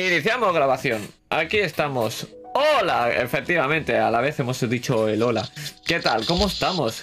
Iniciamos 0.00 0.54
grabación. 0.54 1.02
Aquí 1.28 1.58
estamos. 1.58 2.28
Hola, 2.54 3.10
efectivamente, 3.10 3.98
a 3.98 4.12
la 4.12 4.20
vez 4.20 4.38
hemos 4.38 4.60
dicho 4.70 5.08
el 5.08 5.20
hola. 5.20 5.48
¿Qué 5.88 6.00
tal? 6.00 6.26
¿Cómo 6.26 6.48
estamos? 6.48 7.02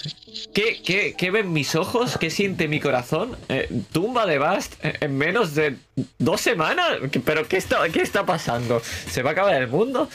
¿Qué, 0.53 1.29
ven 1.33 1.51
mis 1.51 1.73
ojos? 1.73 2.19
¿Qué 2.19 2.29
siente 2.29 2.67
mi 2.67 2.79
corazón? 2.79 3.35
Eh, 3.49 3.67
tumba 3.91 4.27
de 4.27 4.37
Bast 4.37 4.75
eh, 4.85 4.93
en 4.99 5.17
menos 5.17 5.55
de 5.55 5.77
dos 6.19 6.39
semanas. 6.39 6.99
¿Pero 7.25 7.47
qué 7.47 7.57
está, 7.57 8.25
pasando? 8.27 8.79
¿Se 9.09 9.23
va 9.23 9.31
a 9.31 9.33
acabar 9.33 9.55
el 9.55 9.69
mundo? 9.69 10.07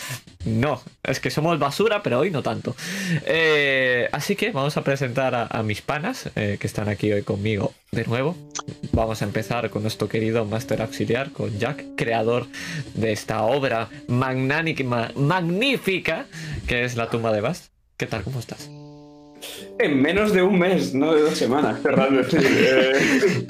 No, 0.45 0.81
es 1.03 1.19
que 1.19 1.33
somos 1.33 1.59
basura, 1.59 2.05
pero 2.05 2.21
hoy 2.21 2.31
no 2.31 2.45
tanto. 2.45 2.77
Eh, 3.27 4.09
así 4.13 4.37
que 4.37 4.53
vamos 4.53 4.77
a 4.77 4.85
presentar 4.85 5.49
a, 5.51 5.63
mis 5.65 5.83
panas 5.83 6.31
que 6.37 6.59
están 6.63 6.89
aquí 6.89 7.13
hoy 7.13 7.23
conmigo 7.23 7.75
de 7.91 8.05
nuevo. 8.05 8.37
Vamos 8.93 9.21
a 9.21 9.25
empezar 9.25 9.69
con 9.71 9.83
nuestro 9.83 10.09
querido 10.09 10.45
Máster 10.45 10.81
Auxiliar, 10.81 11.33
con 11.33 11.59
Jack, 11.59 11.85
creador 11.97 12.47
de 12.95 13.11
esta 13.11 13.43
obra 13.43 13.89
magnánima, 14.07 15.11
magnífica, 15.17 16.27
que 16.69 16.85
es 16.85 16.95
La 16.95 17.11
tumba 17.11 17.33
de 17.33 17.41
Bast. 17.41 17.70
¿Qué 18.01 18.07
tal? 18.07 18.23
¿Cómo 18.25 18.41
estás? 18.41 18.71
En 19.79 20.01
menos 20.01 20.33
de 20.33 20.43
un 20.43 20.59
mes, 20.59 20.95
no 20.95 21.15
de 21.15 21.21
dos 21.21 21.37
semanas, 21.37 21.81
Fernando. 21.83 22.23
Eh, 22.33 23.47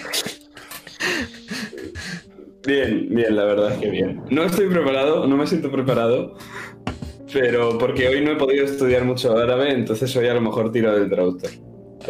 Bien, 2.67 3.07
bien, 3.11 3.37
la 3.37 3.45
verdad 3.45 3.75
es 3.75 3.79
que 3.79 3.91
bien. 3.91 4.23
No 4.29 4.43
estoy 4.43 4.69
preparado, 4.69 5.29
no 5.29 5.37
me 5.37 5.47
siento 5.47 5.71
preparado, 5.71 6.37
pero 7.33 7.79
porque 7.79 8.09
hoy 8.09 8.25
no 8.25 8.33
he 8.33 8.37
podido 8.37 8.65
estudiar 8.65 9.05
mucho 9.05 9.39
árabe, 9.39 9.73
entonces 9.73 10.15
hoy 10.17 10.27
a 10.27 10.35
lo 10.35 10.41
mejor 10.41 10.73
tiro 10.73 10.99
del 10.99 11.09
traductor. 11.09 11.51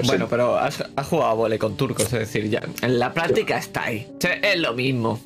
Bueno, 0.04 0.28
pero 0.28 0.56
has, 0.58 0.84
has 0.96 1.06
jugado 1.06 1.30
a 1.30 1.34
vole 1.34 1.58
con 1.58 1.76
turcos, 1.76 2.04
es 2.06 2.12
decir, 2.20 2.48
ya 2.48 2.62
en 2.82 2.98
la 2.98 3.12
práctica 3.12 3.58
está 3.58 3.84
ahí. 3.84 4.06
O 4.16 4.20
sea, 4.20 4.34
es 4.34 4.58
lo 4.58 4.72
mismo. 4.74 5.20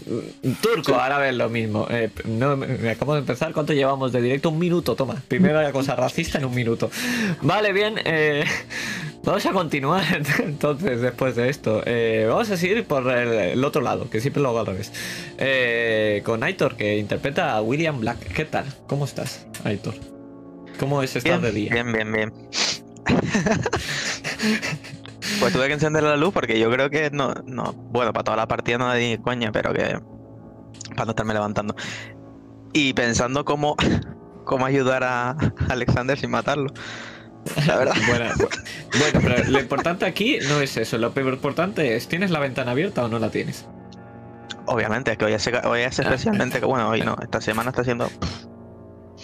Turco, 0.62 0.94
árabe 0.96 1.28
es 1.30 1.34
lo 1.36 1.48
mismo. 1.48 1.86
Eh, 1.90 2.10
no, 2.24 2.56
me 2.56 2.66
me 2.66 2.90
acabo 2.90 3.14
de 3.14 3.20
empezar. 3.20 3.52
¿Cuánto 3.52 3.72
llevamos 3.72 4.12
de 4.12 4.20
directo? 4.22 4.50
Un 4.50 4.58
minuto, 4.58 4.94
toma. 4.96 5.22
Primera 5.28 5.70
cosa 5.72 5.94
racista 5.96 6.38
en 6.38 6.46
un 6.46 6.54
minuto. 6.54 6.90
Vale, 7.42 7.72
bien. 7.72 7.94
eh, 8.04 8.44
vamos 9.22 9.44
a 9.46 9.52
continuar 9.52 10.02
entonces 10.42 11.00
después 11.00 11.36
de 11.36 11.48
esto. 11.50 11.82
Eh, 11.84 12.26
vamos 12.28 12.50
a 12.50 12.56
seguir 12.56 12.84
por 12.84 13.10
el, 13.10 13.28
el 13.32 13.64
otro 13.64 13.82
lado, 13.82 14.08
que 14.10 14.20
siempre 14.20 14.42
lo 14.42 14.48
hago 14.50 14.60
al 14.60 14.66
revés. 14.66 14.92
Eh, 15.38 16.22
con 16.24 16.42
Aitor, 16.42 16.76
que 16.76 16.98
interpreta 16.98 17.54
a 17.54 17.62
William 17.62 18.00
Black. 18.00 18.18
¿Qué 18.34 18.44
tal? 18.44 18.64
¿Cómo 18.86 19.04
estás, 19.04 19.46
Aitor? 19.64 19.94
¿Cómo 20.78 21.02
es 21.02 21.14
estar 21.16 21.40
Bien, 21.40 21.42
de 21.42 21.52
día? 21.52 21.72
bien, 21.72 21.92
bien, 21.92 22.12
bien. 22.12 22.32
Pues 25.40 25.52
tuve 25.52 25.66
que 25.68 25.72
encender 25.74 26.02
la 26.02 26.16
luz 26.16 26.32
porque 26.32 26.58
yo 26.58 26.70
creo 26.70 26.90
que 26.90 27.10
no, 27.10 27.34
no, 27.46 27.72
bueno, 27.72 28.12
para 28.12 28.24
toda 28.24 28.36
la 28.36 28.48
partida 28.48 28.78
no 28.78 28.92
di 28.94 29.18
coña, 29.18 29.52
pero 29.52 29.72
que 29.72 29.98
para 30.90 31.04
no 31.06 31.10
estarme 31.10 31.34
levantando. 31.34 31.74
Y 32.72 32.92
pensando 32.92 33.44
cómo, 33.44 33.76
cómo 34.44 34.66
ayudar 34.66 35.04
a 35.04 35.36
Alexander 35.68 36.18
sin 36.18 36.30
matarlo. 36.30 36.72
La 37.66 37.76
verdad. 37.76 37.94
Bueno, 38.08 38.24
bu- 38.34 38.48
bueno, 38.98 39.20
pero 39.22 39.50
lo 39.50 39.60
importante 39.60 40.06
aquí 40.06 40.38
no 40.48 40.60
es 40.60 40.76
eso. 40.76 40.96
Lo 40.98 41.12
importante 41.16 41.94
es, 41.96 42.08
¿tienes 42.08 42.30
la 42.30 42.38
ventana 42.38 42.70
abierta 42.72 43.04
o 43.04 43.08
no 43.08 43.18
la 43.18 43.30
tienes? 43.30 43.66
Obviamente, 44.66 45.12
es 45.12 45.18
que 45.18 45.26
hoy 45.26 45.32
es, 45.34 45.46
hoy 45.64 45.80
es 45.80 45.98
especialmente 45.98 46.58
que, 46.58 46.64
bueno, 46.66 46.88
hoy 46.88 47.02
no, 47.02 47.16
esta 47.22 47.40
semana 47.42 47.68
está 47.70 47.84
siendo. 47.84 48.08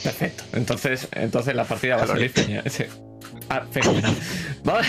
Perfecto. 0.02 0.44
Entonces, 0.52 1.08
entonces 1.12 1.54
la 1.54 1.64
partida 1.64 1.96
va 1.96 2.02
a 2.02 2.06
salir 2.06 2.30
genial. 2.32 2.64
Sí. 2.70 2.84
Ah, 3.50 3.62
fenomenal. 3.68 4.14
Vale, 4.64 4.86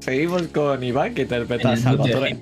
seguimos 0.00 0.42
con 0.48 0.82
Iván, 0.84 1.14
que 1.14 1.22
interpreta 1.22 1.72
a 1.72 1.76
Salvatore. 1.76 2.38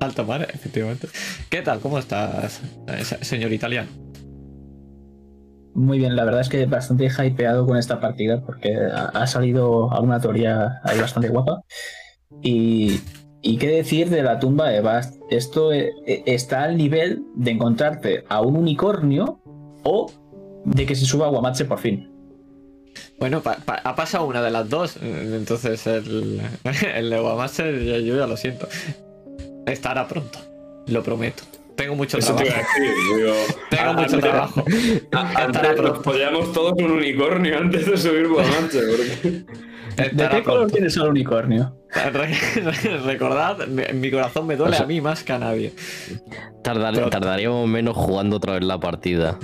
Alto 0.00 0.24
mar, 0.24 0.46
efectivamente. 0.52 1.08
¿Qué 1.50 1.60
tal? 1.62 1.80
¿Cómo 1.80 1.98
estás, 1.98 2.60
eh, 2.86 3.04
se- 3.04 3.24
señor 3.24 3.52
italiano? 3.52 3.88
Muy 5.74 5.98
bien, 5.98 6.14
la 6.14 6.24
verdad 6.24 6.40
es 6.40 6.48
que 6.48 6.64
bastante 6.66 7.08
hypeado 7.08 7.66
con 7.66 7.76
esta 7.76 8.00
partida 8.00 8.40
porque 8.42 8.76
ha, 8.76 9.26
salido 9.26 9.92
alguna 9.92 10.20
teoría 10.20 10.80
ahí 10.84 10.98
bastante 11.00 11.28
guapa. 11.28 11.62
Y, 12.42 13.00
y 13.42 13.58
qué 13.58 13.68
decir 13.68 14.08
de 14.08 14.22
la 14.22 14.38
tumba 14.38 14.68
de 14.68 14.80
Bast. 14.80 15.16
Esto 15.30 15.72
eh, 15.72 15.90
eh, 16.06 16.22
está 16.26 16.62
al 16.62 16.76
nivel 16.76 17.24
de 17.34 17.50
encontrarte 17.50 18.24
a 18.28 18.40
un 18.40 18.56
unicornio 18.56 19.40
o 19.82 20.10
de 20.64 20.86
que 20.86 20.94
se 20.94 21.04
suba 21.04 21.26
a 21.26 21.30
Guamache 21.30 21.64
por 21.64 21.78
fin. 21.78 22.15
Bueno, 23.18 23.40
pa- 23.42 23.56
pa- 23.64 23.80
ha 23.82 23.94
pasado 23.96 24.24
una 24.26 24.42
de 24.42 24.50
las 24.50 24.68
dos. 24.68 24.96
Entonces, 25.02 25.86
el, 25.86 26.40
el 26.94 27.10
de 27.10 27.18
Guamaster, 27.18 27.82
yo, 27.82 27.98
yo 27.98 28.16
ya 28.18 28.26
lo 28.26 28.36
siento. 28.36 28.68
Estará 29.66 30.06
pronto. 30.06 30.38
Lo 30.86 31.02
prometo. 31.02 31.42
Tengo 31.76 31.94
mucho 31.94 32.16
Eso 32.18 32.34
te 32.36 32.44
trabajo. 32.44 32.66
iba 32.78 32.88
a 32.88 32.94
decir, 32.94 33.16
digo, 33.18 33.34
Tengo 33.70 33.90
a- 33.90 33.92
mucho 33.92 34.18
trabajo. 34.18 34.64
Antes 35.12 35.60
pronto. 35.60 35.82
nos 35.82 36.02
follamos 36.04 36.52
todos 36.52 36.72
un 36.78 36.90
unicornio 36.92 37.58
antes 37.58 37.86
de 37.86 37.96
subir 37.96 38.28
Guamanche, 38.28 38.80
porque... 38.80 39.44
¿De 40.12 40.28
qué 40.28 40.42
color 40.42 40.70
tienes 40.70 40.96
al 40.98 41.08
unicornio? 41.08 41.74
Re- 42.12 42.98
Recordad, 43.04 43.66
mi, 43.66 43.82
mi 43.94 44.10
corazón 44.10 44.46
me 44.46 44.54
duele 44.56 44.74
O 44.74 44.76
sea- 44.76 44.84
a 44.84 44.88
mí 44.88 45.00
más 45.00 45.22
que 45.24 45.32
a 45.32 45.38
nadie. 45.38 45.72
Tardar- 46.62 46.94
Pero- 46.94 47.08
tardaríamos 47.10 47.66
menos 47.68 47.96
jugando 47.96 48.36
otra 48.36 48.54
vez 48.54 48.64
la 48.64 48.78
partida. 48.78 49.38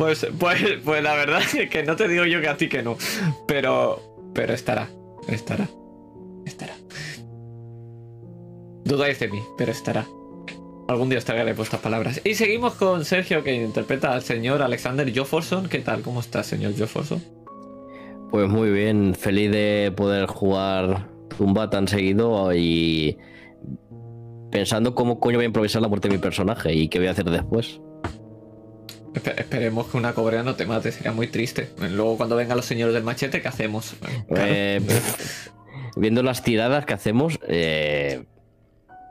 Pues, 0.00 0.26
pues, 0.38 0.62
pues 0.82 1.02
la 1.02 1.14
verdad 1.14 1.42
es 1.42 1.68
que 1.68 1.82
no 1.82 1.94
te 1.94 2.08
digo 2.08 2.24
yo 2.24 2.40
que 2.40 2.48
a 2.48 2.56
ti 2.56 2.70
que 2.70 2.82
no. 2.82 2.96
Pero, 3.46 4.00
pero 4.32 4.54
estará, 4.54 4.88
estará, 5.28 5.68
estará. 6.46 6.72
Dudáis 8.82 9.20
de 9.20 9.28
mí, 9.28 9.42
pero 9.58 9.72
estará. 9.72 10.06
Algún 10.88 11.10
día 11.10 11.18
os 11.18 11.26
traeré 11.26 11.52
vuestras 11.52 11.82
palabras. 11.82 12.22
Y 12.24 12.34
seguimos 12.34 12.76
con 12.76 13.04
Sergio, 13.04 13.44
que 13.44 13.52
interpreta 13.52 14.14
al 14.14 14.22
señor 14.22 14.62
Alexander 14.62 15.12
Jofforson. 15.14 15.68
¿Qué 15.68 15.80
tal? 15.80 16.00
¿Cómo 16.00 16.20
está, 16.20 16.42
señor 16.44 16.72
Jofforson? 16.78 17.22
Pues 18.30 18.48
muy 18.48 18.70
bien, 18.70 19.14
feliz 19.14 19.52
de 19.52 19.92
poder 19.94 20.24
jugar 20.28 21.10
Zumba 21.36 21.68
tan 21.68 21.86
seguido 21.86 22.54
y 22.54 23.18
pensando 24.50 24.94
cómo 24.94 25.20
coño 25.20 25.36
voy 25.36 25.44
a 25.44 25.48
improvisar 25.48 25.82
la 25.82 25.88
muerte 25.88 26.08
de 26.08 26.14
mi 26.14 26.22
personaje 26.22 26.72
y 26.72 26.88
qué 26.88 27.00
voy 27.00 27.08
a 27.08 27.10
hacer 27.10 27.26
después. 27.26 27.82
Espe- 29.14 29.38
esperemos 29.40 29.88
que 29.88 29.96
una 29.96 30.12
cobrea 30.12 30.42
no 30.42 30.54
te 30.54 30.66
mate, 30.66 30.92
sería 30.92 31.12
muy 31.12 31.26
triste. 31.26 31.70
Luego, 31.80 32.16
cuando 32.16 32.36
vengan 32.36 32.56
los 32.56 32.66
señores 32.66 32.94
del 32.94 33.02
machete, 33.02 33.42
¿qué 33.42 33.48
hacemos? 33.48 33.94
Claro. 34.28 34.44
Eh, 34.46 34.80
viendo 35.96 36.22
las 36.22 36.42
tiradas 36.42 36.86
que 36.86 36.94
hacemos, 36.94 37.38
eh, 37.48 38.22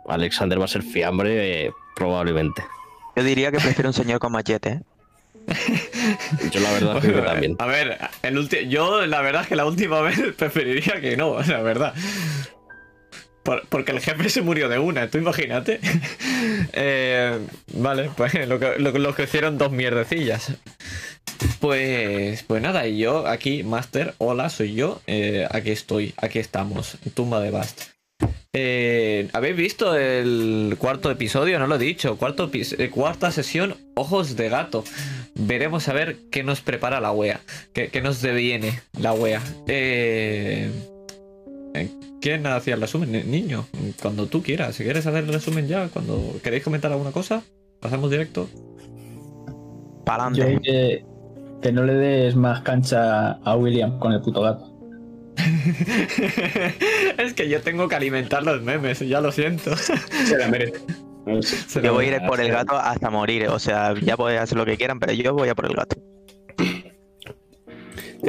Alexander 0.08 0.60
va 0.60 0.66
a 0.66 0.70
ser 0.70 0.84
fiambre 0.84 1.66
eh, 1.66 1.72
probablemente. 1.96 2.64
Yo 3.16 3.24
diría 3.24 3.52
que 3.52 3.58
prefiero 3.60 3.90
un 3.90 3.94
señor 3.94 4.20
con 4.20 4.32
machete. 4.32 4.82
Yo 6.52 6.60
la 6.62 6.72
verdad 6.74 7.00
creo 7.02 7.16
que 7.16 7.22
también. 7.22 7.56
A 7.60 7.66
ver, 7.66 7.98
el 8.22 8.70
yo 8.70 9.06
la 9.08 9.22
verdad 9.22 9.42
es 9.44 9.48
que 9.48 9.56
la 9.56 9.66
última 9.66 10.00
vez 10.04 10.20
preferiría 10.38 11.02
que 11.02 11.18
no, 11.18 11.42
la 11.42 11.62
verdad. 11.62 11.94
Por- 13.44 13.66
porque 13.68 13.92
el 13.92 14.00
jefe 14.00 14.30
se 14.30 14.42
murió 14.42 14.70
de 14.70 14.80
una, 14.80 15.10
tú 15.10 15.18
imagínate. 15.18 15.80
Eh, 16.74 17.38
vale, 17.74 18.10
pues 18.16 18.34
lo 18.48 18.60
que, 18.60 18.80
lo, 18.80 19.14
que- 19.16 19.24
hicieron 19.24 19.58
dos 19.58 19.72
mierdecillas. 19.72 20.54
Pues, 21.60 22.44
pues 22.44 22.62
nada, 22.62 22.88
y 22.88 22.98
yo 23.00 23.28
aquí, 23.28 23.64
Master, 23.64 24.14
hola, 24.18 24.50
soy 24.50 24.74
yo. 24.74 25.02
eh, 25.08 25.48
aquí 25.52 25.72
estoy, 25.72 26.14
aquí 26.18 26.40
estamos, 26.40 26.98
tumba 27.14 27.42
de 27.42 27.52
Bast. 27.52 27.82
Eh, 28.54 29.28
¿Habéis 29.34 29.56
visto 29.56 29.96
el 29.96 30.76
cuarto 30.78 31.12
episodio? 31.12 31.60
No 31.60 31.68
lo 31.68 31.76
he 31.76 31.80
dicho. 31.80 32.18
Cuarto 32.18 32.50
cuarta 32.92 33.32
sesión, 33.32 33.76
Ojos 33.96 34.36
de 34.36 34.50
Gato. 34.50 34.84
Veremos 35.36 35.88
a 35.88 35.94
ver 35.94 36.18
qué 36.32 36.44
nos 36.44 36.62
prepara 36.62 37.00
la 37.00 37.12
wea. 37.12 37.42
Qué, 37.74 37.90
qué 37.90 38.02
nos 38.02 38.22
deviene 38.22 38.82
la 38.98 39.14
wea. 39.14 39.42
Eh, 39.68 40.70
¿Quién 42.22 42.46
hacía 42.48 42.76
el 42.76 42.82
resumen? 42.82 43.12
Ni- 43.12 43.24
Niño, 43.24 43.66
cuando 44.02 44.28
tú 44.28 44.42
quieras. 44.44 44.76
Si 44.76 44.84
quieres 44.84 45.06
hacer 45.08 45.24
el 45.24 45.34
resumen 45.34 45.68
ya, 45.68 45.88
cuando 45.88 46.36
queréis 46.44 46.64
comentar 46.64 46.92
alguna 46.92 47.12
cosa, 47.12 47.44
pasamos 47.80 48.12
directo. 48.12 48.48
Yo 48.54 50.04
Pa'lante. 50.06 50.60
que, 50.64 51.06
que 51.62 51.72
no 51.72 51.84
le 51.84 51.94
des 51.94 52.36
más 52.36 52.62
cancha 52.62 53.32
a 53.34 53.56
William 53.56 54.00
con 54.00 54.12
el 54.14 54.22
puto 54.22 54.42
gato. 54.42 54.66
es 57.18 57.34
que 57.34 57.48
yo 57.48 57.62
tengo 57.62 57.88
que 57.88 57.96
alimentar 57.96 58.44
los 58.44 58.62
memes, 58.62 59.00
ya 59.00 59.22
lo 59.22 59.32
siento. 59.32 59.76
Se 59.78 60.38
la 60.38 60.48
merece. 60.48 60.80
Se 61.68 61.82
Yo 61.82 61.94
voy 61.94 62.08
a 62.08 62.16
ir 62.16 62.22
por 62.28 62.40
el 62.42 62.52
gato 62.52 62.76
hasta 62.76 63.10
morir. 63.10 63.48
O 63.50 63.60
sea, 63.60 63.94
ya 64.02 64.18
podéis 64.18 64.42
hacer 64.42 64.58
lo 64.58 64.66
que 64.66 64.78
quieran, 64.78 65.00
pero 65.00 65.14
yo 65.14 65.34
voy 65.34 65.50
a 65.50 65.56
por 65.56 65.66
el 65.68 65.76
gato. 65.76 65.96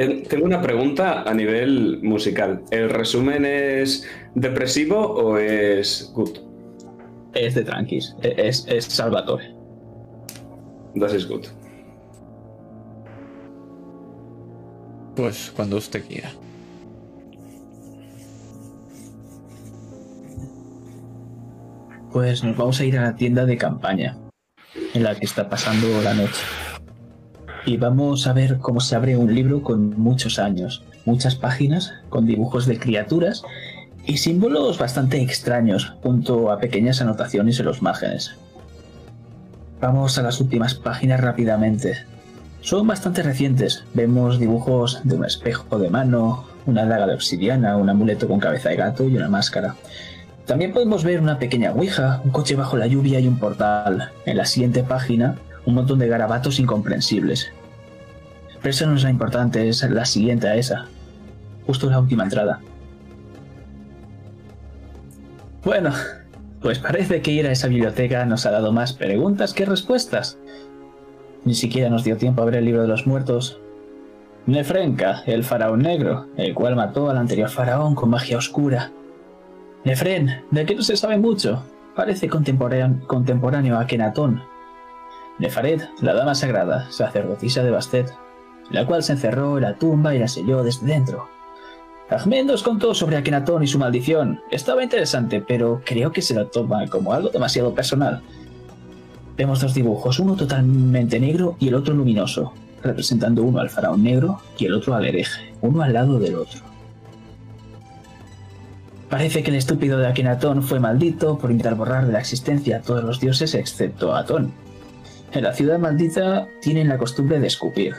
Ten- 0.01 0.23
Tengo 0.23 0.45
una 0.45 0.61
pregunta 0.61 1.21
a 1.21 1.33
nivel 1.33 1.99
musical. 2.01 2.63
¿El 2.71 2.89
resumen 2.89 3.45
es 3.45 4.07
depresivo 4.33 4.97
o 4.99 5.37
es 5.37 6.11
good? 6.15 6.39
Es 7.33 7.53
de 7.53 7.63
tranquis, 7.63 8.15
es, 8.23 8.65
es 8.67 8.85
Salvatore. 8.85 9.53
That 10.99 11.13
is 11.13 11.27
good. 11.27 11.45
Pues 15.15 15.51
cuando 15.55 15.77
usted 15.77 16.03
quiera. 16.07 16.31
Pues 22.11 22.43
nos 22.43 22.57
vamos 22.57 22.79
a 22.79 22.85
ir 22.85 22.97
a 22.97 23.03
la 23.03 23.15
tienda 23.15 23.45
de 23.45 23.57
campaña. 23.57 24.17
en 24.93 25.03
la 25.03 25.15
que 25.15 25.25
está 25.25 25.49
pasando 25.49 25.87
la 26.01 26.13
noche. 26.13 26.41
Y 27.65 27.77
vamos 27.77 28.25
a 28.27 28.33
ver 28.33 28.57
cómo 28.57 28.79
se 28.79 28.95
abre 28.95 29.17
un 29.17 29.33
libro 29.33 29.61
con 29.61 29.99
muchos 29.99 30.39
años, 30.39 30.83
muchas 31.05 31.35
páginas 31.35 31.93
con 32.09 32.25
dibujos 32.25 32.65
de 32.65 32.79
criaturas 32.79 33.43
y 34.05 34.17
símbolos 34.17 34.79
bastante 34.79 35.21
extraños, 35.21 35.93
junto 36.01 36.51
a 36.51 36.59
pequeñas 36.59 37.01
anotaciones 37.01 37.59
en 37.59 37.65
los 37.65 37.81
márgenes. 37.81 38.35
Vamos 39.79 40.17
a 40.17 40.23
las 40.23 40.39
últimas 40.41 40.73
páginas 40.73 41.21
rápidamente. 41.21 42.05
Son 42.61 42.85
bastante 42.85 43.23
recientes. 43.23 43.83
Vemos 43.93 44.39
dibujos 44.39 45.01
de 45.03 45.15
un 45.15 45.25
espejo 45.25 45.79
de 45.79 45.89
mano, 45.89 46.45
una 46.65 46.85
daga 46.85 47.07
de 47.07 47.15
obsidiana, 47.15 47.77
un 47.77 47.89
amuleto 47.89 48.27
con 48.27 48.39
cabeza 48.39 48.69
de 48.69 48.75
gato 48.75 49.07
y 49.07 49.15
una 49.15 49.29
máscara. 49.29 49.75
También 50.45 50.73
podemos 50.73 51.03
ver 51.03 51.19
una 51.19 51.39
pequeña 51.39 51.71
ouija, 51.71 52.21
un 52.23 52.31
coche 52.31 52.55
bajo 52.55 52.77
la 52.77 52.87
lluvia 52.87 53.19
y 53.19 53.27
un 53.27 53.39
portal. 53.39 54.11
En 54.25 54.37
la 54.37 54.45
siguiente 54.45 54.83
página, 54.83 55.35
un 55.65 55.75
montón 55.75 55.99
de 55.99 56.07
garabatos 56.07 56.59
incomprensibles. 56.59 57.51
Pero 58.61 58.69
eso 58.69 58.85
no 58.87 58.95
es 58.95 59.03
la 59.03 59.09
importante, 59.09 59.67
es 59.67 59.81
la 59.89 60.05
siguiente 60.05 60.47
a 60.47 60.55
esa. 60.55 60.85
Justo 61.65 61.89
la 61.89 61.99
última 61.99 62.23
entrada. 62.23 62.59
Bueno, 65.63 65.91
pues 66.61 66.79
parece 66.79 67.21
que 67.21 67.31
ir 67.31 67.47
a 67.47 67.51
esa 67.51 67.67
biblioteca 67.67 68.25
nos 68.25 68.45
ha 68.45 68.51
dado 68.51 68.71
más 68.71 68.93
preguntas 68.93 69.53
que 69.53 69.65
respuestas. 69.65 70.37
Ni 71.43 71.55
siquiera 71.55 71.89
nos 71.89 72.03
dio 72.03 72.17
tiempo 72.17 72.41
a 72.41 72.45
ver 72.45 72.55
el 72.55 72.65
libro 72.65 72.83
de 72.83 72.87
los 72.87 73.07
muertos. 73.07 73.59
Nefrenka, 74.45 75.23
el 75.25 75.43
faraón 75.43 75.81
negro, 75.81 76.27
el 76.37 76.53
cual 76.53 76.75
mató 76.75 77.09
al 77.09 77.17
anterior 77.17 77.49
faraón 77.49 77.95
con 77.95 78.09
magia 78.09 78.37
oscura. 78.37 78.91
Nefren, 79.83 80.43
de 80.51 80.65
que 80.65 80.75
no 80.75 80.83
se 80.83 80.97
sabe 80.97 81.17
mucho, 81.17 81.63
parece 81.95 82.27
contemporáneo, 82.27 83.07
contemporáneo 83.07 83.79
a 83.79 83.87
Kenatón. 83.87 84.43
Nefaret, 85.41 85.89
la 86.01 86.13
dama 86.13 86.35
sagrada, 86.35 86.85
sacerdotisa 86.91 87.63
de 87.63 87.71
Bastet, 87.71 88.13
la 88.69 88.85
cual 88.85 89.01
se 89.01 89.13
encerró 89.13 89.57
en 89.57 89.63
la 89.63 89.75
tumba 89.75 90.13
y 90.13 90.19
la 90.19 90.27
selló 90.27 90.63
desde 90.63 90.85
dentro. 90.85 91.27
Ahmed 92.11 92.45
nos 92.45 92.61
contó 92.61 92.93
sobre 92.93 93.17
Akenatón 93.17 93.63
y 93.63 93.67
su 93.67 93.79
maldición. 93.79 94.39
Estaba 94.51 94.83
interesante, 94.83 95.41
pero 95.41 95.81
creo 95.83 96.11
que 96.11 96.21
se 96.21 96.35
lo 96.35 96.45
toma 96.47 96.85
como 96.87 97.11
algo 97.11 97.29
demasiado 97.29 97.73
personal. 97.73 98.21
Vemos 99.35 99.61
dos 99.61 99.73
dibujos, 99.73 100.19
uno 100.19 100.35
totalmente 100.35 101.19
negro 101.19 101.55
y 101.59 101.69
el 101.69 101.75
otro 101.75 101.95
luminoso, 101.95 102.53
representando 102.83 103.41
uno 103.41 103.61
al 103.61 103.71
faraón 103.71 104.03
negro 104.03 104.41
y 104.59 104.65
el 104.65 104.75
otro 104.75 104.93
al 104.93 105.05
hereje, 105.05 105.55
uno 105.61 105.81
al 105.81 105.93
lado 105.93 106.19
del 106.19 106.35
otro. 106.35 106.59
Parece 109.09 109.41
que 109.41 109.49
el 109.49 109.57
estúpido 109.57 109.97
de 109.97 110.05
Akenatón 110.05 110.61
fue 110.61 110.79
maldito 110.79 111.39
por 111.39 111.49
intentar 111.49 111.75
borrar 111.75 112.05
de 112.05 112.13
la 112.13 112.19
existencia 112.19 112.77
a 112.77 112.81
todos 112.81 113.03
los 113.03 113.19
dioses 113.19 113.55
excepto 113.55 114.13
a 114.13 114.19
Atón. 114.19 114.53
En 115.33 115.43
la 115.43 115.53
ciudad 115.53 115.79
maldita 115.79 116.47
tienen 116.59 116.89
la 116.89 116.97
costumbre 116.97 117.39
de 117.39 117.47
escupir, 117.47 117.95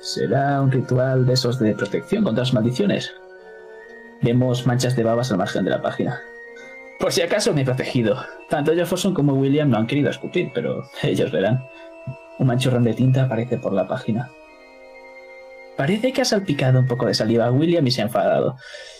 ¿Será 0.00 0.60
un 0.60 0.70
ritual 0.70 1.26
de 1.26 1.32
esos 1.32 1.58
de 1.58 1.74
protección 1.74 2.22
contra 2.22 2.44
las 2.44 2.52
maldiciones? 2.52 3.14
Vemos 4.22 4.66
manchas 4.66 4.94
de 4.94 5.02
babas 5.02 5.30
al 5.32 5.38
margen 5.38 5.64
de 5.64 5.70
la 5.70 5.82
página. 5.82 6.20
Por 7.00 7.12
si 7.12 7.22
acaso 7.22 7.52
me 7.52 7.62
he 7.62 7.64
protegido. 7.64 8.16
Tanto 8.48 8.74
Jefferson 8.74 9.14
como 9.14 9.34
William 9.34 9.68
no 9.68 9.78
han 9.78 9.86
querido 9.86 10.10
escupir, 10.10 10.50
pero 10.54 10.84
ellos 11.02 11.32
verán. 11.32 11.64
Un 12.38 12.46
manchurrón 12.46 12.84
de 12.84 12.94
tinta 12.94 13.24
aparece 13.24 13.58
por 13.58 13.72
la 13.72 13.88
página. 13.88 14.30
Parece 15.76 16.12
que 16.12 16.22
ha 16.22 16.24
salpicado 16.24 16.78
un 16.78 16.86
poco 16.86 17.06
de 17.06 17.14
saliva 17.14 17.46
a 17.46 17.52
William 17.52 17.86
y 17.86 17.90
se 17.90 18.02
ha 18.02 18.04
enfadado. 18.04 18.56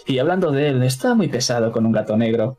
Y 0.06 0.18
hablando 0.18 0.50
de 0.50 0.68
él, 0.68 0.82
está 0.82 1.14
muy 1.14 1.28
pesado 1.28 1.72
con 1.72 1.86
un 1.86 1.92
gato 1.92 2.16
negro. 2.16 2.58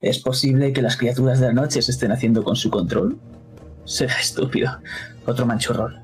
¿Es 0.00 0.18
posible 0.18 0.72
que 0.72 0.82
las 0.82 0.96
criaturas 0.96 1.40
de 1.40 1.46
la 1.46 1.52
noche 1.52 1.80
se 1.82 1.92
estén 1.92 2.12
haciendo 2.12 2.44
con 2.44 2.56
su 2.56 2.70
control? 2.70 3.18
Será 3.84 4.18
estúpido. 4.20 4.70
Otro 5.26 5.46
manchurrón. 5.46 5.96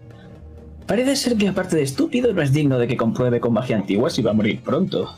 Parece 0.86 1.16
ser 1.16 1.36
que 1.36 1.48
aparte 1.48 1.76
de 1.76 1.82
estúpido 1.82 2.32
no 2.32 2.40
es 2.40 2.52
digno 2.52 2.78
de 2.78 2.88
que 2.88 2.96
compruebe 2.96 3.40
con 3.40 3.52
magia 3.52 3.76
antigua 3.76 4.08
si 4.08 4.22
va 4.22 4.30
a 4.30 4.34
morir 4.34 4.62
pronto. 4.62 5.14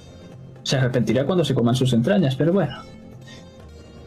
Se 0.63 0.77
arrepentirá 0.77 1.25
cuando 1.25 1.45
se 1.45 1.55
coman 1.55 1.77
sus 1.77 1.93
entrañas, 1.93 2.35
pero 2.37 2.53
bueno. 2.53 2.77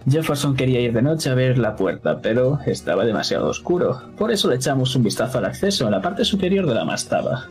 Jefferson 0.09 0.55
quería 0.55 0.81
ir 0.81 0.91
de 0.91 1.01
noche 1.01 1.29
a 1.29 1.35
ver 1.35 1.57
la 1.57 1.75
puerta, 1.75 2.19
pero 2.21 2.59
estaba 2.65 3.05
demasiado 3.05 3.47
oscuro. 3.47 4.01
Por 4.17 4.31
eso 4.31 4.49
le 4.49 4.57
echamos 4.57 4.95
un 4.95 5.03
vistazo 5.03 5.37
al 5.37 5.45
acceso 5.45 5.85
en 5.85 5.91
la 5.91 6.01
parte 6.01 6.25
superior 6.25 6.67
de 6.67 6.73
la 6.73 6.83
mastaba. 6.83 7.47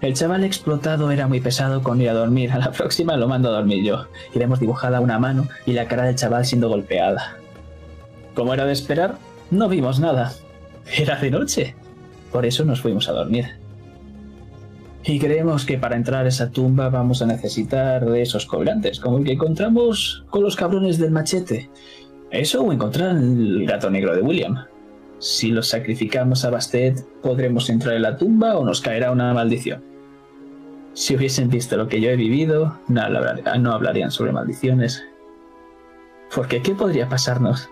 El 0.00 0.14
chaval 0.14 0.44
explotado 0.44 1.10
era 1.10 1.26
muy 1.26 1.40
pesado 1.40 1.82
con 1.82 2.00
ir 2.00 2.08
a 2.08 2.14
dormir. 2.14 2.52
A 2.52 2.58
la 2.58 2.70
próxima 2.70 3.16
lo 3.16 3.28
mando 3.28 3.48
a 3.50 3.52
dormir 3.52 3.84
yo. 3.84 4.06
Iremos 4.34 4.60
dibujada 4.60 5.00
una 5.00 5.18
mano 5.18 5.48
y 5.66 5.72
la 5.72 5.88
cara 5.88 6.04
del 6.04 6.14
chaval 6.14 6.46
siendo 6.46 6.68
golpeada. 6.68 7.36
Como 8.34 8.54
era 8.54 8.64
de 8.64 8.72
esperar, 8.72 9.16
no 9.50 9.68
vimos 9.68 10.00
nada. 10.00 10.32
Era 10.96 11.16
de 11.16 11.30
noche. 11.30 11.74
Por 12.32 12.46
eso 12.46 12.64
nos 12.64 12.80
fuimos 12.80 13.08
a 13.08 13.12
dormir. 13.12 13.46
Y 15.04 15.18
creemos 15.18 15.64
que 15.64 15.78
para 15.78 15.96
entrar 15.96 16.26
a 16.26 16.28
esa 16.28 16.50
tumba 16.50 16.90
vamos 16.90 17.22
a 17.22 17.26
necesitar 17.26 18.04
de 18.04 18.20
esos 18.20 18.44
cobrantes, 18.44 19.00
como 19.00 19.18
el 19.18 19.24
que 19.24 19.32
encontramos 19.32 20.24
con 20.28 20.42
los 20.42 20.56
cabrones 20.56 20.98
del 20.98 21.12
machete. 21.12 21.70
Eso 22.30 22.62
o 22.62 22.72
encontrar 22.72 23.16
el 23.16 23.64
gato 23.66 23.88
negro 23.90 24.14
de 24.14 24.20
William. 24.20 24.66
Si 25.18 25.50
los 25.50 25.68
sacrificamos 25.68 26.44
a 26.44 26.50
Bastet, 26.50 27.04
podremos 27.22 27.70
entrar 27.70 27.96
en 27.96 28.02
la 28.02 28.16
tumba 28.16 28.56
o 28.56 28.64
nos 28.64 28.80
caerá 28.80 29.10
una 29.10 29.32
maldición. 29.32 29.82
Si 30.92 31.16
hubiesen 31.16 31.48
visto 31.48 31.76
lo 31.76 31.88
que 31.88 32.00
yo 32.00 32.10
he 32.10 32.16
vivido, 32.16 32.78
no, 32.88 33.72
hablarían 33.72 34.10
sobre 34.10 34.32
maldiciones. 34.32 35.02
Porque 36.34 36.60
¿qué 36.60 36.74
podría 36.74 37.08
pasarnos? 37.08 37.70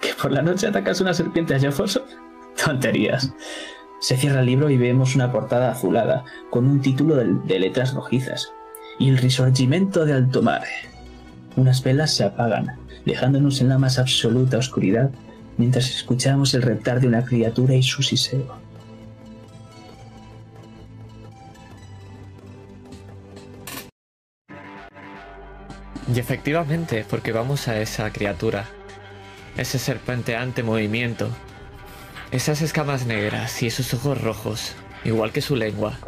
¿Que 0.00 0.14
por 0.14 0.32
la 0.32 0.42
noche 0.42 0.66
atacas 0.66 1.00
una 1.00 1.14
serpiente 1.14 1.54
a 1.54 1.60
Jefferson? 1.60 2.02
Tonterías. 2.64 3.32
Se 4.00 4.16
cierra 4.16 4.40
el 4.40 4.46
libro 4.46 4.70
y 4.70 4.78
vemos 4.78 5.14
una 5.14 5.30
portada 5.30 5.70
azulada, 5.70 6.24
con 6.48 6.66
un 6.66 6.80
título 6.80 7.16
de, 7.16 7.58
letras 7.58 7.92
rojizas. 7.92 8.50
El 8.98 9.18
risorgimento 9.18 10.06
de 10.06 10.14
alto 10.14 10.40
mar. 10.40 10.62
Unas 11.56 11.82
velas 11.82 12.14
se 12.14 12.24
apagan, 12.24 12.78
dejándonos 13.04 13.60
en 13.60 13.68
la 13.68 13.78
más 13.78 13.98
absoluta 13.98 14.56
oscuridad, 14.56 15.10
mientras 15.58 15.90
escuchamos 15.90 16.54
el 16.54 16.62
reptar 16.62 17.00
de 17.00 17.08
una 17.08 17.24
criatura 17.24 17.74
y 17.74 17.82
su 17.82 18.02
siseo. 18.02 18.58
Y 26.14 26.18
efectivamente, 26.18 27.04
porque 27.08 27.32
vamos 27.32 27.68
a 27.68 27.78
esa 27.80 28.10
criatura, 28.10 28.66
ese 29.56 29.78
serpenteante 29.78 30.62
movimiento, 30.62 31.30
esas 32.30 32.62
escamas 32.62 33.06
negras 33.06 33.62
y 33.62 33.66
esos 33.66 33.92
ojos 33.94 34.20
rojos, 34.20 34.72
igual 35.04 35.32
que 35.32 35.42
su 35.42 35.56
lengua, 35.56 35.98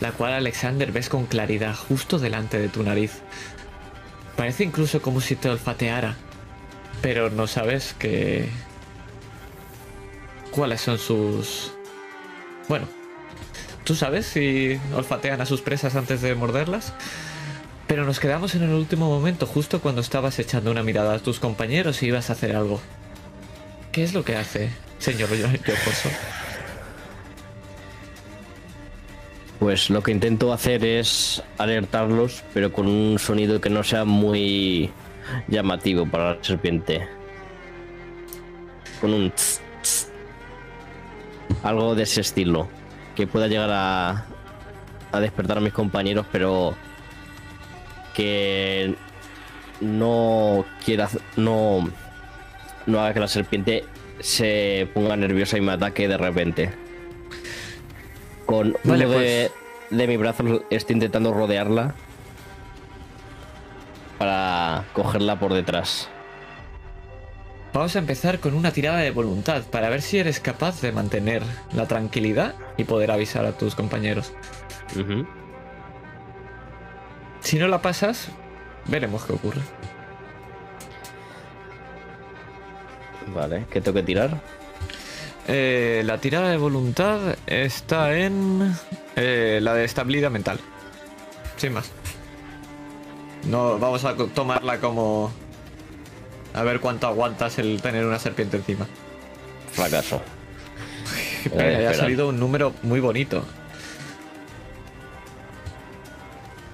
la 0.00 0.12
cual 0.12 0.32
Alexander 0.32 0.92
ves 0.92 1.08
con 1.08 1.26
claridad 1.26 1.74
justo 1.74 2.18
delante 2.18 2.58
de 2.58 2.68
tu 2.68 2.82
nariz. 2.82 3.20
Parece 4.36 4.64
incluso 4.64 5.02
como 5.02 5.20
si 5.20 5.36
te 5.36 5.48
olfateara, 5.48 6.16
pero 7.02 7.30
no 7.30 7.46
sabes 7.46 7.94
que... 7.98 8.48
cuáles 10.50 10.80
son 10.80 10.98
sus... 10.98 11.72
Bueno, 12.68 12.86
¿tú 13.84 13.94
sabes 13.94 14.26
si 14.26 14.80
olfatean 14.94 15.40
a 15.40 15.46
sus 15.46 15.60
presas 15.60 15.96
antes 15.96 16.22
de 16.22 16.34
morderlas? 16.34 16.94
Pero 17.92 18.06
nos 18.06 18.20
quedamos 18.20 18.54
en 18.54 18.62
el 18.62 18.70
último 18.70 19.10
momento, 19.10 19.44
justo 19.44 19.82
cuando 19.82 20.00
estabas 20.00 20.38
echando 20.38 20.70
una 20.70 20.82
mirada 20.82 21.14
a 21.14 21.18
tus 21.18 21.38
compañeros 21.38 22.02
y 22.02 22.06
ibas 22.06 22.30
a 22.30 22.32
hacer 22.32 22.56
algo. 22.56 22.80
¿Qué 23.92 24.02
es 24.02 24.14
lo 24.14 24.24
que 24.24 24.34
hace? 24.34 24.70
Señor. 24.98 25.28
Pues 29.58 29.90
lo 29.90 30.02
que 30.02 30.10
intento 30.10 30.54
hacer 30.54 30.86
es 30.86 31.42
alertarlos, 31.58 32.42
pero 32.54 32.72
con 32.72 32.86
un 32.86 33.18
sonido 33.18 33.60
que 33.60 33.68
no 33.68 33.84
sea 33.84 34.06
muy 34.06 34.90
llamativo 35.48 36.06
para 36.06 36.36
la 36.36 36.42
serpiente. 36.42 37.06
Con 39.02 39.12
un 39.12 39.30
algo 41.62 41.94
de 41.94 42.04
ese 42.04 42.22
estilo, 42.22 42.68
que 43.14 43.26
pueda 43.26 43.48
llegar 43.48 43.68
a, 43.70 44.24
a 45.12 45.20
despertar 45.20 45.58
a 45.58 45.60
mis 45.60 45.74
compañeros, 45.74 46.24
pero 46.32 46.74
que 48.14 48.94
no 49.80 50.64
quiera, 50.84 51.08
no, 51.36 51.90
no 52.86 53.00
haga 53.00 53.14
que 53.14 53.20
la 53.20 53.28
serpiente 53.28 53.84
se 54.20 54.88
ponga 54.94 55.16
nerviosa 55.16 55.58
y 55.58 55.60
me 55.60 55.72
ataque 55.72 56.06
de 56.08 56.16
repente. 56.16 56.70
Con 58.46 58.76
uno 58.84 58.96
de, 58.98 59.06
pues- 59.06 59.98
de 59.98 60.06
mi 60.06 60.16
brazo 60.16 60.64
estoy 60.70 60.94
intentando 60.94 61.32
rodearla 61.32 61.94
para 64.18 64.84
cogerla 64.92 65.38
por 65.38 65.52
detrás. 65.54 66.08
Vamos 67.72 67.96
a 67.96 68.00
empezar 68.00 68.38
con 68.38 68.54
una 68.54 68.70
tirada 68.70 68.98
de 68.98 69.10
voluntad 69.10 69.62
para 69.64 69.88
ver 69.88 70.02
si 70.02 70.18
eres 70.18 70.40
capaz 70.40 70.82
de 70.82 70.92
mantener 70.92 71.42
la 71.74 71.86
tranquilidad 71.88 72.54
y 72.76 72.84
poder 72.84 73.10
avisar 73.10 73.46
a 73.46 73.52
tus 73.52 73.74
compañeros. 73.74 74.32
Si 77.42 77.58
no 77.58 77.68
la 77.68 77.82
pasas, 77.82 78.28
veremos 78.86 79.24
qué 79.24 79.32
ocurre. 79.32 79.60
Vale, 83.34 83.66
¿qué 83.70 83.80
tengo 83.80 83.96
que 83.96 84.02
tirar? 84.02 84.40
Eh, 85.48 86.02
la 86.04 86.18
tirada 86.18 86.50
de 86.50 86.56
voluntad 86.56 87.36
está 87.46 88.16
en 88.16 88.74
eh, 89.16 89.58
la 89.62 89.74
de 89.74 89.84
estabilidad 89.84 90.30
mental. 90.30 90.60
Sin 91.56 91.72
más. 91.72 91.90
No, 93.48 93.78
vamos 93.78 94.04
a 94.04 94.14
tomarla 94.16 94.78
como... 94.78 95.32
A 96.54 96.62
ver 96.62 96.80
cuánto 96.80 97.06
aguantas 97.06 97.58
el 97.58 97.80
tener 97.80 98.04
una 98.04 98.18
serpiente 98.18 98.58
encima. 98.58 98.86
Fracaso. 99.72 100.20
Pena, 101.56 101.80
ya 101.80 101.90
ha 101.90 101.94
salido 101.94 102.28
un 102.28 102.38
número 102.38 102.74
muy 102.82 103.00
bonito. 103.00 103.42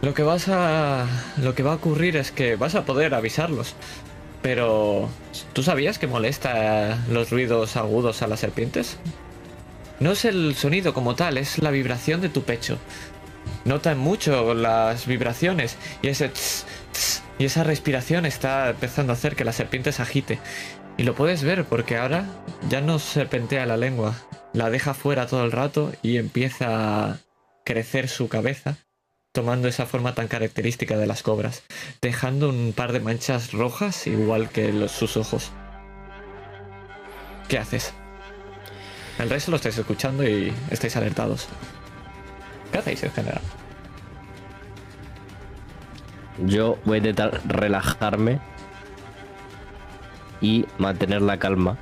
Lo 0.02 0.14
que 0.14 0.22
vas 0.22 0.48
a. 0.48 1.06
Lo 1.42 1.54
que 1.54 1.62
va 1.62 1.72
a 1.72 1.76
ocurrir 1.76 2.16
es 2.16 2.30
que 2.30 2.56
vas 2.56 2.74
a 2.74 2.84
poder 2.84 3.14
avisarlos. 3.14 3.74
Pero. 4.42 5.08
¿Tú 5.52 5.62
sabías 5.62 5.98
que 5.98 6.06
molesta 6.06 6.98
los 7.10 7.30
ruidos 7.30 7.76
agudos 7.76 8.22
a 8.22 8.28
las 8.28 8.40
serpientes? 8.40 8.98
No 10.00 10.12
es 10.12 10.24
el 10.24 10.54
sonido 10.54 10.94
como 10.94 11.16
tal, 11.16 11.38
es 11.38 11.58
la 11.58 11.70
vibración 11.70 12.20
de 12.20 12.28
tu 12.28 12.42
pecho. 12.42 12.78
Notan 13.64 13.98
mucho 13.98 14.54
las 14.54 15.06
vibraciones 15.06 15.76
y 16.02 16.08
ese 16.08 16.30
y 17.38 17.44
esa 17.44 17.64
respiración 17.64 18.26
está 18.26 18.70
empezando 18.70 19.12
a 19.12 19.16
hacer 19.16 19.36
que 19.36 19.44
la 19.44 19.52
serpiente 19.52 19.92
se 19.92 20.02
agite. 20.02 20.38
Y 20.96 21.04
lo 21.04 21.14
puedes 21.14 21.44
ver 21.44 21.64
porque 21.64 21.96
ahora 21.96 22.26
ya 22.68 22.80
no 22.80 22.98
serpentea 22.98 23.66
la 23.66 23.76
lengua, 23.76 24.14
la 24.52 24.70
deja 24.70 24.94
fuera 24.94 25.26
todo 25.26 25.44
el 25.44 25.52
rato 25.52 25.92
y 26.02 26.16
empieza 26.16 26.66
a 27.10 27.18
crecer 27.64 28.08
su 28.08 28.28
cabeza, 28.28 28.78
tomando 29.32 29.68
esa 29.68 29.86
forma 29.86 30.14
tan 30.14 30.28
característica 30.28 30.96
de 30.96 31.06
las 31.06 31.22
cobras, 31.22 31.62
dejando 32.00 32.48
un 32.48 32.72
par 32.74 32.92
de 32.92 33.00
manchas 33.00 33.52
rojas 33.52 34.06
igual 34.06 34.50
que 34.50 34.88
sus 34.88 35.16
ojos. 35.16 35.52
¿Qué 37.48 37.58
haces? 37.58 37.92
El 39.18 39.30
resto 39.30 39.50
lo 39.50 39.56
estáis 39.56 39.78
escuchando 39.78 40.26
y 40.26 40.52
estáis 40.70 40.96
alertados. 40.96 41.48
¿Qué 42.70 42.78
hacéis 42.78 43.02
en 43.02 43.12
general? 43.12 43.40
Yo 46.46 46.78
voy 46.84 46.96
a 46.96 46.98
intentar 46.98 47.40
relajarme 47.46 48.38
y 50.40 50.66
mantener 50.78 51.22
la 51.22 51.38
calma 51.38 51.76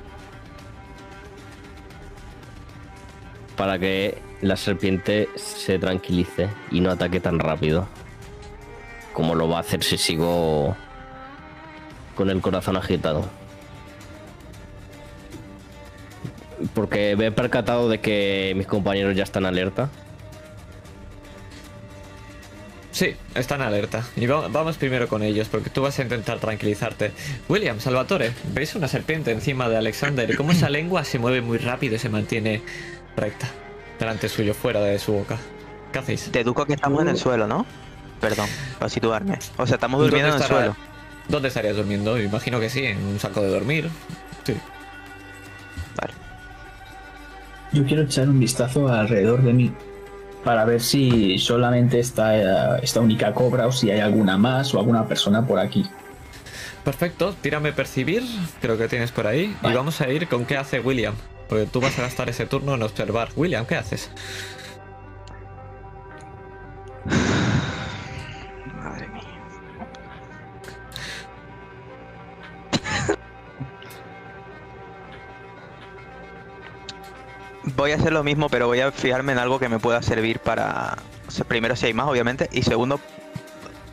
para 3.55 3.77
que 3.77 4.17
la 4.41 4.55
serpiente 4.55 5.29
se 5.35 5.79
tranquilice 5.79 6.49
y 6.71 6.79
no 6.81 6.91
ataque 6.91 7.19
tan 7.19 7.39
rápido 7.39 7.87
como 9.13 9.33
lo 9.35 9.49
va 9.49 9.57
a 9.57 9.61
hacer 9.61 9.83
si 9.83 9.97
sigo 9.97 10.75
con 12.15 12.29
el 12.29 12.39
corazón 12.41 12.77
agitado. 12.77 13.25
Porque 16.73 17.15
me 17.15 17.27
he 17.27 17.31
percatado 17.31 17.89
de 17.89 17.99
que 17.99 18.53
mis 18.55 18.67
compañeros 18.67 19.15
ya 19.15 19.23
están 19.23 19.45
alerta. 19.45 19.89
Sí, 22.91 23.15
están 23.35 23.61
alerta. 23.61 24.03
Y 24.15 24.25
va- 24.25 24.47
vamos 24.47 24.77
primero 24.77 25.07
con 25.07 25.21
ellos, 25.21 25.47
porque 25.49 25.69
tú 25.69 25.83
vas 25.83 25.99
a 25.99 26.01
intentar 26.03 26.39
tranquilizarte. 26.39 27.11
William, 27.47 27.79
Salvatore, 27.79 28.31
veis 28.53 28.73
una 28.75 28.87
serpiente 28.87 29.31
encima 29.31 29.69
de 29.69 29.77
Alexander 29.77 30.35
cómo 30.35 30.51
esa 30.51 30.69
lengua 30.69 31.03
se 31.03 31.19
mueve 31.19 31.41
muy 31.41 31.59
rápido 31.59 31.95
y 31.95 31.99
se 31.99 32.09
mantiene 32.09 32.61
recta 33.15 33.49
delante 33.99 34.29
suyo, 34.29 34.53
fuera 34.53 34.79
de 34.81 34.97
su 34.99 35.13
boca. 35.13 35.37
¿Qué 35.91 35.99
hacéis? 35.99 36.31
Deduzco 36.31 36.65
que 36.65 36.73
estamos 36.73 37.01
en 37.01 37.09
el 37.09 37.17
suelo, 37.17 37.47
¿no? 37.47 37.65
Perdón, 38.21 38.47
para 38.79 38.89
situarme. 38.89 39.37
O 39.57 39.65
sea, 39.67 39.75
estamos 39.75 40.01
durmiendo 40.01 40.29
en 40.29 40.33
el 40.33 40.39
¿Dónde 40.39 40.45
estará- 40.45 40.73
suelo. 40.73 40.87
¿Dónde 41.27 41.47
estarías 41.49 41.75
durmiendo? 41.75 42.19
Imagino 42.19 42.59
que 42.59 42.69
sí, 42.69 42.85
en 42.85 43.03
un 43.05 43.19
saco 43.19 43.41
de 43.41 43.49
dormir. 43.49 43.89
Sí. 44.45 44.55
Vale. 45.99 46.13
Yo 47.73 47.85
quiero 47.85 48.03
echar 48.03 48.29
un 48.29 48.39
vistazo 48.39 48.87
alrededor 48.87 49.41
de 49.43 49.53
mí 49.53 49.71
para 50.43 50.63
ver 50.63 50.81
si 50.81 51.37
solamente 51.37 51.99
está 51.99 52.37
eh, 52.77 52.79
esta 52.81 53.01
única 53.01 53.33
cobra 53.33 53.67
o 53.67 53.71
si 53.71 53.91
hay 53.91 53.99
alguna 53.99 54.37
más 54.37 54.73
o 54.73 54.79
alguna 54.79 55.05
persona 55.05 55.45
por 55.45 55.59
aquí. 55.59 55.85
Perfecto, 56.85 57.35
tírame 57.41 57.73
percibir, 57.73 58.23
creo 58.61 58.77
que 58.77 58.87
tienes 58.87 59.11
por 59.11 59.27
ahí. 59.27 59.53
Y 59.63 59.73
vamos 59.73 59.99
a 59.99 60.09
ir 60.09 60.29
con 60.29 60.45
qué 60.45 60.55
hace 60.55 60.79
William. 60.79 61.13
Porque 61.47 61.65
tú 61.65 61.79
vas 61.79 61.97
a 61.97 62.01
gastar 62.03 62.29
ese 62.29 62.45
turno 62.45 62.75
en 62.75 62.83
observar. 62.83 63.29
William, 63.35 63.65
¿qué 63.65 63.75
haces? 63.75 64.09
Madre 68.75 69.07
mía. 69.07 69.23
Voy 77.75 77.91
a 77.91 77.95
hacer 77.95 78.13
lo 78.13 78.23
mismo, 78.23 78.49
pero 78.49 78.67
voy 78.67 78.79
a 78.79 78.91
fijarme 78.91 79.33
en 79.33 79.39
algo 79.39 79.59
que 79.59 79.67
me 79.69 79.79
pueda 79.79 80.01
servir 80.01 80.39
para. 80.39 80.97
primero, 81.47 81.75
si 81.75 81.87
hay 81.87 81.93
más, 81.93 82.07
obviamente. 82.07 82.49
Y 82.51 82.63
segundo, 82.63 82.99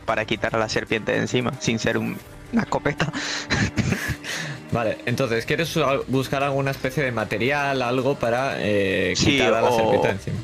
para 0.05 0.25
quitar 0.25 0.55
a 0.55 0.59
la 0.59 0.69
serpiente 0.69 1.11
de 1.11 1.19
encima, 1.19 1.51
sin 1.59 1.79
ser 1.79 1.97
un- 1.97 2.17
una 2.53 2.61
escopeta. 2.61 3.11
Vale, 4.75 4.97
entonces, 5.05 5.45
¿quieres 5.45 5.73
buscar 6.07 6.43
alguna 6.43 6.71
especie 6.71 7.01
de 7.03 7.11
material, 7.11 7.81
algo 7.81 8.15
para 8.15 8.55
eh, 8.59 9.13
Sí, 9.15 9.31
quitar 9.37 9.53
a 9.53 9.61
la 9.61 9.69
o- 9.69 9.75
serpiente 9.75 10.09
encima? 10.09 10.37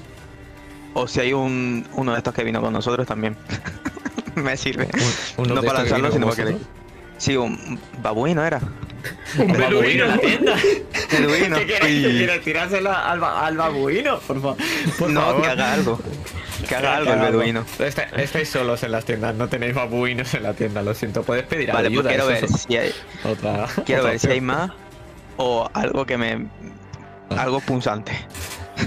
O 0.94 1.08
si 1.08 1.20
hay 1.20 1.34
un, 1.34 1.86
uno 1.94 2.14
de 2.14 2.18
estos 2.18 2.34
que 2.34 2.44
vino 2.44 2.62
con 2.62 2.72
nosotros 2.74 3.06
también. 3.06 3.36
me 4.36 4.56
sirve. 4.58 4.88
Un- 5.38 5.46
uno 5.46 5.56
no 5.56 5.64
para 5.64 5.80
lanzarlo, 5.80 6.12
sino 6.12 6.30
para 6.30 6.46
que. 6.46 6.56
Sí, 7.18 7.36
un 7.38 7.80
babuino 8.02 8.44
era. 8.46 8.60
Un 9.38 9.52
beduino 9.54 10.06
en 10.06 10.10
la 10.12 10.18
tienda. 10.18 10.56
Beduino. 11.12 11.58
¿Qué 11.58 11.66
quieres? 11.66 11.90
Y- 11.90 12.02
¿Qué 12.04 12.10
quieres? 12.12 12.42
¿Tirárselo 12.42 12.92
al, 12.92 13.20
ba- 13.20 13.46
al 13.46 13.58
babuino? 13.58 14.20
Por, 14.20 14.42
fa- 14.42 14.56
por 14.98 15.10
no, 15.10 15.22
favor. 15.22 15.42
que 15.42 15.48
haga 15.50 15.74
algo. 15.74 16.00
Que 16.72 16.76
haga 16.88 16.96
algo 16.98 17.14
el 17.14 17.20
beduino. 17.20 17.66
Está- 17.80 18.04
estáis 18.04 18.50
solos 18.50 18.82
en 18.84 18.92
las 18.92 19.06
tiendas, 19.06 19.36
no 19.36 19.48
tenéis 19.50 19.74
babuinos 19.76 20.34
en 20.34 20.44
la 20.44 20.54
tienda, 20.54 20.82
lo 20.82 20.94
siento. 20.94 21.24
Puedes 21.24 21.44
pedir 21.44 21.72
Vale, 21.72 21.90
pues 21.90 22.00
ayuda. 22.06 22.10
quiero 22.10 22.24
eso 22.30 22.34
ver 22.34 22.44
es 22.46 22.62
si 22.68 22.78
hay, 22.78 22.92
otra, 23.24 23.68
quiero 23.86 24.02
otra 24.02 24.12
ver 24.12 24.20
si 24.20 24.28
hay 24.30 24.42
más 24.42 24.72
o 25.38 25.70
algo 25.74 26.06
que 26.06 26.18
me. 26.18 26.48
Algo 27.30 27.60
punzante. 27.62 28.12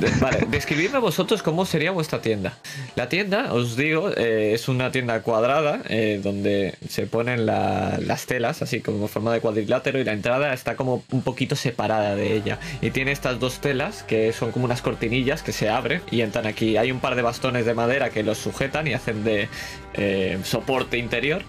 De- 0.00 0.10
Vale, 0.20 0.46
describidme 0.50 0.98
vosotros 0.98 1.42
cómo 1.42 1.64
sería 1.66 1.90
vuestra 1.90 2.20
tienda. 2.20 2.54
La 2.96 3.08
tienda, 3.08 3.52
os 3.52 3.76
digo, 3.76 4.10
eh, 4.16 4.52
es 4.54 4.68
una 4.68 4.90
tienda 4.90 5.20
cuadrada 5.22 5.80
eh, 5.88 6.20
donde 6.22 6.74
se 6.88 7.06
ponen 7.06 7.46
la- 7.46 7.98
las 8.00 8.26
telas 8.26 8.62
así 8.62 8.80
como 8.80 9.08
forma 9.08 9.32
de 9.32 9.40
cuadrilátero 9.40 9.98
y 9.98 10.04
la 10.04 10.12
entrada 10.12 10.52
está 10.52 10.76
como 10.76 11.02
un 11.10 11.22
poquito 11.22 11.56
separada 11.56 12.14
de 12.16 12.34
ella. 12.34 12.58
Y 12.80 12.90
tiene 12.90 13.12
estas 13.12 13.38
dos 13.40 13.60
telas 13.60 14.02
que 14.02 14.32
son 14.32 14.52
como 14.52 14.64
unas 14.64 14.82
cortinillas 14.82 15.42
que 15.42 15.52
se 15.52 15.68
abren 15.68 16.02
y 16.10 16.20
entran 16.22 16.46
aquí. 16.46 16.76
Hay 16.76 16.90
un 16.92 17.00
par 17.00 17.14
de 17.14 17.22
bastones 17.22 17.66
de 17.66 17.74
madera 17.74 18.10
que 18.10 18.22
los 18.22 18.38
sujetan 18.38 18.86
y 18.86 18.94
hacen 18.94 19.24
de 19.24 19.48
eh, 19.94 20.38
soporte 20.44 20.98
interior. 20.98 21.42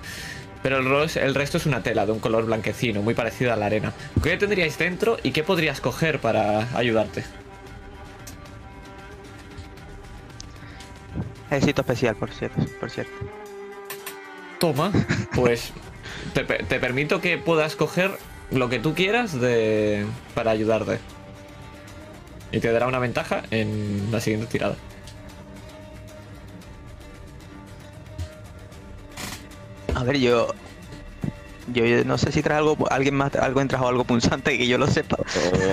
Pero 0.63 0.79
el 0.79 1.35
resto 1.35 1.57
es 1.57 1.67
una 1.67 1.83
tela 1.83 2.07
de 2.07 2.11
un 2.11 2.17
color 2.19 2.45
blanquecino, 2.47 3.03
muy 3.03 3.13
parecida 3.13 3.53
a 3.53 3.55
la 3.55 3.67
arena. 3.67 3.93
¿Qué 4.23 4.35
tendríais 4.35 4.75
dentro 4.79 5.17
y 5.21 5.29
qué 5.29 5.43
podrías 5.43 5.79
coger 5.79 6.19
para 6.19 6.75
ayudarte? 6.75 7.23
Éxito 11.51 11.81
especial, 11.81 12.15
por 12.15 12.31
cierto. 12.31 12.65
Por 12.79 12.89
cierto. 12.89 13.11
Toma, 14.59 14.91
pues 15.35 15.71
te, 16.33 16.43
pe- 16.43 16.63
te 16.63 16.79
permito 16.79 17.21
que 17.21 17.37
puedas 17.37 17.75
coger 17.75 18.11
lo 18.51 18.69
que 18.69 18.79
tú 18.79 18.93
quieras 18.93 19.39
de 19.39 20.05
para 20.33 20.51
ayudarte. 20.51 20.99
Y 22.51 22.59
te 22.59 22.71
dará 22.71 22.87
una 22.87 22.99
ventaja 22.99 23.43
en 23.51 24.07
la 24.11 24.19
siguiente 24.21 24.47
tirada. 24.47 24.75
A 29.93 30.03
ver, 30.03 30.17
yo. 30.19 30.47
Yo, 31.73 31.83
yo 31.85 32.05
no 32.05 32.17
sé 32.17 32.31
si 32.31 32.41
trae 32.43 32.57
algo. 32.59 32.77
Alguien 32.91 33.15
más 33.15 33.35
algo 33.35 33.59
en 33.61 33.67
trajo 33.67 33.87
algo 33.87 34.03
punzante 34.03 34.57
que 34.57 34.67
yo 34.67 34.77
lo 34.77 34.87
sepa. 34.87 35.17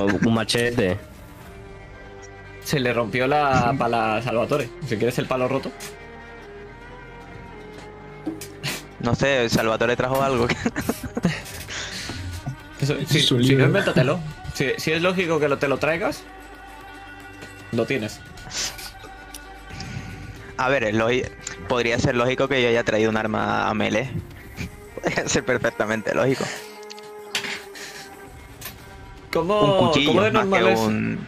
O 0.01 0.05
un 0.27 0.35
machete. 0.35 0.99
Se 2.65 2.79
le 2.81 2.93
rompió 2.93 3.27
la 3.27 3.75
pala 3.79 4.17
a 4.17 4.23
Salvatore. 4.23 4.69
Si 4.87 4.97
quieres 4.97 5.19
el 5.19 5.27
palo 5.27 5.49
roto. 5.49 5.73
No 9.01 9.15
sé, 9.15 9.49
Salvatore 9.49 9.97
trajo 9.97 10.23
algo. 10.23 10.47
Eso, 12.81 12.97
si, 13.07 13.55
no, 13.55 13.65
invéntatelo. 13.67 14.21
Si, 14.55 14.67
si 14.77 14.93
es 14.93 15.03
lógico 15.03 15.39
que 15.39 15.49
lo, 15.49 15.59
te 15.59 15.69
lo 15.69 15.79
traigas, 15.79 16.23
lo 17.73 17.87
tienes. 17.87 18.21
A 20.57 20.69
ver, 20.69 20.93
podría 21.69 21.99
ser 21.99 22.15
lógico 22.15 22.47
que 22.49 22.63
yo 22.63 22.69
haya 22.69 22.85
traído 22.85 23.11
un 23.11 23.17
arma 23.17 23.69
a 23.69 23.75
melee. 23.75 24.11
Podría 24.95 25.29
ser 25.29 25.45
perfectamente 25.45 26.15
lógico. 26.15 26.45
¿Cómo, 29.33 29.81
un 29.81 29.89
cuchillo 29.89 30.11
cómo 30.11 30.23
de 30.23 30.31
más 30.31 30.43
que 30.45 30.49
normales? 30.51 30.79
un. 30.79 31.27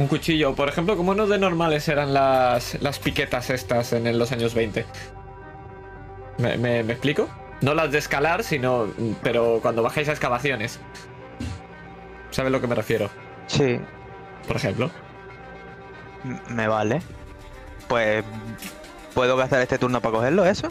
Un 0.00 0.06
cuchillo. 0.06 0.54
Por 0.54 0.68
ejemplo, 0.70 0.96
¿cómo 0.96 1.14
no 1.14 1.26
de 1.26 1.38
normales 1.38 1.86
eran 1.88 2.14
las, 2.14 2.80
las 2.80 2.98
piquetas 2.98 3.50
estas 3.50 3.92
en 3.92 4.18
los 4.18 4.32
años 4.32 4.54
20? 4.54 4.86
¿Me, 6.38 6.56
me- 6.56 6.82
me 6.82 6.92
explico? 6.94 7.28
No 7.60 7.74
las 7.74 7.92
de 7.92 7.98
escalar, 7.98 8.42
sino... 8.42 8.86
Pero 9.22 9.58
cuando 9.60 9.82
bajáis 9.82 10.08
a 10.08 10.12
excavaciones. 10.12 10.80
¿Sabes 12.30 12.48
a 12.48 12.50
lo 12.50 12.62
que 12.62 12.66
me 12.66 12.74
refiero? 12.74 13.10
Sí, 13.46 13.78
Por 14.46 14.56
ejemplo. 14.56 14.90
m- 16.24 16.40
me 16.48 16.66
vale. 16.66 17.02
Pues. 17.86 18.24
¿Puedo 19.12 19.36
gastar 19.36 19.60
este 19.60 19.76
turno 19.76 20.00
para 20.00 20.14
cogerlo, 20.14 20.46
eso? 20.46 20.68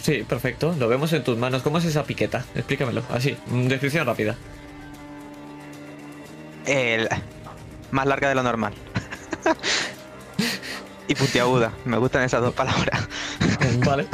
Sí, 0.00 0.24
perfecto. 0.26 0.74
Lo 0.78 0.88
vemos 0.88 1.12
en 1.12 1.24
tus 1.24 1.36
manos. 1.36 1.62
¿Cómo 1.62 1.76
es 1.76 1.84
esa 1.84 2.04
piqueta? 2.04 2.42
Explícamelo. 2.54 3.02
Así, 3.12 3.36
mm, 3.48 3.66
descripción 3.66 4.06
rápida. 4.06 4.34
El... 6.64 7.08
Más 7.92 8.06
larga 8.06 8.28
de 8.28 8.34
lo 8.34 8.42
normal. 8.42 8.74
y 11.08 11.14
puntiaguda. 11.14 11.72
Me 11.84 11.96
gustan 11.98 12.24
esas 12.24 12.40
dos 12.42 12.54
palabras. 12.54 13.06
Vale. 13.84 14.06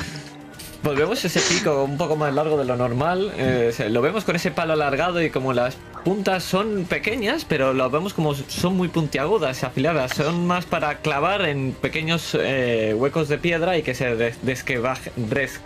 Pues 0.83 0.97
vemos 0.97 1.25
ese 1.25 1.41
pico 1.41 1.83
un 1.85 1.97
poco 1.99 2.15
más 2.17 2.33
largo 2.33 2.57
de 2.57 2.65
lo 2.65 2.77
normal. 2.77 3.33
eh, 3.37 3.73
lo 3.91 4.01
vemos 4.01 4.25
con 4.25 4.37
ese 4.37 4.51
palo 4.53 4.75
alargado 4.75 5.21
y 5.23 5.29
como 5.31 5.53
las 5.53 5.77
puntas 6.05 6.45
son 6.45 6.85
pequeñas, 6.85 7.45
pero 7.45 7.73
lo 7.75 7.91
vemos 7.91 8.15
como 8.15 8.35
son 8.35 8.77
muy 8.77 8.87
puntiagudas, 8.89 9.65
afiladas. 9.65 10.13
Son 10.15 10.47
más 10.47 10.67
para 10.67 10.99
clavar 10.99 11.43
en 11.43 11.73
pequeños 11.73 12.37
eh, 12.41 12.95
huecos 12.97 13.29
de 13.29 13.39
piedra 13.39 13.77
y 13.77 13.83
que 13.83 13.95
se 13.95 14.15
des- 14.15 14.39
desquebaje. 14.43 15.13
Des. 15.17 15.61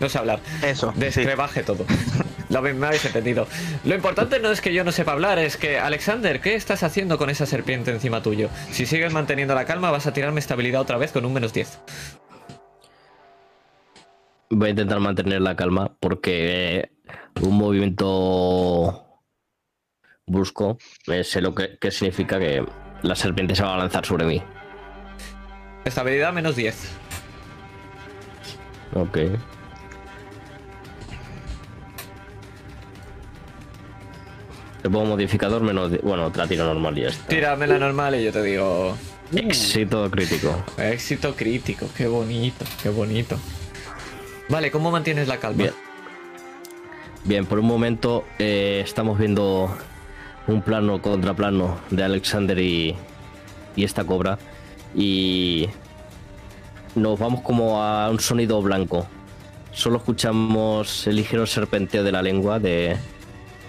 No 0.00 0.08
sé 0.08 0.18
hablar. 0.18 0.38
Eso. 0.62 0.92
sí. 0.94 1.00
Descrebaje 1.00 1.62
todo. 1.64 1.84
Lo 2.48 2.62
me 2.62 2.86
habéis 2.86 3.04
entendido. 3.04 3.46
Lo 3.84 3.94
importante 3.94 4.40
no 4.40 4.50
es 4.50 4.60
que 4.60 4.72
yo 4.72 4.84
no 4.84 4.92
sepa 4.92 5.12
hablar, 5.12 5.38
es 5.38 5.56
que, 5.56 5.78
Alexander, 5.78 6.40
¿qué 6.40 6.54
estás 6.54 6.82
haciendo 6.82 7.18
con 7.18 7.30
esa 7.30 7.46
serpiente 7.46 7.90
encima 7.90 8.22
tuyo? 8.22 8.48
Si 8.70 8.86
sigues 8.86 9.12
manteniendo 9.12 9.54
la 9.54 9.64
calma, 9.64 9.90
vas 9.90 10.06
a 10.06 10.12
tirarme 10.12 10.40
estabilidad 10.40 10.80
otra 10.80 10.96
vez 10.96 11.12
con 11.12 11.24
un 11.24 11.32
menos 11.32 11.52
10. 11.52 11.78
Voy 14.50 14.68
a 14.68 14.70
intentar 14.70 14.98
mantener 15.00 15.42
la 15.42 15.56
calma 15.56 15.94
porque 16.00 16.78
eh, 16.78 16.90
un 17.42 17.58
movimiento 17.58 19.04
brusco 20.26 20.78
eh, 21.06 21.24
sé 21.24 21.40
lo 21.40 21.54
que, 21.54 21.78
que 21.78 21.90
significa 21.90 22.38
que 22.38 22.64
la 23.02 23.14
serpiente 23.14 23.54
se 23.54 23.62
va 23.62 23.74
a 23.74 23.78
lanzar 23.78 24.06
sobre 24.06 24.24
mí. 24.24 24.42
Estabilidad 25.84 26.32
menos 26.32 26.56
10. 26.56 26.90
Ok. 28.94 29.18
Le 34.82 34.90
pongo 34.90 35.06
modificador 35.06 35.62
menos. 35.62 35.90
Bueno, 36.02 36.30
te 36.30 36.38
la 36.38 36.46
tiro 36.46 36.64
normal 36.64 36.96
y 36.98 37.02
ya 37.02 37.08
está. 37.08 37.26
Tírame 37.26 37.66
la 37.66 37.78
normal 37.78 38.14
y 38.14 38.24
yo 38.24 38.32
te 38.32 38.42
digo. 38.42 38.96
Éxito 39.34 40.10
crítico. 40.10 40.64
Éxito 40.78 41.34
crítico, 41.34 41.86
qué 41.96 42.06
bonito, 42.06 42.64
qué 42.82 42.88
bonito. 42.88 43.36
Vale, 44.48 44.70
¿cómo 44.70 44.90
mantienes 44.90 45.28
la 45.28 45.38
calma? 45.38 45.64
Bien. 45.64 45.74
Bien, 47.24 47.46
por 47.46 47.58
un 47.58 47.66
momento 47.66 48.24
eh, 48.38 48.80
estamos 48.82 49.18
viendo 49.18 49.76
un 50.46 50.62
plano 50.62 51.02
contraplano 51.02 51.78
de 51.90 52.04
Alexander 52.04 52.58
y, 52.58 52.96
y 53.76 53.84
esta 53.84 54.04
cobra. 54.04 54.38
Y 54.94 55.68
nos 56.94 57.18
vamos 57.18 57.42
como 57.42 57.82
a 57.82 58.08
un 58.08 58.20
sonido 58.20 58.62
blanco. 58.62 59.06
Solo 59.72 59.98
escuchamos 59.98 61.06
el 61.06 61.16
ligero 61.16 61.44
serpenteo 61.46 62.02
de 62.02 62.12
la 62.12 62.22
lengua 62.22 62.58
de, 62.58 62.96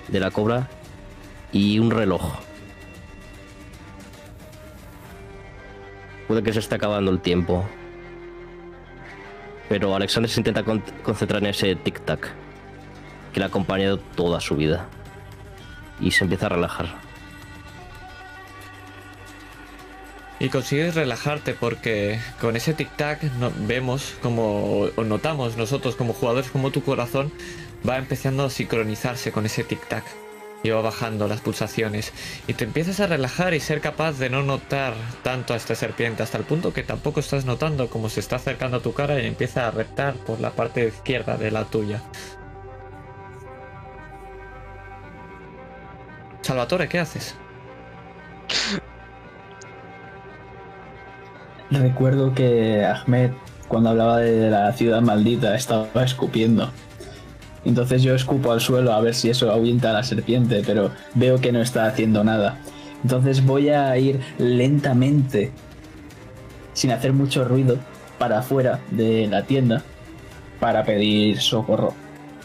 de 0.07 0.19
la 0.19 0.31
cobra 0.31 0.69
y 1.51 1.79
un 1.79 1.91
reloj. 1.91 2.21
Puede 6.27 6.43
que 6.43 6.53
se 6.53 6.59
esté 6.59 6.75
acabando 6.75 7.11
el 7.11 7.19
tiempo. 7.19 7.65
Pero 9.67 9.95
Alexander 9.95 10.29
se 10.29 10.39
intenta 10.39 10.63
con- 10.63 10.83
concentrar 11.03 11.41
en 11.43 11.49
ese 11.49 11.75
tic-tac 11.75 12.19
que 13.33 13.39
le 13.39 13.45
ha 13.45 13.47
acompañado 13.47 13.97
toda 13.99 14.39
su 14.39 14.55
vida. 14.55 14.87
Y 15.99 16.11
se 16.11 16.23
empieza 16.23 16.47
a 16.47 16.49
relajar. 16.49 16.87
Y 20.39 20.49
consigues 20.49 20.95
relajarte 20.95 21.53
porque 21.53 22.19
con 22.39 22.55
ese 22.55 22.75
tic-tac 22.75 23.23
no- 23.39 23.51
vemos 23.67 24.15
como, 24.21 24.87
o 24.95 25.03
notamos 25.03 25.57
nosotros 25.57 25.95
como 25.95 26.13
jugadores, 26.13 26.49
como 26.49 26.71
tu 26.71 26.81
corazón 26.83 27.31
va 27.87 27.97
empezando 27.97 28.45
a 28.45 28.49
sincronizarse 28.49 29.31
con 29.31 29.45
ese 29.45 29.67
tic-tac. 29.67 30.03
Y 30.63 30.69
va 30.71 30.81
bajando 30.81 31.27
las 31.27 31.41
pulsaciones. 31.41 32.11
Y 32.47 32.53
te 32.53 32.65
empiezas 32.65 32.99
a 32.99 33.07
relajar 33.07 33.53
y 33.53 33.59
ser 33.59 33.79
capaz 33.79 34.19
de 34.19 34.29
no 34.29 34.43
notar 34.43 34.93
tanto 35.23 35.53
a 35.53 35.57
esta 35.57 35.75
serpiente 35.75 36.23
hasta 36.23 36.37
el 36.37 36.43
punto 36.43 36.73
que 36.73 36.83
tampoco 36.83 37.21
estás 37.21 37.45
notando 37.45 37.89
cómo 37.89 38.09
se 38.09 38.19
está 38.19 38.35
acercando 38.37 38.77
a 38.77 38.81
tu 38.81 38.93
cara 38.93 39.21
y 39.21 39.25
empieza 39.27 39.67
a 39.67 39.71
reptar 39.71 40.15
por 40.15 40.39
la 40.39 40.51
parte 40.51 40.87
izquierda 40.87 41.37
de 41.37 41.51
la 41.51 41.65
tuya. 41.65 42.01
Salvatore, 46.41 46.89
¿qué 46.89 46.99
haces? 46.99 47.35
Recuerdo 51.71 52.33
que 52.33 52.83
Ahmed, 52.83 53.31
cuando 53.67 53.91
hablaba 53.91 54.17
de 54.17 54.49
la 54.49 54.73
ciudad 54.73 55.01
maldita, 55.01 55.55
estaba 55.55 56.03
escupiendo. 56.03 56.71
Entonces 57.65 58.03
yo 58.03 58.15
escupo 58.15 58.51
al 58.51 58.61
suelo 58.61 58.93
a 58.93 59.01
ver 59.01 59.13
si 59.13 59.29
eso 59.29 59.51
ahuyenta 59.51 59.89
a 59.89 59.93
la 59.93 60.03
serpiente, 60.03 60.63
pero 60.65 60.91
veo 61.15 61.39
que 61.39 61.51
no 61.51 61.61
está 61.61 61.85
haciendo 61.85 62.23
nada. 62.23 62.57
Entonces 63.03 63.45
voy 63.45 63.69
a 63.69 63.97
ir 63.97 64.19
lentamente, 64.37 65.51
sin 66.73 66.91
hacer 66.91 67.13
mucho 67.13 67.45
ruido, 67.45 67.77
para 68.17 68.39
afuera 68.39 68.79
de 68.91 69.27
la 69.27 69.43
tienda 69.43 69.83
para 70.59 70.83
pedir 70.83 71.39
socorro. 71.39 71.93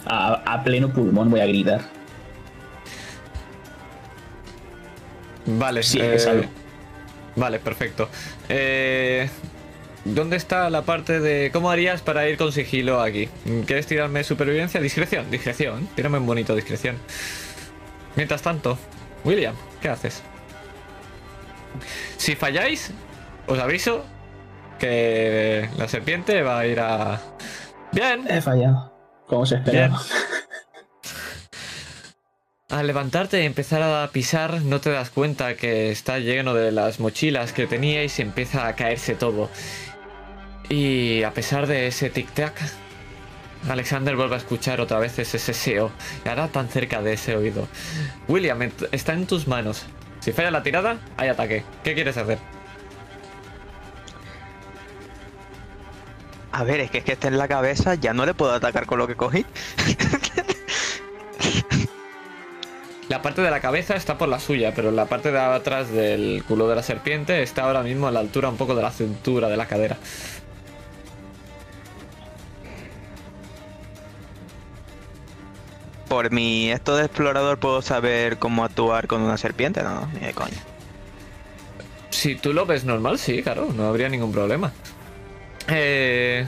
A, 0.06 0.34
a 0.44 0.62
pleno 0.62 0.92
pulmón 0.92 1.30
voy 1.30 1.40
a 1.40 1.46
gritar. 1.46 1.80
Vale, 5.46 5.82
Sí, 5.82 5.98
eh. 6.00 6.48
Vale, 7.36 7.58
perfecto. 7.58 8.08
Eh, 8.48 9.28
¿Dónde 10.04 10.36
está 10.36 10.68
la 10.68 10.82
parte 10.82 11.18
de 11.20 11.50
cómo 11.50 11.70
harías 11.70 12.02
para 12.02 12.28
ir 12.28 12.36
con 12.36 12.52
sigilo 12.52 13.00
aquí? 13.00 13.28
¿Quieres 13.66 13.86
tirarme 13.86 14.22
supervivencia? 14.22 14.80
Discreción, 14.80 15.30
discreción. 15.30 15.88
Tírame 15.96 16.18
un 16.18 16.26
bonito 16.26 16.54
discreción. 16.54 16.96
Mientras 18.14 18.42
tanto, 18.42 18.78
William, 19.24 19.54
¿qué 19.80 19.88
haces? 19.88 20.22
Si 22.18 22.36
falláis, 22.36 22.92
os 23.46 23.58
aviso 23.58 24.04
que 24.78 25.68
la 25.78 25.88
serpiente 25.88 26.42
va 26.42 26.60
a 26.60 26.66
ir 26.66 26.80
a... 26.80 27.20
Bien, 27.92 28.26
He 28.28 28.42
fallado. 28.42 28.92
Como 29.26 29.46
se 29.46 29.56
esperaba. 29.56 30.00
Al 32.68 32.86
levantarte 32.86 33.42
y 33.42 33.46
empezar 33.46 33.82
a 33.82 34.08
pisar, 34.10 34.62
no 34.62 34.80
te 34.80 34.90
das 34.90 35.10
cuenta 35.10 35.54
que 35.54 35.90
está 35.90 36.18
lleno 36.18 36.54
de 36.54 36.72
las 36.72 36.98
mochilas 36.98 37.52
que 37.52 37.66
teníais 37.66 38.18
y 38.18 38.22
empieza 38.22 38.66
a 38.66 38.74
caerse 38.74 39.14
todo. 39.14 39.48
Y 40.68 41.22
a 41.22 41.32
pesar 41.32 41.66
de 41.66 41.86
ese 41.86 42.12
tic-tac, 42.12 42.54
Alexander 43.68 44.16
vuelve 44.16 44.34
a 44.34 44.38
escuchar 44.38 44.80
otra 44.80 44.98
vez 44.98 45.18
ese 45.18 45.38
seseo. 45.38 45.90
Y 46.24 46.28
ahora 46.28 46.48
tan 46.48 46.68
cerca 46.68 47.02
de 47.02 47.14
ese 47.14 47.36
oído. 47.36 47.68
William, 48.28 48.70
está 48.92 49.12
en 49.12 49.26
tus 49.26 49.46
manos. 49.46 49.84
Si 50.20 50.32
falla 50.32 50.50
la 50.50 50.62
tirada, 50.62 50.98
hay 51.16 51.28
ataque. 51.28 51.64
¿Qué 51.82 51.94
quieres 51.94 52.16
hacer? 52.16 52.38
A 56.52 56.64
ver, 56.64 56.80
es 56.80 56.90
que 56.90 56.98
es 56.98 57.04
que 57.04 57.12
esté 57.12 57.28
en 57.28 57.36
la 57.36 57.48
cabeza, 57.48 57.94
ya 57.96 58.14
no 58.14 58.24
le 58.24 58.32
puedo 58.32 58.52
atacar 58.52 58.86
con 58.86 58.98
lo 58.98 59.06
que 59.06 59.16
cogí. 59.16 59.44
La 63.08 63.20
parte 63.20 63.42
de 63.42 63.50
la 63.50 63.60
cabeza 63.60 63.96
está 63.96 64.16
por 64.16 64.28
la 64.28 64.40
suya, 64.40 64.72
pero 64.74 64.90
la 64.90 65.04
parte 65.04 65.30
de 65.30 65.38
atrás 65.38 65.90
del 65.90 66.42
culo 66.48 66.66
de 66.68 66.74
la 66.74 66.82
serpiente 66.82 67.42
está 67.42 67.64
ahora 67.64 67.82
mismo 67.82 68.06
a 68.08 68.10
la 68.10 68.20
altura 68.20 68.48
un 68.48 68.56
poco 68.56 68.74
de 68.74 68.82
la 68.82 68.90
cintura, 68.90 69.48
de 69.48 69.58
la 69.58 69.66
cadera. 69.66 69.98
Por 76.08 76.30
mi 76.30 76.70
esto 76.70 76.96
de 76.96 77.04
explorador 77.04 77.58
puedo 77.58 77.82
saber 77.82 78.38
cómo 78.38 78.64
actuar 78.64 79.06
con 79.06 79.22
una 79.22 79.36
serpiente, 79.38 79.82
no, 79.82 80.06
ni 80.14 80.20
de 80.20 80.32
coña. 80.32 80.62
Si 82.10 82.36
tú 82.36 82.52
lo 82.52 82.66
ves 82.66 82.84
normal, 82.84 83.18
sí, 83.18 83.42
claro, 83.42 83.68
no 83.74 83.86
habría 83.86 84.08
ningún 84.08 84.32
problema. 84.32 84.72
Eh, 85.68 86.46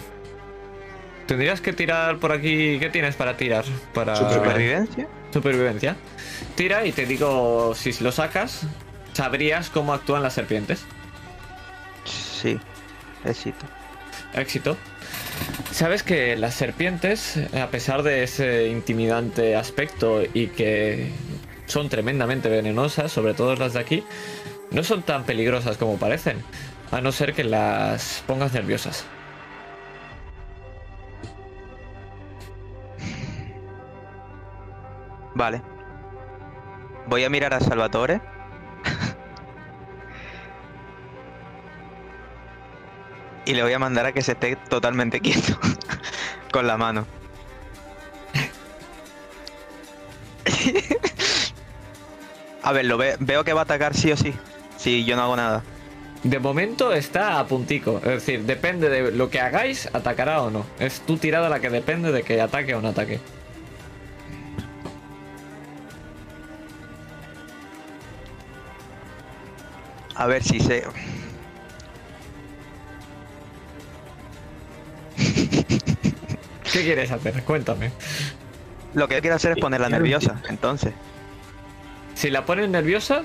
tendrías 1.27 1.61
que 1.61 1.73
tirar 1.73 2.19
por 2.19 2.33
aquí. 2.33 2.79
¿Qué 2.79 2.89
tienes 2.91 3.17
para 3.17 3.37
tirar? 3.37 3.65
Para 3.93 4.15
¿Supervivencia? 4.17 5.09
supervivencia. 5.33 5.97
Tira 6.55 6.87
y 6.87 6.93
te 6.93 7.05
digo 7.05 7.75
si 7.75 7.93
lo 8.03 8.13
sacas, 8.13 8.63
sabrías 9.13 9.71
cómo 9.71 9.93
actúan 9.93 10.23
las 10.23 10.35
serpientes. 10.35 10.85
Sí, 12.05 12.59
éxito. 13.25 13.67
Éxito. 14.35 14.77
Sabes 15.71 16.03
que 16.03 16.37
las 16.37 16.55
serpientes, 16.55 17.39
a 17.55 17.69
pesar 17.69 18.03
de 18.03 18.23
ese 18.23 18.69
intimidante 18.69 19.57
aspecto 19.57 20.23
y 20.23 20.49
que 20.49 21.11
son 21.67 21.89
tremendamente 21.89 22.49
venenosas, 22.49 23.13
sobre 23.13 23.35
todo 23.35 23.55
las 23.57 23.75
de 23.75 23.81
aquí, 23.81 24.05
no 24.71 24.83
son 24.83 25.03
tan 25.03 25.25
peligrosas 25.25 25.77
como 25.77 25.99
parecen, 25.99 26.39
a 26.91 27.01
no 27.01 27.13
ser 27.13 27.35
que 27.35 27.45
las 27.45 28.23
pongas 28.27 28.53
nerviosas. 28.53 29.05
Vale. 35.35 35.61
Voy 37.09 37.25
a 37.25 37.29
mirar 37.29 37.53
a 37.53 37.61
Salvatore. 37.61 38.36
Y 43.47 43.55
le 43.55 43.63
voy 43.63 43.73
a 43.73 43.79
mandar 43.79 44.07
a 44.07 44.13
que 44.13 44.23
se 44.23 44.33
esté 44.33 44.57
totalmente 44.69 45.21
quieto. 45.21 45.59
con 46.53 46.67
la 46.67 46.77
mano. 46.77 47.07
a 52.63 52.73
ver, 52.73 52.85
lo 52.87 52.97
ve- 52.99 53.17
veo 53.21 53.45
que 53.45 53.53
va 53.53 53.61
a 53.61 53.65
atacar 53.65 53.95
sí 53.95 54.11
o 54.13 54.17
sí. 54.17 54.35
Si 54.77 55.05
yo 55.05 55.17
no 55.17 55.23
hago 55.23 55.37
nada. 55.37 55.63
De 56.23 56.39
momento 56.39 56.93
está 56.93 57.39
a 57.39 57.47
puntico. 57.47 57.99
Es 57.99 58.25
decir, 58.27 58.43
depende 58.45 58.89
de 58.89 59.13
lo 59.13 59.31
que 59.31 59.41
hagáis, 59.41 59.89
atacará 59.93 60.43
o 60.43 60.51
no. 60.51 60.67
Es 60.79 61.01
tu 61.01 61.17
tirada 61.19 61.49
la 61.49 61.61
que 61.61 61.71
depende 61.71 62.11
de 62.13 62.23
que 62.23 62.41
ataque 62.41 62.75
o 62.75 62.81
no 62.81 62.89
ataque. 62.89 63.21
A 70.15 70.27
ver 70.27 70.43
si 70.43 70.61
se. 70.61 70.85
¿Qué 76.73 76.83
quieres 76.83 77.11
hacer? 77.11 77.43
Cuéntame. 77.45 77.93
Lo 78.95 79.09
que 79.09 79.15
yo 79.17 79.21
quiero 79.21 79.37
hacer 79.37 79.53
es 79.53 79.59
ponerla 79.59 79.89
nerviosa, 79.89 80.41
entonces. 80.49 80.93
Si 82.15 82.31
la 82.31 82.45
pones 82.47 82.69
nerviosa, 82.69 83.23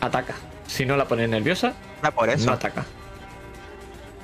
ataca. 0.00 0.34
Si 0.66 0.84
no 0.84 0.96
la 0.96 1.06
pones 1.06 1.28
nerviosa, 1.28 1.74
Ah, 2.02 2.10
por 2.10 2.28
eso. 2.28 2.46
no 2.46 2.52
ataca. 2.52 2.84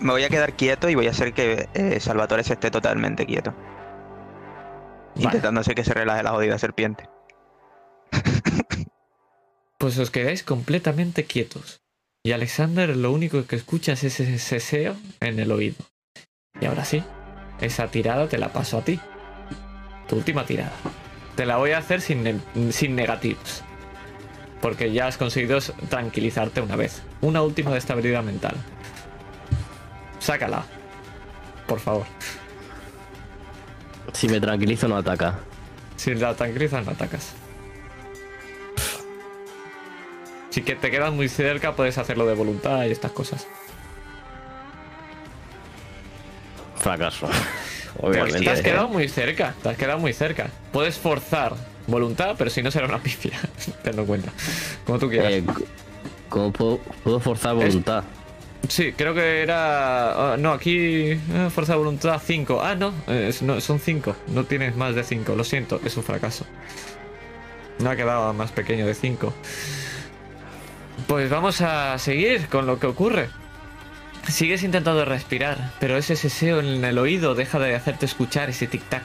Me 0.01 0.11
voy 0.13 0.25
a 0.25 0.29
quedar 0.29 0.55
quieto 0.55 0.89
y 0.89 0.95
voy 0.95 1.07
a 1.07 1.11
hacer 1.11 1.33
que 1.33 1.69
eh, 1.75 2.01
Salvatore 2.01 2.43
se 2.45 2.55
esté 2.55 2.71
totalmente 2.71 3.25
quieto. 3.25 3.55
Vale. 5.15 5.25
Intentando 5.25 5.61
hacer 5.61 5.75
que 5.75 5.85
se 5.85 5.95
relaje 5.95 6.23
la 6.23 6.31
jodida 6.31 6.59
serpiente. 6.59 7.09
Pues 9.79 9.99
os 9.99 10.13
quedáis 10.13 10.45
completamente 10.45 11.25
quietos. 11.25 11.81
Y 12.23 12.31
Alexander 12.31 12.97
lo 12.97 13.11
único 13.11 13.45
que 13.49 13.57
escuchas 13.57 14.05
es 14.05 14.21
ese 14.21 14.39
seseo 14.39 14.95
en 15.19 15.41
el 15.41 15.51
oído. 15.51 15.75
Y 16.61 16.67
ahora 16.67 16.85
sí, 16.85 17.03
esa 17.61 17.89
tirada 17.89 18.29
te 18.29 18.39
la 18.39 18.53
paso 18.53 18.79
a 18.79 18.83
ti. 18.83 19.01
Tu 20.09 20.17
última 20.17 20.45
tirada. 20.45 20.73
Te 21.37 21.47
la 21.47 21.57
voy 21.57 21.73
a 21.73 21.79
hacer 21.79 22.01
sin, 22.01 22.23
ne- 22.23 22.73
sin 22.73 22.95
negativos. 22.95 23.63
Porque 24.61 24.93
ya 24.93 25.07
has 25.07 25.17
conseguido 25.17 25.59
tranquilizarte 25.89 26.61
una 26.61 26.77
vez. 26.77 27.03
Una 27.21 27.43
última 27.43 27.73
de 27.73 27.79
estabilidad 27.79 28.23
mental. 28.23 28.55
Sácala. 30.21 30.65
Por 31.67 31.81
favor. 31.81 32.07
Si 34.13 34.29
me 34.29 34.41
tranquilizo, 34.41 34.87
no 34.89 34.97
ataca. 34.97 35.41
Si 35.97 36.15
la 36.15 36.35
tranquilizas, 36.35 36.85
no 36.85 36.93
atacas. 36.93 37.33
Si 40.51 40.63
que 40.63 40.75
te 40.77 40.91
quedas 40.91 41.13
muy 41.13 41.29
cerca, 41.29 41.75
puedes 41.75 41.97
hacerlo 41.99 42.27
de 42.27 42.35
voluntad 42.35 42.85
y 42.85 42.91
estas 42.93 43.11
cosas. 43.13 43.49
Fracaso. 46.83 47.29
Te 48.01 48.07
Obviamente. 48.07 48.51
has 48.51 48.61
quedado 48.63 48.89
muy 48.89 49.07
cerca, 49.09 49.55
te 49.63 49.69
has 49.69 49.77
quedado 49.77 49.99
muy 49.99 50.13
cerca. 50.15 50.49
Puedes 50.73 50.97
forzar 50.99 51.53
voluntad, 51.87 52.35
pero 52.39 52.49
si 52.51 52.63
no 52.63 52.71
será 52.71 52.87
una 52.87 52.99
pifia. 52.99 53.39
Tenlo 53.85 54.03
en 54.03 54.07
cuenta. 54.09 54.33
Como 54.87 54.99
tú 54.99 55.09
quieras. 55.11 55.31
Eh, 55.33 55.45
¿Cómo 56.31 56.51
puedo, 56.53 56.79
puedo 57.05 57.21
forzar 57.21 57.55
voluntad? 57.55 58.03
Sí, 58.67 58.93
creo 58.93 59.13
que 59.15 59.43
era. 59.43 60.33
ah, 60.33 60.37
no, 60.39 60.53
aquí. 60.53 61.21
ah, 61.35 61.51
fuerza 61.51 61.73
de 61.75 61.79
voluntad 61.81 62.21
5. 62.25 62.61
Ah, 62.63 62.75
no, 62.75 62.95
eh, 63.09 63.27
es- 63.29 63.43
no, 63.43 63.61
son 63.61 63.79
5. 63.79 64.17
No 64.29 64.45
tienes 64.45 64.75
más 64.75 64.95
de 64.95 65.05
5. 65.05 65.37
Lo 65.37 65.45
siento, 65.45 65.79
es 65.85 65.95
un 65.97 66.03
fracaso. 66.03 66.47
No 67.79 67.91
ha 67.91 67.97
quedado 67.97 68.33
más 68.33 68.53
pequeño 68.53 68.87
de 68.87 68.95
5. 68.95 69.35
Pues 71.07 71.29
vamos 71.29 71.61
a 71.61 71.99
seguir 71.99 72.47
con 72.49 72.67
lo 72.67 72.79
que 72.81 72.87
ocurre. 72.87 73.29
Sigues 74.29 74.63
intentando 74.63 75.05
respirar, 75.05 75.73
pero 75.79 75.97
ese 75.97 76.17
seseo 76.17 76.61
en 76.61 76.85
el 76.85 76.99
oído 76.99 77.35
deja 77.35 77.59
de 77.59 77.75
hacerte 77.75 78.07
escuchar 78.07 78.51
ese 78.51 78.69
tic-tac 78.69 79.03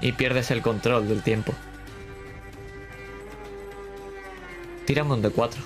y 0.00 0.12
pierdes 0.12 0.50
el 0.50 0.62
control 0.62 1.08
del 1.08 1.22
tiempo. 1.22 1.52
Tírame 4.86 5.14
un 5.14 5.22
de 5.22 5.30
4. 5.30 5.62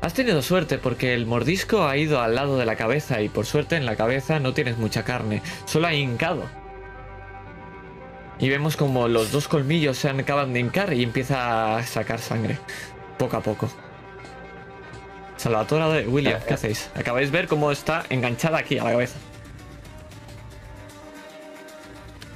Has 0.00 0.14
tenido 0.14 0.40
suerte 0.42 0.78
porque 0.78 1.12
el 1.12 1.26
mordisco 1.26 1.86
ha 1.86 1.96
ido 1.96 2.20
al 2.20 2.34
lado 2.34 2.56
de 2.56 2.64
la 2.64 2.76
cabeza 2.76 3.20
y 3.20 3.28
por 3.28 3.46
suerte 3.46 3.76
en 3.76 3.84
la 3.84 3.96
cabeza 3.96 4.40
no 4.40 4.54
tienes 4.54 4.78
mucha 4.78 5.04
carne, 5.04 5.42
solo 5.66 5.86
hay 5.86 6.00
hincado. 6.00 6.57
Y 8.38 8.48
vemos 8.48 8.76
como 8.76 9.08
los 9.08 9.32
dos 9.32 9.48
colmillos 9.48 9.98
se 9.98 10.08
acaban 10.08 10.52
de 10.52 10.60
hincar 10.60 10.92
y 10.92 11.02
empieza 11.02 11.76
a 11.76 11.82
sacar 11.82 12.20
sangre, 12.20 12.58
poco 13.18 13.36
a 13.36 13.40
poco. 13.40 13.68
Salvatore, 15.36 16.06
William, 16.06 16.40
¿qué 16.46 16.54
hacéis? 16.54 16.90
Acabáis 16.94 17.30
de 17.30 17.38
ver 17.38 17.48
cómo 17.48 17.70
está 17.70 18.04
enganchada 18.10 18.58
aquí 18.58 18.78
a 18.78 18.84
la 18.84 18.90
cabeza. 18.92 19.18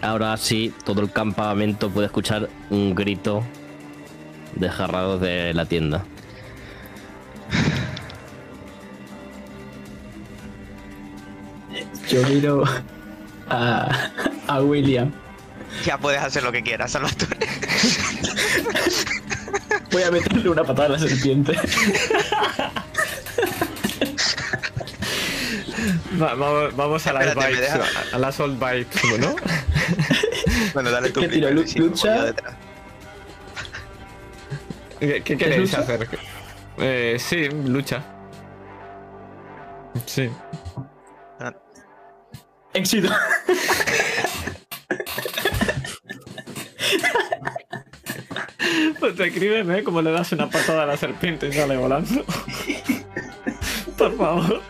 Ahora 0.01 0.37
sí, 0.37 0.75
todo 0.85 1.01
el 1.01 1.13
campamento 1.13 1.89
puede 1.91 2.07
escuchar 2.07 2.49
un 2.71 2.95
grito 2.95 3.45
desgarrado 4.57 5.19
de 5.19 5.55
la 5.55 5.65
tienda. 5.67 6.05
Yo 12.09 12.23
miro 12.29 12.65
a, 13.49 14.11
a 14.49 14.61
William. 14.61 15.13
Ya 15.85 15.99
puedes 15.99 16.21
hacer 16.23 16.43
lo 16.43 16.53
que 16.53 16.63
quieras, 16.63 16.93
Salvatore. 16.93 17.37
Voy 19.91 20.03
a 20.03 20.11
meterle 20.11 20.49
una 20.49 20.65
patada 20.65 20.87
a 20.87 20.91
la 20.93 20.99
serpiente. 20.99 21.55
Va- 26.21 26.35
vamos, 26.35 26.77
vamos 26.77 27.07
a 27.07 27.13
las 27.13 27.27
Espérate, 27.27 27.57
deja- 27.61 27.81
a 28.13 28.19
las 28.19 28.39
old 28.41 28.59
bites, 28.63 29.19
¿no? 29.19 29.35
Bueno, 30.75 30.91
dale 30.91 31.11
tu 31.11 31.21
¿Qué 31.21 31.29
tiro? 31.29 31.49
primero, 31.49 31.63
¿Lu- 31.63 31.67
sí, 31.67 31.75
como 31.79 31.89
lucha? 31.91 32.35
¿Qué, 35.01 35.23
qué 35.23 35.37
queréis 35.37 35.61
lucha? 35.63 35.79
hacer? 35.81 36.09
Eh, 36.79 37.17
sí, 37.19 37.49
lucha. 37.49 38.03
Sí. 40.07 40.31
Éxito. 42.75 43.09
Pues 48.99 49.19
escríbeme 49.19 49.79
¿eh? 49.79 49.83
como 49.83 50.01
le 50.03 50.13
das 50.13 50.33
una 50.33 50.49
patada 50.49 50.85
a 50.85 50.87
la 50.87 50.97
serpiente 50.97 51.49
y 51.49 51.53
sale 51.53 51.77
volando. 51.77 52.25
Por 53.99 54.17
favor. 54.17 54.61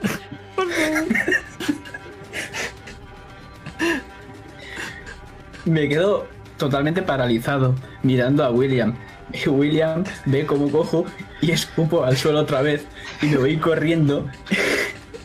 Me 5.65 5.89
quedo 5.89 6.27
totalmente 6.57 7.03
paralizado 7.03 7.75
mirando 8.03 8.45
a 8.45 8.51
William. 8.51 8.95
Y 9.33 9.49
William 9.49 10.05
ve 10.27 10.45
cómo 10.47 10.71
cojo 10.71 11.05
y 11.41 11.51
escupo 11.53 12.05
al 12.05 12.17
suelo 12.17 12.41
otra 12.41 12.63
vez. 12.63 12.87
Y 13.21 13.27
me 13.27 13.37
voy 13.37 13.57
corriendo 13.59 14.27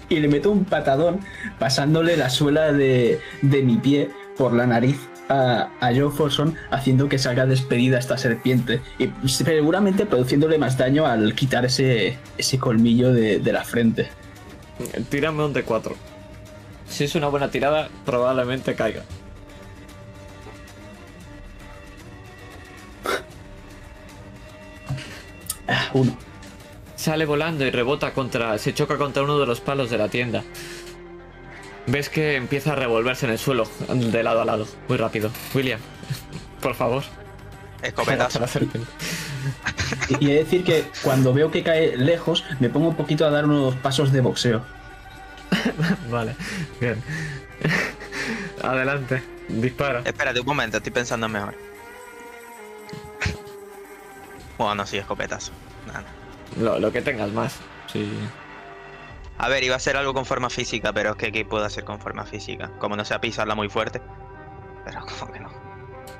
y 0.09 0.19
le 0.19 0.27
meto 0.27 0.51
un 0.51 0.65
patadón 0.65 1.19
pasándole 1.59 2.17
la 2.17 2.29
suela 2.29 2.71
de, 2.71 3.19
de 3.41 3.63
mi 3.63 3.77
pie 3.77 4.09
por 4.37 4.53
la 4.53 4.65
nariz 4.67 4.97
a, 5.29 5.69
a 5.79 5.93
Joe 5.93 6.11
Forson, 6.11 6.55
haciendo 6.71 7.09
que 7.09 7.17
salga 7.17 7.45
despedida 7.45 7.99
esta 7.99 8.17
serpiente. 8.17 8.81
Y 8.99 9.09
seguramente 9.29 10.05
produciéndole 10.05 10.57
más 10.57 10.77
daño 10.77 11.05
al 11.05 11.33
quitar 11.35 11.65
ese, 11.65 12.17
ese 12.37 12.59
colmillo 12.59 13.11
de, 13.13 13.39
de 13.39 13.53
la 13.53 13.63
frente. 13.63 14.09
Tírame 15.09 15.43
un 15.43 15.53
D4. 15.53 15.93
Si 16.87 17.03
es 17.03 17.15
una 17.15 17.27
buena 17.27 17.49
tirada, 17.49 17.89
probablemente 18.05 18.75
caiga. 18.75 19.03
Ah, 25.69 25.89
uno. 25.93 26.15
Sale 26.95 27.25
volando 27.25 27.65
y 27.65 27.71
rebota 27.71 28.13
contra. 28.13 28.57
se 28.57 28.73
choca 28.73 28.97
contra 28.97 29.23
uno 29.23 29.37
de 29.37 29.45
los 29.45 29.59
palos 29.59 29.89
de 29.89 29.97
la 29.97 30.07
tienda. 30.07 30.43
Ves 31.87 32.09
que 32.09 32.35
empieza 32.35 32.73
a 32.73 32.75
revolverse 32.75 33.25
en 33.25 33.31
el 33.31 33.39
suelo, 33.39 33.65
de 33.87 34.21
lado 34.21 34.41
a 34.41 34.45
lado, 34.45 34.67
muy 34.89 34.97
rápido. 34.97 35.31
William, 35.55 35.79
por 36.61 36.75
favor. 36.75 37.03
Escopetazo. 37.81 38.39
la 38.39 38.47
serpiente. 38.47 38.89
Y 40.09 40.25
y 40.25 40.31
he 40.31 40.33
de 40.33 40.43
decir 40.43 40.63
que 40.65 40.83
cuando 41.01 41.33
veo 41.33 41.49
que 41.49 41.63
cae 41.63 41.95
lejos, 41.95 42.43
me 42.59 42.69
pongo 42.69 42.89
un 42.89 42.95
poquito 42.95 43.25
a 43.25 43.29
dar 43.29 43.45
unos 43.45 43.75
pasos 43.75 44.11
de 44.11 44.19
boxeo. 44.19 44.65
Vale, 46.11 46.35
bien. 46.81 47.01
Adelante, 48.61 49.23
dispara. 49.47 50.01
Espérate 50.03 50.41
un 50.41 50.45
momento, 50.45 50.77
estoy 50.77 50.91
pensando 50.91 51.29
mejor. 51.29 51.55
Bueno, 54.57 54.85
sí, 54.85 54.97
escopetazo. 54.97 55.53
Nada. 55.85 56.03
Lo, 56.59 56.79
lo 56.79 56.91
que 56.91 57.01
tengas 57.01 57.31
más. 57.31 57.55
Sí. 57.91 58.11
A 59.39 59.49
ver, 59.49 59.63
iba 59.63 59.75
a 59.75 59.79
ser 59.79 59.97
algo 59.97 60.13
con 60.13 60.25
forma 60.25 60.49
física, 60.49 60.91
pero 60.93 61.11
es 61.11 61.15
que 61.17 61.31
¿qué 61.31 61.45
puedo 61.45 61.63
hacer 61.63 61.83
con 61.83 61.99
forma 61.99 62.25
física? 62.25 62.71
Como 62.79 62.95
no 62.95 63.05
sea 63.05 63.21
pisarla 63.21 63.53
muy 63.55 63.69
fuerte. 63.69 64.01
Pero 64.85 65.01
como 65.19 65.31
que 65.31 65.39
no. 65.39 65.49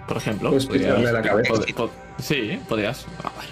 Por 0.07 0.17
ejemplo. 0.17 0.51
Pues 0.51 0.65
pisarle 0.67 1.11
la 1.11 1.21
cabeza. 1.21 1.53
pod- 1.53 1.73
pod- 1.75 1.91
sí, 2.19 2.61
podrías. 2.69 3.05
Ah, 3.23 3.31
vale. 3.35 3.49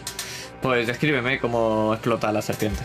Pues 0.62 0.88
descríbeme 0.88 1.40
cómo 1.40 1.94
explota 1.94 2.32
la 2.32 2.42
serpiente. 2.42 2.84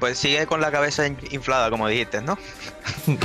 Pues 0.00 0.16
sigue 0.18 0.46
con 0.46 0.60
la 0.62 0.70
cabeza 0.70 1.06
in- 1.06 1.18
inflada, 1.30 1.70
como 1.70 1.86
dijiste, 1.88 2.22
¿no? 2.22 2.38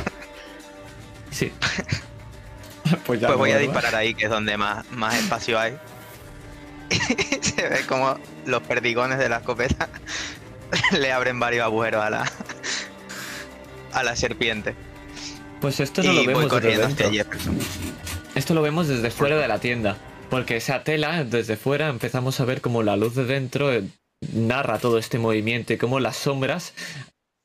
Sí. 1.32 1.52
pues 3.06 3.20
ya 3.20 3.28
pues 3.28 3.32
no, 3.32 3.38
voy 3.38 3.52
a 3.52 3.58
disparar 3.58 3.94
ahí, 3.96 4.14
que 4.14 4.24
es 4.26 4.30
donde 4.30 4.56
más, 4.56 4.90
más 4.92 5.16
espacio 5.16 5.60
hay. 5.60 5.78
Se 7.42 7.68
ve 7.68 7.86
como 7.88 8.18
los 8.46 8.62
perdigones 8.64 9.18
de 9.18 9.28
la 9.28 9.38
escopeta 9.38 9.90
le 11.00 11.12
abren 11.12 11.40
varios 11.40 11.64
agujeros 11.64 12.04
a 12.04 12.10
la 12.10 12.32
a 13.96 14.04
la 14.04 14.16
serpiente. 14.16 14.76
Pues 15.62 15.80
esto 15.80 16.04
no 16.04 16.12
y 16.12 16.16
lo 16.16 16.26
vemos 16.26 16.44
desde 16.44 16.50
corriendo 16.50 16.86
hacia. 16.86 17.10
Jefferson. 17.10 17.58
Esto 18.36 18.54
lo 18.54 18.62
vemos 18.62 18.88
desde 18.88 19.10
fuera 19.10 19.38
de 19.38 19.48
la 19.48 19.60
tienda. 19.60 19.98
Porque 20.30 20.58
esa 20.58 20.84
tela, 20.84 21.24
desde 21.24 21.56
fuera, 21.56 21.88
empezamos 21.88 22.40
a 22.40 22.46
ver 22.46 22.62
como 22.62 22.84
la 22.84 22.98
luz 22.98 23.16
de 23.16 23.26
dentro 23.26 23.72
eh, 23.72 23.84
narra 24.34 24.80
todo 24.80 24.98
este 24.98 25.18
movimiento 25.18 25.74
y 25.74 25.78
como 25.78 26.00
las 26.00 26.18
sombras. 26.18 26.74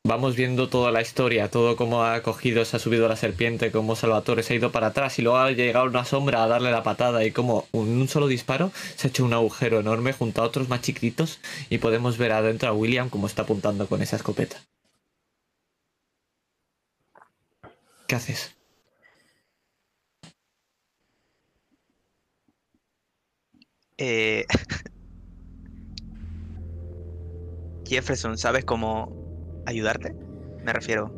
Vamos 0.04 0.34
viendo 0.34 0.68
toda 0.70 0.90
la 0.92 1.02
historia, 1.02 1.50
todo 1.50 1.76
cómo 1.76 2.04
ha 2.04 2.22
cogido, 2.22 2.64
se 2.64 2.76
ha 2.76 2.80
subido 2.80 3.06
la 3.06 3.16
serpiente, 3.16 3.70
cómo 3.70 3.94
Salvatore 3.94 4.42
se 4.42 4.54
ha 4.54 4.56
ido 4.56 4.72
para 4.72 4.86
atrás 4.88 5.18
y 5.18 5.22
luego 5.22 5.36
ha 5.38 5.50
llegado 5.50 5.84
una 5.86 6.06
sombra 6.06 6.42
a 6.42 6.48
darle 6.48 6.70
la 6.70 6.82
patada 6.82 7.22
y 7.24 7.32
como 7.32 7.66
en 7.74 8.00
un 8.00 8.08
solo 8.08 8.26
disparo 8.26 8.72
se 8.96 9.06
ha 9.06 9.10
hecho 9.10 9.26
un 9.26 9.34
agujero 9.34 9.78
enorme 9.78 10.14
junto 10.14 10.40
a 10.40 10.46
otros 10.46 10.70
más 10.70 10.80
chiquititos 10.80 11.38
y 11.68 11.78
podemos 11.78 12.16
ver 12.16 12.32
adentro 12.32 12.70
a 12.70 12.72
William 12.72 13.10
como 13.10 13.26
está 13.26 13.42
apuntando 13.42 13.86
con 13.88 14.00
esa 14.00 14.16
escopeta. 14.16 14.56
¿Qué 18.06 18.14
haces? 18.14 18.56
Eh... 23.98 24.46
Jefferson, 27.86 28.38
¿sabes 28.38 28.64
cómo 28.64 29.30
ayudarte? 29.66 30.14
Me 30.64 30.73
refiero. 30.73 31.12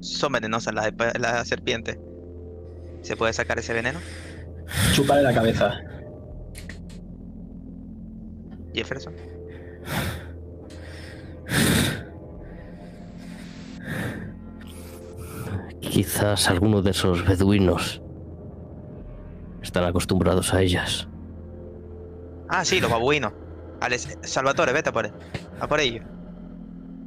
Son 0.00 0.32
venenosas 0.32 0.74
las, 0.74 0.92
las 1.18 1.48
serpientes. 1.48 1.98
¿Se 3.02 3.16
puede 3.16 3.32
sacar 3.32 3.58
ese 3.58 3.72
veneno? 3.72 3.98
Chúpale 4.92 5.22
la 5.22 5.34
cabeza. 5.34 5.80
Jefferson. 8.74 9.14
Quizás 15.80 16.48
algunos 16.48 16.84
de 16.84 16.90
esos 16.90 17.26
beduinos 17.26 18.02
están 19.62 19.84
acostumbrados 19.84 20.54
a 20.54 20.62
ellas. 20.62 21.08
Ah, 22.48 22.64
sí, 22.64 22.80
los 22.80 22.90
babuinos. 22.90 23.32
Alex, 23.80 24.18
Salvatore, 24.22 24.72
vete 24.72 24.90
a 24.90 24.92
por, 24.92 25.10
a 25.60 25.68
por 25.68 25.80
ellos. 25.80 26.04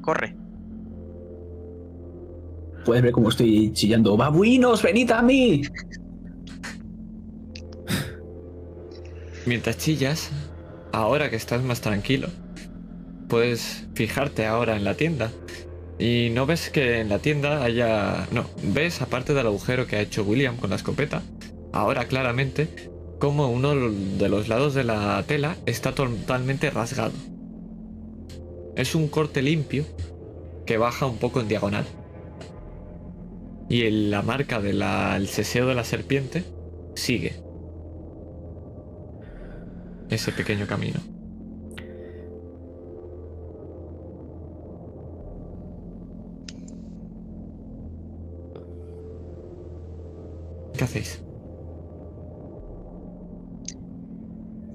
Corre. 0.02 0.36
Puedes 2.86 3.04
ver 3.04 3.12
cómo 3.12 3.30
estoy 3.30 3.72
chillando. 3.74 4.18
¡Babuinos, 4.18 4.82
venid 4.82 5.12
a 5.12 5.22
mí! 5.22 5.62
Mientras 9.46 9.78
chillas, 9.78 10.32
ahora 10.92 11.30
que 11.30 11.36
estás 11.36 11.64
más 11.64 11.82
tranquilo, 11.82 12.28
puedes 13.28 13.88
fijarte 13.94 14.46
ahora 14.46 14.76
en 14.76 14.84
la 14.84 14.96
tienda. 14.96 15.32
Y 16.00 16.30
no 16.32 16.46
ves 16.46 16.70
que 16.70 17.00
en 17.00 17.10
la 17.10 17.20
tienda 17.20 17.64
haya... 17.64 18.28
No, 18.32 18.46
ves, 18.64 19.02
aparte 19.02 19.34
del 19.34 19.46
agujero 19.48 19.86
que 19.86 19.98
ha 19.98 20.02
hecho 20.02 20.24
William 20.24 20.58
con 20.58 20.72
la 20.72 20.76
escopeta, 20.76 21.22
ahora 21.74 22.06
claramente, 22.06 22.92
como 23.20 23.52
uno 23.52 23.76
de 23.76 24.30
los 24.30 24.48
lados 24.48 24.74
de 24.74 24.84
la 24.84 25.24
tela 25.28 25.58
está 25.68 25.94
totalmente 25.94 26.72
rasgado. 26.72 27.12
Es 28.76 28.96
un 28.96 29.08
corte 29.08 29.42
limpio 29.42 29.86
que 30.66 30.78
baja 30.78 31.06
un 31.06 31.18
poco 31.18 31.42
en 31.42 31.48
diagonal. 31.48 31.86
Y 33.70 33.90
la 33.90 34.22
marca 34.22 34.60
del 34.60 35.28
seseo 35.28 35.68
de 35.68 35.76
la 35.76 35.84
serpiente 35.84 36.44
sigue 36.96 37.36
ese 40.10 40.32
pequeño 40.32 40.68
camino. 40.68 41.00
¿Qué 50.78 50.84
hacéis? 50.84 51.22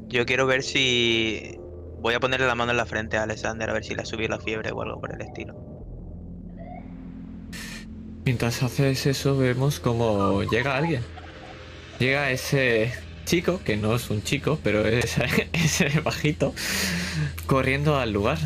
Yo 0.09 0.24
quiero 0.24 0.46
ver 0.46 0.62
si. 0.62 1.59
Voy 2.06 2.14
a 2.14 2.20
ponerle 2.20 2.46
la 2.46 2.54
mano 2.54 2.70
en 2.70 2.76
la 2.76 2.86
frente 2.86 3.16
a 3.16 3.24
Alexander 3.24 3.68
a 3.68 3.72
ver 3.72 3.82
si 3.82 3.96
le 3.96 4.02
ha 4.02 4.04
subido 4.04 4.28
la 4.28 4.38
fiebre 4.38 4.70
o 4.70 4.80
algo 4.80 5.00
por 5.00 5.12
el 5.12 5.20
estilo. 5.20 5.56
Mientras 8.24 8.62
haces 8.62 9.06
eso, 9.06 9.36
vemos 9.36 9.80
como 9.80 10.40
llega 10.44 10.76
alguien. 10.76 11.02
Llega 11.98 12.30
ese 12.30 12.92
chico, 13.24 13.60
que 13.64 13.76
no 13.76 13.96
es 13.96 14.08
un 14.08 14.22
chico, 14.22 14.56
pero 14.62 14.86
es 14.86 15.16
ese 15.52 15.98
bajito, 15.98 16.54
corriendo 17.46 17.96
al 17.96 18.12
lugar, 18.12 18.38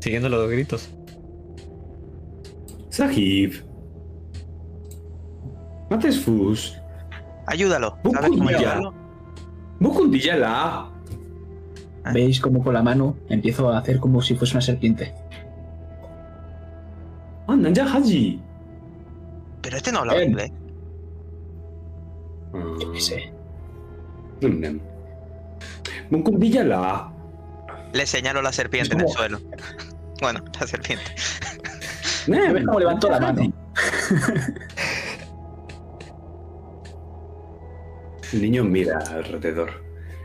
siguiendo 0.00 0.28
los 0.28 0.50
gritos. 0.50 0.90
Sahib. 2.90 3.64
Mates 5.88 6.18
Fus. 6.18 6.76
Ayúdalo. 7.46 7.96
¿Sabes 8.12 8.30
cómo 8.30 8.48
ayudarlo? 8.48 8.92
Bukundiyala. 9.78 10.93
Veis 12.12 12.40
como 12.40 12.62
con 12.62 12.74
la 12.74 12.82
mano 12.82 13.16
empiezo 13.28 13.70
a 13.70 13.78
hacer 13.78 13.98
como 13.98 14.20
si 14.20 14.34
fuese 14.34 14.54
una 14.54 14.60
serpiente. 14.60 15.14
Ah, 17.46 17.56
Nanja 17.56 17.84
Haji. 17.84 18.40
Pero 19.62 19.76
este 19.76 19.92
no 19.92 20.00
habla 20.00 20.16
Eh. 20.16 20.24
inglés. 20.24 20.52
Yo 22.52 22.92
qué 22.92 23.00
sé. 23.00 23.32
Bukundiyala. 26.10 27.10
Le 27.92 28.06
señalo 28.06 28.42
la 28.42 28.52
serpiente 28.52 28.94
en 28.94 29.00
el 29.02 29.08
suelo. 29.08 29.38
Bueno, 30.20 30.42
la 30.60 30.66
serpiente. 30.66 31.04
¿Ves 32.28 32.64
cómo 32.64 32.78
levanto 32.78 33.10
la 33.10 33.18
mano? 33.20 33.52
El 38.32 38.42
niño 38.42 38.64
mira 38.64 38.98
alrededor. 39.10 39.70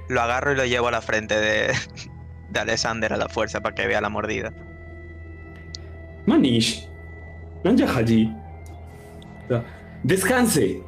Lo 0.09 0.21
agarro 0.21 0.51
y 0.51 0.55
lo 0.55 0.65
llevo 0.65 0.87
a 0.89 0.91
la 0.91 1.01
frente 1.01 1.39
de, 1.39 1.73
de 2.49 2.59
Alexander 2.59 3.13
a 3.13 3.17
la 3.17 3.29
fuerza 3.29 3.61
para 3.61 3.73
que 3.73 3.87
vea 3.87 4.01
la 4.01 4.09
mordida. 4.09 4.51
Manish. 6.25 6.87
Nanja 7.63 7.85
Haji. 7.85 8.31
Descanse. 10.03 10.81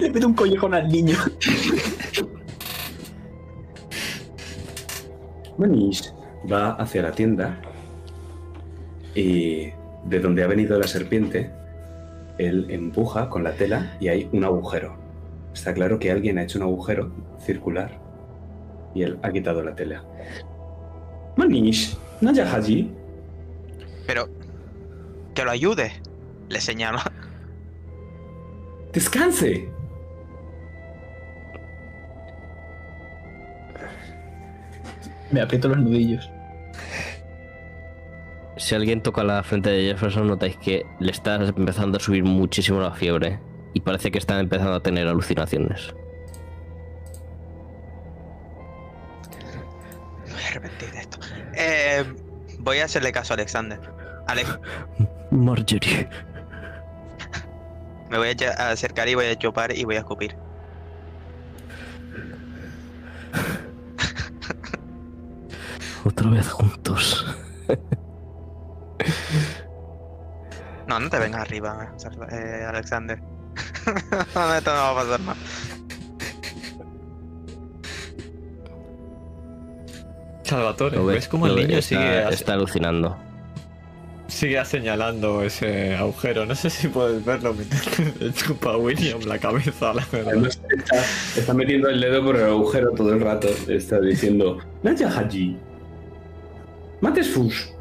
Le 0.00 0.10
meto 0.10 0.26
un 0.26 0.34
collejón 0.34 0.74
al 0.74 0.88
niño. 0.88 1.16
Manish 5.56 6.12
va 6.50 6.72
hacia 6.72 7.02
la 7.02 7.12
tienda 7.12 7.60
y 9.14 9.70
de 10.04 10.20
donde 10.20 10.44
ha 10.44 10.46
venido 10.46 10.78
la 10.78 10.86
serpiente, 10.86 11.50
él 12.38 12.66
empuja 12.70 13.28
con 13.30 13.42
la 13.42 13.52
tela 13.52 13.96
y 13.98 14.08
hay 14.08 14.28
un 14.32 14.44
agujero. 14.44 15.05
Está 15.66 15.74
claro 15.74 15.98
que 15.98 16.12
alguien 16.12 16.38
ha 16.38 16.44
hecho 16.44 16.60
un 16.60 16.62
agujero 16.62 17.10
circular 17.40 17.98
y 18.94 19.02
él 19.02 19.18
ha 19.24 19.32
quitado 19.32 19.64
la 19.64 19.74
tela. 19.74 20.04
Manish, 21.34 21.98
Naya 22.20 22.48
Haji. 22.48 22.88
Pero. 24.06 24.28
Que 25.34 25.44
lo 25.44 25.50
ayude. 25.50 25.90
Le 26.48 26.60
señalo. 26.60 27.00
Descanse. 28.92 29.68
Me 35.32 35.40
aprieto 35.40 35.66
los 35.66 35.78
nudillos. 35.78 36.30
Si 38.56 38.76
alguien 38.76 39.02
toca 39.02 39.24
la 39.24 39.42
frente 39.42 39.70
de 39.70 39.82
Jefferson, 39.82 40.28
notáis 40.28 40.56
que 40.58 40.86
le 41.00 41.10
está 41.10 41.34
empezando 41.34 41.96
a 41.96 42.00
subir 42.00 42.22
muchísimo 42.22 42.80
la 42.80 42.92
fiebre 42.92 43.40
y 43.76 43.80
parece 43.80 44.10
que 44.10 44.16
está 44.16 44.40
empezando 44.40 44.72
a 44.72 44.80
tener 44.80 45.06
alucinaciones. 45.06 45.94
Me 50.24 50.32
voy 50.32 50.42
a 50.42 50.48
arrepentir 50.48 50.90
de 50.92 50.98
esto. 50.98 51.18
Eh, 51.52 52.02
voy 52.60 52.78
a 52.78 52.86
hacerle 52.86 53.12
caso 53.12 53.34
a 53.34 53.36
Alexander. 53.36 53.78
Alex, 54.28 54.58
Marjorie. 55.30 56.08
me 58.08 58.16
voy 58.16 58.28
a 58.30 58.70
acercar 58.70 59.10
y 59.10 59.14
voy 59.14 59.26
a 59.26 59.36
chupar 59.36 59.76
y 59.76 59.84
voy 59.84 59.96
a 59.96 59.98
escupir. 59.98 60.34
Otra 66.02 66.30
vez 66.30 66.48
juntos. 66.48 67.26
No, 70.88 71.00
no 71.00 71.10
te 71.10 71.18
vengas 71.18 71.42
arriba, 71.42 71.92
eh, 72.30 72.64
Alexander. 72.66 73.35
No, 74.34 74.54
esto 74.54 74.70
no 74.70 74.76
va 74.76 74.90
a 74.90 74.94
pasar 74.94 75.20
nada. 75.20 75.36
Salvatore, 80.42 80.98
¿ves 80.98 81.06
ves, 81.06 81.28
cómo 81.28 81.46
el 81.48 81.56
niño 81.56 81.78
está, 81.78 81.82
sigue, 81.82 82.28
está 82.28 82.52
alucinando. 82.52 83.16
sigue 84.28 84.64
señalando 84.64 85.42
ese 85.42 85.96
agujero? 85.96 86.46
No 86.46 86.54
sé 86.54 86.70
si 86.70 86.86
puedes 86.86 87.24
verlo 87.24 87.52
mientras 87.52 87.98
le 88.20 88.32
chupa 88.32 88.70
a 88.74 88.76
William 88.76 89.20
la 89.26 89.38
cabeza, 89.38 89.92
la 89.92 90.06
verdad. 90.12 90.32
Además, 90.32 90.60
está, 90.70 91.04
está 91.36 91.52
metiendo 91.52 91.88
el 91.88 92.00
dedo 92.00 92.24
por 92.24 92.36
el 92.36 92.44
agujero 92.44 92.92
todo 92.92 93.12
el 93.12 93.20
rato. 93.20 93.48
Está 93.68 94.00
diciendo: 94.00 94.58
Naya 94.84 95.08
Haji. 95.08 95.56
Mates 97.00 97.28
Fus. 97.28 97.72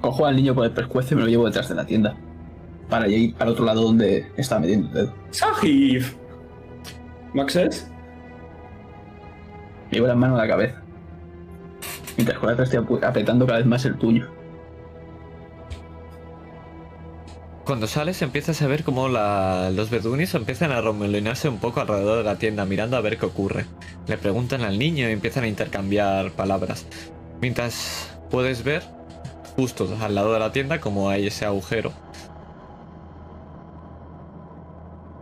Cojo 0.00 0.26
al 0.26 0.36
niño 0.36 0.54
por 0.54 0.64
el 0.64 0.72
pescuezo 0.72 1.14
y 1.14 1.16
me 1.16 1.22
lo 1.22 1.28
llevo 1.28 1.46
detrás 1.46 1.68
de 1.68 1.74
la 1.76 1.86
tienda. 1.86 2.16
Para 2.88 3.06
ir 3.08 3.34
al 3.38 3.48
otro 3.48 3.64
lado 3.64 3.82
donde 3.82 4.26
está 4.36 4.58
metiendo 4.58 4.88
el 4.88 4.94
dedo. 4.94 5.14
Sahib. 5.30 6.04
Maxes. 7.34 7.90
Me 9.90 9.92
llevo 9.96 10.06
la 10.06 10.14
mano 10.14 10.34
a 10.36 10.38
la 10.38 10.48
cabeza. 10.48 10.82
Mientras 12.16 12.38
con 12.38 12.46
la 12.48 12.52
otra 12.54 12.64
estoy 12.64 12.84
apretando 13.02 13.46
cada 13.46 13.58
vez 13.58 13.66
más 13.66 13.84
el 13.84 13.96
puño. 13.96 14.28
Cuando 17.64 17.86
sales 17.86 18.22
empiezas 18.22 18.62
a 18.62 18.66
ver 18.66 18.82
cómo 18.82 19.08
la- 19.08 19.70
los 19.70 19.90
bedunis 19.90 20.34
empiezan 20.34 20.72
a 20.72 20.80
remolinarse 20.80 21.50
un 21.50 21.58
poco 21.58 21.80
alrededor 21.80 22.18
de 22.18 22.24
la 22.24 22.38
tienda, 22.38 22.64
mirando 22.64 22.96
a 22.96 23.02
ver 23.02 23.18
qué 23.18 23.26
ocurre. 23.26 23.66
Le 24.06 24.16
preguntan 24.16 24.62
al 24.62 24.78
niño 24.78 25.06
y 25.08 25.12
empiezan 25.12 25.44
a 25.44 25.48
intercambiar 25.48 26.30
palabras. 26.30 26.86
Mientras 27.42 28.10
puedes 28.30 28.64
ver, 28.64 28.82
justo 29.54 29.86
al 30.02 30.14
lado 30.14 30.32
de 30.32 30.38
la 30.38 30.50
tienda, 30.50 30.80
como 30.80 31.10
hay 31.10 31.26
ese 31.26 31.44
agujero. 31.44 31.92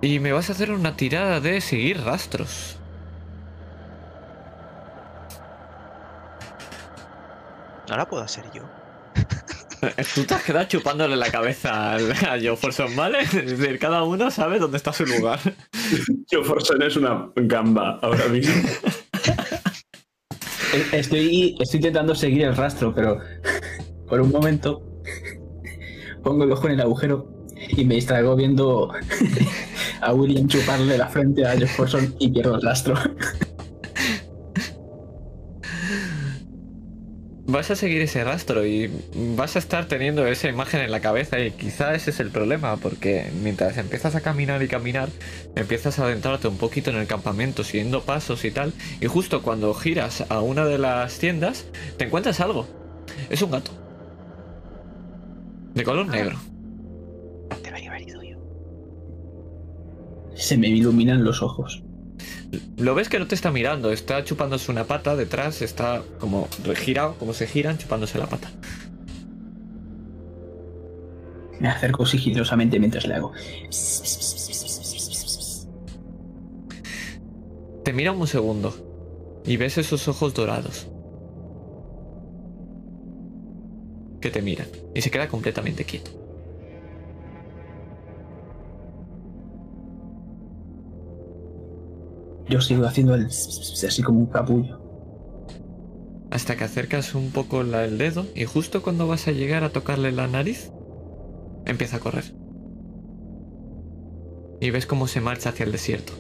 Y 0.02 0.18
me 0.20 0.32
vas 0.32 0.48
a 0.50 0.52
hacer 0.52 0.70
una 0.70 0.96
tirada 0.96 1.40
de 1.40 1.60
seguir 1.60 2.00
rastros. 2.02 2.76
No 7.88 7.96
la 7.96 8.06
puedo 8.08 8.22
hacer 8.22 8.44
yo. 8.52 8.62
Tú 10.14 10.24
te 10.24 10.34
has 10.34 10.42
quedado 10.42 10.66
chupándole 10.66 11.16
la 11.16 11.30
cabeza 11.30 11.92
al- 11.92 12.12
a 12.12 12.38
Joe 12.42 12.56
Forson, 12.56 12.94
¿vale? 12.96 13.20
Es 13.20 13.32
decir, 13.32 13.78
cada 13.78 14.02
uno 14.02 14.30
sabe 14.30 14.58
dónde 14.58 14.76
está 14.78 14.92
su 14.92 15.06
lugar. 15.06 15.38
Joe 16.30 16.44
Forson 16.44 16.82
es 16.82 16.96
una 16.96 17.28
gamba 17.36 17.98
ahora 18.02 18.26
mismo. 18.28 18.54
E- 20.74 20.98
Estoy, 20.98 21.56
estoy 21.60 21.78
intentando 21.78 22.14
seguir 22.14 22.42
el 22.42 22.56
rastro, 22.56 22.92
pero 22.92 23.18
por 24.08 24.20
un 24.20 24.30
momento 24.30 24.82
pongo 26.24 26.42
el 26.44 26.50
ojo 26.52 26.66
en 26.66 26.74
el 26.74 26.80
agujero 26.80 27.30
y 27.68 27.84
me 27.84 27.94
distraigo 27.94 28.34
viendo 28.34 28.92
a 30.00 30.12
William 30.12 30.46
chuparle 30.48 30.98
la 30.98 31.08
frente 31.08 31.46
a 31.46 31.52
Josh 31.52 31.68
Forson 31.68 32.14
y 32.18 32.30
pierdo 32.30 32.56
el 32.56 32.62
rastro. 32.62 32.94
Vas 37.48 37.70
a 37.70 37.76
seguir 37.76 38.02
ese 38.02 38.24
rastro 38.24 38.66
y 38.66 38.90
vas 39.36 39.54
a 39.54 39.60
estar 39.60 39.86
teniendo 39.86 40.26
esa 40.26 40.48
imagen 40.48 40.80
en 40.80 40.90
la 40.90 40.98
cabeza 40.98 41.38
y 41.38 41.52
quizá 41.52 41.94
ese 41.94 42.10
es 42.10 42.18
el 42.18 42.30
problema, 42.30 42.76
porque 42.76 43.30
mientras 43.40 43.78
empiezas 43.78 44.16
a 44.16 44.20
caminar 44.20 44.64
y 44.64 44.68
caminar, 44.68 45.08
empiezas 45.54 46.00
a 46.00 46.06
adentrarte 46.06 46.48
un 46.48 46.56
poquito 46.56 46.90
en 46.90 46.96
el 46.96 47.06
campamento 47.06 47.62
siguiendo 47.62 48.02
pasos 48.02 48.44
y 48.44 48.50
tal, 48.50 48.72
y 49.00 49.06
justo 49.06 49.42
cuando 49.42 49.72
giras 49.74 50.24
a 50.28 50.40
una 50.40 50.64
de 50.64 50.78
las 50.78 51.18
tiendas, 51.20 51.66
te 51.96 52.06
encuentras 52.06 52.40
algo. 52.40 52.66
Es 53.30 53.40
un 53.42 53.52
gato. 53.52 53.70
De 55.74 55.84
color 55.84 56.08
negro. 56.08 56.36
Se 60.36 60.56
me 60.56 60.68
iluminan 60.68 61.24
los 61.24 61.42
ojos. 61.42 61.82
Lo 62.76 62.94
ves 62.94 63.08
que 63.08 63.18
no 63.18 63.26
te 63.26 63.34
está 63.34 63.50
mirando, 63.50 63.90
está 63.90 64.22
chupándose 64.22 64.70
una 64.70 64.84
pata 64.84 65.16
detrás, 65.16 65.62
está 65.62 66.02
como 66.20 66.48
girado, 66.76 67.14
como 67.18 67.32
se 67.32 67.46
giran, 67.46 67.78
chupándose 67.78 68.18
la 68.18 68.26
pata. 68.26 68.50
Me 71.58 71.68
acerco 71.68 72.04
sigilosamente 72.04 72.78
mientras 72.78 73.06
le 73.06 73.14
hago. 73.14 73.32
Te 77.82 77.92
mira 77.92 78.12
un 78.12 78.26
segundo 78.26 78.74
y 79.44 79.56
ves 79.56 79.78
esos 79.78 80.06
ojos 80.08 80.34
dorados. 80.34 80.86
Que 84.20 84.30
te 84.30 84.42
miran 84.42 84.68
y 84.94 85.00
se 85.00 85.10
queda 85.10 85.28
completamente 85.28 85.84
quieto. 85.84 86.25
Yo 92.48 92.60
sigo 92.60 92.84
haciendo 92.86 93.14
el 93.14 93.26
así 93.26 94.02
como 94.02 94.20
un 94.20 94.26
capullo. 94.26 94.80
Hasta 96.30 96.56
que 96.56 96.64
acercas 96.64 97.14
un 97.16 97.32
poco 97.32 97.62
la- 97.64 97.84
el 97.84 97.98
dedo 97.98 98.26
y 98.34 98.44
justo 98.44 98.80
cuando 98.82 99.08
vas 99.08 99.26
a 99.26 99.32
llegar 99.32 99.64
a 99.64 99.70
tocarle 99.70 100.12
la 100.12 100.28
nariz, 100.28 100.70
empieza 101.66 101.98
a 101.98 102.00
correr. 102.00 102.34
Y 104.60 104.70
ves 104.70 104.86
cómo 104.86 105.06
se 105.06 105.22
marcha 105.22 105.48
hacia 105.48 105.64
el 105.64 105.72
desierto. 105.72 106.12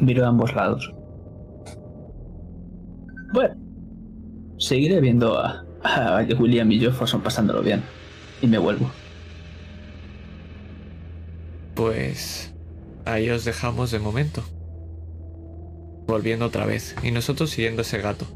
Miro 0.00 0.24
a 0.24 0.28
ambos 0.28 0.54
lados. 0.54 0.90
Bueno, 3.32 3.54
seguiré 4.58 5.00
viendo 5.00 5.38
a, 5.38 5.65
a 5.82 6.24
William 6.38 6.70
y 6.72 6.80
Jefferson 6.80 7.22
pasándolo 7.22 7.62
bien. 7.62 7.82
Y 8.42 8.46
me 8.46 8.58
vuelvo. 8.58 8.90
Pues 11.74 12.54
ahí 13.04 13.30
os 13.30 13.44
dejamos 13.44 13.90
de 13.90 13.98
momento. 13.98 14.42
Volviendo 16.06 16.46
otra 16.46 16.66
vez. 16.66 16.94
Y 17.02 17.10
nosotros 17.10 17.50
siguiendo 17.50 17.82
ese 17.82 17.98
gato. 17.98 18.26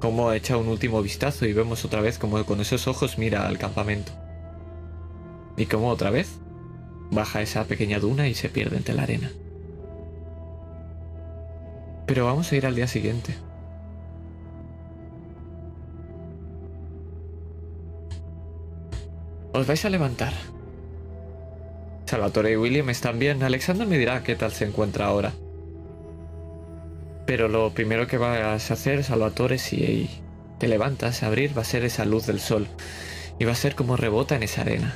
Como 0.00 0.32
echa 0.32 0.56
un 0.56 0.68
último 0.68 1.02
vistazo 1.02 1.46
y 1.46 1.52
vemos 1.52 1.84
otra 1.84 2.00
vez 2.00 2.18
como 2.18 2.44
con 2.44 2.60
esos 2.60 2.86
ojos 2.86 3.18
mira 3.18 3.46
al 3.46 3.58
campamento. 3.58 4.12
Y 5.56 5.66
como 5.66 5.88
otra 5.88 6.10
vez 6.10 6.38
baja 7.10 7.40
esa 7.40 7.64
pequeña 7.64 7.98
duna 7.98 8.28
y 8.28 8.34
se 8.34 8.48
pierde 8.48 8.76
entre 8.76 8.94
la 8.94 9.04
arena. 9.04 9.30
Pero 12.06 12.26
vamos 12.26 12.52
a 12.52 12.56
ir 12.56 12.66
al 12.66 12.74
día 12.74 12.86
siguiente. 12.86 13.34
Os 19.56 19.66
vais 19.66 19.82
a 19.86 19.88
levantar. 19.88 20.34
Salvatore 22.04 22.52
y 22.52 22.56
William 22.56 22.90
están 22.90 23.18
bien. 23.18 23.42
Alexander 23.42 23.86
me 23.86 23.96
dirá 23.96 24.22
qué 24.22 24.36
tal 24.36 24.52
se 24.52 24.66
encuentra 24.66 25.06
ahora. 25.06 25.32
Pero 27.24 27.48
lo 27.48 27.72
primero 27.72 28.06
que 28.06 28.18
vas 28.18 28.70
a 28.70 28.74
hacer, 28.74 29.02
Salvatore, 29.02 29.56
si 29.56 30.10
te 30.58 30.68
levantas 30.68 31.22
a 31.22 31.28
abrir, 31.28 31.56
va 31.56 31.62
a 31.62 31.64
ser 31.64 31.86
esa 31.86 32.04
luz 32.04 32.26
del 32.26 32.38
sol. 32.38 32.66
Y 33.38 33.46
va 33.46 33.52
a 33.52 33.54
ser 33.54 33.74
como 33.74 33.96
rebota 33.96 34.36
en 34.36 34.42
esa 34.42 34.60
arena. 34.60 34.94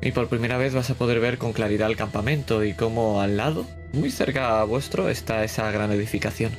Y 0.00 0.12
por 0.12 0.28
primera 0.28 0.56
vez 0.56 0.72
vas 0.72 0.88
a 0.88 0.94
poder 0.94 1.20
ver 1.20 1.36
con 1.36 1.52
claridad 1.52 1.90
el 1.90 1.96
campamento 1.98 2.64
y 2.64 2.72
cómo 2.72 3.20
al 3.20 3.36
lado, 3.36 3.66
muy 3.92 4.10
cerca 4.10 4.62
a 4.62 4.64
vuestro, 4.64 5.10
está 5.10 5.44
esa 5.44 5.70
gran 5.72 5.92
edificación. 5.92 6.52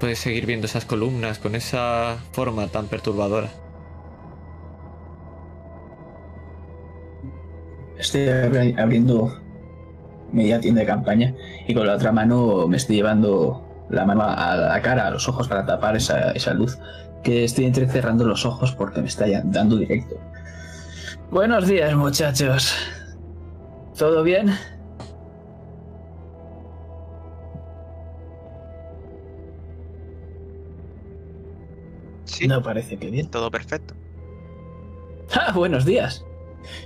Puedes 0.00 0.18
seguir 0.18 0.46
viendo 0.46 0.66
esas 0.66 0.84
columnas 0.84 1.38
con 1.38 1.54
esa 1.54 2.18
forma 2.32 2.66
tan 2.66 2.88
perturbadora. 2.88 3.50
Estoy 8.08 8.22
abri- 8.28 8.74
abriendo 8.80 9.38
media 10.32 10.58
tienda 10.60 10.80
de 10.80 10.86
campaña 10.86 11.34
y 11.66 11.74
con 11.74 11.86
la 11.86 11.94
otra 11.94 12.10
mano 12.10 12.66
me 12.66 12.78
estoy 12.78 12.96
llevando 12.96 13.62
la 13.90 14.06
mano 14.06 14.22
a 14.22 14.56
la 14.56 14.80
cara, 14.82 15.06
a 15.06 15.10
los 15.10 15.28
ojos 15.28 15.46
para 15.48 15.66
tapar 15.66 15.94
esa, 15.96 16.32
esa 16.32 16.54
luz. 16.54 16.78
Que 17.22 17.44
estoy 17.44 17.66
entrecerrando 17.66 18.24
los 18.24 18.46
ojos 18.46 18.72
porque 18.72 19.00
me 19.02 19.08
está 19.08 19.26
dando 19.44 19.76
directo. 19.76 20.16
Buenos 21.30 21.66
días, 21.66 21.94
muchachos. 21.94 22.74
¿Todo 23.98 24.22
bien? 24.22 24.54
Sí, 32.24 32.46
No 32.46 32.62
parece 32.62 32.98
que 32.98 33.10
bien. 33.10 33.28
todo 33.30 33.50
perfecto. 33.50 33.94
Ah, 35.34 35.52
buenos 35.52 35.84
días. 35.84 36.24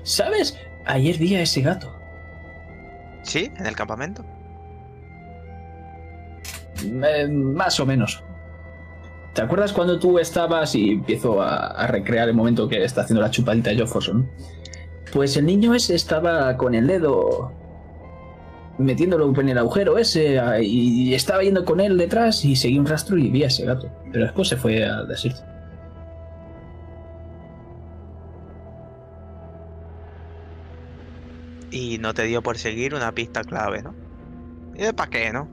¿Sabes? 0.03 0.57
Ayer 0.87 1.19
vi 1.19 1.35
a 1.37 1.43
ese 1.43 1.63
gato. 1.63 1.99
Sí, 3.23 3.51
en 3.57 3.67
el 3.67 3.77
campamento. 3.77 4.25
Eh, 6.85 7.29
más 7.29 7.79
o 7.81 7.87
menos. 7.87 8.23
¿Te 9.35 9.43
acuerdas 9.43 9.73
cuando 9.73 9.99
tú 9.99 10.19
estabas 10.19 10.75
y 10.75 10.91
empiezo 10.91 11.41
a, 11.41 11.69
a 11.69 11.87
recrear 11.87 12.29
el 12.29 12.35
momento 12.35 12.69
que 12.69 12.85
está 12.85 13.03
haciendo 13.03 13.23
la 13.23 13.31
chupadita 13.31 13.71
de 13.71 13.79
Jofferson? 13.79 14.29
Pues 15.13 15.37
el 15.37 15.47
niño 15.47 15.75
ese 15.75 15.95
estaba 15.95 16.57
con 16.57 16.75
el 16.75 16.87
dedo 16.87 17.53
metiéndolo 18.79 19.33
en 19.39 19.49
el 19.49 19.59
agujero 19.59 19.99
ese 19.99 20.39
ah, 20.39 20.61
y 20.61 21.15
estaba 21.15 21.43
yendo 21.43 21.65
con 21.65 21.81
él 21.81 21.97
detrás 21.99 22.45
y 22.45 22.57
seguí 22.57 22.79
un 22.79 22.87
rastro 22.87 23.17
y 23.19 23.29
vi 23.29 23.45
a 23.45 23.47
ese 23.47 23.65
gato. 23.65 23.91
Pero 24.11 24.25
después 24.25 24.49
se 24.49 24.57
fue 24.57 24.85
al 24.85 25.09
desierto. 25.09 25.43
No 32.03 32.13
te 32.13 32.25
dio 32.25 32.43
por 32.43 32.59
seguir 32.59 32.95
una 32.95 33.13
pista 33.13 33.43
clave, 33.45 33.83
¿no? 33.83 33.95
¿Y 34.77 34.93
para 34.93 35.09
qué, 35.09 35.33
no? 35.33 35.49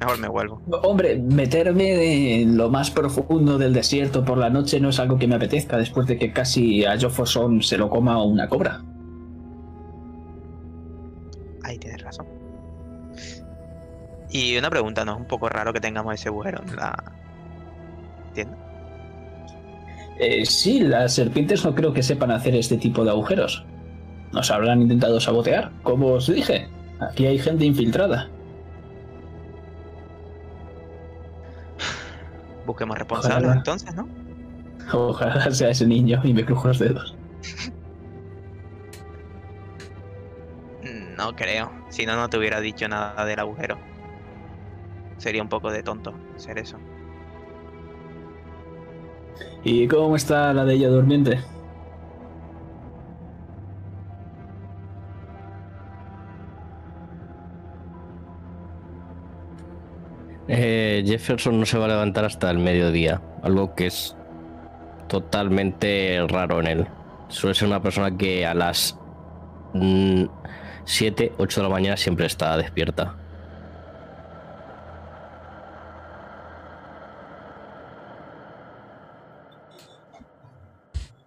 Mejor 0.00 0.18
me 0.18 0.28
vuelvo. 0.28 0.62
Hombre, 0.82 1.18
meterme 1.18 2.40
en 2.40 2.56
lo 2.56 2.70
más 2.70 2.90
profundo 2.90 3.58
del 3.58 3.74
desierto 3.74 4.24
por 4.24 4.38
la 4.38 4.48
noche 4.48 4.80
no 4.80 4.88
es 4.88 4.98
algo 4.98 5.18
que 5.18 5.28
me 5.28 5.34
apetezca 5.34 5.76
después 5.76 6.06
de 6.06 6.18
que 6.18 6.32
casi 6.32 6.86
a 6.86 6.98
Jofferson 6.98 7.62
se 7.62 7.76
lo 7.76 7.90
coma 7.90 8.22
una 8.24 8.48
cobra. 8.48 8.82
Ahí 11.62 11.78
tienes 11.78 12.02
razón. 12.02 12.26
Y 14.30 14.56
una 14.56 14.70
pregunta, 14.70 15.04
¿no 15.04 15.12
es 15.12 15.18
un 15.18 15.26
poco 15.26 15.50
raro 15.50 15.72
que 15.72 15.80
tengamos 15.80 16.14
ese 16.14 16.28
agujero 16.28 16.62
en 16.66 16.76
la 16.76 17.12
tienda? 18.32 18.56
Eh, 20.18 20.46
sí, 20.46 20.80
las 20.80 21.14
serpientes 21.14 21.64
no 21.64 21.74
creo 21.74 21.92
que 21.92 22.02
sepan 22.02 22.30
hacer 22.30 22.54
este 22.54 22.78
tipo 22.78 23.04
de 23.04 23.10
agujeros. 23.10 23.66
Nos 24.32 24.50
habrán 24.50 24.82
intentado 24.82 25.20
sabotear, 25.20 25.70
como 25.82 26.08
os 26.08 26.26
dije. 26.26 26.68
Aquí 27.00 27.26
hay 27.26 27.38
gente 27.38 27.64
infiltrada. 27.64 28.28
Busquemos 32.66 32.96
responsables 32.98 33.44
Ojalá. 33.44 33.54
entonces, 33.54 33.94
¿no? 33.94 34.06
Ojalá 34.92 35.50
sea 35.50 35.70
ese 35.70 35.86
niño 35.86 36.20
y 36.24 36.32
me 36.32 36.44
crujo 36.44 36.68
los 36.68 36.78
dedos. 36.78 37.16
No 41.16 41.36
creo. 41.36 41.70
Si 41.90 42.06
no, 42.06 42.16
no 42.16 42.28
te 42.30 42.38
hubiera 42.38 42.60
dicho 42.60 42.88
nada 42.88 43.26
del 43.26 43.38
agujero. 43.40 43.76
Sería 45.18 45.42
un 45.42 45.50
poco 45.50 45.70
de 45.70 45.82
tonto 45.82 46.14
hacer 46.34 46.58
eso. 46.58 46.78
¿Y 49.62 49.86
cómo 49.86 50.16
está 50.16 50.54
la 50.54 50.64
de 50.64 50.74
ella 50.74 50.88
durmiente? 50.88 51.40
Eh, 60.52 61.04
Jefferson 61.06 61.60
no 61.60 61.64
se 61.64 61.78
va 61.78 61.84
a 61.84 61.88
levantar 61.88 62.24
hasta 62.24 62.50
el 62.50 62.58
mediodía, 62.58 63.22
algo 63.44 63.76
que 63.76 63.86
es 63.86 64.16
totalmente 65.06 66.26
raro 66.28 66.58
en 66.58 66.66
él. 66.66 66.88
Suele 67.28 67.54
ser 67.54 67.68
una 67.68 67.80
persona 67.80 68.18
que 68.18 68.44
a 68.44 68.52
las 68.52 68.98
7, 70.84 71.34
8 71.38 71.60
de 71.60 71.68
la 71.68 71.72
mañana 71.72 71.96
siempre 71.96 72.26
está 72.26 72.56
despierta. 72.56 73.14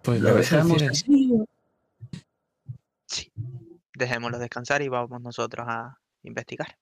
Pues 0.02 0.20
¿Lo 0.20 0.34
dejamos 0.34 0.82
así? 0.82 1.32
Sí. 3.06 3.32
Dejémoslo 3.94 4.38
descansar 4.38 4.82
y 4.82 4.88
vamos 4.88 5.18
nosotros 5.22 5.66
a 5.66 5.96
investigar. 6.24 6.76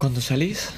Cuando 0.00 0.20
salís, 0.22 0.70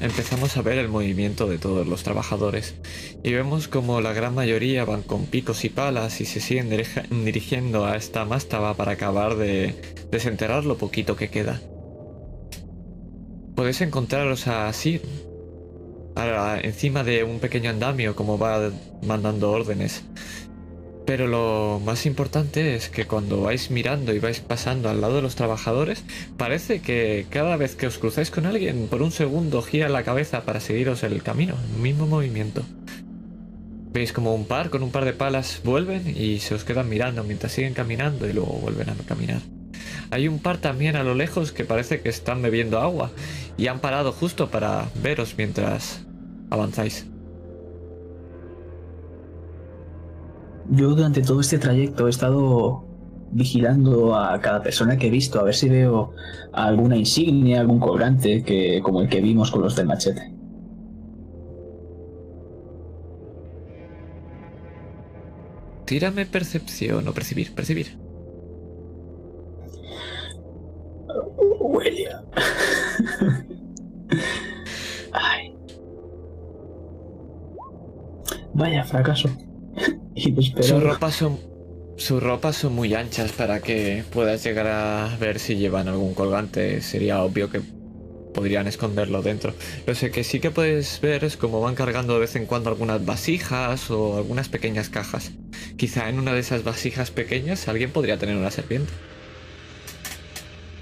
empezamos 0.00 0.56
a 0.56 0.62
ver 0.62 0.78
el 0.78 0.88
movimiento 0.88 1.46
de 1.46 1.58
todos 1.58 1.86
los 1.86 2.02
trabajadores 2.02 2.74
y 3.22 3.32
vemos 3.32 3.68
como 3.68 4.00
la 4.00 4.14
gran 4.14 4.34
mayoría 4.34 4.84
van 4.86 5.02
con 5.02 5.26
picos 5.26 5.64
y 5.66 5.68
palas 5.68 6.22
y 6.22 6.24
se 6.24 6.40
siguen 6.40 6.70
dirigiendo 7.10 7.84
a 7.84 7.96
esta 7.96 8.24
mástaba 8.24 8.74
para 8.74 8.92
acabar 8.92 9.36
de 9.36 9.74
desenterrar 10.10 10.64
lo 10.64 10.78
poquito 10.78 11.16
que 11.16 11.28
queda. 11.28 11.60
Podéis 13.54 13.82
encontraros 13.82 14.46
a 14.48 14.72
Sir 14.72 15.02
a- 16.16 16.58
encima 16.62 17.04
de 17.04 17.24
un 17.24 17.40
pequeño 17.40 17.68
andamio 17.70 18.16
como 18.16 18.38
va 18.38 18.70
mandando 19.06 19.50
órdenes. 19.50 20.02
Pero 21.06 21.26
lo 21.26 21.82
más 21.84 22.06
importante 22.06 22.74
es 22.76 22.88
que 22.88 23.04
cuando 23.04 23.42
vais 23.42 23.70
mirando 23.70 24.14
y 24.14 24.18
vais 24.18 24.40
pasando 24.40 24.88
al 24.88 25.02
lado 25.02 25.16
de 25.16 25.22
los 25.22 25.34
trabajadores, 25.34 26.02
Parece 26.36 26.80
que 26.80 27.26
cada 27.30 27.56
vez 27.56 27.76
que 27.76 27.86
os 27.86 27.98
cruzáis 27.98 28.30
con 28.30 28.46
alguien, 28.46 28.88
por 28.88 29.02
un 29.02 29.10
segundo 29.10 29.62
gira 29.62 29.88
la 29.88 30.02
cabeza 30.02 30.42
para 30.42 30.60
seguiros 30.60 31.02
el 31.02 31.22
camino, 31.22 31.54
el 31.74 31.80
mismo 31.80 32.06
movimiento. 32.06 32.62
Veis 33.92 34.12
como 34.12 34.34
un 34.34 34.46
par 34.46 34.70
con 34.70 34.82
un 34.82 34.90
par 34.90 35.04
de 35.04 35.12
palas 35.12 35.60
vuelven 35.64 36.12
y 36.16 36.40
se 36.40 36.54
os 36.54 36.64
quedan 36.64 36.88
mirando 36.88 37.22
mientras 37.22 37.52
siguen 37.52 37.74
caminando 37.74 38.28
y 38.28 38.32
luego 38.32 38.54
vuelven 38.54 38.90
a 38.90 38.94
caminar. 39.06 39.40
Hay 40.10 40.26
un 40.26 40.40
par 40.40 40.58
también 40.58 40.96
a 40.96 41.04
lo 41.04 41.14
lejos 41.14 41.52
que 41.52 41.64
parece 41.64 42.00
que 42.00 42.08
están 42.08 42.42
bebiendo 42.42 42.80
agua 42.80 43.12
y 43.56 43.68
han 43.68 43.80
parado 43.80 44.12
justo 44.12 44.50
para 44.50 44.88
veros 45.02 45.34
mientras 45.38 46.04
avanzáis. 46.50 47.06
Yo 50.70 50.94
durante 50.94 51.22
todo 51.22 51.40
este 51.40 51.58
trayecto 51.58 52.06
he 52.06 52.10
estado 52.10 52.84
vigilando 53.30 54.14
a 54.14 54.40
cada 54.40 54.62
persona 54.62 54.96
que 54.96 55.08
he 55.08 55.10
visto, 55.10 55.40
a 55.40 55.42
ver 55.42 55.54
si 55.54 55.68
veo 55.68 56.12
alguna 56.52 56.96
insignia, 56.96 57.60
algún 57.60 57.80
colgante, 57.80 58.42
que, 58.42 58.80
como 58.82 59.02
el 59.02 59.08
que 59.08 59.20
vimos 59.20 59.50
con 59.50 59.62
los 59.62 59.76
del 59.76 59.86
machete. 59.86 60.32
Tírame 65.84 66.26
percepción 66.26 67.06
o 67.08 67.12
percibir, 67.12 67.54
percibir. 67.54 67.98
William. 71.60 72.24
Ay. 75.12 75.54
Vaya 78.54 78.84
fracaso. 78.84 79.28
Sus 80.60 80.82
ropas 80.82 81.14
son. 81.14 81.38
Sus 81.96 82.20
ropas 82.22 82.56
son 82.56 82.74
muy 82.74 82.92
anchas 82.94 83.32
para 83.32 83.60
que 83.60 84.02
puedas 84.12 84.42
llegar 84.42 84.66
a 84.66 85.16
ver 85.20 85.38
si 85.38 85.56
llevan 85.56 85.88
algún 85.88 86.14
colgante. 86.14 86.80
Sería 86.80 87.22
obvio 87.22 87.50
que 87.50 87.60
podrían 88.34 88.66
esconderlo 88.66 89.22
dentro. 89.22 89.54
Lo 89.86 89.94
sé 89.94 90.10
que 90.10 90.24
sí 90.24 90.40
que 90.40 90.50
puedes 90.50 91.00
ver 91.00 91.24
es 91.24 91.36
como 91.36 91.60
van 91.60 91.76
cargando 91.76 92.14
de 92.14 92.20
vez 92.20 92.34
en 92.34 92.46
cuando 92.46 92.68
algunas 92.68 93.04
vasijas 93.04 93.90
o 93.90 94.16
algunas 94.16 94.48
pequeñas 94.48 94.88
cajas. 94.88 95.32
Quizá 95.76 96.08
en 96.08 96.18
una 96.18 96.32
de 96.32 96.40
esas 96.40 96.64
vasijas 96.64 97.10
pequeñas 97.12 97.68
alguien 97.68 97.92
podría 97.92 98.18
tener 98.18 98.36
una 98.36 98.50
serpiente. 98.50 98.92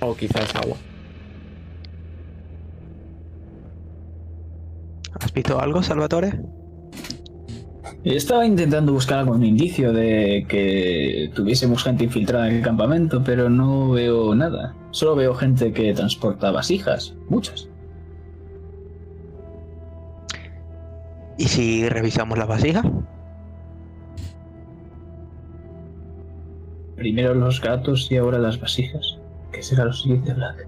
O 0.01 0.17
quizás 0.17 0.55
agua. 0.55 0.79
¿Has 5.21 5.33
visto 5.33 5.61
algo, 5.61 5.83
Salvatore? 5.83 6.41
Estaba 8.05 8.45
intentando 8.45 8.93
buscar 8.93 9.21
algún 9.21 9.45
indicio 9.45 9.93
de 9.93 10.45
que 10.49 11.31
tuviésemos 11.35 11.85
gente 11.85 12.03
infiltrada 12.03 12.49
en 12.49 12.57
el 12.57 12.63
campamento, 12.63 13.23
pero 13.23 13.49
no 13.49 13.91
veo 13.91 14.35
nada. 14.35 14.75
Solo 14.91 15.15
veo 15.15 15.35
gente 15.35 15.73
que 15.73 15.95
transporta 15.95 16.51
vasijas, 16.51 17.15
muchas. 17.29 17.69
¿Y 21.39 21.45
si 21.45 21.89
revisamos 21.89 22.39
las 22.39 22.49
vasijas? 22.49 22.85
Primero 26.97 27.35
los 27.35 27.61
gatos 27.61 28.11
y 28.11 28.17
ahora 28.17 28.39
las 28.39 28.61
vasijas. 28.61 29.19
¿Qué 29.53 29.63
será 29.63 29.85
lo 29.85 29.93
siguiente, 29.93 30.35
Black? 30.35 30.67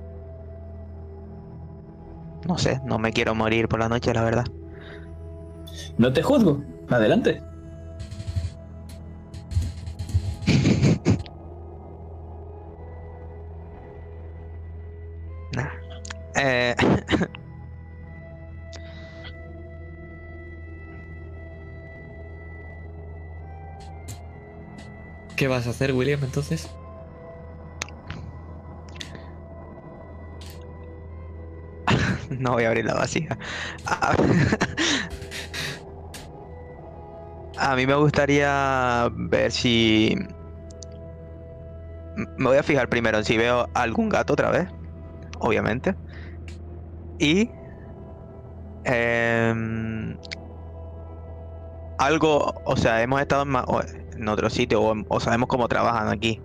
No 2.46 2.58
sé, 2.58 2.80
no 2.84 2.98
me 2.98 3.12
quiero 3.12 3.34
morir 3.34 3.66
por 3.68 3.80
la 3.80 3.88
noche, 3.88 4.14
la 4.14 4.22
verdad. 4.22 4.44
No 5.98 6.12
te 6.12 6.22
juzgo. 6.22 6.62
Adelante. 6.88 7.42
Eh, 16.36 16.74
¿Qué 25.36 25.48
vas 25.48 25.66
a 25.66 25.70
hacer, 25.70 25.92
William, 25.92 26.22
entonces? 26.22 26.68
no 32.30 32.52
voy 32.52 32.64
a 32.64 32.68
abrir 32.68 32.84
la 32.84 32.94
vasija. 32.94 33.38
A, 37.58 37.76
mí 37.76 37.86
me 37.86 37.94
gustaría 37.94 39.08
ver 39.14 39.50
si... 39.52 40.16
Me 42.36 42.46
voy 42.48 42.56
a 42.58 42.62
fijar 42.62 42.88
primero 42.88 43.18
en 43.18 43.24
si 43.24 43.36
veo 43.36 43.68
algún 43.74 44.08
gato 44.08 44.32
otra 44.34 44.50
vez, 44.50 44.68
obviamente. 45.40 45.94
Y 47.18 47.50
Em, 48.86 50.14
algo, 51.98 52.52
o 52.66 52.76
sea, 52.76 53.00
hemos 53.02 53.18
estado 53.20 53.42
en, 53.44 53.48
ma- 53.48 53.64
o- 53.66 53.80
en 53.82 54.28
otro 54.28 54.50
sitio 54.50 54.82
o, 54.82 54.94
o 55.08 55.20
sabemos 55.20 55.48
cómo 55.48 55.68
trabajan 55.68 56.08
aquí. 56.08 56.38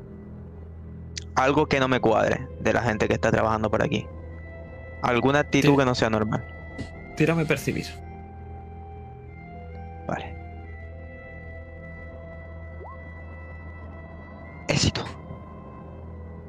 Algo 1.35 1.67
que 1.67 1.79
no 1.81 1.89
me 1.89 1.99
cuadre 1.99 2.47
de 2.61 2.71
la 2.73 2.81
gente 2.81 3.07
que 3.09 3.13
está 3.15 3.29
trabajando 3.29 3.69
por 3.69 3.83
aquí. 3.83 4.07
Alguna 5.01 5.39
actitud 5.39 5.77
que 5.77 5.83
no 5.85 5.95
sea 5.95 6.09
normal. 6.09 6.45
Tírame 7.17 7.45
percibir. 7.45 7.87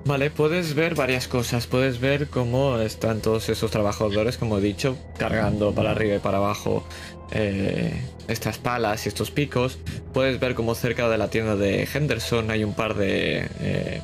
Vale, 0.05 0.31
puedes 0.31 0.75
ver 0.75 0.95
varias 0.95 1.29
cosas. 1.29 1.67
Puedes 1.67 2.01
ver 2.01 2.29
cómo 2.29 2.79
están 2.79 3.21
todos 3.21 3.49
esos 3.49 3.71
trabajadores, 3.71 4.39
como 4.39 4.59
he 4.59 4.61
dicho, 4.61 4.97
cargando 5.19 5.75
para 5.75 5.91
arriba 5.91 6.17
y 6.17 6.19
para 6.19 6.39
abajo 6.39 6.85
eh, 7.33 7.93
estas 8.27 8.59
palas 8.59 9.05
y 9.05 9.09
estos 9.09 9.31
picos. 9.31 9.79
Puedes 10.13 10.41
ver 10.41 10.55
cómo 10.55 10.75
cerca 10.75 11.09
de 11.09 11.19
la 11.19 11.29
tienda 11.29 11.55
de 11.55 11.87
Henderson 11.93 12.51
hay 12.51 12.65
un 12.65 12.75
par 12.75 12.95
de 12.95 13.47
eh, 13.61 14.01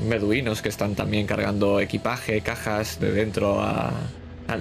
beduinos 0.00 0.60
que 0.60 0.68
están 0.68 0.96
también 0.96 1.26
cargando 1.26 1.80
equipaje, 1.80 2.40
cajas 2.40 2.98
de 3.00 3.12
dentro 3.12 3.64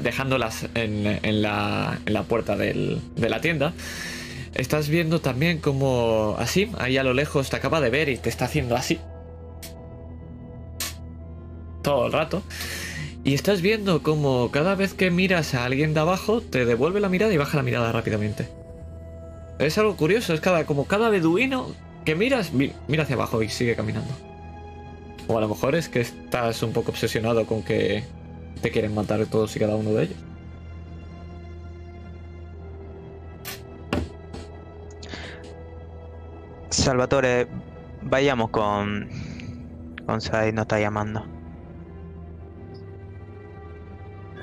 dejándolas 0.04 0.68
en, 0.76 1.08
en 1.24 1.42
la, 1.42 1.98
en 2.06 2.14
la 2.14 2.24
puerta 2.24 2.56
de 2.56 3.00
la 3.16 3.42
tienda. 3.42 3.74
Estás 4.54 4.90
viendo 4.90 5.22
también 5.22 5.60
como 5.60 6.36
así, 6.40 6.72
ahí 6.78 6.98
a 6.98 7.04
lo 7.04 7.14
lejos 7.14 7.50
te 7.50 7.56
acaba 7.56 7.82
de 7.82 7.90
ver 7.90 8.10
y 8.10 8.18
te 8.18 8.30
está 8.30 8.46
haciendo 8.46 8.76
así 8.76 9.00
todo 11.88 12.08
el 12.08 12.12
rato. 12.12 12.44
Y 13.24 13.34
estás 13.34 13.62
viendo 13.62 14.04
como 14.04 14.52
cada 14.52 14.76
vez 14.76 14.94
que 14.94 15.10
miras 15.10 15.54
a 15.54 15.64
alguien 15.64 15.94
de 15.94 16.02
abajo, 16.02 16.42
te 16.42 16.66
devuelve 16.66 17.00
la 17.00 17.08
mirada 17.08 17.32
y 17.34 17.38
baja 17.38 17.56
la 17.58 17.64
mirada 17.64 17.92
rápidamente. 17.94 18.50
Es 19.58 19.78
algo 19.78 19.96
curioso, 19.96 20.34
es 20.34 20.42
cada, 20.42 20.66
como 20.66 20.86
cada 20.86 21.10
beduino 21.10 21.68
que 22.06 22.16
miras, 22.16 22.52
mi- 22.54 22.74
mira 22.90 23.04
hacia 23.04 23.16
abajo 23.16 23.42
y 23.42 23.50
sigue 23.50 23.76
caminando. 23.76 24.14
O 25.28 25.38
a 25.38 25.42
lo 25.42 25.48
mejor 25.48 25.76
es 25.76 25.88
que 25.88 26.02
estás 26.02 26.62
un 26.62 26.74
poco 26.74 26.92
obsesionado 26.92 27.46
con 27.46 27.64
que 27.64 28.04
te 28.62 28.70
quieren 28.72 28.94
matar 28.94 29.26
todos 29.26 29.56
y 29.56 29.60
cada 29.60 29.76
uno 29.76 29.92
de 29.92 30.04
ellos. 30.04 30.18
Salvatore, 36.70 37.48
vayamos 38.04 38.50
con. 38.52 39.10
Con 40.06 40.22
Sai, 40.22 40.54
nos 40.54 40.64
está 40.64 40.80
llamando. 40.80 41.37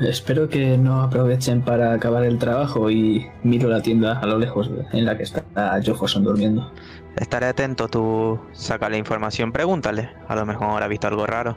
Espero 0.00 0.48
que 0.48 0.76
no 0.76 1.02
aprovechen 1.02 1.62
para 1.62 1.92
acabar 1.92 2.24
el 2.24 2.38
trabajo 2.38 2.90
y 2.90 3.26
miro 3.44 3.68
la 3.68 3.80
tienda 3.80 4.18
a 4.18 4.26
lo 4.26 4.38
lejos 4.38 4.70
en 4.92 5.04
la 5.04 5.16
que 5.16 5.22
está 5.22 5.44
Jefferson 5.80 6.24
durmiendo. 6.24 6.70
Estaré 7.16 7.46
atento, 7.46 7.86
tú 7.86 8.40
saca 8.52 8.88
la 8.88 8.96
información, 8.96 9.52
pregúntale. 9.52 10.10
A 10.26 10.34
lo 10.34 10.44
mejor 10.46 10.70
habrá 10.70 10.88
visto 10.88 11.06
algo 11.06 11.26
raro. 11.26 11.56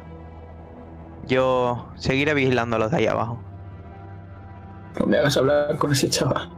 Yo 1.28 1.90
seguiré 1.96 2.36
vigilando 2.36 2.76
a 2.76 2.80
los 2.80 2.92
de 2.92 2.98
ahí 2.98 3.08
abajo. 3.08 3.40
No 5.00 5.08
me 5.08 5.18
hagas 5.18 5.36
hablar 5.38 5.76
con 5.78 5.92
ese 5.92 6.10
chaval. 6.10 6.50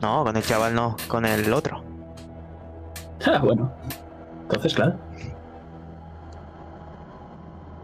No, 0.00 0.24
con 0.24 0.36
el 0.36 0.42
chaval 0.42 0.74
no, 0.74 0.96
con 1.08 1.24
el 1.24 1.52
otro. 1.52 1.82
Ah, 3.26 3.38
bueno. 3.42 3.72
Entonces, 4.42 4.74
claro. 4.74 4.96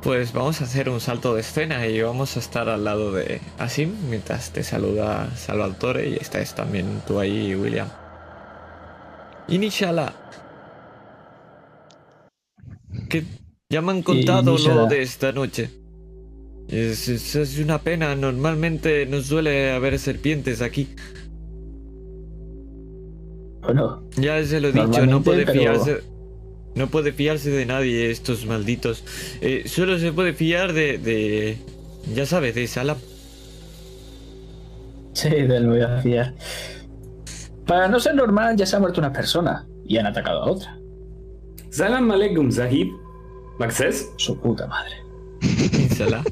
Pues 0.02 0.32
vamos 0.32 0.60
a 0.60 0.64
hacer 0.64 0.88
un 0.88 1.00
salto 1.00 1.34
de 1.34 1.40
escena 1.40 1.86
y 1.86 2.00
vamos 2.00 2.36
a 2.36 2.40
estar 2.40 2.68
al 2.68 2.84
lado 2.84 3.12
de 3.12 3.40
Asim 3.58 3.92
mientras 4.08 4.52
te 4.52 4.62
saluda 4.62 5.28
Salvatore 5.36 6.08
y 6.10 6.14
estás 6.14 6.54
también 6.54 7.02
tú 7.06 7.18
ahí, 7.18 7.54
William. 7.56 7.88
Inishala. 9.48 10.12
Que 13.10 13.24
ya 13.70 13.82
me 13.82 13.92
han 13.92 14.02
contado 14.02 14.56
lo 14.56 14.86
de 14.86 15.02
esta 15.02 15.32
noche. 15.32 15.70
Es, 16.68 17.08
es- 17.08 17.34
es 17.34 17.58
una 17.58 17.78
pena, 17.78 18.14
normalmente 18.14 19.04
no 19.06 19.20
suele 19.20 19.72
haber 19.72 19.98
serpientes 19.98 20.60
aquí. 20.62 20.94
Bueno, 23.62 24.08
Ya 24.16 24.42
se 24.44 24.60
lo 24.60 24.68
he 24.68 24.72
dicho, 24.72 25.06
no 25.06 25.22
puede 25.22 25.44
pero- 25.44 25.60
fiarse. 25.60 26.02
No 26.78 26.86
puede 26.86 27.12
fiarse 27.12 27.50
de 27.50 27.66
nadie, 27.66 28.08
estos 28.08 28.46
malditos. 28.46 29.02
Eh, 29.40 29.64
solo 29.66 29.98
se 29.98 30.12
puede 30.12 30.32
fiar 30.32 30.72
de. 30.72 30.96
de 30.98 31.58
ya 32.14 32.24
sabes, 32.24 32.54
de 32.54 32.68
Salam. 32.68 32.96
sí, 35.12 35.28
de 35.28 35.56
él 35.56 35.66
me 35.66 35.72
voy 35.72 35.80
a 35.80 36.00
fiar. 36.00 36.34
Para 37.66 37.88
no 37.88 37.98
ser 37.98 38.14
normal, 38.14 38.56
ya 38.56 38.64
se 38.64 38.76
ha 38.76 38.78
muerto 38.78 39.00
una 39.00 39.12
persona 39.12 39.66
y 39.84 39.96
han 39.96 40.06
atacado 40.06 40.44
a 40.44 40.50
otra. 40.52 40.78
Salam 41.70 42.08
alaikum, 42.12 42.52
Sahib. 42.52 42.86
¿Access? 43.58 44.12
Su 44.16 44.38
puta 44.38 44.68
madre. 44.68 44.94
Salam. 45.96 46.24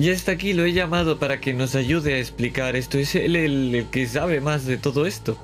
Ya 0.00 0.12
está 0.12 0.32
aquí, 0.32 0.54
lo 0.54 0.64
he 0.64 0.72
llamado 0.72 1.18
para 1.18 1.40
que 1.40 1.52
nos 1.52 1.74
ayude 1.74 2.14
a 2.14 2.18
explicar 2.18 2.74
esto. 2.74 2.96
Es 2.96 3.14
él 3.14 3.36
el, 3.36 3.74
el 3.74 3.86
que 3.86 4.06
sabe 4.06 4.40
más 4.40 4.64
de 4.64 4.78
todo 4.78 5.04
esto. 5.04 5.36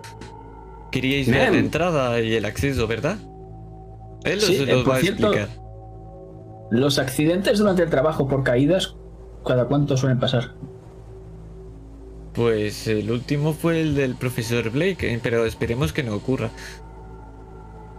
Queríais 0.91 1.29
ver 1.31 1.53
la 1.53 1.59
entrada 1.59 2.21
y 2.21 2.33
el 2.35 2.45
acceso, 2.47 2.87
¿verdad? 2.87 3.19
Él 4.25 4.41
Sí, 4.41 4.61
os 4.63 4.67
lo 4.69 4.83
por 4.85 4.93
va 4.95 4.97
a 4.97 5.01
cierto- 5.01 5.27
explicar. 5.33 5.49
Los 6.71 6.99
accidentes 6.99 7.59
durante 7.59 7.83
el 7.83 7.91
trabajo 7.91 8.27
por 8.27 8.43
caídas, 8.45 8.97
¿cada 9.45 9.67
cuánto 9.67 9.97
suelen 9.97 10.19
pasar? 10.19 10.55
Pues 12.33 12.87
el 12.89 13.11
último 13.11 13.53
fue 13.53 13.81
el 13.81 13.95
del 13.95 14.15
profesor 14.15 14.71
Blake, 14.71 15.13
eh, 15.15 15.21
pero 15.23 15.45
esperemos 15.45 15.93
que 15.93 16.03
no 16.03 16.15
ocurra. 16.15 16.51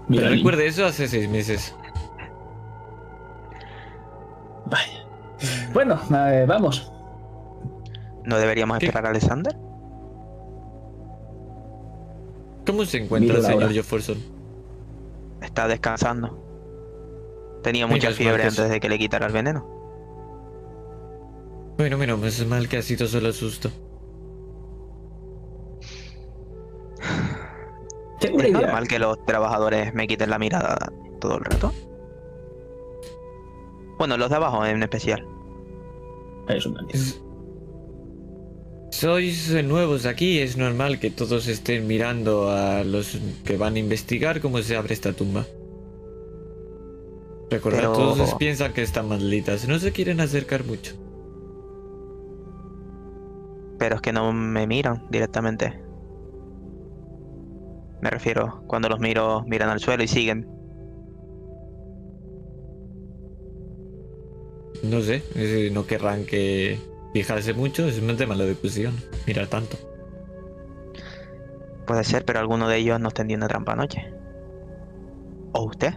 Pero 0.09 0.29
recuerde 0.29 0.65
eso 0.67 0.85
hace 0.85 1.07
seis 1.07 1.29
meses. 1.29 1.75
Vaya. 4.65 4.96
Bueno, 5.73 5.99
eh, 6.11 6.45
vamos. 6.47 6.91
¿No 8.23 8.37
deberíamos 8.37 8.79
¿Qué? 8.79 8.87
esperar 8.87 9.07
a 9.07 9.09
Alexander? 9.09 9.55
¿Cómo 12.65 12.83
se 12.85 12.97
encuentra 12.97 13.35
Miro 13.35 13.47
el 13.47 13.53
señor. 13.53 13.71
Jefferson? 13.71 14.17
Está 15.41 15.67
descansando. 15.67 16.43
Tenía 17.63 17.87
mucha 17.87 18.11
fiebre 18.11 18.43
antes 18.43 18.69
de 18.69 18.79
que 18.79 18.89
le 18.89 18.97
quitara 18.97 19.27
el 19.27 19.33
veneno. 19.33 19.65
Bueno, 21.77 21.97
menos 21.97 22.45
mal 22.47 22.67
que 22.67 22.77
ha 22.77 22.81
sido 22.81 23.07
solo 23.07 23.31
susto. 23.31 23.69
¿Es 28.19 28.51
normal 28.51 28.87
que 28.87 28.99
los 28.99 29.23
trabajadores 29.25 29.93
me 29.93 30.07
quiten 30.07 30.29
la 30.29 30.39
mirada 30.39 30.91
todo 31.19 31.37
el 31.37 31.45
rato? 31.45 31.73
Bueno, 33.97 34.17
los 34.17 34.29
de 34.29 34.35
abajo 34.35 34.65
en 34.65 34.83
especial. 34.83 35.25
Sois 38.91 39.51
nuevos 39.63 40.05
aquí, 40.05 40.39
es 40.39 40.57
normal 40.57 40.99
que 40.99 41.11
todos 41.11 41.47
estén 41.47 41.87
mirando 41.87 42.49
a 42.49 42.83
los 42.83 43.17
que 43.43 43.57
van 43.57 43.75
a 43.75 43.79
investigar 43.79 44.39
cómo 44.41 44.59
se 44.59 44.75
abre 44.75 44.93
esta 44.93 45.13
tumba. 45.13 45.45
Recordad, 47.49 47.79
Pero- 47.79 47.93
todos 47.93 48.33
piensan 48.35 48.73
que 48.73 48.81
están 48.81 49.07
malditas, 49.07 49.67
no 49.67 49.77
se 49.79 49.91
quieren 49.91 50.19
acercar 50.19 50.63
mucho. 50.65 50.93
Pero 53.77 53.95
es 53.95 54.01
que 54.01 54.11
no 54.13 54.33
me 54.33 54.65
miran 54.67 55.05
directamente. 55.11 55.79
Me 58.01 58.09
refiero, 58.09 58.63
cuando 58.67 58.89
los 58.89 58.99
miro, 58.99 59.43
miran 59.47 59.69
al 59.69 59.79
suelo 59.79 60.03
y 60.03 60.07
siguen. 60.07 60.47
No 64.83 65.01
sé, 65.01 65.23
no 65.71 65.85
querrán 65.85 66.25
que 66.25 66.79
fijarse 67.13 67.53
mucho, 67.53 67.87
es 67.87 67.99
un 67.99 68.15
tema 68.15 68.35
de 68.35 68.49
discusión, 68.49 68.95
mirar 69.25 69.47
tanto. 69.47 69.77
Puede 71.85 72.03
ser, 72.03 72.25
pero 72.25 72.39
alguno 72.39 72.67
de 72.67 72.77
ellos 72.77 72.99
nos 72.99 73.13
tendió 73.13 73.37
una 73.37 73.47
trampa 73.47 73.73
anoche. 73.73 74.13
¿O 75.53 75.63
usted? 75.63 75.93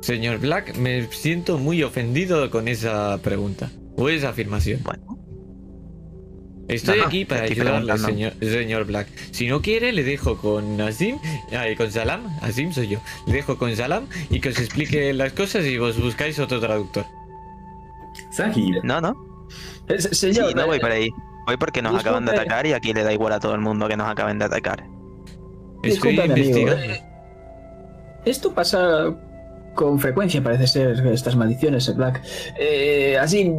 Señor 0.00 0.38
Black, 0.38 0.76
me 0.76 1.10
siento 1.10 1.58
muy 1.58 1.82
ofendido 1.82 2.50
con 2.50 2.68
esa 2.68 3.18
pregunta, 3.22 3.70
o 3.96 4.08
esa 4.08 4.28
afirmación. 4.28 4.80
Bueno, 4.84 5.18
Estoy 6.68 6.96
No, 6.96 7.02
no, 7.02 7.08
aquí 7.08 7.24
para 7.24 7.46
estoy 7.46 7.60
ayudarle, 7.60 7.98
señor, 7.98 8.32
señor 8.40 8.84
Black. 8.86 9.08
Si 9.32 9.46
no 9.48 9.60
quiere, 9.60 9.92
le 9.92 10.02
dejo 10.02 10.36
con 10.38 10.80
Azim, 10.80 11.18
ay, 11.56 11.76
con 11.76 11.90
Salam, 11.92 12.26
Azim 12.40 12.72
soy 12.72 12.88
yo. 12.88 12.98
Le 13.26 13.34
dejo 13.34 13.58
con 13.58 13.74
Salam 13.76 14.06
y 14.30 14.40
que 14.40 14.48
os 14.48 14.58
explique 14.58 15.12
las 15.12 15.32
cosas 15.32 15.64
y 15.66 15.76
vos 15.78 16.00
buscáis 16.00 16.38
otro 16.38 16.60
traductor. 16.60 17.04
Sahib. 18.30 18.80
no, 18.82 19.00
no. 19.00 19.14
Eh, 19.88 19.98
Sí, 20.00 20.32
no 20.54 20.66
voy 20.66 20.78
eh, 20.78 20.80
por 20.80 20.90
ahí. 20.90 21.10
Voy 21.46 21.56
porque 21.58 21.82
nos 21.82 22.00
acaban 22.00 22.24
de 22.24 22.32
atacar 22.32 22.66
y 22.66 22.72
aquí 22.72 22.94
le 22.94 23.02
da 23.02 23.12
igual 23.12 23.32
a 23.34 23.40
todo 23.40 23.54
el 23.54 23.60
mundo 23.60 23.86
que 23.88 23.96
nos 23.96 24.08
acaben 24.08 24.38
de 24.38 24.46
atacar. 24.46 24.84
Estoy 25.82 26.12
Disculpa, 26.12 26.26
mi 26.26 26.32
amigo, 26.32 26.58
investigando. 26.60 26.94
eh, 26.94 27.02
Esto 28.24 28.54
pasa 28.54 29.14
con 29.74 29.98
frecuencia, 29.98 30.42
parece 30.42 30.66
ser, 30.66 31.06
estas 31.08 31.36
maldiciones, 31.36 31.94
Black. 31.94 32.22
Eh, 32.58 33.18
así, 33.20 33.52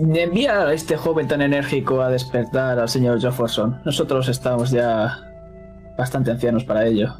envía 0.00 0.66
a 0.66 0.72
este 0.72 0.96
joven 0.96 1.28
tan 1.28 1.42
enérgico 1.42 2.00
a 2.00 2.10
despertar 2.10 2.78
al 2.78 2.88
señor 2.88 3.20
Jefferson. 3.20 3.80
Nosotros 3.84 4.28
estamos 4.28 4.70
ya 4.70 5.18
bastante 5.96 6.30
ancianos 6.30 6.64
para 6.64 6.86
ello. 6.86 7.14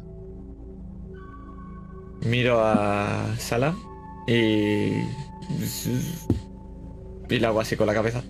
Miro 2.21 2.59
a 2.61 3.35
Sala 3.37 3.73
y. 4.27 5.03
Y 7.29 7.39
la 7.39 7.49
hago 7.49 7.59
así 7.59 7.75
con 7.75 7.87
la 7.87 7.93
cabeza. 7.93 8.21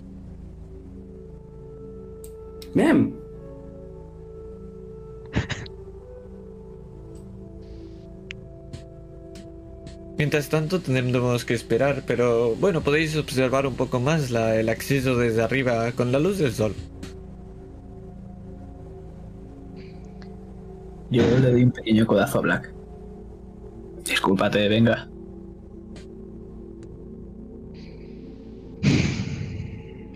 Bien. 2.74 3.16
Mientras 10.20 10.50
tanto 10.50 10.82
tendremos 10.82 11.46
que 11.46 11.54
esperar, 11.54 12.02
pero 12.06 12.54
bueno, 12.56 12.82
podéis 12.82 13.16
observar 13.16 13.66
un 13.66 13.74
poco 13.74 14.00
más 14.00 14.30
la- 14.30 14.54
el 14.60 14.68
acceso 14.68 15.16
desde 15.16 15.40
arriba 15.42 15.90
con 15.92 16.12
la 16.12 16.18
luz 16.18 16.36
del 16.36 16.52
sol. 16.52 16.74
Yo 21.10 21.22
le 21.22 21.50
doy 21.52 21.64
un 21.64 21.72
pequeño 21.72 22.06
codazo 22.06 22.36
a 22.36 22.42
Black. 22.42 22.74
Discúlpate, 24.04 24.68
venga. 24.68 25.08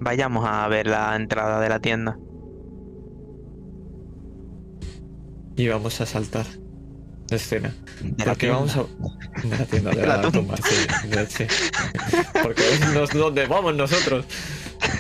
Vayamos 0.03 0.45
a 0.47 0.69
ver 0.69 0.87
la 0.87 1.17
entrada 1.17 1.63
de 1.63 1.69
la 1.71 1.81
tienda. 1.81 2.19
Y 5.57 5.67
vamos 5.69 5.99
a 6.03 6.05
saltar 6.05 6.45
escena. 7.31 7.75
De 8.01 8.25
Porque 8.25 8.49
vamos 8.51 8.77
a. 8.77 8.85
De 9.43 9.57
la 9.59 9.65
tienda, 9.67 9.91
de 9.95 10.01
De 10.01 10.07
la, 10.07 10.17
la 10.19 10.31
tumba, 10.31 10.57
sí, 10.57 11.09
de- 11.09 11.27
sí. 11.27 11.45
Porque 12.43 12.63
es 12.73 13.11
donde 13.13 13.47
vamos 13.47 13.75
nosotros. 13.75 14.25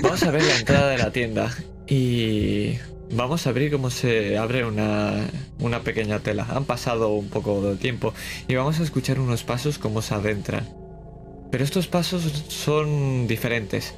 Vamos 0.02 0.22
a 0.22 0.30
ver 0.30 0.42
la 0.42 0.56
entrada 0.58 0.88
de 0.90 0.98
la 0.98 1.10
tienda. 1.12 1.54
Y. 1.86 2.74
Vamos 3.12 3.46
a 3.46 3.50
abrir 3.50 3.70
cómo 3.70 3.90
se 3.90 4.38
abre 4.38 4.64
una, 4.64 5.12
una 5.60 5.80
pequeña 5.82 6.20
tela. 6.20 6.46
Han 6.50 6.64
pasado 6.64 7.10
un 7.10 7.28
poco 7.28 7.60
de 7.60 7.76
tiempo 7.76 8.14
y 8.48 8.54
vamos 8.54 8.80
a 8.80 8.82
escuchar 8.82 9.20
unos 9.20 9.44
pasos 9.44 9.78
como 9.78 10.00
se 10.02 10.14
adentran. 10.14 10.66
Pero 11.50 11.62
estos 11.62 11.86
pasos 11.86 12.22
son 12.48 13.26
diferentes. 13.28 13.94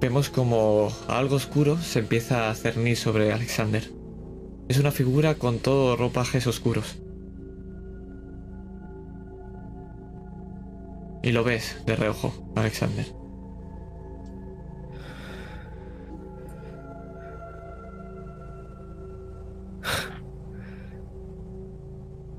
Vemos 0.00 0.30
como 0.30 0.90
algo 1.06 1.36
oscuro 1.36 1.80
se 1.80 2.00
empieza 2.00 2.50
a 2.50 2.54
cernir 2.54 2.96
sobre 2.96 3.32
Alexander. 3.32 3.88
Es 4.68 4.78
una 4.78 4.90
figura 4.90 5.34
con 5.34 5.58
todo 5.58 5.94
ropajes 5.96 6.46
oscuros. 6.46 6.96
Y 11.22 11.32
lo 11.32 11.44
ves 11.44 11.76
de 11.86 11.96
reojo, 11.96 12.32
Alexander. 12.54 13.06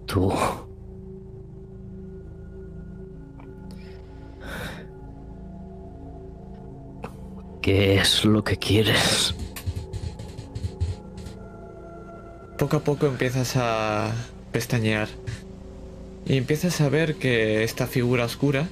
Tú. 0.05 0.31
¿Qué 7.61 7.95
es 7.95 8.23
lo 8.23 8.43
que 8.43 8.57
quieres? 8.57 9.35
Poco 12.57 12.77
a 12.77 12.83
poco 12.83 13.07
empiezas 13.07 13.57
a 13.57 14.13
pestañear. 14.53 15.09
Y 16.25 16.37
empiezas 16.37 16.79
a 16.79 16.89
ver 16.89 17.15
que 17.15 17.63
esta 17.63 17.85
figura 17.85 18.25
oscura 18.25 18.67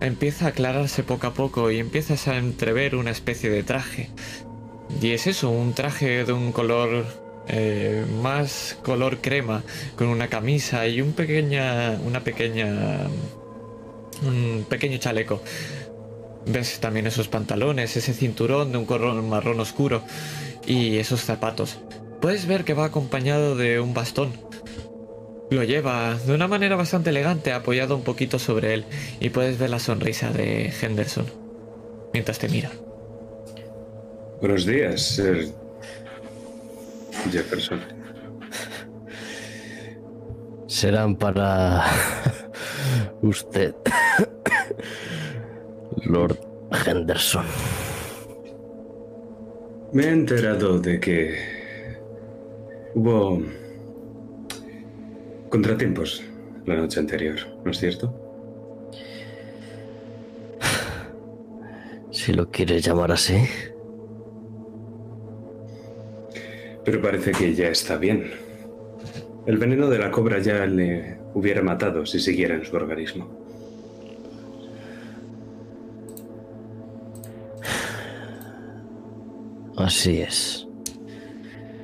empieza 0.00 0.44
a 0.44 0.48
aclararse 0.48 1.02
poco 1.02 1.26
a 1.26 1.34
poco 1.34 1.70
y 1.70 1.78
empiezas 1.78 2.28
a 2.28 2.36
entrever 2.36 2.94
una 2.94 3.10
especie 3.10 3.48
de 3.48 3.62
traje. 3.62 4.10
Y 5.00 5.12
es 5.12 5.26
eso, 5.26 5.50
un 5.50 5.72
traje 5.72 6.24
de 6.24 6.32
un 6.32 6.52
color 6.52 7.06
eh, 7.48 8.04
más 8.22 8.76
color 8.82 9.18
crema, 9.18 9.62
con 9.96 10.08
una 10.08 10.28
camisa 10.28 10.86
y 10.86 11.00
un 11.00 11.12
pequeña, 11.12 11.98
una 12.04 12.20
pequeña, 12.20 13.08
un 14.22 14.66
pequeño 14.68 14.98
chaleco. 14.98 15.42
Ves 16.46 16.80
también 16.80 17.06
esos 17.06 17.28
pantalones, 17.28 17.96
ese 17.96 18.12
cinturón 18.12 18.72
de 18.72 18.78
un 18.78 18.84
color 18.84 19.20
marrón 19.22 19.58
oscuro 19.58 20.02
y 20.66 20.98
esos 20.98 21.22
zapatos. 21.22 21.78
Puedes 22.20 22.46
ver 22.46 22.64
que 22.64 22.74
va 22.74 22.86
acompañado 22.86 23.56
de 23.56 23.80
un 23.80 23.94
bastón. 23.94 24.32
Lo 25.50 25.62
lleva 25.62 26.16
de 26.26 26.34
una 26.34 26.48
manera 26.48 26.74
bastante 26.74 27.10
elegante, 27.10 27.52
apoyado 27.52 27.96
un 27.96 28.02
poquito 28.02 28.38
sobre 28.38 28.74
él, 28.74 28.84
y 29.20 29.30
puedes 29.30 29.58
ver 29.58 29.70
la 29.70 29.78
sonrisa 29.78 30.30
de 30.30 30.72
Henderson 30.80 31.26
mientras 32.12 32.38
te 32.38 32.48
mira. 32.48 32.70
Buenos 34.40 34.66
días, 34.66 35.00
Sir 35.00 35.48
Jefferson. 37.30 37.80
Serán 40.66 41.16
para 41.16 41.84
usted, 43.22 43.74
Lord 46.04 46.38
Henderson. 46.86 47.46
Me 49.92 50.04
he 50.04 50.10
enterado 50.10 50.78
de 50.78 51.00
que 51.00 51.55
hubo 52.96 53.42
contratiempos 55.50 56.22
la 56.64 56.76
noche 56.76 56.98
anterior, 56.98 57.36
¿no 57.62 57.70
es 57.70 57.78
cierto? 57.78 58.12
Si 62.10 62.32
lo 62.32 62.50
quieres 62.50 62.82
llamar 62.82 63.12
así. 63.12 63.36
Pero 66.84 67.02
parece 67.02 67.32
que 67.32 67.54
ya 67.54 67.68
está 67.68 67.98
bien. 67.98 68.30
El 69.44 69.58
veneno 69.58 69.90
de 69.90 69.98
la 69.98 70.10
cobra 70.10 70.38
ya 70.38 70.64
le 70.64 71.18
hubiera 71.34 71.62
matado 71.62 72.06
si 72.06 72.18
siguiera 72.18 72.54
en 72.54 72.64
su 72.64 72.74
organismo. 72.74 73.28
Así 79.76 80.22
es. 80.22 80.65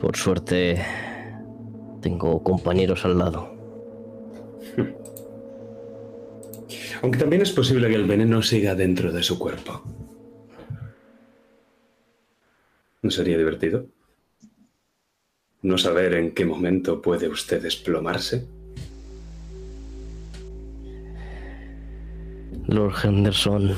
Por 0.03 0.16
suerte, 0.16 0.84
tengo 2.00 2.42
compañeros 2.42 3.05
al 3.05 3.18
lado. 3.18 3.55
Aunque 7.00 7.18
también 7.18 7.42
es 7.42 7.53
posible 7.53 7.88
que 7.88 7.94
el 7.94 8.09
veneno 8.09 8.42
siga 8.42 8.74
dentro 8.74 9.12
de 9.12 9.22
su 9.22 9.38
cuerpo. 9.38 9.80
¿No 13.00 13.12
sería 13.12 13.38
divertido? 13.38 13.86
¿No 15.62 15.78
saber 15.78 16.14
en 16.14 16.32
qué 16.34 16.44
momento 16.44 17.00
puede 17.00 17.28
usted 17.28 17.62
desplomarse? 17.62 18.44
Lord 22.66 22.94
Henderson, 23.05 23.76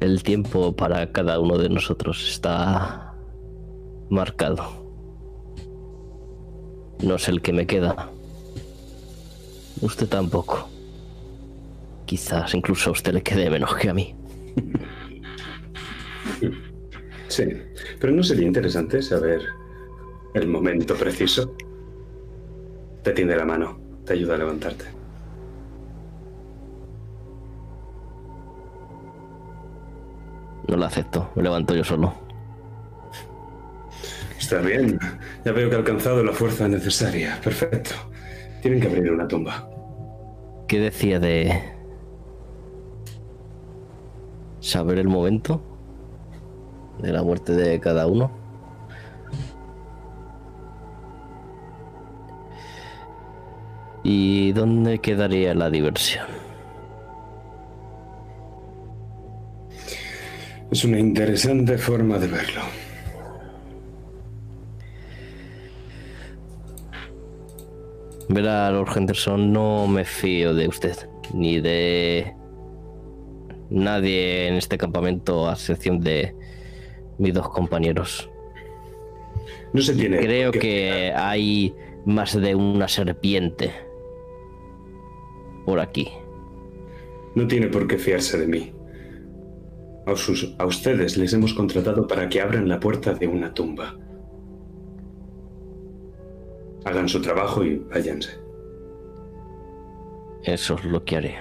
el 0.00 0.24
tiempo 0.24 0.74
para 0.74 1.12
cada 1.12 1.38
uno 1.38 1.58
de 1.58 1.68
nosotros 1.68 2.28
está 2.28 3.13
marcado. 4.10 4.84
No 7.02 7.16
es 7.16 7.28
el 7.28 7.42
que 7.42 7.52
me 7.52 7.66
queda. 7.66 8.10
Usted 9.80 10.08
tampoco. 10.08 10.68
Quizás 12.06 12.54
incluso 12.54 12.90
a 12.90 12.92
usted 12.92 13.12
le 13.12 13.22
quede 13.22 13.50
menos 13.50 13.74
que 13.76 13.90
a 13.90 13.94
mí. 13.94 14.14
Sí, 17.28 17.44
pero 17.98 18.12
¿no 18.12 18.22
sería 18.22 18.46
interesante 18.46 19.02
saber 19.02 19.42
el 20.34 20.46
momento 20.46 20.94
preciso? 20.94 21.56
Te 23.02 23.12
tiende 23.12 23.36
la 23.36 23.44
mano, 23.44 23.78
te 24.04 24.12
ayuda 24.12 24.34
a 24.34 24.38
levantarte. 24.38 24.84
No 30.68 30.76
lo 30.76 30.84
acepto, 30.86 31.30
me 31.34 31.42
levanto 31.42 31.74
yo 31.74 31.84
solo. 31.84 32.23
Está 34.44 34.60
bien, 34.60 34.98
ya 35.42 35.52
veo 35.52 35.70
que 35.70 35.76
ha 35.76 35.78
alcanzado 35.78 36.22
la 36.22 36.34
fuerza 36.34 36.68
necesaria. 36.68 37.40
Perfecto. 37.42 37.94
Tienen 38.60 38.78
que 38.78 38.88
abrir 38.88 39.10
una 39.10 39.26
tumba. 39.26 39.66
¿Qué 40.68 40.78
decía 40.80 41.18
de 41.18 41.62
saber 44.60 44.98
el 44.98 45.08
momento 45.08 45.62
de 47.00 47.10
la 47.10 47.22
muerte 47.22 47.54
de 47.54 47.80
cada 47.80 48.06
uno? 48.06 48.30
¿Y 54.02 54.52
dónde 54.52 54.98
quedaría 54.98 55.54
la 55.54 55.70
diversión? 55.70 56.26
Es 60.70 60.84
una 60.84 60.98
interesante 60.98 61.78
forma 61.78 62.18
de 62.18 62.26
verlo. 62.26 62.83
Verá, 68.28 68.70
Lord 68.70 68.96
Henderson, 68.96 69.52
no 69.52 69.86
me 69.86 70.04
fío 70.04 70.54
de 70.54 70.66
usted, 70.68 70.96
ni 71.34 71.60
de 71.60 72.34
nadie 73.70 74.48
en 74.48 74.54
este 74.54 74.78
campamento, 74.78 75.48
a 75.48 75.52
excepción 75.52 76.00
de 76.00 76.34
mis 77.18 77.34
dos 77.34 77.48
compañeros. 77.50 78.30
No 79.72 79.80
se 79.82 79.94
tiene. 79.94 80.18
Creo 80.20 80.52
que 80.52 81.12
hay 81.14 81.74
más 82.06 82.40
de 82.40 82.54
una 82.54 82.88
serpiente 82.88 83.72
por 85.66 85.80
aquí. 85.80 86.08
No 87.34 87.46
tiene 87.46 87.66
por 87.66 87.86
qué 87.86 87.98
fiarse 87.98 88.38
de 88.38 88.46
mí. 88.46 88.72
A, 90.06 90.14
sus- 90.16 90.54
a 90.58 90.66
ustedes 90.66 91.16
les 91.16 91.32
hemos 91.32 91.54
contratado 91.54 92.06
para 92.06 92.28
que 92.28 92.40
abran 92.40 92.68
la 92.68 92.78
puerta 92.80 93.14
de 93.14 93.26
una 93.26 93.52
tumba. 93.52 93.96
Hagan 96.84 97.08
su 97.08 97.20
trabajo 97.20 97.64
y 97.64 97.76
váyanse. 97.76 98.30
Eso 100.44 100.74
es 100.74 100.84
lo 100.84 101.04
que 101.04 101.16
haré. 101.16 101.38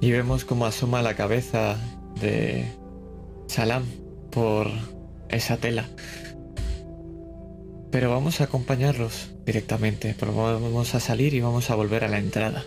Y 0.00 0.10
vemos 0.12 0.44
cómo 0.44 0.66
asoma 0.66 1.02
la 1.02 1.14
cabeza 1.14 1.76
de 2.20 2.64
Salam 3.46 3.84
por 4.30 4.68
esa 5.28 5.58
tela. 5.58 5.88
Pero 7.90 8.10
vamos 8.10 8.40
a 8.40 8.44
acompañarlos 8.44 9.30
directamente, 9.44 10.16
pero 10.18 10.34
vamos 10.34 10.94
a 10.94 11.00
salir 11.00 11.34
y 11.34 11.40
vamos 11.40 11.70
a 11.70 11.74
volver 11.74 12.04
a 12.04 12.08
la 12.08 12.18
entrada. 12.18 12.64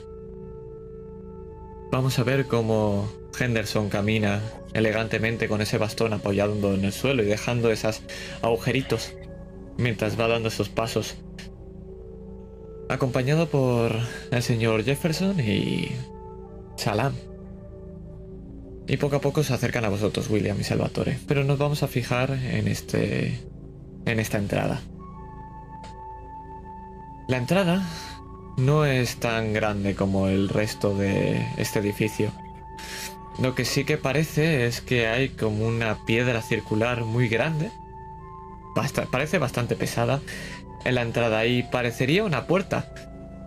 Vamos 1.92 2.20
a 2.20 2.24
ver 2.24 2.48
cómo 2.48 3.10
Henderson 3.40 3.90
camina 3.90 4.42
elegantemente 4.74 5.48
con 5.48 5.62
ese 5.62 5.78
bastón 5.78 6.14
apoyado 6.14 6.74
en 6.74 6.86
el 6.86 6.94
suelo 6.94 7.24
y 7.24 7.26
dejando 7.26 7.72
esos 7.72 8.02
agujeritos 8.42 9.14
mientras 9.78 10.20
va 10.20 10.28
dando 10.28 10.50
esos 10.50 10.70
pasos. 10.70 11.16
Acompañado 12.90 13.48
por 13.48 13.96
el 14.32 14.44
señor 14.44 14.84
Jefferson 14.84 15.40
y 15.40 15.92
Salam. 16.78 17.14
Y 18.88 18.98
poco 18.98 19.18
a 19.18 19.22
poco 19.22 19.44
se 19.44 19.54
acercan 19.54 19.84
a 19.84 19.90
vosotros, 19.90 20.30
William 20.30 20.60
y 20.60 20.64
Salvatore. 20.64 21.20
Pero 21.28 21.44
nos 21.44 21.58
vamos 21.58 21.84
a 21.84 21.88
fijar 21.88 22.32
en 22.32 22.68
este. 22.68 23.40
en 24.06 24.20
esta 24.20 24.38
entrada. 24.38 24.82
La 27.28 27.38
entrada 27.38 27.86
no 28.58 28.86
es 28.86 29.18
tan 29.18 29.52
grande 29.52 29.94
como 29.94 30.30
el 30.30 30.48
resto 30.48 30.98
de 30.98 31.46
este 31.58 31.80
edificio. 31.80 32.32
Lo 33.40 33.54
que 33.54 33.66
sí 33.66 33.84
que 33.84 33.98
parece 33.98 34.66
es 34.66 34.82
que 34.82 35.08
hay 35.08 35.30
como 35.30 35.68
una 35.68 36.06
piedra 36.06 36.42
circular 36.42 37.04
muy 37.04 37.28
grande. 37.28 37.70
Parece 39.12 39.38
bastante 39.38 39.76
pesada 39.76 40.22
en 40.86 40.96
la 40.96 41.02
entrada 41.02 41.46
y 41.46 41.64
parecería 41.64 42.24
una 42.24 42.46
puerta. 42.48 42.92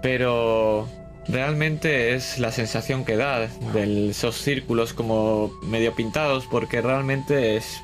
Pero 0.02 0.88
realmente 1.28 2.14
es 2.14 2.38
la 2.38 2.52
sensación 2.52 3.04
que 3.04 3.16
da 3.16 3.40
de 3.72 4.10
esos 4.10 4.36
círculos 4.36 4.94
como 4.94 5.52
medio 5.62 5.94
pintados 5.94 6.46
porque 6.50 6.80
realmente 6.80 7.56
es 7.56 7.82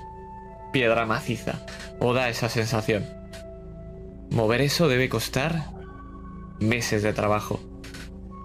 piedra 0.72 1.07
maciza 1.07 1.64
o 2.01 2.12
da 2.12 2.28
esa 2.28 2.49
sensación. 2.49 3.05
Mover 4.30 4.61
eso 4.61 4.88
debe 4.88 5.09
costar 5.09 5.70
meses 6.59 7.03
de 7.03 7.12
trabajo 7.12 7.61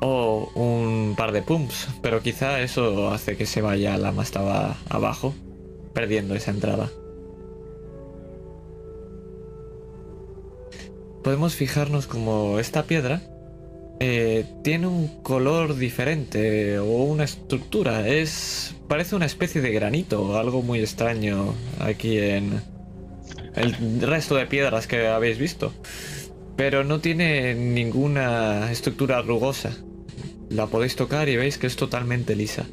o 0.01 0.51
un 0.55 1.15
par 1.15 1.31
de 1.31 1.41
pumps, 1.41 1.87
pero 2.01 2.21
quizá 2.21 2.59
eso 2.61 3.11
hace 3.11 3.37
que 3.37 3.45
se 3.45 3.61
vaya 3.61 3.97
la 3.97 4.11
mastaba 4.11 4.75
abajo, 4.89 5.33
perdiendo 5.93 6.35
esa 6.35 6.51
entrada. 6.51 6.89
Podemos 11.23 11.55
fijarnos 11.55 12.07
como 12.07 12.59
esta 12.59 12.83
piedra 12.83 13.21
eh, 14.03 14.45
tiene 14.63 14.87
un 14.87 15.21
color 15.21 15.75
diferente 15.75 16.79
o 16.79 17.03
una 17.03 17.23
estructura. 17.23 18.07
Es. 18.07 18.75
parece 18.87 19.15
una 19.15 19.27
especie 19.27 19.61
de 19.61 19.71
granito 19.71 20.39
algo 20.39 20.63
muy 20.63 20.79
extraño 20.79 21.53
aquí 21.79 22.17
en 22.17 22.63
el 23.53 24.01
resto 24.01 24.35
de 24.35 24.47
piedras 24.47 24.87
que 24.87 25.05
habéis 25.05 25.37
visto. 25.37 25.71
Pero 26.55 26.83
no 26.83 26.99
tiene 26.99 27.53
ninguna 27.53 28.71
estructura 28.71 29.21
rugosa. 29.21 29.71
La 30.49 30.65
podéis 30.65 30.95
tocar 30.95 31.29
y 31.29 31.35
veis 31.35 31.59
que 31.59 31.67
es 31.67 31.75
totalmente 31.75 32.35
lisa. 32.35 32.65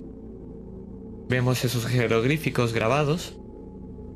Vemos 1.28 1.62
esos 1.62 1.84
jeroglíficos 1.84 2.72
grabados 2.72 3.34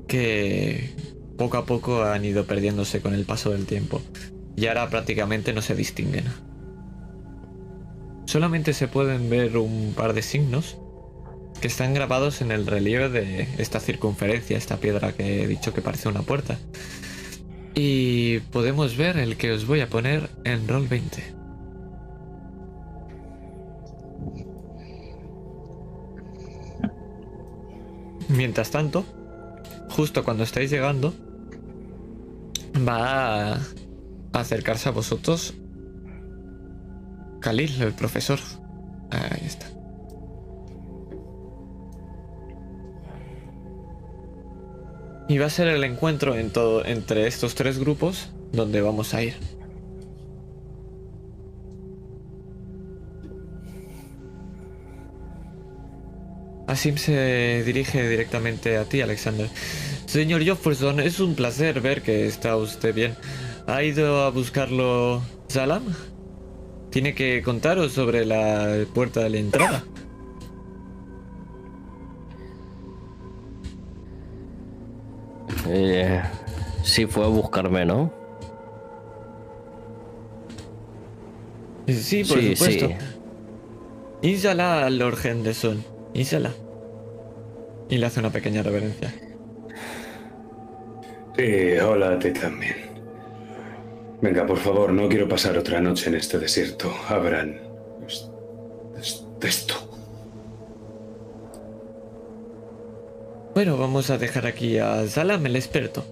que 0.08 0.88
poco 1.42 1.56
a 1.56 1.66
poco 1.66 2.04
han 2.04 2.24
ido 2.24 2.44
perdiéndose 2.44 3.00
con 3.00 3.14
el 3.14 3.24
paso 3.24 3.50
del 3.50 3.66
tiempo. 3.66 4.00
Y 4.54 4.66
ahora 4.66 4.88
prácticamente 4.88 5.52
no 5.52 5.60
se 5.60 5.74
distinguen. 5.74 6.26
Solamente 8.26 8.72
se 8.72 8.86
pueden 8.86 9.28
ver 9.28 9.56
un 9.56 9.92
par 9.96 10.12
de 10.12 10.22
signos 10.22 10.76
que 11.60 11.66
están 11.66 11.94
grabados 11.94 12.42
en 12.42 12.52
el 12.52 12.64
relieve 12.64 13.08
de 13.08 13.48
esta 13.58 13.80
circunferencia, 13.80 14.56
esta 14.56 14.76
piedra 14.76 15.14
que 15.14 15.42
he 15.42 15.48
dicho 15.48 15.74
que 15.74 15.82
parece 15.82 16.08
una 16.08 16.22
puerta. 16.22 16.58
Y 17.74 18.38
podemos 18.52 18.96
ver 18.96 19.16
el 19.16 19.36
que 19.36 19.50
os 19.50 19.66
voy 19.66 19.80
a 19.80 19.88
poner 19.88 20.30
en 20.44 20.68
rol 20.68 20.86
20. 20.86 21.24
Mientras 28.28 28.70
tanto, 28.70 29.04
justo 29.90 30.22
cuando 30.22 30.44
estáis 30.44 30.70
llegando, 30.70 31.12
va 32.76 33.54
a 33.54 33.60
acercarse 34.32 34.88
a 34.88 34.92
vosotros 34.92 35.54
Khalil, 37.42 37.82
el 37.82 37.92
profesor. 37.92 38.38
Ahí 39.10 39.44
está. 39.44 39.66
Y 45.28 45.38
va 45.38 45.46
a 45.46 45.50
ser 45.50 45.68
el 45.68 45.84
encuentro 45.84 46.36
en 46.36 46.50
todo, 46.50 46.84
entre 46.84 47.26
estos 47.26 47.54
tres 47.54 47.78
grupos 47.78 48.30
donde 48.52 48.80
vamos 48.80 49.12
a 49.12 49.22
ir. 49.22 49.34
Asim 56.66 56.96
se 56.96 57.62
dirige 57.64 58.08
directamente 58.08 58.78
a 58.78 58.84
ti, 58.84 59.02
Alexander. 59.02 59.48
Señor 60.12 60.42
Jefferson, 60.42 61.00
es 61.00 61.20
un 61.20 61.34
placer 61.34 61.80
ver 61.80 62.02
que 62.02 62.26
está 62.26 62.56
usted 62.56 62.94
bien. 62.94 63.14
¿Ha 63.66 63.82
ido 63.82 64.20
a 64.24 64.30
buscarlo 64.30 65.22
Salam? 65.48 65.84
Tiene 66.90 67.14
que 67.14 67.40
contaros 67.42 67.92
sobre 67.92 68.26
la 68.26 68.84
puerta 68.92 69.20
de 69.20 69.30
la 69.30 69.38
entrada. 69.38 69.84
Eh, 75.68 76.20
sí, 76.82 77.06
fue 77.06 77.24
a 77.24 77.28
buscarme, 77.28 77.84
¿no? 77.84 78.12
Sí, 81.88 82.24
por 82.24 82.38
Sí, 82.40 82.56
supuesto. 82.56 82.88
sí. 82.88 82.94
Inshallah, 84.28 84.88
Lord 84.90 85.18
Henderson. 85.24 85.84
Inshallah. 86.14 86.52
Y 87.88 87.98
le 87.98 88.06
hace 88.06 88.20
una 88.20 88.30
pequeña 88.30 88.62
reverencia. 88.62 89.12
Sí, 91.35 91.77
hola 91.79 92.13
a 92.13 92.19
ti 92.19 92.31
también. 92.31 92.75
Venga, 94.21 94.45
por 94.45 94.57
favor, 94.57 94.91
no 94.91 95.07
quiero 95.07 95.27
pasar 95.27 95.57
otra 95.57 95.79
noche 95.79 96.09
en 96.09 96.15
este 96.15 96.39
desierto. 96.39 96.91
Abran. 97.09 97.59
es- 98.07 98.29
es- 98.99 99.25
esto. 99.41 99.75
Bueno, 103.53 103.77
vamos 103.77 104.09
a 104.09 104.17
dejar 104.17 104.45
aquí 104.47 104.77
a 104.79 105.05
Salam, 105.07 105.45
el 105.45 105.55
experto. 105.55 106.03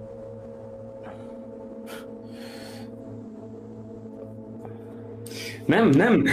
نعم 5.67 5.91
نعم 5.91 6.23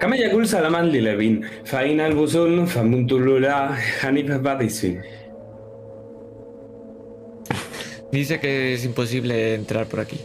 كما 0.00 0.16
يقول 0.16 0.48
سلمان 0.48 0.84
للبين 0.84 1.40
فإن 1.64 2.00
الوصول 2.00 2.66
فمنتلولا 2.66 3.72
حنيف 3.74 4.32
باديسين 4.32 5.02
Dice 8.10 8.40
que 8.40 8.74
es 8.74 8.84
imposible 8.84 9.54
entrar 9.54 9.86
por 9.86 10.00
aquí. 10.00 10.20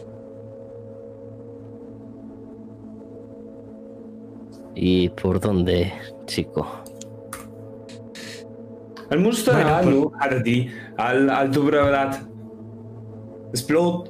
¿Y 4.76 5.10
por 5.10 5.40
dónde, 5.40 5.92
chico? 6.26 6.68
المستوى 9.12 9.62
أنه 9.62 10.12
هردي 10.16 10.70
على 11.00 11.42
التبرولات 11.42 12.16
explode 13.58 14.10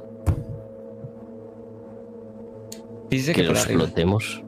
Dice 3.10 3.32
Que 3.34 3.42
que 3.42 3.48
por 3.48 3.56
lo 3.56 3.62
arriba. 3.62 3.84
explotemos. 3.84 4.44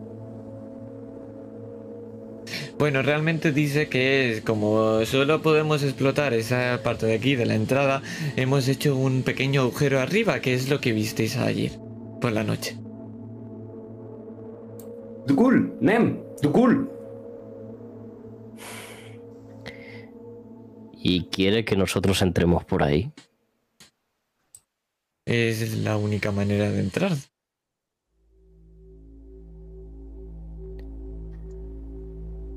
Bueno, 2.78 3.02
realmente 3.02 3.52
dice 3.52 3.88
que 3.88 4.42
como 4.44 5.04
solo 5.04 5.42
podemos 5.42 5.82
explotar 5.82 6.34
esa 6.34 6.80
parte 6.82 7.06
de 7.06 7.14
aquí, 7.14 7.36
de 7.36 7.46
la 7.46 7.54
entrada, 7.54 8.02
hemos 8.36 8.66
hecho 8.68 8.96
un 8.96 9.22
pequeño 9.22 9.62
agujero 9.62 10.00
arriba, 10.00 10.40
que 10.40 10.54
es 10.54 10.68
lo 10.68 10.80
que 10.80 10.92
visteis 10.92 11.36
ayer, 11.36 11.72
por 12.20 12.32
la 12.32 12.42
noche. 12.42 12.76
Dukul, 15.26 15.76
Nem, 15.80 16.20
Dukul. 16.42 16.90
Y 20.92 21.26
quiere 21.26 21.64
que 21.64 21.76
nosotros 21.76 22.20
entremos 22.22 22.64
por 22.64 22.82
ahí. 22.82 23.10
Es 25.26 25.78
la 25.78 25.96
única 25.96 26.32
manera 26.32 26.70
de 26.70 26.80
entrar. 26.80 27.12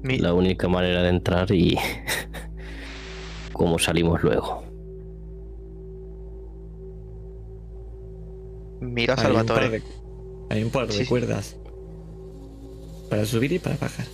Mi- 0.07 0.19
La 0.19 0.33
única 0.33 0.67
manera 0.67 1.03
de 1.03 1.09
entrar 1.09 1.51
y 1.51 1.77
cómo 3.53 3.77
salimos 3.79 4.23
luego. 4.23 4.63
Miro 8.81 9.13
a 9.13 9.15
Hay 9.21 9.25
un 9.25 9.33
par 9.33 9.45
Salvatore. 9.47 9.69
de, 9.69 9.83
hay 10.49 10.63
un 10.63 10.69
par 10.69 10.87
de 10.87 10.93
Sí, 10.93 11.05
cuerdas. 11.05 11.57
Para 13.09 13.25
subir 13.25 13.51
y 13.53 13.59
para 13.59 13.75
bajar. 13.77 14.05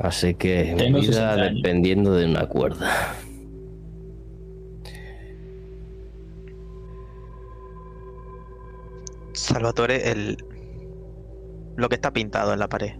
Así 0.00 0.34
que 0.34 0.72
mi 0.72 0.76
Tengo 0.76 0.98
vida 1.00 1.12
60 1.12 1.32
años. 1.42 1.62
dependiendo 1.62 2.12
de 2.14 2.26
una 2.26 2.46
cuerda. 2.48 3.14
Salvatore, 9.32 10.10
el. 10.10 10.36
Lo 11.76 11.88
que 11.88 11.96
está 11.96 12.12
pintado 12.12 12.52
en 12.52 12.58
la 12.60 12.68
pared. 12.68 12.92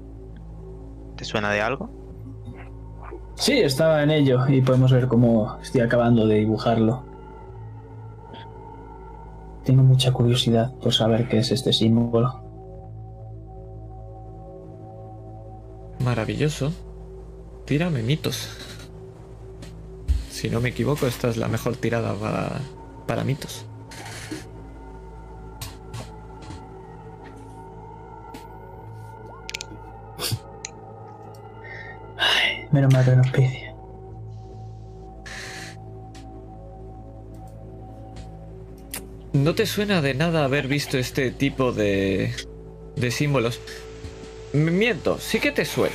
¿Te 1.16 1.24
suena 1.24 1.50
de 1.50 1.60
algo? 1.60 1.90
Sí, 3.36 3.58
estaba 3.60 4.02
en 4.02 4.10
ello 4.10 4.46
y 4.48 4.60
podemos 4.62 4.92
ver 4.92 5.08
cómo 5.08 5.58
estoy 5.60 5.80
acabando 5.80 6.26
de 6.26 6.36
dibujarlo. 6.36 7.02
Tengo 9.64 9.82
mucha 9.82 10.12
curiosidad 10.12 10.72
por 10.76 10.92
saber 10.92 11.28
qué 11.28 11.38
es 11.38 11.50
este 11.50 11.72
símbolo. 11.72 12.42
Maravilloso. 16.00 16.72
Tírame 17.64 18.02
mitos. 18.02 18.50
Si 20.30 20.50
no 20.50 20.60
me 20.60 20.68
equivoco, 20.68 21.06
esta 21.06 21.28
es 21.28 21.36
la 21.36 21.48
mejor 21.48 21.76
tirada 21.76 22.12
para, 22.14 22.60
para 23.06 23.24
mitos. 23.24 23.64
Menos 32.74 32.92
mal 32.92 33.04
que 33.04 33.14
nos 33.14 33.30
pide. 33.30 33.72
¿No 39.32 39.54
te 39.54 39.64
suena 39.64 40.02
de 40.02 40.14
nada 40.14 40.44
haber 40.44 40.66
visto 40.66 40.98
este 40.98 41.30
tipo 41.30 41.70
de, 41.70 42.32
de 42.96 43.10
símbolos? 43.12 43.60
Miento, 44.52 45.20
sí 45.20 45.38
que 45.38 45.52
te 45.52 45.64
suena. 45.64 45.94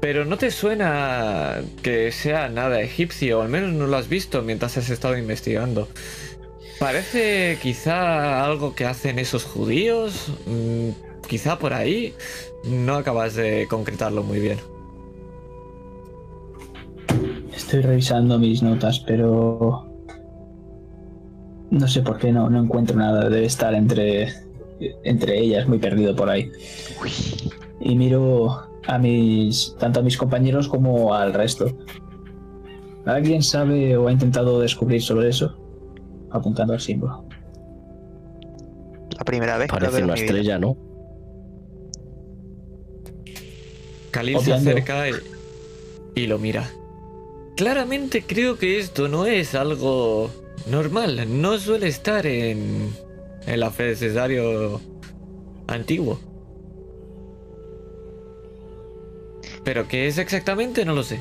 Pero 0.00 0.24
no 0.24 0.38
te 0.38 0.52
suena 0.52 1.60
que 1.82 2.12
sea 2.12 2.48
nada 2.48 2.80
egipcio, 2.80 3.42
al 3.42 3.48
menos 3.48 3.72
no 3.72 3.88
lo 3.88 3.96
has 3.96 4.08
visto 4.08 4.42
mientras 4.42 4.76
has 4.76 4.90
estado 4.90 5.18
investigando. 5.18 5.88
Parece 6.78 7.58
quizá 7.60 8.44
algo 8.44 8.76
que 8.76 8.86
hacen 8.86 9.18
esos 9.18 9.42
judíos, 9.42 10.28
mm, 10.46 10.90
quizá 11.26 11.58
por 11.58 11.72
ahí. 11.72 12.14
No 12.62 12.94
acabas 12.94 13.34
de 13.34 13.66
concretarlo 13.68 14.22
muy 14.22 14.38
bien. 14.38 14.69
Estoy 17.60 17.82
revisando 17.82 18.38
mis 18.38 18.62
notas, 18.62 18.98
pero 19.00 19.86
no 21.70 21.86
sé 21.86 22.00
por 22.02 22.18
qué 22.18 22.32
no, 22.32 22.48
no 22.48 22.58
encuentro 22.64 22.96
nada. 22.96 23.28
Debe 23.28 23.44
estar 23.44 23.74
entre, 23.74 24.28
entre 25.04 25.38
ellas, 25.38 25.68
muy 25.68 25.78
perdido 25.78 26.16
por 26.16 26.30
ahí. 26.30 26.50
Y 27.80 27.94
miro 27.96 28.66
a 28.86 28.98
mis 28.98 29.76
tanto 29.78 30.00
a 30.00 30.02
mis 30.02 30.16
compañeros 30.16 30.68
como 30.68 31.14
al 31.14 31.32
resto. 31.34 31.66
¿Alguien 33.04 33.42
sabe 33.42 33.96
o 33.96 34.08
ha 34.08 34.12
intentado 34.12 34.58
descubrir 34.58 35.02
sobre 35.02 35.28
eso? 35.28 35.54
Apuntando 36.30 36.72
al 36.72 36.80
símbolo. 36.80 37.24
La 39.16 39.24
primera 39.24 39.58
vez 39.58 39.68
que 39.70 39.74
lo 39.74 39.80
Parece 39.80 39.96
veo 39.96 39.98
en 39.98 40.04
una 40.04 40.14
mi 40.14 40.20
vida. 40.22 40.26
estrella, 40.26 40.58
¿no? 40.58 40.76
Khalil 44.10 44.38
se 44.40 44.54
acerca 44.54 45.08
y, 45.08 45.12
y 46.16 46.26
lo 46.26 46.38
mira. 46.38 46.68
Claramente 47.60 48.24
creo 48.26 48.56
que 48.56 48.78
esto 48.78 49.06
no 49.08 49.26
es 49.26 49.54
algo 49.54 50.30
normal. 50.66 51.42
No 51.42 51.58
suele 51.58 51.88
estar 51.88 52.24
en 52.24 52.88
el 53.46 53.62
abecedario 53.62 54.80
antiguo. 55.66 56.18
Pero 59.62 59.86
qué 59.88 60.06
es 60.06 60.16
exactamente 60.16 60.86
no 60.86 60.94
lo 60.94 61.02
sé. 61.02 61.20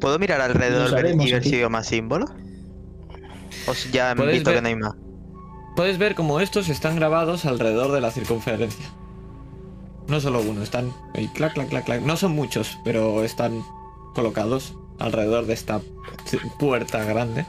¿Puedo 0.00 0.18
mirar 0.18 0.40
alrededor 0.40 0.98
y 0.98 1.30
ver 1.30 1.44
si 1.44 1.52
veo 1.52 1.70
más 1.70 1.86
símbolos? 1.86 2.30
¿O 3.68 3.74
si 3.74 3.92
ya 3.92 4.10
han 4.10 4.18
visto 4.18 4.50
ver- 4.50 4.56
que 4.56 4.62
no 4.62 4.66
hay 4.68 4.74
más? 4.74 4.94
Puedes 5.76 5.98
ver 5.98 6.16
cómo 6.16 6.40
estos 6.40 6.68
están 6.68 6.96
grabados 6.96 7.44
alrededor 7.44 7.92
de 7.92 8.00
la 8.00 8.10
circunferencia. 8.10 8.86
No 10.08 10.20
solo 10.20 10.40
uno, 10.40 10.62
están 10.62 10.92
ahí, 11.14 11.28
clac, 11.28 11.54
clac, 11.54 11.68
clac, 11.68 11.84
clac. 11.84 12.00
No 12.02 12.16
son 12.16 12.32
muchos, 12.32 12.78
pero 12.84 13.24
están 13.24 13.62
colocados 14.14 14.74
alrededor 14.98 15.46
de 15.46 15.54
esta 15.54 15.80
puerta 16.58 17.04
grande. 17.04 17.44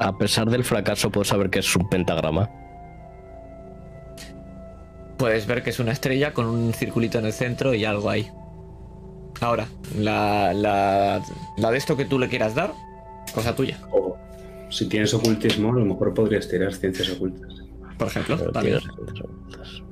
A 0.00 0.16
pesar 0.16 0.48
del 0.48 0.62
fracaso, 0.64 1.10
puedo 1.10 1.24
saber 1.24 1.50
que 1.50 1.58
es 1.60 1.76
un 1.76 1.88
pentagrama. 1.88 2.50
Puedes 5.18 5.46
ver 5.46 5.62
que 5.62 5.70
es 5.70 5.80
una 5.80 5.92
estrella 5.92 6.32
con 6.34 6.46
un 6.46 6.72
circulito 6.74 7.18
en 7.18 7.26
el 7.26 7.32
centro 7.32 7.72
y 7.74 7.84
algo 7.84 8.10
ahí. 8.10 8.30
Ahora, 9.40 9.66
la, 9.98 10.52
la, 10.52 11.22
la 11.56 11.70
de 11.70 11.78
esto 11.78 11.96
que 11.96 12.04
tú 12.04 12.18
le 12.18 12.28
quieras 12.28 12.54
dar, 12.54 12.72
cosa 13.34 13.54
tuya, 13.54 13.78
O 13.90 14.16
si 14.70 14.88
tienes 14.88 15.12
ocultismo, 15.14 15.70
a 15.70 15.78
lo 15.78 15.84
mejor 15.84 16.12
podrías 16.14 16.48
tirar 16.48 16.72
ciencias 16.74 17.10
ocultas. 17.10 17.50
por 17.98 18.08
ejemplo. 18.08 18.36
Pero 18.38 18.52
también. 18.52 18.80
ciencias 18.80 19.20
ocultas. 19.24 19.82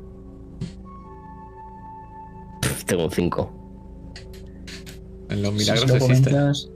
Tengo 2.86 3.04
un 3.04 3.10
5. 3.10 3.50
En 5.30 5.42
los 5.42 5.52
Si 5.52 5.58
milagros 5.58 5.90
se 5.90 5.98
comentas, 5.98 6.70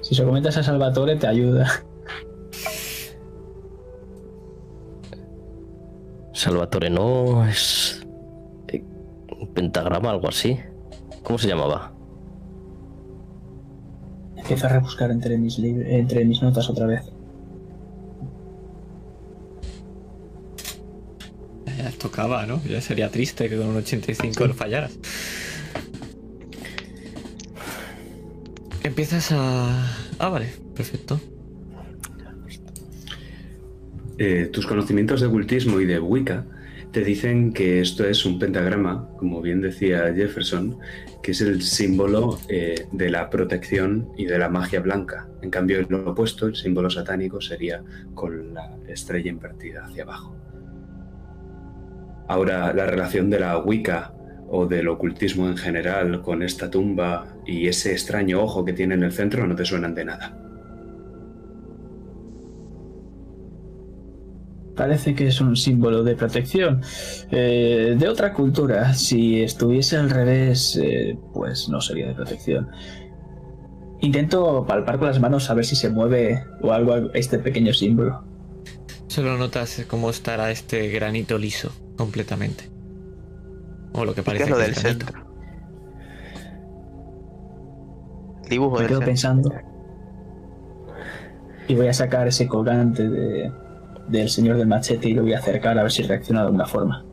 si 0.00 0.14
se 0.14 0.22
lo 0.22 0.28
comentas 0.28 0.56
a 0.56 0.62
Salvatore 0.62 1.16
te 1.16 1.26
ayuda. 1.26 1.68
Salvatore 6.32 6.90
no 6.90 7.46
es. 7.46 8.04
eh, 8.68 8.82
Un 9.40 9.48
pentagrama, 9.52 10.10
algo 10.10 10.28
así. 10.28 10.58
¿Cómo 11.22 11.38
se 11.38 11.48
llamaba? 11.48 11.92
Empiezo 14.36 14.66
a 14.66 14.70
rebuscar 14.70 15.10
entre 15.10 15.38
mis, 15.38 15.58
entre 15.58 16.24
mis 16.24 16.42
notas 16.42 16.68
otra 16.68 16.86
vez. 16.86 17.11
Ya 21.82 21.90
tocaba, 21.90 22.46
¿no? 22.46 22.62
Ya 22.64 22.80
sería 22.80 23.10
triste 23.10 23.48
que 23.48 23.56
con 23.56 23.66
un 23.66 23.76
85 23.76 24.46
lo 24.46 24.54
fallaras. 24.54 24.96
Empiezas 28.84 29.32
a... 29.32 29.96
Ah, 30.18 30.28
vale, 30.28 30.52
perfecto. 30.76 31.20
Eh, 34.18 34.48
tus 34.52 34.66
conocimientos 34.66 35.20
de 35.20 35.26
ocultismo 35.26 35.80
y 35.80 35.86
de 35.86 35.98
Wicca 35.98 36.44
te 36.92 37.02
dicen 37.02 37.52
que 37.52 37.80
esto 37.80 38.04
es 38.04 38.24
un 38.24 38.38
pentagrama, 38.38 39.08
como 39.16 39.40
bien 39.40 39.60
decía 39.60 40.12
Jefferson, 40.14 40.78
que 41.20 41.32
es 41.32 41.40
el 41.40 41.62
símbolo 41.62 42.38
eh, 42.48 42.86
de 42.92 43.10
la 43.10 43.28
protección 43.28 44.10
y 44.16 44.26
de 44.26 44.38
la 44.38 44.48
magia 44.48 44.80
blanca. 44.80 45.26
En 45.42 45.50
cambio, 45.50 45.84
lo 45.88 46.10
opuesto, 46.10 46.46
el 46.46 46.54
símbolo 46.54 46.90
satánico, 46.90 47.40
sería 47.40 47.82
con 48.14 48.54
la 48.54 48.76
estrella 48.86 49.30
invertida 49.30 49.86
hacia 49.86 50.04
abajo. 50.04 50.41
Ahora, 52.32 52.72
la 52.72 52.86
relación 52.86 53.28
de 53.28 53.38
la 53.38 53.58
Wicca 53.58 54.14
o 54.48 54.64
del 54.64 54.88
ocultismo 54.88 55.48
en 55.48 55.56
general 55.58 56.22
con 56.22 56.42
esta 56.42 56.70
tumba 56.70 57.26
y 57.44 57.68
ese 57.68 57.92
extraño 57.92 58.40
ojo 58.40 58.64
que 58.64 58.72
tiene 58.72 58.94
en 58.94 59.02
el 59.02 59.12
centro 59.12 59.46
no 59.46 59.54
te 59.54 59.66
suenan 59.66 59.94
de 59.94 60.06
nada. 60.06 60.34
Parece 64.74 65.14
que 65.14 65.26
es 65.26 65.42
un 65.42 65.56
símbolo 65.56 66.02
de 66.02 66.16
protección. 66.16 66.80
Eh, 67.30 67.96
de 67.98 68.08
otra 68.08 68.32
cultura, 68.32 68.94
si 68.94 69.42
estuviese 69.42 69.98
al 69.98 70.08
revés, 70.08 70.80
eh, 70.82 71.18
pues 71.34 71.68
no 71.68 71.82
sería 71.82 72.08
de 72.08 72.14
protección. 72.14 72.70
Intento 74.00 74.64
palpar 74.66 74.98
con 74.98 75.08
las 75.08 75.20
manos 75.20 75.50
a 75.50 75.54
ver 75.54 75.66
si 75.66 75.76
se 75.76 75.90
mueve 75.90 76.44
o 76.62 76.72
algo 76.72 77.12
este 77.12 77.38
pequeño 77.38 77.74
símbolo. 77.74 78.31
Solo 79.12 79.36
notas 79.36 79.84
cómo 79.88 80.08
estará 80.08 80.50
este 80.50 80.88
granito 80.88 81.36
liso 81.36 81.70
completamente. 81.98 82.70
O 83.92 84.06
lo 84.06 84.14
que 84.14 84.22
¿Y 84.24 84.24
parece 84.24 84.44
¿Qué 84.44 84.44
es 84.44 84.50
lo 84.50 84.58
que 84.58 84.64
del 84.64 84.72
es 84.72 84.78
granito. 84.78 85.06
centro? 85.06 85.26
Dibujo 88.48 88.78
Me 88.78 88.86
quedo 88.86 89.00
centro. 89.00 89.02
pensando. 89.02 89.62
Y 91.66 91.74
voy 91.74 91.88
a 91.88 91.92
sacar 91.94 92.28
ese 92.28 92.46
colgante 92.48 93.08
de, 93.08 93.52
del 94.06 94.28
señor 94.30 94.56
del 94.58 94.68
machete 94.68 95.08
y 95.08 95.14
lo 95.14 95.22
voy 95.22 95.34
a 95.34 95.38
acercar 95.38 95.78
a 95.78 95.82
ver 95.82 95.92
si 95.92 96.02
reacciona 96.02 96.40
de 96.40 96.46
alguna 96.46 96.66
forma. 96.66 97.06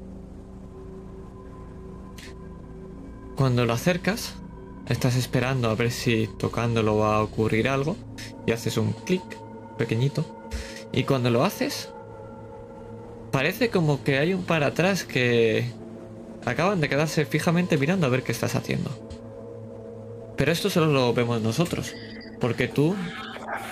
Cuando 3.35 3.65
lo 3.65 3.73
acercas, 3.73 4.35
estás 4.85 5.15
esperando 5.15 5.69
a 5.69 5.75
ver 5.75 5.91
si 5.91 6.27
tocándolo 6.37 6.97
va 6.97 7.15
a 7.15 7.21
ocurrir 7.23 7.69
algo 7.69 7.95
y 8.45 8.51
haces 8.51 8.77
un 8.77 8.93
clic 8.93 9.23
pequeñito. 9.77 10.25
Y 10.91 11.03
cuando 11.03 11.29
lo 11.29 11.43
haces, 11.43 11.89
parece 13.31 13.69
como 13.69 14.03
que 14.03 14.17
hay 14.17 14.33
un 14.33 14.43
para 14.43 14.67
atrás 14.67 15.03
que 15.03 15.71
acaban 16.45 16.81
de 16.81 16.89
quedarse 16.89 17.25
fijamente 17.25 17.77
mirando 17.77 18.07
a 18.07 18.09
ver 18.09 18.23
qué 18.23 18.31
estás 18.31 18.55
haciendo. 18.55 18.89
Pero 20.35 20.51
esto 20.51 20.69
solo 20.69 20.87
lo 20.87 21.13
vemos 21.13 21.41
nosotros, 21.41 21.93
porque 22.39 22.67
tú 22.67 22.95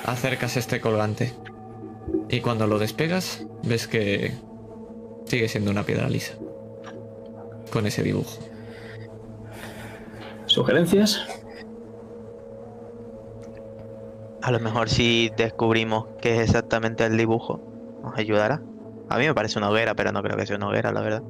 acercas 0.05 0.57
este 0.57 0.81
colgante 0.81 1.33
y 2.29 2.41
cuando 2.41 2.67
lo 2.67 2.79
despegas 2.79 3.45
ves 3.63 3.87
que 3.87 4.33
sigue 5.25 5.47
siendo 5.47 5.71
una 5.71 5.83
piedra 5.83 6.09
lisa 6.09 6.33
con 7.71 7.85
ese 7.85 8.03
dibujo. 8.03 8.39
¿Sugerencias? 10.45 11.25
A 14.47 14.51
lo 14.51 14.61
mejor 14.61 14.87
si 14.87 15.29
descubrimos 15.35 16.05
qué 16.21 16.37
es 16.37 16.43
exactamente 16.43 17.03
el 17.03 17.17
dibujo, 17.17 17.59
nos 18.01 18.17
ayudará. 18.17 18.61
A 19.09 19.17
mí 19.17 19.25
me 19.25 19.33
parece 19.33 19.59
una 19.59 19.69
hoguera, 19.69 19.93
pero 19.93 20.13
no 20.13 20.23
creo 20.23 20.37
que 20.37 20.45
sea 20.45 20.55
una 20.55 20.69
hoguera, 20.69 20.93
la 20.93 21.01
verdad. 21.01 21.21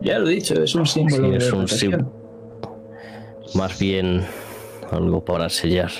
Ya 0.00 0.18
lo 0.18 0.30
he 0.30 0.36
dicho, 0.36 0.54
es 0.54 0.74
un 0.74 0.86
símbolo 0.86 1.26
Sí, 1.26 1.30
de 1.32 1.36
es 1.36 1.52
un 1.52 1.68
símbolo. 1.68 2.10
Más 3.54 3.78
bien 3.78 4.24
algo 4.90 5.22
para 5.22 5.50
sellar 5.50 5.90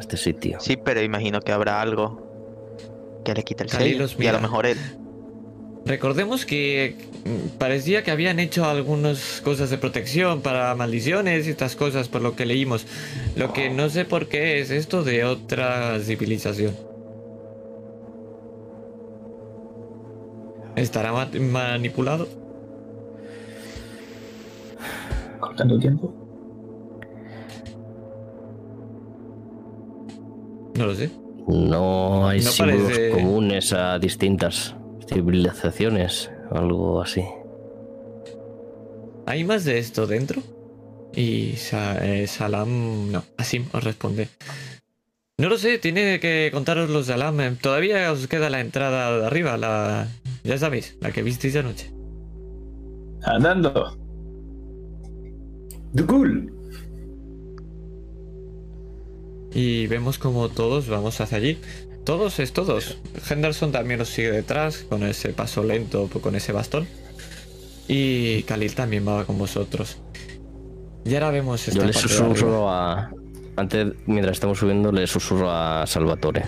este 0.00 0.16
sitio. 0.16 0.58
Sí, 0.58 0.76
pero 0.76 1.00
imagino 1.00 1.40
que 1.42 1.52
habrá 1.52 1.80
algo 1.80 3.20
que 3.24 3.34
le 3.34 3.44
quite 3.44 3.62
el 3.62 3.70
sello. 3.70 4.06
Y 4.18 4.26
a 4.26 4.32
lo 4.32 4.40
mejor 4.40 4.66
él. 4.66 4.78
Recordemos 5.84 6.46
que 6.46 6.94
mm, 7.24 7.58
parecía 7.58 8.02
que 8.04 8.10
habían 8.12 8.38
hecho 8.38 8.64
algunas 8.64 9.40
cosas 9.42 9.68
de 9.70 9.78
protección 9.78 10.40
para 10.40 10.74
maldiciones 10.76 11.46
y 11.46 11.50
estas 11.50 11.74
cosas 11.76 12.08
por 12.08 12.22
lo 12.22 12.36
que 12.36 12.46
leímos. 12.46 12.86
Lo 13.36 13.52
que 13.52 13.68
no 13.70 13.88
sé 13.90 14.04
por 14.04 14.28
qué 14.28 14.60
es 14.60 14.70
esto 14.70 15.02
de 15.02 15.24
otra 15.24 15.98
civilización. 16.00 16.74
¿Estará 20.76 21.12
ma- 21.12 21.28
manipulado? 21.40 22.28
Cortando 25.40 25.78
tiempo. 25.78 26.14
No 30.76 30.86
lo 30.86 30.94
sé. 30.94 31.10
No 31.48 32.28
hay 32.28 32.40
No 32.40 32.50
símbolos 32.50 32.82
parece- 32.84 33.10
comunes 33.10 33.72
a 33.72 33.98
distintas 33.98 34.74
civilizaciones, 35.06 36.30
algo 36.50 37.00
así. 37.02 37.24
¿Hay 39.26 39.44
más 39.44 39.64
de 39.64 39.78
esto 39.78 40.06
dentro? 40.06 40.42
Y 41.14 41.52
Sa- 41.56 42.04
eh, 42.04 42.26
Salam... 42.26 43.10
No, 43.12 43.22
Asim 43.36 43.66
os 43.72 43.84
responde. 43.84 44.28
No 45.38 45.48
lo 45.48 45.58
sé, 45.58 45.78
tiene 45.78 46.20
que 46.20 46.50
contaros 46.52 46.90
los 46.90 47.06
de 47.06 47.14
Alam. 47.14 47.40
eh, 47.40 47.56
Todavía 47.60 48.10
os 48.12 48.26
queda 48.28 48.50
la 48.50 48.60
entrada 48.60 49.18
de 49.18 49.26
arriba, 49.26 49.56
la... 49.56 50.08
Ya 50.44 50.58
sabéis, 50.58 50.96
la 51.00 51.10
que 51.12 51.22
visteis 51.22 51.56
anoche. 51.56 51.90
Andando. 53.24 53.96
¡Dukul! 55.92 56.52
Y 59.54 59.86
vemos 59.86 60.18
como 60.18 60.48
todos 60.48 60.88
vamos 60.88 61.20
hacia 61.20 61.38
allí. 61.38 61.58
Todos 62.04 62.40
es 62.40 62.52
todos. 62.52 62.98
Henderson 63.30 63.70
también 63.70 64.00
os 64.00 64.08
sigue 64.08 64.32
detrás 64.32 64.78
con 64.78 65.04
ese 65.04 65.30
paso 65.30 65.62
lento, 65.62 66.08
con 66.08 66.34
ese 66.34 66.52
bastón. 66.52 66.86
Y 67.86 68.42
Khalil 68.44 68.74
también 68.74 69.06
va 69.06 69.24
con 69.24 69.38
vosotros. 69.38 69.98
Y 71.04 71.14
ahora 71.14 71.30
vemos 71.30 71.66
esta 71.66 71.80
Yo 71.80 71.86
le 71.86 71.92
susurro 71.92 72.68
a. 72.68 73.10
Antes, 73.56 73.92
mientras 74.06 74.36
estamos 74.36 74.58
subiendo, 74.58 74.90
le 74.90 75.06
susurro 75.06 75.50
a 75.50 75.86
Salvatore. 75.86 76.44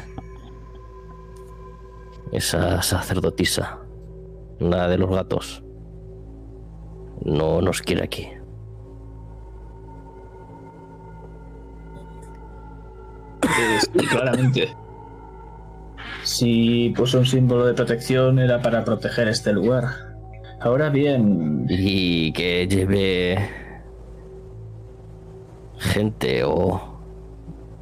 Esa 2.33 2.83
sacerdotisa. 2.83 3.79
La 4.59 4.89
de 4.89 4.99
los 4.99 5.11
gatos. 5.11 5.63
No 7.25 7.61
nos 7.61 7.83
quiere 7.83 8.05
aquí. 8.05 8.29
Eh, 13.43 14.07
claramente. 14.09 14.84
Si 16.25 16.93
puso 16.97 17.19
un 17.19 17.27
símbolo 17.27 17.67
de 17.67 17.75
protección 17.75 18.39
era 18.39 18.61
para 18.63 18.83
proteger 18.85 19.29
este 19.29 19.53
lugar. 19.53 19.85
Ahora 20.61 20.89
bien, 20.89 21.67
Y 21.69 22.33
que 22.33 22.67
lleve. 22.67 23.37
gente 25.79 26.43
o. 26.45 26.81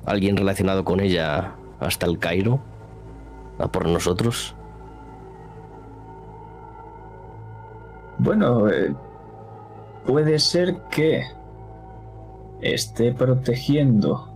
alguien 0.05 0.37
relacionado 0.37 0.85
con 0.85 0.99
ella 1.01 1.55
hasta 1.79 2.07
el 2.07 2.19
Cairo. 2.19 2.61
A 3.59 3.71
por 3.71 3.87
nosotros. 3.89 4.57
bueno, 8.19 8.69
eh, 8.69 8.95
puede 10.07 10.39
ser 10.39 10.77
que 10.91 11.25
esté 12.61 13.13
protegiendo 13.13 14.29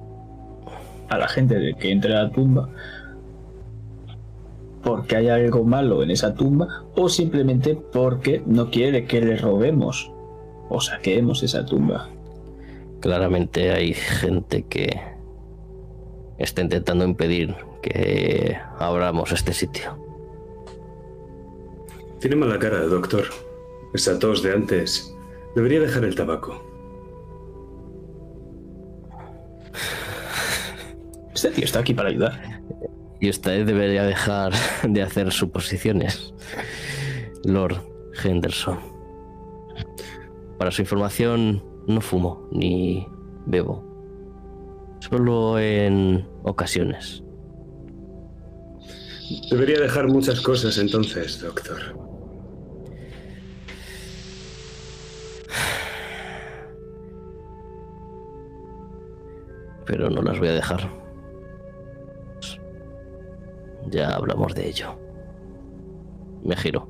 a 1.09 1.19
la 1.19 1.29
gente 1.29 1.57
de 1.57 1.75
que 1.75 1.93
entre 1.93 2.17
a 2.17 2.25
la 2.25 2.31
tumba 2.31 2.69
porque 4.87 5.17
hay 5.17 5.29
algo 5.29 5.65
malo 5.65 6.05
en 6.05 6.13
esa 6.13 6.33
tumba 6.33 6.85
o 6.95 7.09
simplemente 7.09 7.75
porque 7.75 8.41
no 8.47 8.71
quiere 8.71 9.05
que 9.05 9.21
le 9.21 9.37
robemos 9.37 10.13
o 10.69 10.81
saqueemos 10.81 11.43
esa 11.43 11.67
tumba. 11.67 12.09
Claramente 13.01 13.73
hay 13.73 13.95
gente 13.95 14.63
que 14.63 14.97
está 16.39 16.63
intentando 16.63 17.05
impedir 17.05 17.53
que 17.83 18.57
abramos 18.79 19.33
este 19.33 19.53
sitio. 19.53 19.99
Tiene 22.21 22.37
mala 22.37 22.57
cara, 22.61 22.79
doctor. 22.83 23.25
Esa 23.93 24.21
tos 24.21 24.41
de 24.45 24.53
antes. 24.53 25.13
Debería 25.57 25.81
dejar 25.81 26.05
el 26.05 26.15
tabaco. 26.15 26.63
Este 31.35 31.51
tío 31.51 31.65
está 31.65 31.81
aquí 31.81 31.93
para 31.93 32.11
ayudar. 32.11 32.56
Y 33.27 33.31
usted 33.31 33.67
debería 33.67 34.05
dejar 34.05 34.53
de 34.89 35.03
hacer 35.03 35.33
suposiciones, 35.33 36.33
Lord 37.43 37.83
Henderson. 38.23 38.79
Para 40.61 40.71
su 40.71 40.83
información, 40.83 41.61
no 41.89 42.01
fumo 42.01 42.49
ni 42.53 43.05
bebo. 43.47 43.83
Solo 45.01 45.59
en 45.59 46.25
ocasiones. 46.45 47.25
Debería 49.51 49.81
dejar 49.81 50.07
muchas 50.07 50.41
cosas 50.41 50.79
entonces, 50.79 51.41
doctor. 51.41 51.81
Pero 59.85 60.11
no 60.11 60.23
las 60.23 60.39
voy 60.39 60.47
a 60.47 60.53
dejar. 60.53 61.06
Ya 63.91 64.11
hablamos 64.11 64.55
de 64.55 64.69
ello. 64.69 64.99
Me 66.45 66.57
giro. 66.57 66.89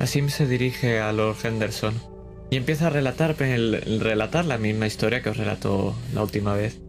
Asim 0.00 0.28
se 0.28 0.46
dirige 0.46 1.00
a 1.00 1.12
Lord 1.12 1.36
Henderson 1.42 1.94
y 2.50 2.56
empieza 2.56 2.86
a 2.86 2.90
relatar, 2.90 3.34
el- 3.42 3.74
el 3.74 4.00
relatar 4.00 4.44
la 4.44 4.56
misma 4.58 4.86
historia 4.86 5.22
que 5.22 5.30
os 5.30 5.36
relató 5.36 5.94
la 6.14 6.22
última 6.22 6.54
vez. 6.54 6.80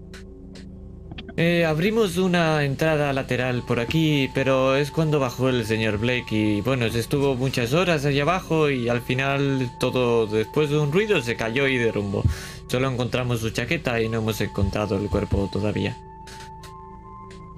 Eh, 1.38 1.66
abrimos 1.66 2.18
una 2.18 2.66
entrada 2.66 3.14
lateral 3.14 3.64
por 3.66 3.80
aquí, 3.80 4.30
pero 4.34 4.76
es 4.76 4.92
cuando 4.92 5.20
bajó 5.20 5.48
el 5.50 5.66
señor 5.66 5.98
Blake 5.98 6.26
y 6.36 6.62
bueno, 6.62 6.90
se 6.90 7.00
estuvo 7.00 7.36
muchas 7.36 7.74
horas 7.74 8.06
allá 8.06 8.24
abajo 8.24 8.70
y 8.70 8.90
al 8.90 9.02
final 9.02 9.72
todo 9.80 10.28
después 10.28 10.70
de 10.70 10.78
un 10.80 10.92
ruido 10.92 11.22
se 11.22 11.36
cayó 11.38 11.68
y 11.68 11.78
derrumbó. 11.78 12.24
Solo 12.68 12.90
encontramos 12.92 13.40
su 13.40 13.50
chaqueta 13.52 14.02
y 14.02 14.10
no 14.10 14.18
hemos 14.20 14.40
encontrado 14.42 14.98
el 14.98 15.10
cuerpo 15.10 15.50
todavía. 15.52 15.98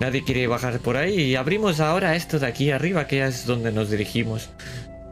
Nadie 0.02 0.24
quiere 0.24 0.48
bajar 0.48 0.80
por 0.80 0.98
ahí 0.98 1.14
y 1.22 1.36
abrimos 1.36 1.80
ahora 1.80 2.16
esto 2.16 2.40
de 2.40 2.48
aquí 2.48 2.72
arriba 2.72 3.06
que 3.06 3.24
es 3.24 3.46
donde 3.46 3.72
nos 3.72 3.92
dirigimos. 3.92 4.50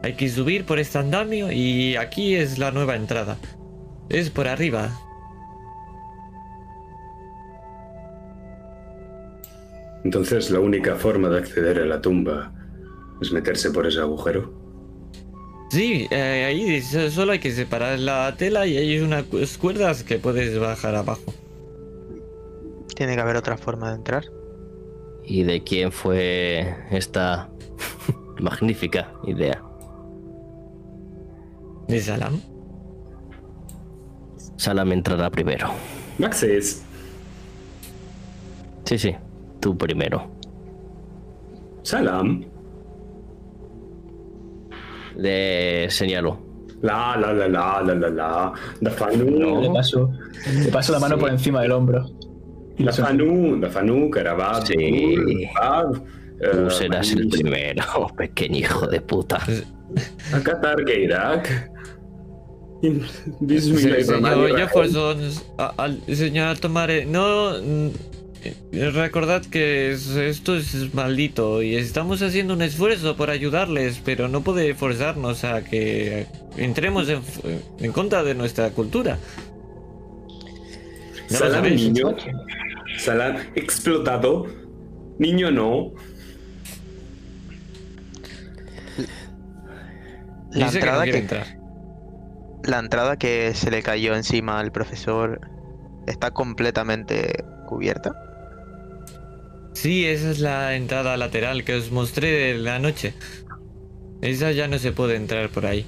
Hay 0.02 0.14
que 0.14 0.28
subir 0.28 0.64
por 0.66 0.80
este 0.80 0.98
andamio 0.98 1.52
y 1.52 1.94
aquí 1.94 2.34
es 2.34 2.58
la 2.58 2.72
nueva 2.72 2.96
entrada. 2.96 3.36
Es 4.08 4.30
por 4.30 4.48
arriba. 4.48 4.90
Entonces 10.04 10.50
la 10.50 10.58
única 10.60 10.96
forma 10.96 11.28
de 11.28 11.38
acceder 11.38 11.78
a 11.78 11.84
la 11.86 12.00
tumba 12.00 12.52
es 13.20 13.30
meterse 13.32 13.70
por 13.70 13.86
ese 13.86 14.00
agujero. 14.00 14.52
Sí, 15.70 16.08
eh, 16.10 16.46
ahí 16.48 16.80
so- 16.82 17.10
solo 17.10 17.30
hay 17.32 17.38
que 17.38 17.52
separar 17.52 17.98
la 18.00 18.34
tela 18.36 18.66
y 18.66 18.76
hay 18.76 18.98
unas 18.98 19.22
cu- 19.24 19.38
cuerdas 19.60 20.02
que 20.02 20.18
puedes 20.18 20.58
bajar 20.58 20.96
abajo. 20.96 21.32
Tiene 22.96 23.14
que 23.14 23.20
haber 23.20 23.36
otra 23.36 23.56
forma 23.56 23.90
de 23.90 23.96
entrar. 23.96 24.24
¿Y 25.24 25.42
de 25.44 25.62
quién 25.62 25.92
fue 25.92 26.74
esta 26.90 27.48
magnífica 28.40 29.12
idea? 29.26 29.62
¿De 31.88 32.00
Salam? 32.00 32.40
Salam 34.56 34.92
entrará 34.92 35.30
primero. 35.30 35.68
Maxis, 36.18 36.84
Sí, 38.84 38.98
sí, 38.98 39.14
tú 39.60 39.76
primero. 39.78 40.28
salam. 41.82 42.44
Le 45.16 45.88
señalo. 45.90 46.38
La 46.82 47.16
la 47.16 47.32
la 47.32 47.46
la 47.48 47.82
la 47.82 47.94
la 47.94 48.08
la. 48.10 48.52
No. 48.80 49.60
Le 49.60 49.70
paso, 49.70 50.10
le 50.64 50.68
paso 50.72 50.92
la 50.92 50.98
mano 50.98 51.16
Sí. 51.16 51.20
por 51.20 51.30
encima 51.30 51.62
del 51.62 51.72
hombro. 51.72 52.06
Y 52.80 52.84
lo 52.84 52.92
sonrío. 52.92 53.26
Dafanu, 53.26 53.60
Dafanu, 53.60 54.10
Karabab, 54.10 54.66
Sí. 54.66 55.46
Bab, 55.54 56.02
Tú 56.52 56.70
serás 56.70 57.12
el 57.12 57.28
primero, 57.28 57.82
pequeño 58.16 58.58
hijo 58.58 58.86
de 58.86 59.00
puta. 59.00 59.38
Akatar 60.32 60.84
Geirak. 60.86 61.70
Se- 62.82 63.60
Señor 63.60 64.56
Jefferson, 64.58 65.18
a- 65.58 65.74
al- 65.76 66.00
señor 66.14 66.58
Tomare, 66.58 67.04
no. 67.04 67.52
mm, 67.62 67.88
Recordad 68.94 69.44
que 69.44 69.92
es- 69.92 70.16
esto 70.16 70.56
es 70.56 70.94
maldito 70.94 71.62
y 71.62 71.76
estamos 71.76 72.22
haciendo 72.22 72.54
un 72.54 72.62
esfuerzo 72.62 73.14
por 73.14 73.28
ayudarles, 73.28 74.00
pero 74.02 74.28
no 74.28 74.40
puede 74.40 74.74
forzarnos 74.74 75.44
a 75.44 75.62
que 75.62 76.24
entremos 76.56 77.06
en, 77.10 77.20
en 77.80 77.92
contra 77.92 78.22
de 78.24 78.34
nuestra 78.34 78.70
cultura. 78.70 79.18
Salam, 81.28 81.64
niño. 81.64 82.16
Salam, 82.96 83.36
explotado. 83.54 84.46
Niño 85.18 85.50
no. 85.50 85.92
La 90.52 90.70
Dice 90.70 90.80
que 90.80 90.90
no 90.90 90.98
entrada 90.98 91.02
quiere 91.02 91.18
que, 91.18 91.18
entrar. 91.18 91.46
la 92.62 92.78
entrada 92.78 93.16
que 93.18 93.54
se 93.54 93.70
le 93.70 93.82
cayó 93.82 94.14
encima 94.14 94.58
al 94.60 94.72
profesor 94.72 95.40
está 96.06 96.30
completamente 96.32 97.44
cubierta. 97.66 98.16
Sí, 99.74 100.04
esa 100.06 100.30
es 100.30 100.40
la 100.40 100.74
entrada 100.74 101.16
lateral 101.16 101.64
que 101.64 101.74
os 101.74 101.90
mostré 101.92 102.30
de 102.54 102.58
la 102.58 102.78
noche. 102.78 103.14
Esa 104.20 104.52
ya 104.52 104.68
no 104.68 104.78
se 104.78 104.92
puede 104.92 105.16
entrar 105.16 105.50
por 105.50 105.66
ahí. 105.66 105.86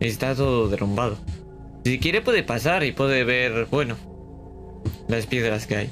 Está 0.00 0.34
todo 0.34 0.68
derrumbado. 0.68 1.18
Si 1.84 1.98
quiere 2.00 2.20
puede 2.22 2.42
pasar 2.42 2.82
y 2.84 2.92
puede 2.92 3.24
ver, 3.24 3.66
bueno, 3.70 3.96
las 5.08 5.26
piedras 5.26 5.66
que 5.66 5.76
hay. 5.76 5.90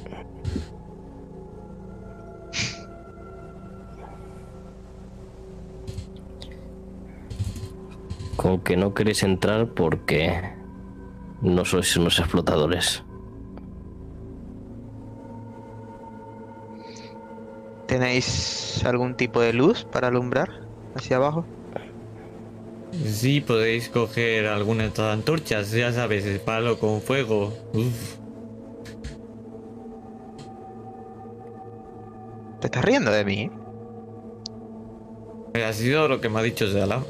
Con 8.43 8.59
que 8.59 8.77
no 8.77 8.93
queréis 8.93 9.23
entrar 9.23 9.69
porque 9.69 10.53
no 11.43 11.65
sois 11.65 11.97
unos 11.97 12.19
explotadores. 12.19 13.05
¿Tenéis 17.87 18.83
algún 18.85 19.15
tipo 19.15 19.41
de 19.41 19.53
luz 19.53 19.85
para 19.85 20.09
alumbrar 20.09 20.67
hacia 20.97 21.19
abajo? 21.19 21.47
Sí, 23.07 23.41
podéis 23.41 23.89
coger 23.89 24.49
algunas 24.49 24.99
antorchas, 24.99 25.71
ya 25.71 25.93
sabes, 25.93 26.27
el 26.27 26.41
palo 26.41 26.81
con 26.81 27.01
fuego. 27.01 27.53
Uf. 27.73 28.17
¿Te 32.61 32.67
estás 32.67 32.85
riendo 32.85 33.13
de 33.13 33.25
mí? 33.25 33.51
Ha 35.55 35.73
sido 35.73 36.09
lo 36.09 36.21
que 36.21 36.29
me 36.29 36.41
ha 36.41 36.43
dicho 36.43 36.67
Salam. 36.67 37.05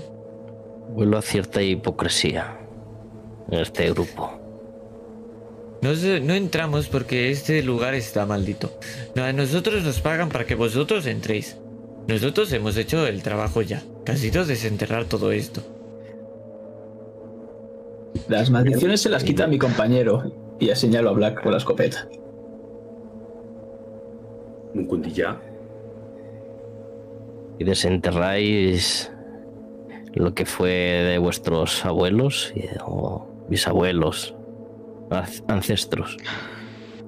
Vuelvo 0.95 1.17
a 1.19 1.23
cierta 1.23 1.63
hipocresía 1.63 2.59
en 3.51 3.61
este 3.61 3.91
grupo. 3.93 4.31
No, 5.81 5.95
se- 5.95 6.21
no 6.21 6.35
entramos 6.35 6.89
porque 6.89 7.31
este 7.31 7.63
lugar 7.63 7.95
está 7.95 8.25
maldito. 8.27 8.71
No, 9.15 9.25
a 9.25 9.33
nosotros 9.33 9.83
nos 9.85 10.01
pagan 10.01 10.29
para 10.29 10.45
que 10.45 10.55
vosotros 10.55 11.07
entréis. 11.07 11.57
Nosotros 12.09 12.53
hemos 12.53 12.77
hecho 12.77 13.07
el 13.07 13.23
trabajo 13.23 13.63
ya. 13.63 13.83
Casi 14.05 14.31
todo 14.31 14.45
desenterrar 14.45 15.05
todo 15.07 15.33
esto. 15.33 15.63
Las 18.29 18.51
maldiciones 18.51 19.01
se 19.01 19.09
las 19.09 19.25
quita 19.25 19.47
mi 19.47 19.59
compañero. 19.59 20.33
Y 20.59 20.67
ya 20.67 20.77
señalo 20.77 21.11
a 21.11 21.13
Black 21.13 21.43
con 21.43 21.53
la 21.53 21.59
escopeta. 21.59 22.09
Un 24.75 24.85
cundilla. 24.87 25.41
Y 27.59 27.65
desenterráis 27.65 29.12
lo 30.15 30.35
que 30.35 30.45
fue 30.47 30.71
de 30.71 31.19
vuestros 31.19 31.85
abuelos 31.85 32.53
o 32.85 33.27
bisabuelos, 33.49 34.35
ancestros, 35.49 36.17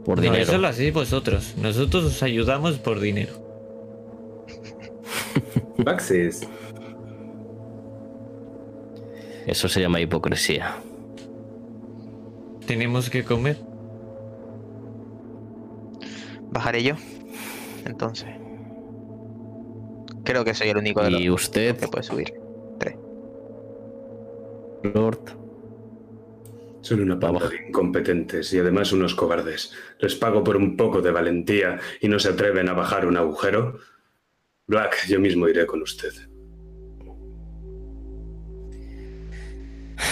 por 0.05 0.17
No, 0.19 0.23
dinero. 0.23 0.43
eso 0.43 0.59
lo 0.59 0.69
hacéis 0.69 0.93
vosotros. 0.93 1.55
Nosotros 1.61 2.05
os 2.05 2.23
ayudamos 2.23 2.79
por 2.79 3.01
dinero. 3.01 3.33
Maxis. 5.85 6.47
Eso 9.47 9.69
se 9.69 9.81
llama 9.81 10.01
hipocresía. 10.01 10.77
Tenemos 12.67 13.11
que 13.11 13.25
comer. 13.25 13.59
Bajaré 16.51 16.83
yo. 16.83 16.95
Entonces. 17.85 18.29
Creo 20.25 20.45
que 20.45 20.55
soy 20.55 20.71
el 20.71 20.79
único 20.79 21.03
de 21.03 21.11
los 21.11 21.21
Y 21.21 21.29
usted, 21.29 21.77
que 21.77 21.89
puede 21.89 22.03
subir. 22.05 22.33
Lord, 24.93 25.39
Son 26.83 27.01
una 27.01 27.19
panda 27.19 27.49
de 27.49 27.69
incompetentes 27.69 28.53
y 28.53 28.59
además 28.59 28.93
unos 28.93 29.15
cobardes. 29.15 29.73
Les 29.99 30.15
pago 30.15 30.45
por 30.45 30.57
un 30.57 30.77
poco 30.77 31.01
de 31.01 31.11
valentía 31.11 31.81
y 32.03 32.09
no 32.09 32.19
se 32.19 32.29
atreven 32.29 32.69
a 32.69 32.75
bajar 32.75 33.07
un 33.07 33.17
agujero. 33.17 33.79
Black, 34.67 35.07
yo 35.09 35.19
mismo 35.19 35.49
iré 35.49 35.65
con 35.65 35.81
usted. 35.81 36.13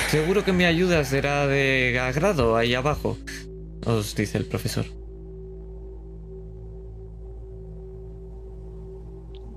Seguro 0.09 0.43
que 0.43 0.53
mi 0.55 0.65
ayuda 0.65 1.05
será 1.05 1.47
de 1.47 1.99
agrado 2.01 2.57
ahí 2.57 2.75
abajo. 2.75 3.19
Os 3.85 4.15
dice 4.15 4.39
el 4.39 4.47
profesor. 4.47 4.87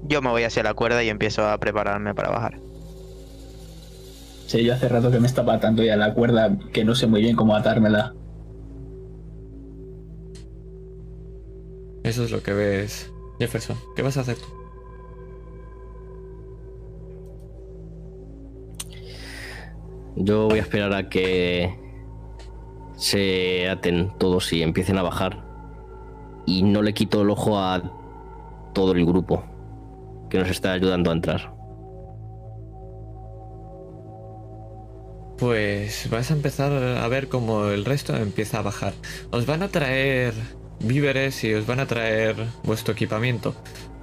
Yo 0.04 0.22
me 0.22 0.30
voy 0.30 0.44
hacia 0.44 0.64
la 0.64 0.74
cuerda 0.74 1.02
y 1.04 1.10
empiezo 1.10 1.48
a 1.48 1.58
prepararme 1.58 2.14
para 2.14 2.30
bajar. 2.30 2.65
Sí, 4.48 4.64
yo 4.64 4.74
hace 4.74 4.88
rato 4.88 5.12
que 5.12 5.20
me 5.20 5.28
estaba 5.28 5.56
atando 5.56 5.84
ya 5.84 5.98
la 5.98 6.14
cuerda, 6.14 6.58
que 6.72 6.86
no 6.86 6.96
sé 6.96 7.08
muy 7.08 7.22
bien 7.22 7.36
cómo 7.36 7.56
atármela. 7.56 8.14
Eso 12.04 12.24
es 12.24 12.32
lo 12.32 12.44
que 12.44 12.54
ves, 12.54 13.12
Jefferson. 13.40 13.78
¿Qué 13.96 14.04
vas 14.04 14.18
a 14.18 14.22
hacer 14.22 14.38
tú? 14.38 14.66
yo 20.16 20.48
voy 20.48 20.60
a 20.60 20.62
esperar 20.62 20.94
a 20.94 21.10
que 21.10 21.78
se 22.96 23.70
aten 23.70 24.12
todos 24.18 24.52
y 24.54 24.64
empiecen 24.64 24.98
a 24.98 25.04
bajar. 25.04 25.44
Y 26.46 26.64
no 26.64 26.82
le 26.82 26.94
quito 26.94 27.22
el 27.22 27.30
ojo 27.30 27.60
a 27.60 27.82
todo 28.74 28.94
el 28.94 29.06
grupo 29.06 29.44
que 30.30 30.40
nos 30.40 30.50
está 30.50 30.74
ayudando 30.74 31.12
a 31.12 31.14
entrar. 31.14 31.55
Pues 35.38 36.10
vais 36.10 36.32
a 36.32 36.34
empezar 36.34 36.72
a 36.72 37.08
ver 37.10 37.28
cómo 37.28 37.68
el 37.68 37.84
resto 37.84 38.16
empieza 38.16 38.60
a 38.60 38.62
bajar. 38.62 38.94
Os 39.32 39.46
van 39.46 39.64
a 39.64 39.68
traer 39.68 40.34
víveres 40.80 41.44
y 41.44 41.54
os 41.54 41.66
van 41.68 41.82
a 41.82 41.88
traer 41.88 42.36
vuestro 42.64 42.94
equipamiento. 42.94 43.54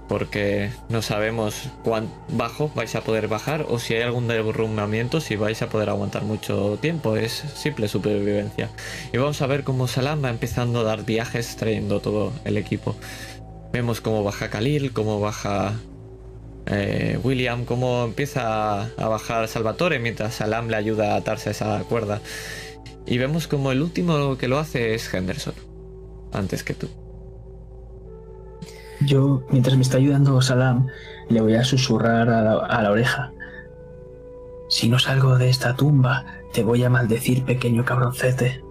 Porque 0.08 0.70
no 0.90 1.00
sabemos 1.00 1.70
cuán 1.84 2.12
bajo 2.28 2.70
vais 2.74 2.94
a 2.96 3.00
poder 3.00 3.28
bajar 3.28 3.64
o 3.70 3.78
si 3.78 3.94
hay 3.94 4.02
algún 4.02 4.28
derrumbamiento, 4.28 5.20
si 5.20 5.36
vais 5.36 5.62
a 5.62 5.70
poder 5.70 5.88
aguantar 5.88 6.22
mucho 6.24 6.76
tiempo. 6.82 7.16
Es 7.16 7.32
simple 7.54 7.88
supervivencia. 7.88 8.68
Y 9.10 9.16
vamos 9.16 9.40
a 9.40 9.46
ver 9.46 9.64
cómo 9.64 9.88
Salam 9.88 10.22
va 10.22 10.28
empezando 10.28 10.80
a 10.80 10.84
dar 10.84 11.06
viajes 11.06 11.56
trayendo 11.56 12.00
todo 12.00 12.32
el 12.44 12.58
equipo. 12.58 12.94
Vemos 13.72 14.02
cómo 14.02 14.22
baja 14.22 14.50
Khalil, 14.50 14.92
cómo 14.92 15.18
baja 15.18 15.72
eh, 16.66 17.18
William, 17.22 17.64
cómo 17.64 18.04
empieza 18.04 18.82
a 18.82 19.08
bajar 19.08 19.48
Salvatore 19.48 19.98
mientras 19.98 20.34
Salam 20.34 20.68
le 20.68 20.76
ayuda 20.76 21.14
a 21.14 21.16
atarse 21.16 21.50
a 21.50 21.52
esa 21.52 21.78
cuerda. 21.84 22.20
Y 23.06 23.18
vemos 23.18 23.48
como 23.48 23.72
el 23.72 23.82
último 23.82 24.36
que 24.38 24.48
lo 24.48 24.58
hace 24.58 24.94
es 24.94 25.12
Henderson, 25.12 25.54
antes 26.32 26.62
que 26.62 26.74
tú. 26.74 26.88
Yo, 29.00 29.44
mientras 29.50 29.76
me 29.76 29.82
está 29.82 29.96
ayudando 29.96 30.40
Salam, 30.40 30.86
le 31.28 31.40
voy 31.40 31.54
a 31.54 31.64
susurrar 31.64 32.30
a 32.30 32.42
la, 32.42 32.52
a 32.58 32.82
la 32.82 32.90
oreja. 32.90 33.32
Si 34.68 34.88
no 34.88 34.98
salgo 34.98 35.36
de 35.38 35.50
esta 35.50 35.74
tumba, 35.74 36.24
te 36.52 36.62
voy 36.62 36.84
a 36.84 36.90
maldecir, 36.90 37.44
pequeño 37.44 37.84
cabroncete. 37.84 38.62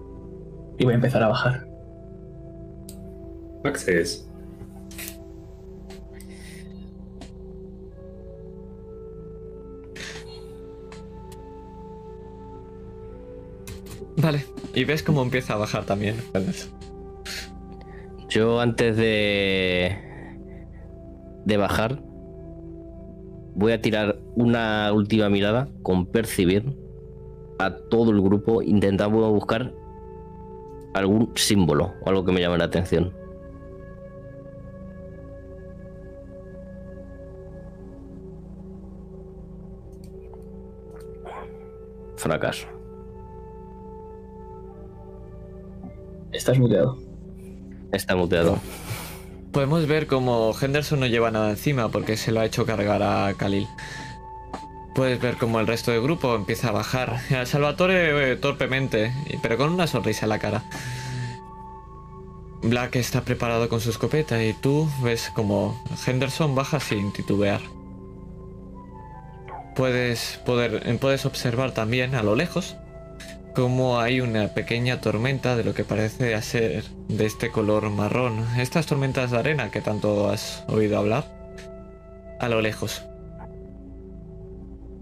Y 0.78 0.84
voy 0.84 0.94
a 0.94 0.96
empezar 0.96 1.22
a 1.22 1.28
bajar. 1.28 1.66
Maxis. 3.62 4.26
Vale, 14.16 14.44
y 14.74 14.84
ves 14.84 15.02
cómo 15.02 15.22
empieza 15.22 15.54
a 15.54 15.56
bajar 15.56 15.84
también. 15.84 16.16
Yo 18.28 18.60
antes 18.60 18.96
de. 18.96 19.96
de 21.44 21.56
bajar. 21.56 22.02
Voy 23.54 23.72
a 23.72 23.82
tirar 23.82 24.18
una 24.34 24.90
última 24.94 25.28
mirada 25.28 25.68
con 25.82 26.06
percibir 26.06 26.74
a 27.58 27.76
todo 27.76 28.10
el 28.10 28.22
grupo, 28.22 28.62
intentando 28.62 29.30
buscar 29.30 29.74
algún 30.94 31.32
símbolo 31.34 31.92
o 32.02 32.08
algo 32.08 32.24
que 32.24 32.32
me 32.32 32.40
llame 32.40 32.56
la 32.56 32.64
atención. 32.64 33.12
Fracaso. 42.16 42.71
Estás 46.32 46.58
muteado. 46.58 46.98
Está 47.92 48.16
muteado. 48.16 48.58
Podemos 49.52 49.86
ver 49.86 50.06
como 50.06 50.54
Henderson 50.58 51.00
no 51.00 51.06
lleva 51.06 51.30
nada 51.30 51.50
encima 51.50 51.90
porque 51.90 52.16
se 52.16 52.32
lo 52.32 52.40
ha 52.40 52.46
hecho 52.46 52.64
cargar 52.64 53.02
a 53.02 53.34
Khalil. 53.34 53.68
Puedes 54.94 55.20
ver 55.20 55.36
como 55.36 55.60
el 55.60 55.66
resto 55.66 55.90
del 55.90 56.02
grupo 56.02 56.34
empieza 56.34 56.68
a 56.68 56.72
bajar. 56.72 57.20
A 57.38 57.44
Salvatore 57.44 58.32
eh, 58.32 58.36
torpemente, 58.36 59.12
pero 59.42 59.58
con 59.58 59.72
una 59.72 59.86
sonrisa 59.86 60.24
en 60.24 60.30
la 60.30 60.38
cara. 60.38 60.64
Black 62.62 62.96
está 62.96 63.22
preparado 63.22 63.68
con 63.68 63.80
su 63.80 63.90
escopeta 63.90 64.42
y 64.42 64.54
tú 64.54 64.88
ves 65.02 65.30
como 65.34 65.82
Henderson 66.06 66.54
baja 66.54 66.80
sin 66.80 67.12
titubear. 67.12 67.60
Puedes, 69.74 70.40
poder, 70.46 70.98
puedes 70.98 71.26
observar 71.26 71.72
también 71.72 72.14
a 72.14 72.22
lo 72.22 72.36
lejos 72.36 72.76
como 73.54 74.00
hay 74.00 74.20
una 74.20 74.48
pequeña 74.48 75.00
tormenta 75.00 75.56
de 75.56 75.64
lo 75.64 75.74
que 75.74 75.84
parece 75.84 76.40
ser 76.42 76.84
de 77.08 77.26
este 77.26 77.50
color 77.50 77.90
marrón. 77.90 78.44
Estas 78.58 78.86
tormentas 78.86 79.30
de 79.30 79.38
arena 79.38 79.70
que 79.70 79.80
tanto 79.80 80.30
has 80.30 80.64
oído 80.68 80.98
hablar. 80.98 81.24
A 82.40 82.48
lo 82.48 82.60
lejos. 82.60 83.02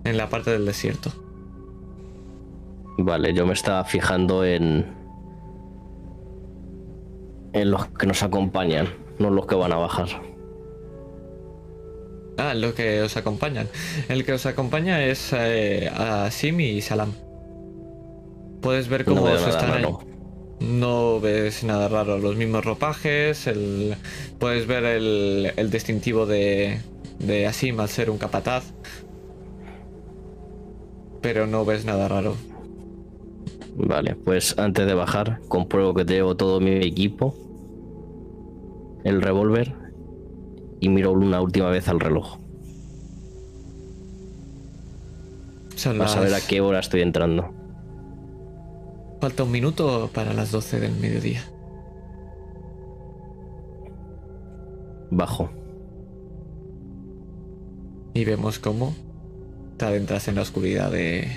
En 0.05 0.17
la 0.17 0.29
parte 0.29 0.51
del 0.51 0.67
desierto. 0.67 1.13
Vale, 2.99 3.33
yo 3.33 3.47
me 3.47 3.53
estaba 3.53 3.85
fijando 3.85 4.45
en. 4.45 4.87
en 7.53 7.71
los 7.71 7.87
que 7.89 8.07
nos 8.07 8.23
acompañan, 8.23 8.89
no 9.19 9.31
los 9.31 9.47
que 9.47 9.55
van 9.55 9.73
a 9.73 9.77
bajar. 9.77 10.09
Ah, 12.37 12.55
los 12.55 12.75
que 12.75 13.03
os 13.03 13.17
acompañan. 13.17 13.69
El 14.09 14.25
que 14.25 14.33
os 14.33 14.47
acompaña 14.47 15.05
es 15.05 15.33
eh, 15.33 15.91
a 15.95 16.31
Simi 16.31 16.71
y 16.71 16.81
Salam. 16.81 17.13
Puedes 18.61 18.89
ver 18.89 19.05
cómo 19.05 19.23
No 19.23 19.35
están 19.35 19.73
ahí. 19.73 19.87
No 20.61 21.21
ves 21.21 21.65
nada 21.65 21.89
raro, 21.89 22.19
los 22.19 22.37
mismos 22.37 22.65
ropajes, 22.65 23.47
el... 23.47 23.97
puedes 24.39 24.67
ver 24.67 24.85
el, 24.85 25.53
el 25.57 25.71
distintivo 25.71 26.27
de, 26.27 26.81
de 27.19 27.47
Asim 27.47 27.81
al 27.81 27.89
ser 27.89 28.11
un 28.11 28.19
capataz, 28.19 28.75
pero 31.23 31.47
no 31.47 31.65
ves 31.65 31.87
nada 31.87 32.09
raro. 32.09 32.37
Vale, 33.77 34.17
pues 34.17 34.59
antes 34.59 34.87
de 34.87 34.93
bajar, 34.93 35.41
compruebo 35.49 35.95
que 35.95 36.05
llevo 36.05 36.37
todo 36.37 36.61
mi 36.61 36.73
equipo, 36.73 37.35
el 39.05 39.23
revólver 39.23 39.75
y 40.81 40.91
miro 40.91 41.13
una 41.13 41.41
última 41.41 41.71
vez 41.71 41.89
al 41.89 42.01
reloj. 42.01 42.39
Son 45.77 45.97
Para 45.97 46.11
saber 46.11 46.35
a 46.35 46.41
qué 46.41 46.61
hora 46.61 46.81
estoy 46.81 47.01
entrando. 47.01 47.55
Falta 49.21 49.43
un 49.43 49.51
minuto 49.51 50.09
para 50.15 50.33
las 50.33 50.51
12 50.51 50.81
del 50.81 50.97
mediodía. 50.97 51.45
Bajo. 55.11 55.51
Y 58.15 58.25
vemos 58.25 58.59
cómo 58.59 58.95
te 59.77 59.85
adentras 59.85 60.29
en 60.29 60.37
la 60.37 60.43
oscuridad 60.43 60.91
de 60.91 61.31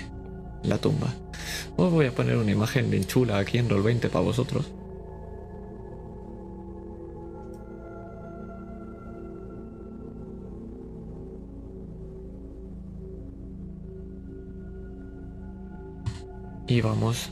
la 0.62 0.78
tumba. 0.78 1.12
Os 1.76 1.92
voy 1.92 2.06
a 2.06 2.14
poner 2.14 2.38
una 2.38 2.52
imagen 2.52 2.90
bien 2.90 3.04
chula 3.04 3.36
aquí 3.36 3.58
en 3.58 3.68
Roll20 3.68 4.08
para 4.08 4.24
vosotros. 4.24 4.72
Y 16.66 16.80
vamos 16.80 17.30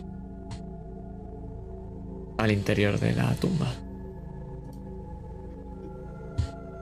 al 2.43 2.51
interior 2.51 2.99
de 2.99 3.15
la 3.15 3.35
tumba. 3.37 3.73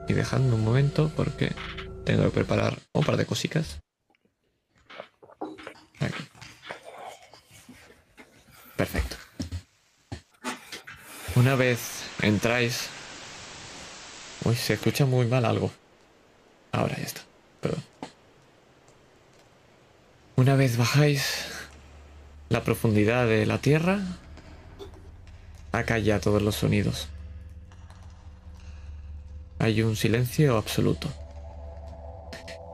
Y 0.07 0.13
dejadme 0.13 0.53
un 0.53 0.63
momento 0.63 1.11
porque 1.15 1.53
tengo 2.05 2.23
que 2.23 2.31
preparar 2.31 2.79
un 2.93 3.03
par 3.03 3.17
de 3.17 3.25
cositas. 3.25 3.79
Perfecto. 8.75 9.15
Una 11.35 11.55
vez 11.55 12.03
entráis... 12.21 12.89
Uy, 14.43 14.55
se 14.55 14.73
escucha 14.73 15.05
muy 15.05 15.27
mal 15.27 15.45
algo. 15.45 15.71
Ahora 16.71 16.97
ya 16.97 17.03
está. 17.03 17.21
Perdón. 17.61 17.83
Una 20.35 20.55
vez 20.55 20.77
bajáis 20.77 21.45
la 22.49 22.63
profundidad 22.63 23.27
de 23.27 23.45
la 23.45 23.59
tierra, 23.59 23.99
acalla 25.71 26.19
todos 26.19 26.41
los 26.41 26.55
sonidos. 26.55 27.07
Hay 29.59 29.81
un 29.81 29.95
silencio 29.95 30.57
absoluto. 30.57 31.07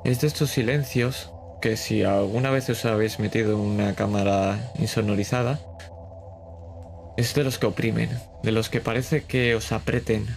Es 0.06 0.22
de 0.22 0.28
estos 0.28 0.50
silencios 0.50 1.32
que 1.62 1.76
si 1.76 2.04
alguna 2.04 2.50
vez 2.50 2.70
os 2.70 2.86
habéis 2.86 3.20
metido 3.20 3.54
en 3.54 3.60
una 3.60 3.96
cámara 3.96 4.72
insonorizada, 4.80 5.60
es 7.18 7.34
de 7.34 7.44
los 7.44 7.58
que 7.58 7.66
oprimen, 7.66 8.10
de 8.44 8.52
los 8.52 8.70
que 8.70 8.80
parece 8.80 9.24
que 9.24 9.56
os 9.56 9.72
aprieten 9.72 10.28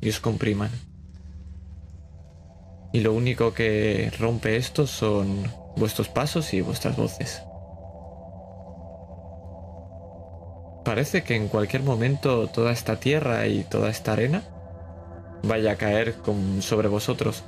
y 0.00 0.08
os 0.08 0.20
compriman. 0.20 0.70
Y 2.92 3.00
lo 3.00 3.12
único 3.12 3.54
que 3.54 4.10
rompe 4.18 4.56
esto 4.56 4.86
son 4.86 5.52
vuestros 5.76 6.08
pasos 6.08 6.54
y 6.54 6.60
vuestras 6.60 6.96
voces. 6.96 7.42
Parece 10.84 11.22
que 11.22 11.34
en 11.34 11.48
cualquier 11.48 11.82
momento 11.82 12.46
toda 12.48 12.70
esta 12.70 13.00
tierra 13.00 13.46
y 13.46 13.64
toda 13.64 13.88
esta 13.88 14.12
arena 14.12 14.42
vaya 15.42 15.72
a 15.72 15.76
caer 15.76 16.14
sobre 16.60 16.88
vosotros. 16.88 17.44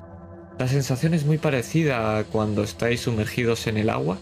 La 0.59 0.69
sensación 0.69 1.13
es 1.13 1.27
muy 1.27 1.37
parecida 1.37 2.19
a 2.19 2.25
cuando 2.25 2.63
estáis 2.63 3.03
sumergidos 3.03 3.67
en 3.67 3.77
el 3.77 3.91
agua 3.91 4.19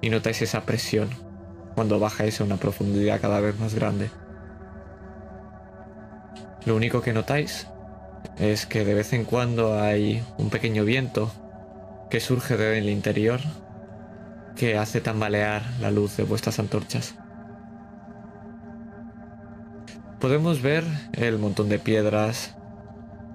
y 0.00 0.10
notáis 0.10 0.42
esa 0.42 0.62
presión 0.62 1.08
cuando 1.76 2.00
bajáis 2.00 2.40
a 2.40 2.44
una 2.44 2.56
profundidad 2.56 3.20
cada 3.20 3.40
vez 3.40 3.58
más 3.60 3.74
grande. 3.74 4.10
Lo 6.64 6.74
único 6.74 7.02
que 7.02 7.12
notáis 7.12 7.68
es 8.38 8.66
que 8.66 8.84
de 8.84 8.94
vez 8.94 9.12
en 9.12 9.24
cuando 9.24 9.80
hay 9.80 10.24
un 10.38 10.50
pequeño 10.50 10.84
viento 10.84 11.30
que 12.10 12.18
surge 12.18 12.56
del 12.56 12.88
interior 12.88 13.40
que 14.56 14.76
hace 14.76 15.00
tambalear 15.00 15.62
la 15.80 15.90
luz 15.92 16.16
de 16.16 16.24
vuestras 16.24 16.58
antorchas. 16.58 17.14
Podemos 20.20 20.62
ver 20.62 20.84
el 21.12 21.38
montón 21.38 21.68
de 21.68 21.78
piedras, 21.78 22.56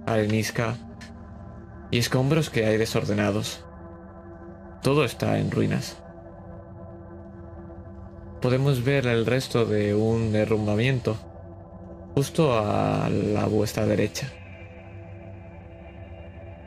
arenisca 0.07 0.75
y 1.91 1.99
escombros 1.99 2.49
que 2.49 2.65
hay 2.65 2.77
desordenados. 2.77 3.63
Todo 4.81 5.05
está 5.05 5.37
en 5.37 5.51
ruinas. 5.51 6.01
Podemos 8.41 8.83
ver 8.83 9.05
el 9.05 9.27
resto 9.27 9.65
de 9.65 9.93
un 9.93 10.31
derrumbamiento 10.31 11.17
justo 12.15 12.57
a 12.57 13.07
la 13.09 13.45
vuestra 13.45 13.85
derecha, 13.85 14.27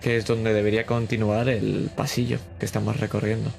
que 0.00 0.16
es 0.16 0.26
donde 0.26 0.54
debería 0.54 0.86
continuar 0.86 1.48
el 1.48 1.90
pasillo 1.96 2.38
que 2.60 2.66
estamos 2.66 3.00
recorriendo. 3.00 3.50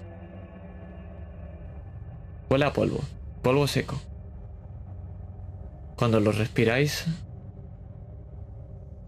Huele 2.50 2.64
a 2.64 2.72
polvo, 2.72 3.02
polvo 3.42 3.68
seco. 3.68 4.00
Cuando 5.96 6.20
lo 6.20 6.32
respiráis, 6.32 7.06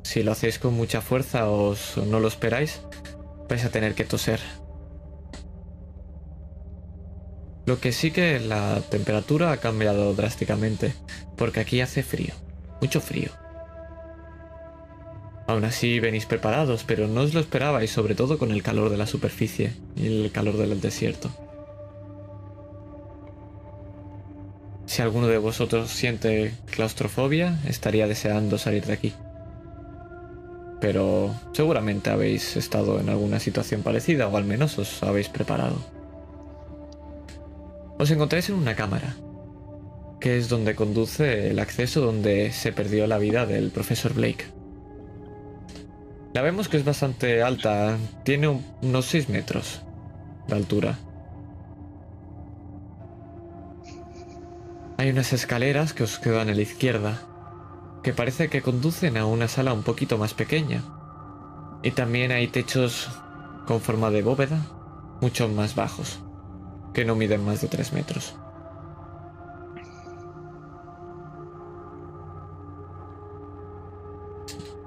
si 0.04 0.24
lo 0.24 0.32
hacéis 0.32 0.58
con 0.58 0.74
mucha 0.74 1.02
fuerza 1.02 1.50
o 1.50 1.76
no 2.06 2.20
lo 2.20 2.28
esperáis, 2.28 2.82
vais 3.50 3.66
a 3.66 3.70
tener 3.70 3.94
que 3.94 4.06
toser. 4.06 4.40
Lo 7.66 7.82
que 7.82 7.92
sí 7.92 8.12
que 8.12 8.40
la 8.40 8.82
temperatura 8.90 9.52
ha 9.52 9.58
cambiado 9.58 10.14
drásticamente, 10.14 10.94
porque 11.36 11.60
aquí 11.60 11.82
hace 11.82 12.04
frío, 12.04 12.34
mucho 12.80 13.02
frío. 13.02 13.32
Aún 15.48 15.66
así 15.66 16.00
venís 16.00 16.26
preparados, 16.26 16.86
pero 16.86 17.08
no 17.08 17.22
os 17.22 17.34
lo 17.34 17.42
esperabais, 17.42 17.92
sobre 17.92 18.16
todo 18.16 18.38
con 18.38 18.52
el 18.52 18.64
calor 18.64 18.90
de 18.90 18.98
la 18.98 19.08
superficie 19.08 19.74
y 19.98 20.08
el 20.08 20.32
calor 20.32 20.56
del 20.56 20.80
desierto. 20.80 21.30
Si 24.88 25.02
alguno 25.02 25.28
de 25.28 25.38
vosotros 25.38 25.92
siente 25.92 26.54
claustrofobia, 26.72 27.60
estaría 27.68 28.08
deseando 28.08 28.58
salir 28.58 28.86
de 28.86 28.94
aquí. 28.94 29.14
Pero 30.80 31.32
seguramente 31.54 32.10
habéis 32.10 32.56
estado 32.56 33.00
en 33.00 33.10
alguna 33.10 33.40
situación 33.40 33.82
parecida 33.84 34.28
o 34.28 34.38
al 34.38 34.46
menos 34.46 34.78
os 34.80 35.04
habéis 35.04 35.28
preparado. 35.30 35.76
Os 38.00 38.10
encontráis 38.12 38.48
en 38.50 38.56
una 38.56 38.76
cámara, 38.76 39.16
que 40.22 40.38
es 40.38 40.50
donde 40.50 40.76
conduce 40.76 41.50
el 41.50 41.60
acceso 41.60 42.02
donde 42.02 42.52
se 42.52 42.72
perdió 42.72 43.08
la 43.08 43.18
vida 43.18 43.46
del 43.46 43.72
profesor 43.72 44.14
Blake. 44.14 44.46
La 46.34 46.42
vemos 46.44 46.70
que 46.70 46.78
es 46.78 46.86
bastante 46.86 47.42
alta, 47.42 47.98
tiene 48.24 48.48
un- 48.48 48.64
unos 48.84 49.06
6 49.08 49.28
metros 49.30 49.82
de 50.48 50.56
altura. 50.56 50.98
Hay 54.98 55.12
unas 55.12 55.32
escaleras 55.32 55.94
que 55.94 56.04
os 56.04 56.18
quedan 56.18 56.50
a 56.50 56.56
la 56.56 56.62
izquierda, 56.62 57.22
que 58.02 58.14
parece 58.14 58.50
que 58.50 58.64
conducen 58.64 59.16
a 59.18 59.28
una 59.28 59.48
sala 59.48 59.72
un 59.72 59.84
poquito 59.84 60.18
más 60.18 60.34
pequeña. 60.34 60.82
Y 61.84 61.92
también 61.92 62.32
hay 62.32 62.48
techos 62.48 63.08
con 63.68 63.80
forma 63.80 64.10
de 64.10 64.24
bóveda, 64.24 64.60
mucho 65.22 65.48
más 65.50 65.76
bajos, 65.76 66.20
que 66.96 67.06
no 67.06 67.14
miden 67.14 67.46
más 67.46 67.62
de 67.62 67.68
3 67.68 67.94
metros. 67.94 68.36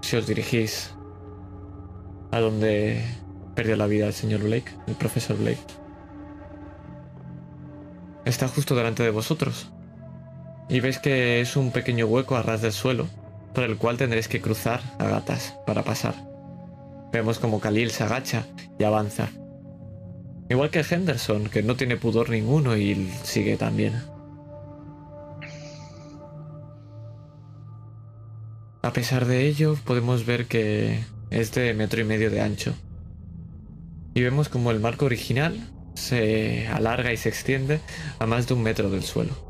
Si 0.01 0.16
os 0.16 0.27
dirigís 0.27 0.93
a 2.32 2.41
donde 2.41 3.05
perdió 3.55 3.77
la 3.77 3.87
vida 3.87 4.09
el 4.09 4.12
señor 4.12 4.43
Blake, 4.43 4.73
el 4.89 4.97
profesor 4.97 5.37
Blake, 5.37 5.62
está 8.24 8.49
justo 8.49 8.74
delante 8.74 9.05
de 9.05 9.11
vosotros. 9.11 9.70
Y 10.70 10.78
veis 10.78 11.01
que 11.01 11.40
es 11.40 11.56
un 11.56 11.72
pequeño 11.72 12.06
hueco 12.06 12.36
a 12.36 12.42
ras 12.42 12.62
del 12.62 12.72
suelo, 12.72 13.09
por 13.55 13.64
el 13.64 13.76
cual 13.76 13.97
tendréis 13.97 14.28
que 14.28 14.40
cruzar 14.40 14.80
a 14.98 15.09
gatas 15.09 15.56
para 15.66 15.82
pasar. 15.82 16.14
Vemos 17.12 17.40
como 17.40 17.59
Khalil 17.59 17.90
se 17.90 18.05
agacha 18.05 18.47
y 18.78 18.84
avanza. 18.84 19.28
Igual 20.48 20.70
que 20.70 20.84
Henderson, 20.88 21.48
que 21.48 21.64
no 21.64 21.74
tiene 21.74 21.97
pudor 21.97 22.30
ninguno 22.30 22.76
y 22.76 23.10
sigue 23.24 23.56
también. 23.56 24.01
A 28.82 28.92
pesar 28.92 29.26
de 29.26 29.47
ello, 29.47 29.76
podemos 29.84 30.24
ver 30.24 30.47
que 30.47 31.01
es 31.30 31.52
de 31.52 31.74
metro 31.74 32.01
y 32.01 32.05
medio 32.05 32.30
de 32.30 32.40
ancho. 32.40 32.74
Y 34.14 34.22
vemos 34.22 34.48
como 34.48 34.70
el 34.70 34.78
marco 34.78 35.05
original 35.05 35.68
se 35.94 36.68
alarga 36.68 37.12
y 37.12 37.16
se 37.16 37.28
extiende 37.28 37.80
a 38.20 38.26
más 38.26 38.47
de 38.47 38.55
un 38.55 38.62
metro 38.62 38.88
del 38.88 39.02
suelo. 39.02 39.49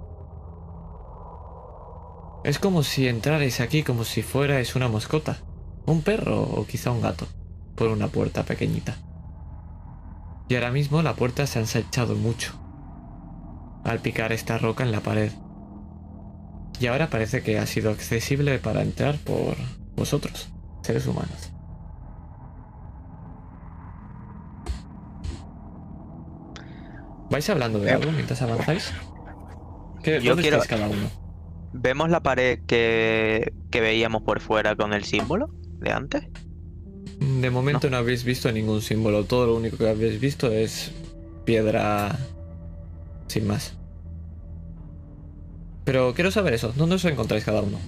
Es 2.45 2.59
como 2.59 2.83
si 2.83 3.07
entrarais 3.09 3.61
aquí 3.61 3.83
como 3.83 4.05
si 4.05 4.23
fuerais 4.23 4.75
una 4.75 4.89
mascota, 4.89 5.39
un 5.87 6.03
perro 6.03 6.43
o 6.43 6.67
quizá 6.67 6.91
un 6.91 7.01
gato, 7.03 7.27
por 7.77 7.89
una 7.89 8.09
puerta 8.09 8.45
pequeñita. 8.45 8.97
Y 10.49 10.55
ahora 10.55 10.71
mismo 10.71 11.03
la 11.03 11.15
puerta 11.15 11.47
se 11.47 11.59
ha 11.59 11.63
ensanchado 11.63 12.15
mucho 12.17 12.53
al 13.85 14.01
picar 14.01 14.33
esta 14.33 14.59
roca 14.59 14.85
en 14.85 14.93
la 14.93 15.01
pared. 15.01 15.33
Y 16.81 16.87
ahora 16.87 17.11
parece 17.11 17.43
que 17.43 17.59
ha 17.59 17.67
sido 17.67 17.91
accesible 17.91 18.59
para 18.59 18.81
entrar 18.83 19.17
por 19.19 19.57
vosotros, 19.97 20.49
seres 20.83 21.07
humanos. 21.07 21.53
¿Vais 27.31 27.49
hablando 27.49 27.79
de 27.79 27.93
algo 27.93 28.11
mientras 28.13 28.43
avanzáis? 28.43 28.93
¿Qué, 30.03 30.21
Yo 30.21 30.31
¿Dónde 30.31 30.43
quiero- 30.43 30.57
estáis 30.63 30.81
cada 30.81 30.91
uno? 30.91 31.09
¿Vemos 31.73 32.11
la 32.11 32.21
pared 32.21 32.61
que, 32.67 33.53
que 33.71 33.81
veíamos 33.81 34.23
por 34.23 34.41
fuera 34.41 34.75
con 34.75 34.93
el 34.93 35.05
símbolo 35.05 35.51
de 35.79 35.93
antes? 35.93 36.29
De 37.21 37.51
momento 37.51 37.91
no. 37.91 37.99
habéis 37.99 38.25
visto 38.25 38.51
ningún 38.51 38.83
símbolo. 38.83 39.25
Todo 39.25 39.47
lo 39.47 39.57
único 39.57 39.77
que 39.77 39.89
habéis 39.89 40.21
visto 40.21 40.51
es 40.51 40.91
piedra 41.45 42.19
sin 43.29 43.47
más. 43.47 43.77
Pero 45.85 46.15
quiero 46.15 46.31
saber 46.31 46.55
eso. 46.55 46.73
¿Dónde 46.77 46.97
os 46.97 47.05
encontráis 47.05 47.45
cada 47.45 47.63
uno? 47.63 47.79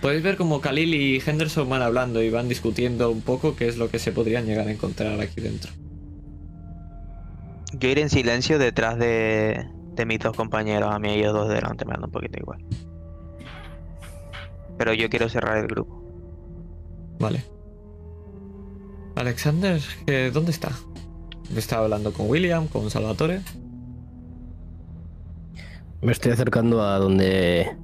Podéis 0.00 0.22
ver 0.22 0.36
como 0.36 0.60
Khalil 0.60 0.94
y 0.94 1.22
Henderson 1.24 1.68
van 1.68 1.82
hablando 1.82 2.22
y 2.22 2.30
van 2.30 2.48
discutiendo 2.48 3.10
un 3.10 3.22
poco 3.22 3.56
qué 3.56 3.66
es 3.66 3.78
lo 3.78 3.90
que 3.90 3.98
se 3.98 4.12
podrían 4.12 4.46
llegar 4.46 4.68
a 4.68 4.70
encontrar 4.70 5.20
aquí 5.20 5.40
dentro. 5.40 5.72
Yo 7.72 7.88
iré 7.88 8.02
en 8.02 8.10
silencio 8.10 8.58
detrás 8.58 8.98
de, 8.98 9.66
de 9.94 10.06
mis 10.06 10.20
dos 10.20 10.36
compañeros, 10.36 10.92
a 10.92 10.98
mí 10.98 11.10
ellos 11.10 11.32
dos 11.32 11.48
delante, 11.48 11.84
me 11.84 11.92
dan 11.92 12.04
un 12.04 12.10
poquito 12.10 12.38
igual. 12.38 12.64
Pero 14.78 14.94
yo 14.94 15.10
quiero 15.10 15.28
cerrar 15.28 15.58
el 15.58 15.66
grupo. 15.66 16.02
Vale. 17.18 17.44
Alexander, 19.16 19.80
¿qué- 20.06 20.30
¿dónde 20.30 20.52
está? 20.52 20.70
¿Está 21.56 21.78
hablando 21.78 22.12
con 22.12 22.28
William, 22.30 22.68
con 22.68 22.88
Salvatore? 22.90 23.40
Me 26.00 26.12
estoy 26.12 26.30
acercando 26.32 26.82
a 26.82 26.98
donde 26.98 27.76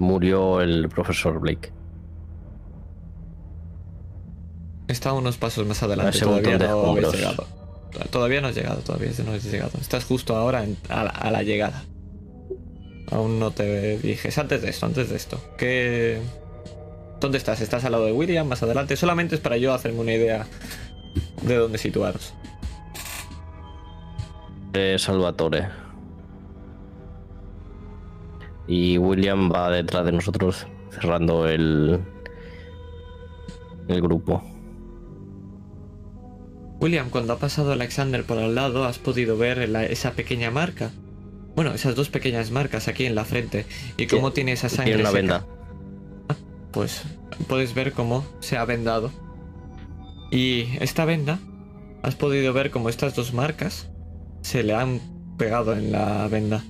murió 0.00 0.60
el 0.60 0.88
profesor 0.88 1.38
Blake. 1.38 1.72
Está 4.88 5.12
unos 5.12 5.36
pasos 5.36 5.66
más 5.66 5.82
adelante, 5.84 6.16
ese 6.16 6.24
todavía 6.26 6.58
no 6.58 6.64
llegado. 7.12 7.46
Todavía 8.10 8.40
no 8.40 8.48
has 8.48 8.54
llegado, 8.56 8.80
todavía 8.80 9.10
no 9.24 9.32
has 9.32 9.44
llegado. 9.44 9.70
Estás 9.80 10.04
justo 10.04 10.36
ahora 10.36 10.64
en- 10.64 10.76
a, 10.88 11.04
la, 11.04 11.10
a 11.10 11.30
la 11.30 11.42
llegada. 11.44 11.84
Aún 13.10 13.38
no 13.38 13.50
te 13.50 13.98
dije. 13.98 14.30
Antes 14.40 14.62
de 14.62 14.70
esto, 14.70 14.86
antes 14.86 15.08
de 15.10 15.16
esto. 15.16 15.40
¿Qué... 15.58 16.20
¿Dónde 17.20 17.38
estás? 17.38 17.60
¿Estás 17.60 17.84
al 17.84 17.92
lado 17.92 18.06
de 18.06 18.12
William? 18.12 18.46
Más 18.46 18.62
adelante. 18.62 18.96
Solamente 18.96 19.34
es 19.34 19.40
para 19.40 19.56
yo 19.56 19.74
hacerme 19.74 20.00
una 20.00 20.14
idea 20.14 20.46
de 21.42 21.56
dónde 21.56 21.76
situaros. 21.78 22.34
Eh, 24.72 24.96
Salvatore. 24.98 25.68
Y 28.68 28.98
William 28.98 29.50
va 29.52 29.70
detrás 29.70 30.04
de 30.04 30.12
nosotros 30.12 30.66
cerrando 30.90 31.48
el, 31.48 32.00
el 33.88 34.00
grupo. 34.00 34.42
William, 36.80 37.10
cuando 37.10 37.32
ha 37.34 37.38
pasado 37.38 37.72
Alexander 37.72 38.24
por 38.24 38.38
al 38.38 38.54
lado, 38.54 38.84
has 38.84 38.98
podido 38.98 39.36
ver 39.36 39.68
la- 39.68 39.84
esa 39.84 40.12
pequeña 40.12 40.50
marca. 40.50 40.92
Bueno, 41.54 41.72
esas 41.74 41.94
dos 41.94 42.08
pequeñas 42.10 42.50
marcas 42.50 42.88
aquí 42.88 43.06
en 43.06 43.14
la 43.14 43.24
frente. 43.24 43.66
Y 43.96 44.06
cómo 44.06 44.32
tiene 44.32 44.52
esa 44.52 44.68
sangre. 44.68 44.94
Tiene 44.94 45.02
una 45.02 45.10
seca. 45.10 45.20
venda. 45.20 45.46
pues 46.72 47.02
puedes 47.48 47.74
ver 47.74 47.92
cómo 47.92 48.24
se 48.40 48.56
ha 48.56 48.64
vendado. 48.64 49.10
Y 50.30 50.68
esta 50.80 51.04
venda, 51.04 51.38
has 52.02 52.14
podido 52.14 52.52
ver 52.52 52.70
cómo 52.70 52.88
estas 52.88 53.14
dos 53.14 53.34
marcas 53.34 53.90
se 54.42 54.62
le 54.62 54.74
han 54.74 55.00
pegado 55.36 55.74
en 55.74 55.92
la 55.92 56.28
venda. 56.28 56.62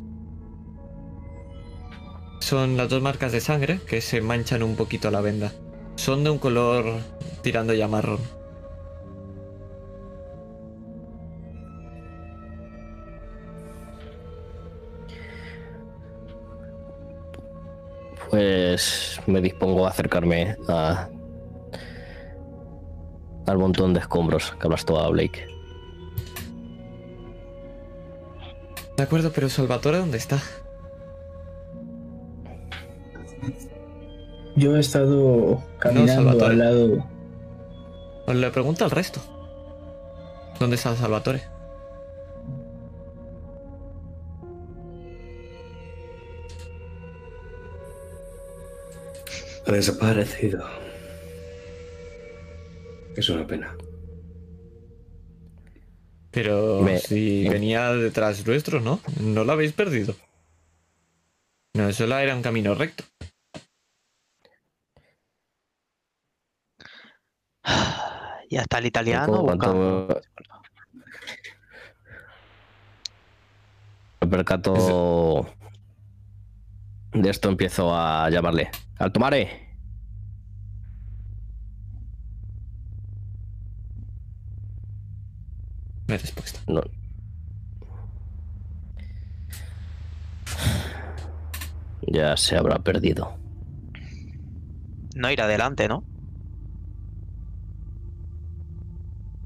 Son 2.40 2.76
las 2.76 2.88
dos 2.88 3.02
marcas 3.02 3.32
de 3.32 3.40
sangre 3.40 3.80
que 3.86 4.00
se 4.00 4.22
manchan 4.22 4.62
un 4.62 4.76
poquito 4.76 5.10
la 5.10 5.20
venda. 5.20 5.52
Son 5.96 6.24
de 6.24 6.30
un 6.30 6.38
color 6.38 7.00
tirando 7.42 7.74
ya 7.74 7.86
marrón. 7.86 8.39
Pues 18.30 19.20
me 19.26 19.40
dispongo 19.40 19.86
a 19.86 19.90
acercarme 19.90 20.56
a, 20.68 21.08
al 23.46 23.58
montón 23.58 23.92
de 23.92 24.00
escombros 24.00 24.52
que 24.52 24.66
aplastó 24.66 24.98
a 25.00 25.08
Blake. 25.10 25.46
De 28.96 29.02
acuerdo, 29.02 29.32
pero 29.32 29.48
Salvatore, 29.48 29.98
¿dónde 29.98 30.18
está? 30.18 30.38
Yo 34.56 34.76
he 34.76 34.80
estado 34.80 35.62
caminando 35.78 36.44
al 36.44 36.58
lado. 36.58 37.04
Os 38.26 38.34
le 38.36 38.50
pregunto 38.50 38.84
al 38.84 38.90
resto. 38.90 39.20
¿Dónde 40.58 40.76
está 40.76 40.94
Salvatore? 40.94 41.42
Ha 49.66 49.72
desaparecido. 49.72 50.64
Es 53.16 53.28
una 53.28 53.46
pena. 53.46 53.76
Pero 56.30 56.80
Me- 56.80 56.98
si 56.98 57.48
venía 57.48 57.92
detrás 57.92 58.46
nuestro, 58.46 58.80
¿no? 58.80 59.00
No 59.20 59.44
lo 59.44 59.52
habéis 59.52 59.72
perdido. 59.72 60.14
No, 61.74 61.88
eso 61.88 62.04
era 62.04 62.34
un 62.34 62.42
camino 62.42 62.74
recto. 62.74 63.04
Ya 68.52 68.62
está 68.62 68.78
el 68.78 68.86
italiano 68.86 69.42
buscando. 69.42 70.20
me 74.20 74.26
percato 74.26 75.46
de 77.12 77.30
esto 77.30 77.48
empiezo 77.48 77.94
a 77.94 78.28
llamarle. 78.28 78.70
¡Alto 79.00 79.18
mare! 79.18 79.48
No 86.06 86.12
hay 86.12 86.18
respuesta. 86.18 86.60
No. 86.66 86.82
Ya 92.02 92.36
se 92.36 92.58
habrá 92.58 92.78
perdido. 92.80 93.38
No 95.14 95.30
ir 95.30 95.40
adelante, 95.40 95.88
¿no? 95.88 96.04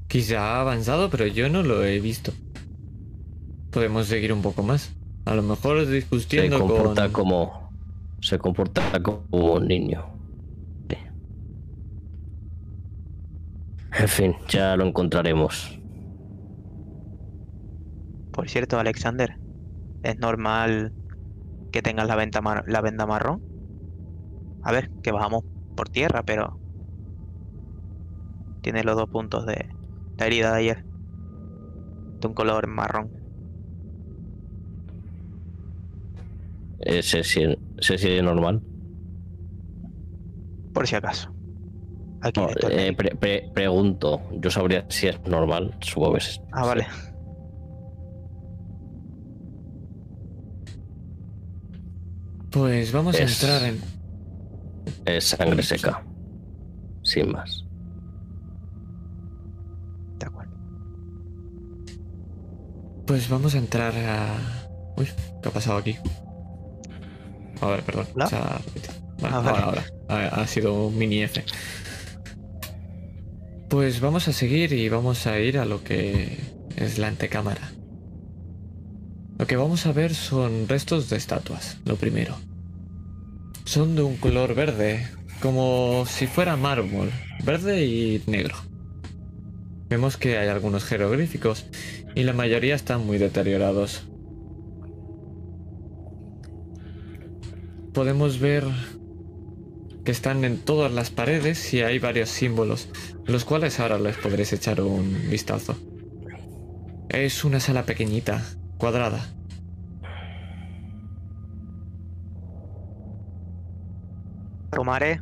Quizá 0.09 0.57
ha 0.57 0.61
avanzado, 0.61 1.09
pero 1.09 1.27
yo 1.27 1.47
no 1.47 1.63
lo 1.63 1.85
he 1.85 2.01
visto. 2.01 2.33
Podemos 3.71 4.07
seguir 4.07 4.33
un 4.33 4.41
poco 4.41 4.63
más. 4.63 4.91
A 5.23 5.33
lo 5.33 5.43
mejor 5.43 5.85
Se 5.85 5.91
discutiendo 5.91 6.59
comporta 6.59 7.03
con... 7.03 7.23
como. 7.23 7.64
Se 8.25 8.39
comporta 8.39 8.81
como 9.03 9.21
un 9.29 9.67
niño. 9.67 10.03
En 13.99 14.07
fin, 14.07 14.35
ya 14.49 14.75
lo 14.75 14.83
encontraremos. 14.83 15.79
Por 18.31 18.49
cierto, 18.49 18.79
Alexander, 18.79 19.37
¿es 20.01 20.17
normal 20.17 20.91
que 21.71 21.83
tengas 21.83 22.07
la, 22.07 22.15
venta 22.15 22.41
la 22.65 22.81
venda 22.81 23.05
marrón? 23.05 23.43
A 24.63 24.71
ver, 24.71 24.89
que 25.03 25.11
bajamos 25.11 25.43
por 25.75 25.89
tierra, 25.89 26.23
pero... 26.23 26.59
Tiene 28.61 28.83
los 28.83 28.95
dos 28.95 29.07
puntos 29.07 29.45
de 29.45 29.69
la 30.17 30.25
herida 30.25 30.51
de 30.51 30.57
ayer. 30.57 30.83
De 32.21 32.27
un 32.27 32.33
color 32.33 32.65
marrón. 32.65 33.24
Ese 36.79 37.23
sí 37.23 37.43
es 37.79 38.23
normal. 38.23 38.61
Por 40.73 40.87
si 40.87 40.95
acaso. 40.95 41.33
Aquí 42.21 42.39
No, 42.39 42.49
eh, 42.69 42.93
pre- 42.93 43.15
pre- 43.15 43.49
pregunto, 43.53 44.21
yo 44.33 44.49
sabría 44.49 44.85
si 44.89 45.07
es 45.07 45.19
normal, 45.27 45.75
supongo 45.81 46.13
que 46.13 46.17
es. 46.19 46.41
Ah, 46.51 46.65
vale. 46.65 46.87
Pues 52.51 52.91
vamos 52.91 53.15
Es- 53.19 53.41
a 53.41 53.45
entrar 53.45 53.69
en... 53.69 53.81
Es 55.05 55.25
sangre 55.25 55.61
seca. 55.63 56.03
Sin 57.03 57.31
más. 57.31 57.65
De 60.19 60.25
acuerdo. 60.25 60.55
Pues 63.05 63.29
vamos 63.29 63.55
a 63.55 63.57
entrar 63.57 63.93
a... 63.95 64.37
Uy, 64.97 65.07
¿qué 65.41 65.49
ha 65.49 65.51
pasado 65.51 65.77
aquí? 65.77 65.97
A 67.61 67.67
ver, 67.67 67.81
perdón. 67.83 68.07
Se 68.29 68.35
ha- 68.35 68.61
Vale, 69.21 69.35
Ah, 69.35 69.39
vale. 69.39 69.81
ahora, 70.09 70.27
ha 70.29 70.45
sido 70.47 70.87
un 70.87 70.97
mini 70.97 71.23
F. 71.23 71.43
Pues 73.69 73.99
vamos 73.99 74.27
a 74.27 74.33
seguir 74.33 74.73
y 74.73 74.89
vamos 74.89 75.25
a 75.27 75.39
ir 75.39 75.57
a 75.57 75.65
lo 75.65 75.83
que 75.83 76.37
es 76.75 76.97
la 76.97 77.07
antecámara. 77.07 77.71
Lo 79.37 79.47
que 79.47 79.55
vamos 79.55 79.85
a 79.85 79.91
ver 79.91 80.13
son 80.13 80.67
restos 80.67 81.09
de 81.09 81.17
estatuas, 81.17 81.77
lo 81.85 81.95
primero. 81.95 82.35
Son 83.65 83.95
de 83.95 84.03
un 84.03 84.15
color 84.17 84.53
verde, 84.53 85.07
como 85.41 86.05
si 86.07 86.27
fuera 86.27 86.55
mármol, 86.55 87.09
verde 87.43 87.85
y 87.85 88.21
negro. 88.27 88.55
Vemos 89.89 90.17
que 90.17 90.37
hay 90.37 90.47
algunos 90.47 90.83
jeroglíficos 90.83 91.65
y 92.15 92.23
la 92.23 92.33
mayoría 92.33 92.75
están 92.75 93.05
muy 93.05 93.17
deteriorados. 93.17 94.03
Podemos 97.95 98.41
ver 98.41 98.65
que 100.03 100.11
están 100.11 100.43
en 100.43 100.59
todas 100.59 100.91
las 100.91 101.11
paredes 101.11 101.73
y 101.73 101.81
hay 101.81 101.97
varios 101.97 102.27
símbolos, 102.29 102.89
los 103.25 103.45
cuales 103.45 103.79
ahora 103.79 103.97
les 103.97 104.17
podréis 104.17 104.51
echar 104.51 104.81
un 104.81 105.29
vistazo. 105.29 105.77
Es 107.07 107.45
una 107.45 107.61
sala 107.61 107.85
pequeñita, 107.85 108.43
cuadrada. 108.77 109.25
Tomaré. 114.71 115.21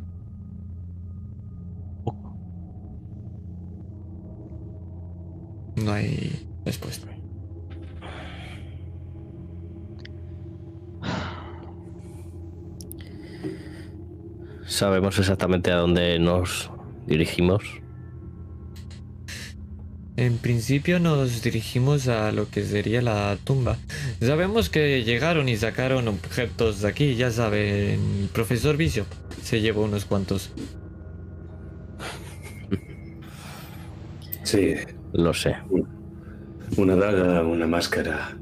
No 5.75 5.91
hay 5.91 6.47
respuesta. 6.65 7.12
¿Sabemos 14.73 15.19
exactamente 15.19 15.69
a 15.71 15.75
dónde 15.77 16.17
nos 16.17 16.71
dirigimos? 17.05 17.63
En 20.15 20.39
principio 20.39 20.99
nos 20.99 21.43
dirigimos 21.43 22.07
a 22.07 22.31
lo 22.31 22.49
que 22.49 22.63
sería 22.63 23.01
la 23.03 23.37
tumba. 23.43 23.77
Sabemos 24.19 24.69
que 24.69 25.03
llegaron 25.03 25.47
y 25.47 25.57
sacaron 25.57 26.07
objetos 26.07 26.81
de 26.81 26.87
aquí, 26.87 27.15
ya 27.15 27.29
saben, 27.29 28.21
el 28.23 28.29
profesor 28.33 28.75
Bishop 28.75 29.05
se 29.43 29.61
llevó 29.61 29.83
unos 29.83 30.05
cuantos. 30.05 30.51
Sí, 34.43 34.75
Lo 35.13 35.33
sé. 35.33 35.55
una 36.77 36.95
daga, 36.95 37.43
una 37.43 37.67
máscara, 37.67 38.37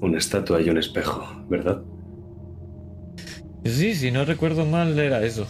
una 0.00 0.18
estatua 0.18 0.60
y 0.60 0.70
un 0.70 0.78
espejo, 0.78 1.44
¿verdad? 1.48 1.82
Sí, 3.64 3.94
si 3.94 4.10
no 4.10 4.24
recuerdo 4.24 4.66
mal 4.66 4.98
era 4.98 5.24
eso. 5.24 5.46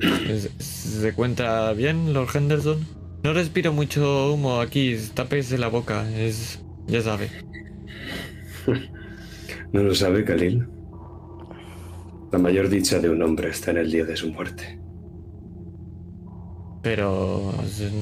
¿Se- 0.00 0.50
¿Se 0.62 1.12
cuenta 1.14 1.72
bien, 1.72 2.12
Lord 2.12 2.28
Henderson? 2.34 2.86
No 3.22 3.32
respiro 3.32 3.72
mucho 3.72 4.32
humo 4.32 4.60
aquí, 4.60 4.96
tapese 5.14 5.58
la 5.58 5.68
boca, 5.68 6.08
es... 6.10 6.60
ya 6.86 7.02
sabe. 7.02 7.28
¿No 9.72 9.82
lo 9.82 9.94
sabe 9.94 10.24
Khalil? 10.24 10.66
La 12.32 12.38
mayor 12.38 12.68
dicha 12.68 12.98
de 12.98 13.10
un 13.10 13.22
hombre 13.22 13.50
está 13.50 13.72
en 13.72 13.78
el 13.78 13.90
día 13.90 14.04
de 14.04 14.16
su 14.16 14.32
muerte. 14.32 14.78
Pero 16.82 17.52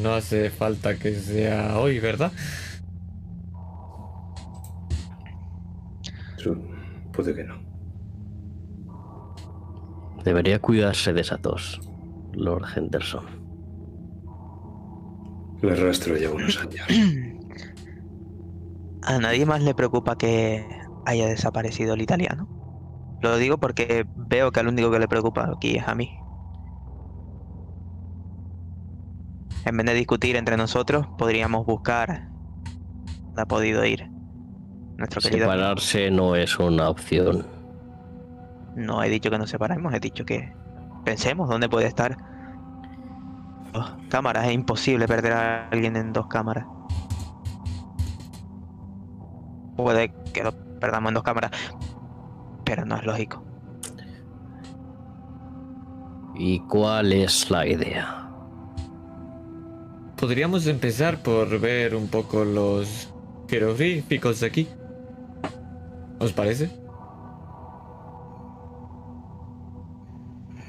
no 0.03 0.15
hace 0.15 0.51
falta 0.51 0.97
que 0.97 1.15
sea 1.15 1.79
hoy, 1.79 1.99
¿verdad? 1.99 2.31
Puede 7.19 7.35
que 7.35 7.43
no. 7.43 7.59
Debería 10.23 10.61
cuidarse 10.61 11.13
de 11.13 11.23
esa 11.23 11.37
tos, 11.37 11.81
Lord 12.33 12.65
Henderson. 12.77 13.25
Le 15.61 15.73
arrastro 15.73 16.17
ya 16.17 16.31
unos 16.31 16.61
años. 16.61 16.87
A 19.03 19.19
nadie 19.19 19.45
más 19.47 19.65
le 19.65 19.75
preocupa 19.75 20.17
que 20.17 20.65
haya 21.07 21.27
desaparecido 21.27 21.95
el 21.95 22.03
italiano. 22.03 22.49
Lo 23.21 23.37
digo 23.37 23.59
porque 23.59 24.07
veo 24.15 24.53
que 24.53 24.61
al 24.61 24.69
único 24.69 24.93
que 24.93 25.01
le 25.01 25.09
preocupa 25.09 25.51
aquí 25.53 25.75
es 25.75 25.89
a 25.89 25.97
mí. 25.97 26.17
En 29.65 29.77
vez 29.77 29.87
de 29.87 29.95
discutir 29.95 30.37
entre 30.37 30.57
nosotros, 30.57 31.09
podríamos 31.19 31.67
buscar 31.67 32.29
dónde 33.25 33.43
ha 33.43 33.47
podido 33.47 33.85
ir 33.85 34.18
nuestro 34.99 35.21
querido. 35.21 35.51
Separarse 35.51 36.11
no 36.11 36.37
es 36.37 36.59
una 36.59 36.91
opción. 36.91 37.47
No 38.77 39.03
he 39.03 39.09
dicho 39.09 39.31
que 39.31 39.39
nos 39.39 39.49
separemos, 39.49 39.95
he 39.95 40.01
dicho 40.01 40.25
que 40.25 40.53
pensemos 41.05 41.49
dónde 41.49 41.69
puede 41.69 41.87
estar. 41.87 42.17
Dos 43.73 43.93
cámaras, 44.09 44.47
es 44.47 44.53
imposible 44.53 45.07
perder 45.07 45.33
a 45.33 45.69
alguien 45.69 45.97
en 45.97 46.13
dos 46.13 46.27
cámaras. 46.27 46.67
Puede 49.77 50.13
que 50.33 50.43
lo 50.43 50.53
perdamos 50.81 51.11
en 51.11 51.15
dos 51.15 51.23
cámaras, 51.23 51.53
pero 52.65 52.85
no 52.85 52.97
es 52.97 53.05
lógico. 53.05 53.45
¿Y 56.35 56.61
cuál 56.61 57.13
es 57.13 57.51
la 57.51 57.67
idea? 57.67 58.29
Podríamos 60.17 60.67
empezar 60.67 61.23
por 61.23 61.61
ver 61.61 61.95
un 61.95 62.09
poco 62.09 62.45
los 62.45 63.13
jeroglíficos 63.49 64.41
de 64.41 64.47
aquí. 64.47 64.69
¿Os 66.21 66.33
parece? 66.33 66.71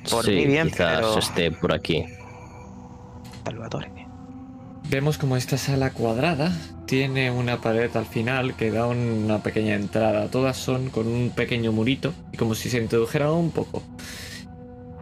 Por 0.10 0.26
sí, 0.26 0.32
mí 0.32 0.46
bien, 0.48 0.68
quizás 0.70 0.98
pero- 1.00 1.18
esté 1.20 1.52
por 1.52 1.74
aquí. 1.74 2.06
Salvatore. 3.46 3.92
Vemos 4.90 5.18
como 5.20 5.38
esta 5.38 5.58
sala 5.58 5.92
cuadrada 5.92 6.52
tiene 6.88 7.30
una 7.30 7.62
pared 7.62 7.96
al 7.96 8.06
final 8.08 8.56
que 8.56 8.72
da 8.72 8.88
una 8.88 9.44
pequeña 9.44 9.76
entrada. 9.76 10.30
Todas 10.32 10.58
son 10.58 10.90
con 10.90 11.08
un 11.08 11.30
pequeño 11.30 11.72
murito 11.72 12.12
y 12.32 12.38
como 12.38 12.56
si 12.56 12.70
se 12.70 12.80
introdujera 12.80 13.32
un 13.32 13.52
poco. 13.52 13.84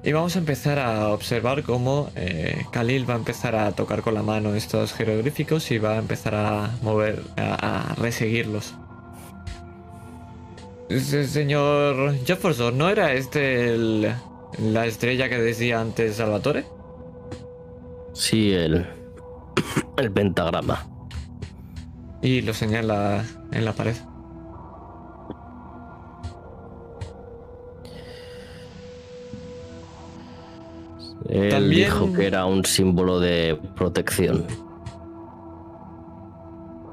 Y 0.04 0.12
vamos 0.12 0.36
a 0.36 0.40
empezar 0.40 0.80
a 0.80 1.10
observar 1.10 1.64
cómo 1.64 2.10
eh, 2.16 2.66
Khalil 2.72 3.10
va 3.10 3.14
a 3.14 3.18
empezar 3.18 3.56
a 3.56 3.72
tocar 3.72 4.02
con 4.02 4.14
la 4.14 4.24
mano 4.24 4.56
estos 4.56 4.94
jeroglíficos 4.94 5.72
y 5.72 5.78
va 5.78 5.94
a 5.94 5.98
empezar 5.98 6.36
a 6.36 6.70
mover, 6.82 7.24
a, 7.38 7.92
a 7.92 7.96
reseguirlos. 7.96 8.74
Se- 10.90 11.28
Señor 11.28 12.16
Jefferson, 12.26 12.78
¿no 12.78 12.90
era 12.90 13.14
este 13.14 13.74
el- 13.74 14.14
la 14.60 14.86
estrella 14.86 15.28
que 15.30 15.38
decía 15.38 15.82
antes 15.82 16.16
Salvatore? 16.16 16.66
Sí, 18.14 18.52
el, 18.54 18.86
el 19.98 20.12
pentagrama. 20.12 20.86
Y 22.22 22.42
lo 22.42 22.54
señala 22.54 23.24
en 23.52 23.66
la 23.66 23.74
pared. 23.74 23.96
Él 31.30 31.50
También- 31.50 31.72
dijo 31.92 32.14
que 32.14 32.28
era 32.28 32.46
un 32.46 32.64
símbolo 32.66 33.20
de 33.20 33.60
protección. 33.76 34.46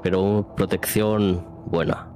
Pero 0.03 0.21
una 0.21 0.55
protección 0.55 1.43
buena. 1.67 2.07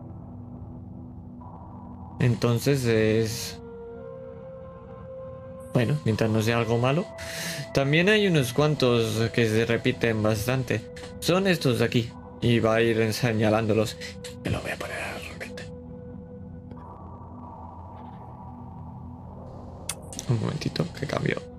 Entonces 2.19 2.85
es... 2.85 3.57
Bueno, 5.73 5.97
mientras 6.03 6.29
no 6.29 6.41
sea 6.41 6.57
algo 6.57 6.77
malo. 6.77 7.05
También 7.73 8.09
hay 8.09 8.27
unos 8.27 8.53
cuantos 8.53 9.29
que 9.31 9.47
se 9.47 9.65
repiten 9.65 10.21
bastante. 10.21 10.81
Son 11.19 11.47
estos 11.47 11.79
de 11.79 11.85
aquí. 11.85 12.11
Y 12.41 12.59
va 12.59 12.75
a 12.75 12.81
ir 12.81 13.13
señalándolos. 13.13 13.97
Me 14.43 14.49
lo 14.49 14.61
voy 14.61 14.71
a 14.71 14.75
poner 14.77 14.97
a 14.97 15.17
repente. 15.17 15.63
Un 20.27 20.39
momentito, 20.39 20.85
que 20.99 21.05
cambio. 21.05 21.59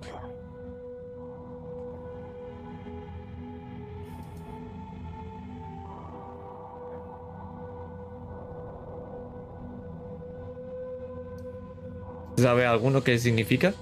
¿Sabe 12.41 12.65
alguno 12.65 13.03
qué 13.03 13.17
significa? 13.19 13.75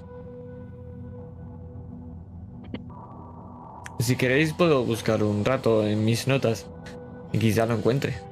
Si 4.00 4.16
queréis 4.16 4.52
puedo 4.52 4.84
buscar 4.84 5.22
un 5.22 5.44
rato 5.44 5.86
en 5.86 6.04
mis 6.04 6.26
notas 6.26 6.66
y 7.32 7.38
quizá 7.38 7.66
lo 7.66 7.74
encuentre. 7.76 8.24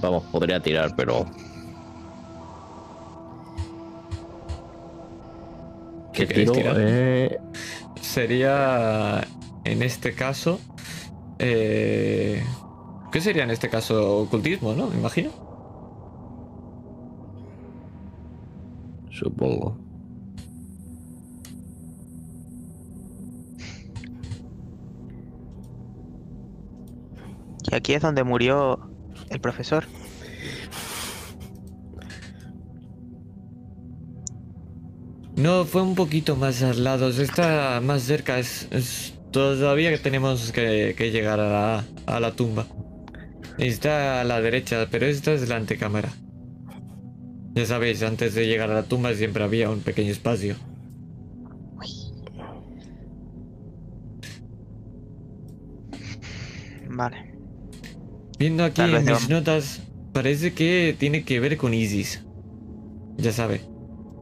Vamos, 0.00 0.24
podría 0.30 0.60
tirar, 0.62 0.94
pero. 0.96 1.26
¿Qué 6.12 6.26
¿Qué 6.26 6.26
queréis 6.26 6.52
tiro? 6.52 6.52
tirar? 6.52 6.76
Eh, 6.76 7.38
Sería 8.00 9.34
en 9.64 9.82
este 9.82 10.14
caso... 10.14 10.66
eh, 11.38 12.56
¿Qué 13.10 13.20
sería 13.20 13.44
en 13.44 13.50
este 13.50 13.70
caso? 13.70 14.18
Ocultismo, 14.20 14.74
¿no? 14.74 14.88
Me 14.88 14.96
imagino. 14.96 15.47
Supongo. 19.18 19.76
Y 27.70 27.74
aquí 27.74 27.94
es 27.94 28.02
donde 28.02 28.24
murió 28.24 28.80
el 29.30 29.40
profesor. 29.40 29.84
No, 35.36 35.64
fue 35.64 35.82
un 35.82 35.94
poquito 35.94 36.36
más 36.36 36.62
al 36.62 36.82
lado. 36.84 37.08
Está 37.08 37.80
más 37.82 38.02
cerca. 38.02 38.38
Es, 38.38 38.68
es- 38.70 39.14
todavía 39.30 39.90
que 39.90 39.98
tenemos 39.98 40.52
que, 40.52 40.94
que 40.96 41.10
llegar 41.10 41.38
a 41.40 41.48
la, 41.48 41.84
a 42.06 42.20
la 42.20 42.32
tumba. 42.32 42.66
Está 43.58 44.20
a 44.20 44.24
la 44.24 44.40
derecha, 44.40 44.86
pero 44.90 45.06
esta 45.06 45.32
es 45.32 45.48
la 45.48 45.56
antecámara. 45.56 46.10
Ya 47.54 47.66
sabéis, 47.66 48.02
antes 48.02 48.34
de 48.34 48.46
llegar 48.46 48.70
a 48.70 48.74
la 48.74 48.82
tumba 48.84 49.12
siempre 49.14 49.42
había 49.42 49.70
un 49.70 49.80
pequeño 49.80 50.12
espacio. 50.12 50.56
Vale. 56.88 57.34
Viendo 58.38 58.64
aquí 58.64 58.82
en 58.82 58.92
mis 58.92 59.04
vamos- 59.04 59.28
notas, 59.28 59.82
parece 60.12 60.54
que 60.54 60.94
tiene 60.98 61.24
que 61.24 61.40
ver 61.40 61.56
con 61.56 61.74
Isis. 61.74 62.24
Ya 63.16 63.32
sabe, 63.32 63.60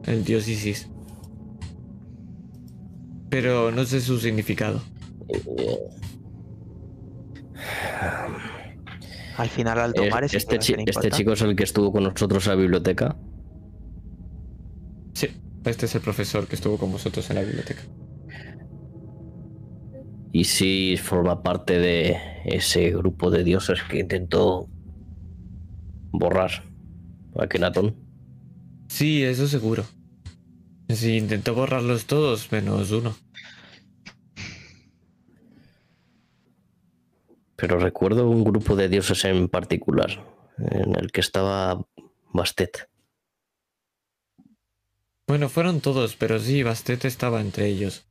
el 0.05 0.23
dios 0.23 0.47
Isis. 0.47 0.89
Pero 3.29 3.71
no 3.71 3.85
sé 3.85 4.01
su 4.01 4.19
significado. 4.19 4.81
Al 9.37 9.49
final, 9.49 9.79
al 9.79 9.93
tomar 9.93 10.23
Es- 10.23 10.33
ese 10.33 10.37
este, 10.37 10.59
chi- 10.59 10.75
este 10.85 11.09
chico 11.11 11.33
es 11.33 11.41
el 11.41 11.55
que 11.55 11.63
estuvo 11.63 11.91
con 11.91 12.03
nosotros 12.03 12.45
en 12.47 12.51
la 12.53 12.55
biblioteca. 12.59 13.15
Sí, 15.13 15.29
este 15.63 15.85
es 15.85 15.95
el 15.95 16.01
profesor 16.01 16.47
que 16.47 16.55
estuvo 16.55 16.77
con 16.77 16.91
vosotros 16.91 17.29
en 17.29 17.35
la 17.37 17.43
biblioteca. 17.43 17.81
Y 20.31 20.43
sí 20.43 20.97
forma 20.97 21.41
parte 21.41 21.79
de 21.79 22.17
ese 22.45 22.91
grupo 22.91 23.31
de 23.31 23.43
dioses 23.43 23.79
que 23.89 23.99
intentó 23.99 24.67
borrar 26.11 26.51
a 27.37 27.47
Kenaton. 27.47 27.95
Sí, 28.89 29.23
eso 29.23 29.47
seguro. 29.47 29.83
Sí, 30.89 31.17
intentó 31.17 31.53
borrarlos 31.53 32.05
todos 32.05 32.51
menos 32.51 32.91
uno. 32.91 33.15
Pero 37.57 37.79
recuerdo 37.79 38.29
un 38.29 38.43
grupo 38.43 38.75
de 38.75 38.87
dioses 38.87 39.25
en 39.25 39.49
particular, 39.49 40.23
en 40.59 40.95
el 40.95 41.11
que 41.11 41.21
estaba 41.21 41.85
Bastet. 42.31 42.87
Bueno, 45.27 45.49
fueron 45.49 45.81
todos, 45.81 46.15
pero 46.15 46.39
sí, 46.39 46.63
Bastet 46.63 47.03
estaba 47.03 47.41
entre 47.41 47.65
ellos. 47.65 48.05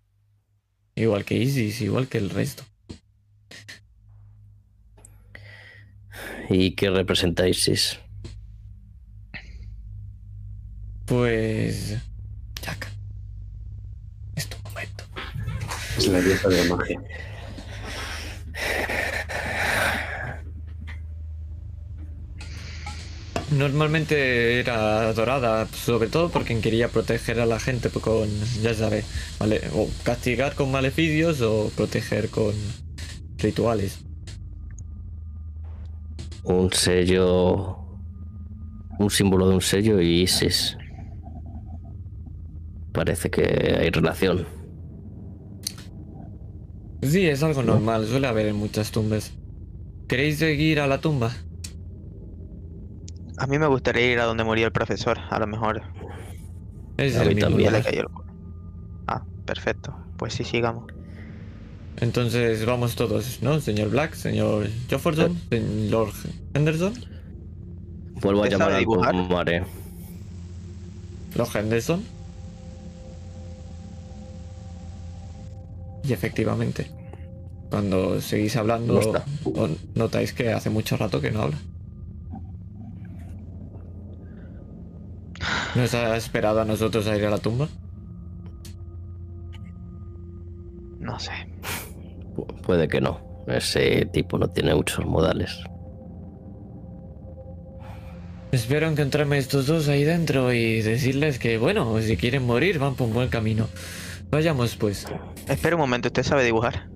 Igual 0.96 1.24
que 1.24 1.36
Isis, 1.36 1.80
igual 1.80 2.08
que 2.08 2.18
el 2.18 2.28
resto. 2.28 2.64
¿Y 6.50 6.74
qué 6.74 6.90
representa 6.90 7.48
Isis? 7.48 8.00
Pues... 11.06 11.98
Jack. 12.62 12.88
Es 14.34 14.48
tu 14.48 14.56
momento. 14.64 15.04
Es 15.96 16.08
la 16.08 16.20
diosa 16.20 16.48
de 16.48 16.64
la 16.64 16.74
magia. 16.74 17.00
Normalmente 23.50 24.58
era 24.58 25.08
adorada, 25.08 25.68
sobre 25.68 26.08
todo 26.08 26.30
porque 26.30 26.58
quería 26.60 26.88
proteger 26.88 27.38
a 27.38 27.46
la 27.46 27.60
gente 27.60 27.90
con, 27.90 28.28
ya 28.60 28.74
sabe, 28.74 29.04
vale, 29.38 29.60
o 29.72 29.88
castigar 30.02 30.56
con 30.56 30.72
maleficios 30.72 31.40
o 31.42 31.70
proteger 31.76 32.28
con 32.28 32.52
rituales. 33.38 34.04
Un 36.42 36.72
sello. 36.72 37.78
Un 38.98 39.10
símbolo 39.10 39.48
de 39.48 39.54
un 39.54 39.60
sello 39.60 40.00
y 40.00 40.22
Isis. 40.22 40.76
Parece 42.92 43.30
que 43.30 43.76
hay 43.78 43.90
relación. 43.90 44.46
Sí, 47.02 47.26
es 47.26 47.42
algo 47.42 47.62
normal, 47.62 48.06
suele 48.06 48.26
haber 48.26 48.46
en 48.46 48.56
muchas 48.56 48.90
tumbas. 48.90 49.32
¿Queréis 50.08 50.38
seguir 50.38 50.80
a 50.80 50.86
la 50.86 51.00
tumba? 51.00 51.32
A 53.38 53.46
mí 53.46 53.58
me 53.58 53.66
gustaría 53.66 54.12
ir 54.12 54.18
a 54.20 54.24
donde 54.24 54.44
murió 54.44 54.66
el 54.66 54.72
profesor. 54.72 55.18
A 55.30 55.38
lo 55.38 55.46
mejor 55.46 55.82
Es 56.96 57.16
A 57.16 57.22
el 57.22 57.28
mí 57.28 57.34
mismo 57.34 57.50
también. 57.50 57.64
ya 57.64 57.70
le 57.70 57.78
lugar. 57.78 57.82
cayó 57.82 58.00
el... 58.02 58.08
Ah, 59.06 59.24
perfecto. 59.44 59.96
Pues 60.16 60.34
sí, 60.34 60.44
sigamos. 60.44 60.86
Entonces 61.98 62.64
vamos 62.66 62.94
todos, 62.94 63.42
¿no? 63.42 63.60
Señor 63.60 63.90
Black, 63.90 64.14
señor 64.14 64.68
Jefferson, 64.88 65.38
señor 65.50 66.08
Henderson. 66.54 66.94
Vuelvo 68.20 68.44
a 68.44 68.44
¿Usted 68.44 68.58
llamar 68.58 68.72
al 68.72 68.78
dibujar? 68.80 69.14
Mare. 69.14 69.64
Lord 71.34 71.50
Henderson. 71.56 72.02
Y 76.02 76.12
efectivamente, 76.12 76.90
cuando 77.70 78.20
seguís 78.20 78.56
hablando, 78.56 79.00
notáis 79.94 80.32
que 80.32 80.52
hace 80.52 80.70
mucho 80.70 80.96
rato 80.96 81.20
que 81.20 81.30
no 81.30 81.42
habla. 81.42 81.58
¿Nos 85.76 85.94
ha 85.94 86.16
esperado 86.16 86.60
a 86.60 86.64
nosotros 86.64 87.06
a 87.06 87.16
ir 87.16 87.24
a 87.26 87.30
la 87.30 87.38
tumba? 87.38 87.68
No 90.98 91.18
sé. 91.18 91.32
Pu- 92.34 92.60
Puede 92.62 92.88
que 92.88 93.00
no. 93.00 93.20
Ese 93.46 94.06
tipo 94.12 94.38
no 94.38 94.48
tiene 94.48 94.74
muchos 94.74 95.04
modales. 95.04 95.56
Espero 98.52 98.88
encontrarme 98.88 99.38
estos 99.38 99.66
dos 99.66 99.88
ahí 99.88 100.04
dentro 100.04 100.52
y 100.52 100.80
decirles 100.82 101.38
que, 101.38 101.58
bueno, 101.58 102.00
si 102.00 102.16
quieren 102.16 102.44
morir, 102.46 102.78
van 102.78 102.94
por 102.94 103.08
un 103.08 103.14
buen 103.14 103.28
camino. 103.28 103.68
Vayamos, 104.30 104.76
pues. 104.76 105.06
Espera 105.48 105.76
un 105.76 105.80
momento, 105.80 106.08
¿usted 106.08 106.22
sabe 106.22 106.44
dibujar? 106.44 106.88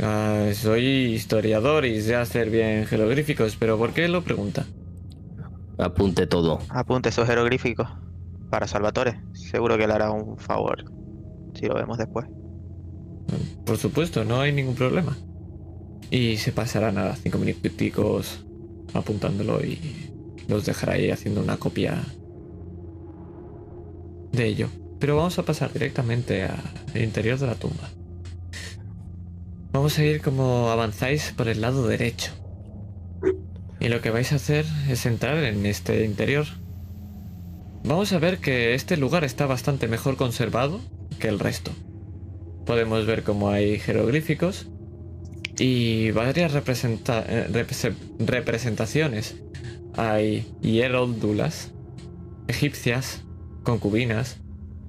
Ah, 0.00 0.48
soy 0.54 0.84
historiador 1.14 1.84
y 1.84 2.00
sé 2.00 2.16
hacer 2.16 2.50
bien 2.50 2.86
jeroglíficos, 2.86 3.56
pero 3.56 3.78
¿por 3.78 3.92
qué 3.92 4.08
lo 4.08 4.22
pregunta? 4.22 4.64
Apunte 5.78 6.26
todo. 6.26 6.58
Apunte 6.68 7.08
esos 7.08 7.26
jeroglíficos 7.26 7.88
para 8.50 8.66
Salvatore. 8.66 9.20
Seguro 9.32 9.76
que 9.76 9.86
le 9.86 9.92
hará 9.92 10.10
un 10.10 10.38
favor 10.38 10.84
si 11.54 11.66
lo 11.66 11.74
vemos 11.74 11.98
después. 11.98 12.26
Por 13.64 13.76
supuesto, 13.78 14.24
no 14.24 14.40
hay 14.40 14.52
ningún 14.52 14.74
problema. 14.74 15.16
Y 16.10 16.36
se 16.36 16.52
pasará 16.52 16.92
nada, 16.92 17.16
cinco 17.16 17.38
minuticos 17.38 18.44
apuntándolo 18.92 19.64
y 19.64 20.10
los 20.48 20.66
dejará 20.66 20.94
ahí 20.94 21.10
haciendo 21.10 21.40
una 21.40 21.56
copia 21.56 22.04
de 24.32 24.46
ello. 24.46 24.68
Pero 25.00 25.16
vamos 25.16 25.38
a 25.38 25.44
pasar 25.44 25.72
directamente 25.72 26.44
al 26.44 27.02
interior 27.02 27.38
de 27.38 27.46
la 27.46 27.54
tumba. 27.54 27.88
Vamos 29.72 29.98
a 29.98 30.04
ir 30.04 30.22
como 30.22 30.70
avanzáis 30.70 31.32
por 31.36 31.48
el 31.48 31.60
lado 31.60 31.86
derecho. 31.88 32.32
Y 33.84 33.88
lo 33.90 34.00
que 34.00 34.08
vais 34.08 34.32
a 34.32 34.36
hacer 34.36 34.64
es 34.88 35.04
entrar 35.04 35.36
en 35.44 35.66
este 35.66 36.06
interior. 36.06 36.46
Vamos 37.84 38.14
a 38.14 38.18
ver 38.18 38.38
que 38.38 38.72
este 38.72 38.96
lugar 38.96 39.24
está 39.24 39.44
bastante 39.44 39.88
mejor 39.88 40.16
conservado 40.16 40.80
que 41.18 41.28
el 41.28 41.38
resto. 41.38 41.70
Podemos 42.64 43.04
ver 43.04 43.24
cómo 43.24 43.50
hay 43.50 43.78
jeroglíficos 43.78 44.68
y 45.58 46.12
varias 46.12 46.54
eh, 46.54 47.66
representaciones. 48.20 49.36
Hay 49.98 50.50
hieróldulas, 50.62 51.72
egipcias, 52.48 53.22
concubinas 53.64 54.38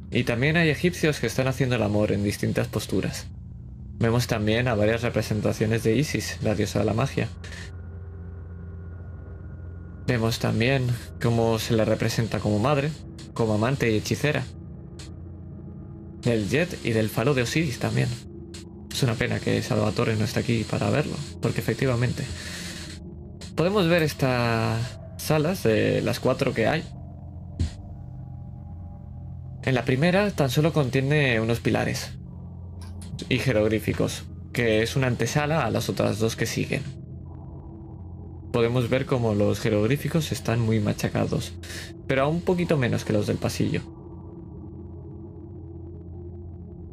y 0.09 0.23
también 0.23 0.55
hay 0.55 0.69
egipcios 0.69 1.19
que 1.19 1.27
están 1.27 1.47
haciendo 1.47 1.75
el 1.75 1.83
amor 1.83 2.13
en 2.13 2.23
distintas 2.23 2.69
posturas. 2.69 3.27
Vemos 3.99 4.27
también 4.27 4.69
a 4.69 4.75
varias 4.75 5.01
representaciones 5.01 5.83
de 5.83 5.97
Isis, 5.97 6.37
la 6.41 6.55
diosa 6.55 6.79
de 6.79 6.85
la 6.85 6.93
magia. 6.93 7.27
Vemos 10.07 10.39
también 10.39 10.87
cómo 11.21 11.57
se 11.57 11.73
le 11.75 11.83
representa 11.83 12.39
como 12.39 12.59
madre, 12.59 12.91
como 13.33 13.55
amante 13.55 13.91
y 13.91 13.97
hechicera. 13.97 14.43
Del 16.21 16.47
Jet 16.49 16.79
y 16.83 16.91
del 16.91 17.09
falo 17.09 17.33
de 17.33 17.41
Osiris 17.41 17.79
también. 17.79 18.09
Es 18.91 19.03
una 19.03 19.15
pena 19.15 19.39
que 19.39 19.61
Salvatore 19.61 20.15
no 20.15 20.25
esté 20.25 20.39
aquí 20.39 20.63
para 20.63 20.89
verlo, 20.89 21.15
porque 21.41 21.59
efectivamente 21.59 22.23
podemos 23.55 23.87
ver 23.87 24.03
estas 24.03 24.99
salas 25.17 25.63
de 25.63 26.01
las 26.01 26.19
cuatro 26.19 26.53
que 26.53 26.67
hay. 26.67 26.83
En 29.63 29.73
la 29.73 29.85
primera 29.85 30.29
tan 30.31 30.49
solo 30.49 30.71
contiene 30.73 31.39
unos 31.39 31.59
pilares 31.59 32.11
y 33.29 33.39
jeroglíficos, 33.39 34.23
que 34.53 34.83
es 34.83 34.95
una 34.95 35.07
antesala 35.07 35.65
a 35.65 35.71
las 35.71 35.89
otras 35.89 36.19
dos 36.19 36.35
que 36.35 36.45
siguen. 36.45 37.04
Podemos 38.55 38.89
ver 38.89 39.05
como 39.05 39.35
los 39.35 39.59
jeroglíficos 39.59 40.31
están 40.31 40.61
muy 40.61 40.79
machacados, 40.79 41.51
pero 42.07 42.23
aún 42.23 42.37
un 42.37 42.41
poquito 42.41 42.77
menos 42.77 43.03
que 43.03 43.11
los 43.11 43.27
del 43.27 43.35
pasillo. 43.35 43.81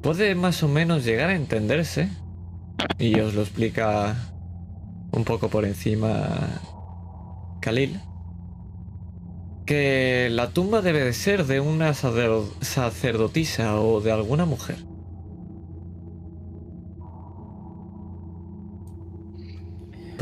Puede 0.03 0.35
más 0.35 0.65
o 0.65 0.69
menos 0.69 1.05
llegar 1.05 1.31
a 1.31 1.37
entenderse, 1.37 2.09
y 2.99 3.21
os 3.21 3.35
lo 3.35 3.43
explica 3.43 4.17
un 5.13 5.23
poco 5.23 5.51
por 5.51 5.65
encima 5.65 6.61
Khalil, 7.61 8.01
que 9.65 10.31
la 10.33 10.51
tumba 10.51 10.83
debe 10.83 11.05
de 11.05 11.13
ser 11.13 11.47
de 11.47 11.61
una 11.61 11.95
sacer- 11.95 12.43
sacerdotisa 12.61 13.81
o 13.81 14.01
de 14.01 14.11
alguna 14.11 14.47
mujer. 14.47 14.79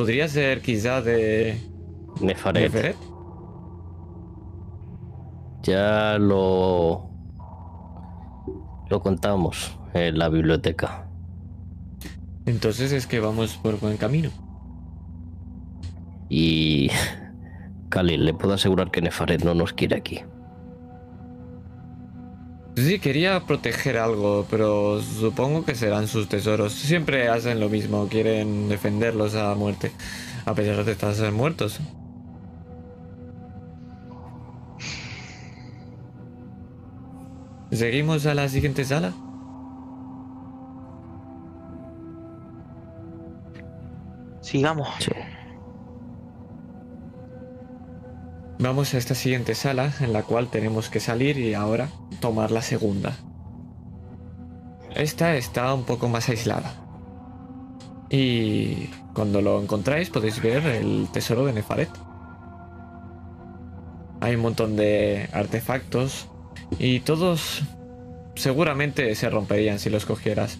Podría 0.00 0.28
ser 0.28 0.62
quizá 0.62 1.02
de 1.02 1.60
Nefaret. 2.22 2.72
Neferet. 2.72 2.96
Ya 5.62 6.16
lo. 6.18 7.10
Lo 8.88 9.02
contamos 9.02 9.78
en 9.92 10.18
la 10.18 10.30
biblioteca. 10.30 11.06
Entonces 12.46 12.92
es 12.92 13.06
que 13.06 13.20
vamos 13.20 13.58
por 13.62 13.78
buen 13.78 13.98
camino. 13.98 14.30
Y. 16.30 16.90
Khalil, 17.90 18.24
le 18.24 18.32
puedo 18.32 18.54
asegurar 18.54 18.90
que 18.90 19.02
Nefaret 19.02 19.44
no 19.44 19.52
nos 19.52 19.74
quiere 19.74 19.96
aquí. 19.96 20.22
Sí, 22.80 22.98
quería 22.98 23.40
proteger 23.46 23.98
algo, 23.98 24.46
pero 24.48 25.02
supongo 25.02 25.64
que 25.64 25.74
serán 25.74 26.08
sus 26.08 26.28
tesoros. 26.28 26.72
Siempre 26.72 27.28
hacen 27.28 27.60
lo 27.60 27.68
mismo, 27.68 28.08
quieren 28.08 28.70
defenderlos 28.70 29.34
a 29.34 29.54
muerte, 29.54 29.92
a 30.46 30.54
pesar 30.54 30.84
de 30.84 30.92
estar 30.92 31.32
muertos. 31.32 31.78
¿Seguimos 37.70 38.24
a 38.24 38.34
la 38.34 38.48
siguiente 38.48 38.84
sala? 38.84 39.12
Sigamos. 44.40 44.88
Vamos 48.58 48.94
a 48.94 48.98
esta 48.98 49.14
siguiente 49.14 49.54
sala 49.54 49.92
en 50.00 50.12
la 50.14 50.22
cual 50.22 50.48
tenemos 50.48 50.88
que 50.88 51.00
salir 51.00 51.38
y 51.38 51.54
ahora 51.54 51.88
tomar 52.20 52.50
la 52.50 52.62
segunda. 52.62 53.16
Esta 54.94 55.36
está 55.36 55.72
un 55.74 55.84
poco 55.84 56.08
más 56.08 56.28
aislada. 56.28 56.74
Y 58.10 58.88
cuando 59.14 59.40
lo 59.40 59.60
encontráis 59.62 60.10
podéis 60.10 60.42
ver 60.42 60.66
el 60.66 61.08
tesoro 61.12 61.46
de 61.46 61.52
Nefaret. 61.52 61.90
Hay 64.20 64.34
un 64.34 64.42
montón 64.42 64.76
de 64.76 65.28
artefactos 65.32 66.28
y 66.78 67.00
todos 67.00 67.62
seguramente 68.34 69.14
se 69.14 69.30
romperían 69.30 69.78
si 69.78 69.90
los 69.90 70.06
cogieras. 70.06 70.58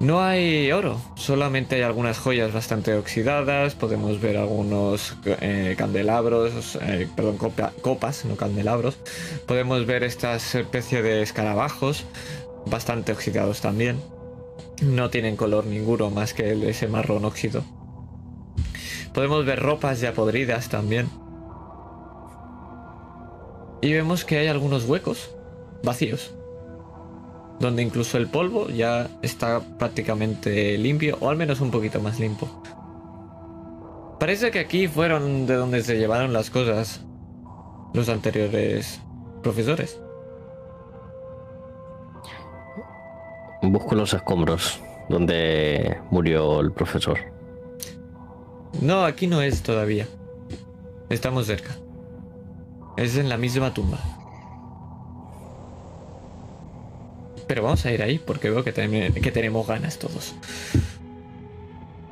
No 0.00 0.20
hay 0.22 0.70
oro, 0.72 1.00
solamente 1.14 1.76
hay 1.76 1.82
algunas 1.82 2.18
joyas 2.18 2.52
bastante 2.52 2.94
oxidadas, 2.94 3.74
podemos 3.74 4.20
ver 4.20 4.36
algunos 4.36 5.16
eh, 5.24 5.74
candelabros, 5.78 6.76
eh, 6.82 7.08
perdón, 7.16 7.38
copa- 7.38 7.72
copas, 7.80 8.24
no 8.24 8.36
candelabros. 8.36 8.98
Podemos 9.46 9.86
ver 9.86 10.02
esta 10.04 10.34
especie 10.34 11.00
de 11.00 11.22
escarabajos, 11.22 12.04
bastante 12.66 13.12
oxidados 13.12 13.60
también. 13.60 13.98
No 14.82 15.08
tienen 15.10 15.36
color 15.36 15.64
ninguno 15.64 16.10
más 16.10 16.34
que 16.34 16.68
ese 16.68 16.88
marrón 16.88 17.24
óxido. 17.24 17.62
Podemos 19.14 19.46
ver 19.46 19.60
ropas 19.60 20.00
ya 20.00 20.12
podridas 20.12 20.68
también. 20.68 21.08
Y 23.80 23.92
vemos 23.92 24.24
que 24.24 24.38
hay 24.38 24.48
algunos 24.48 24.84
huecos 24.86 25.30
vacíos 25.82 26.32
donde 27.60 27.82
incluso 27.82 28.18
el 28.18 28.28
polvo 28.28 28.68
ya 28.68 29.08
está 29.22 29.60
prácticamente 29.78 30.76
limpio, 30.78 31.16
o 31.20 31.30
al 31.30 31.36
menos 31.36 31.60
un 31.60 31.70
poquito 31.70 32.00
más 32.00 32.18
limpio. 32.18 32.48
Parece 34.18 34.50
que 34.50 34.58
aquí 34.60 34.88
fueron 34.88 35.46
de 35.46 35.54
donde 35.54 35.82
se 35.82 35.96
llevaron 35.96 36.32
las 36.32 36.50
cosas 36.50 37.02
los 37.92 38.08
anteriores 38.08 39.00
profesores. 39.42 40.00
Busco 43.62 43.94
los 43.94 44.12
escombros 44.12 44.80
donde 45.08 45.98
murió 46.10 46.60
el 46.60 46.72
profesor. 46.72 47.18
No, 48.80 49.04
aquí 49.04 49.26
no 49.26 49.42
es 49.42 49.62
todavía. 49.62 50.06
Estamos 51.08 51.46
cerca. 51.46 51.76
Es 52.96 53.16
en 53.16 53.28
la 53.28 53.36
misma 53.36 53.72
tumba. 53.72 53.98
Pero 57.46 57.62
vamos 57.62 57.84
a 57.84 57.92
ir 57.92 58.02
ahí 58.02 58.18
porque 58.18 58.50
veo 58.50 58.64
que, 58.64 58.72
ten- 58.72 59.12
que 59.14 59.30
tenemos 59.32 59.66
ganas 59.66 59.98
todos. 59.98 60.34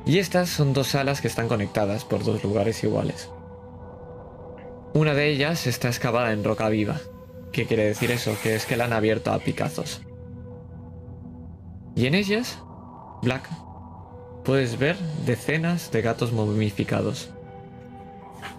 Y 0.05 0.19
estas 0.19 0.49
son 0.49 0.73
dos 0.73 0.87
salas 0.87 1.21
que 1.21 1.27
están 1.27 1.47
conectadas 1.47 2.03
por 2.05 2.23
dos 2.23 2.43
lugares 2.43 2.83
iguales. 2.83 3.29
Una 4.93 5.13
de 5.13 5.29
ellas 5.29 5.65
está 5.65 5.87
excavada 5.87 6.33
en 6.33 6.43
roca 6.43 6.69
viva. 6.69 6.99
¿Qué 7.51 7.65
quiere 7.65 7.85
decir 7.85 8.11
eso? 8.11 8.35
Que 8.43 8.55
es 8.55 8.65
que 8.65 8.77
la 8.77 8.85
han 8.85 8.93
abierto 8.93 9.31
a 9.31 9.39
picazos. 9.39 10.01
Y 11.95 12.05
en 12.07 12.15
ellas, 12.15 12.59
Black, 13.21 13.47
puedes 14.43 14.77
ver 14.77 14.97
decenas 15.25 15.91
de 15.91 16.01
gatos 16.01 16.31
momificados. 16.31 17.29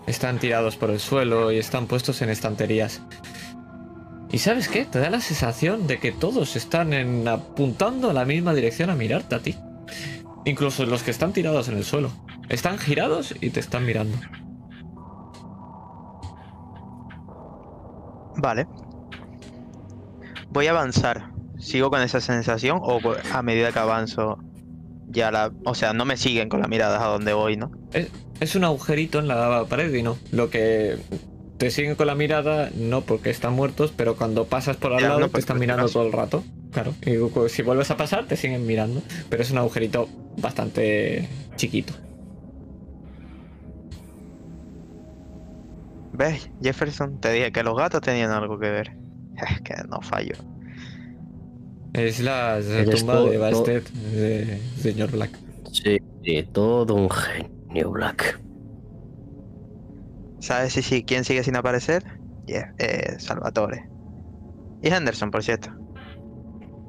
Están 0.07 0.39
tirados 0.39 0.77
por 0.77 0.91
el 0.91 1.01
suelo 1.01 1.53
y 1.53 1.59
están 1.59 1.87
puestos 1.87 2.23
en 2.23 2.31
estanterías. 2.31 3.01
Y 4.35 4.39
sabes 4.39 4.69
qué, 4.69 4.85
te 4.85 4.99
da 4.99 5.11
la 5.11 5.21
sensación 5.21 5.87
de 5.87 6.01
que 6.01 6.11
todos 6.11 6.57
están 6.57 7.29
apuntando 7.29 8.11
a 8.11 8.13
la 8.13 8.25
misma 8.25 8.53
dirección 8.53 8.91
a 8.91 8.97
mirarte 8.97 9.37
a 9.37 9.39
ti. 9.39 9.55
Incluso 10.45 10.85
los 10.87 11.05
que 11.05 11.13
están 11.13 11.33
tirados 11.33 11.69
en 11.69 11.77
el 11.77 11.85
suelo. 11.85 12.11
Están 12.49 12.79
girados 12.79 13.33
y 13.41 13.51
te 13.51 13.61
están 13.61 13.87
mirando. 13.87 14.19
Vale. 18.39 18.67
Voy 20.51 20.67
a 20.67 20.73
avanzar. 20.73 21.31
¿Sigo 21.61 21.89
con 21.91 22.03
esa 22.03 22.21
sensación 22.21 22.81
o 22.83 22.99
a 23.33 23.43
medida 23.43 23.71
que 23.71 23.79
avanzo 23.79 24.41
ya 25.11 25.31
la... 25.31 25.53
O 25.65 25.77
sea, 25.77 25.93
no 25.93 26.05
me 26.05 26.17
siguen 26.17 26.49
con 26.49 26.61
la 26.61 26.67
mirada 26.67 27.01
a 27.01 27.09
donde 27.09 27.35
voy, 27.35 27.57
¿no? 27.57 27.71
Es, 27.93 28.09
es 28.41 28.57
un 28.57 28.65
agujerito 28.65 29.21
en 29.21 29.29
la 29.29 29.65
pared 29.67 29.95
y 29.95 30.03
no. 30.03 30.19
Lo 30.33 30.51
que 30.51 30.99
te 31.65 31.71
siguen 31.71 31.95
con 31.95 32.07
la 32.07 32.15
mirada, 32.15 32.69
no 32.77 33.01
porque 33.01 33.31
están 33.31 33.55
muertos, 33.55 33.91
pero 33.97 34.17
cuando 34.17 34.45
pasas 34.45 34.77
por 34.77 34.93
al 34.93 35.01
Ya, 35.01 35.09
lado 35.09 35.21
no, 35.21 35.27
te 35.29 35.33
pues, 35.33 35.45
están 35.45 35.57
pues, 35.57 35.67
mirando 35.67 35.89
todo 35.89 36.05
el 36.07 36.13
rato. 36.13 36.45
Claro. 36.73 36.93
Y 37.01 37.49
si 37.49 37.63
vuelves 37.63 37.91
a 37.91 37.97
pasar, 37.97 38.27
te 38.27 38.37
siguen 38.37 38.67
mirando. 38.67 39.01
Pero 39.31 39.43
es 39.43 39.51
un 39.51 39.57
agujerito 39.57 40.07
bastante 40.37 41.27
chiquito. 41.57 41.95
¿Ves, 46.13 46.51
Jefferson? 46.63 47.19
Te 47.19 47.33
dije 47.33 47.51
que 47.51 47.63
los 47.63 47.75
gatos 47.79 48.03
tenían 48.03 48.31
algo 48.31 48.59
que 48.59 48.69
ver. 48.69 48.93
Es 49.51 49.63
que 49.63 49.75
no 49.89 50.03
fallo. 50.03 50.35
Es 51.95 52.21
la 52.21 52.59
tumba 52.91 53.15
todo- 53.15 53.31
de 53.31 53.39
Bastet, 53.39 53.89
de 53.91 54.61
señor 54.83 55.11
Black. 55.13 55.31
Sí, 55.73 55.97
sí, 56.23 56.43
todo 56.53 56.95
un 56.95 57.09
genio, 57.09 57.91
Black. 57.91 58.39
¿Sabes 60.45 60.75
si 60.75 60.83
sí, 60.83 61.05
quién 61.05 61.25
sigue 61.25 61.43
sin 61.43 61.57
aparecer? 61.57 62.05
Eh, 62.47 63.17
Salvatore. 63.19 63.89
Y 64.83 64.89
Henderson, 64.89 65.31
por 65.31 65.43
cierto. 65.43 65.71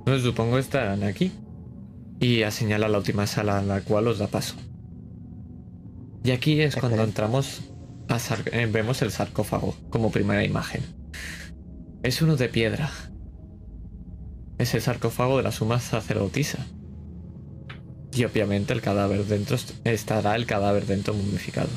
Pues 0.06 0.24
supongo 0.24 0.58
estarán 0.58 1.04
aquí. 1.04 1.32
Y 2.20 2.44
a 2.44 2.52
señalar 2.52 2.90
la 2.90 2.98
última 2.98 3.26
sala 3.28 3.60
a 3.60 3.62
la 3.62 3.80
cual 3.80 4.08
os 4.10 4.20
da 4.20 4.28
paso. 4.28 4.56
Y 6.26 6.32
aquí 6.32 6.60
es 6.62 6.76
cuando 6.76 7.02
entramos 7.02 7.62
a 8.10 8.18
eh, 8.52 8.68
vemos 8.70 9.02
el 9.02 9.12
sarcófago 9.12 9.74
como 9.90 10.12
primera 10.12 10.44
imagen. 10.44 10.82
Es 12.04 12.22
uno 12.22 12.36
de 12.36 12.50
piedra. 12.50 12.90
Es 14.58 14.74
el 14.74 14.82
sarcófago 14.82 15.38
de 15.38 15.44
la 15.44 15.54
suma 15.54 15.80
sacerdotisa. 15.80 16.60
Y 18.14 18.26
obviamente 18.26 18.74
el 18.74 18.82
cadáver 18.82 19.24
dentro 19.26 19.56
est- 19.56 19.76
estará 19.88 20.36
el 20.36 20.46
cadáver 20.46 20.86
dentro 20.86 21.14
mumificado. 21.14 21.70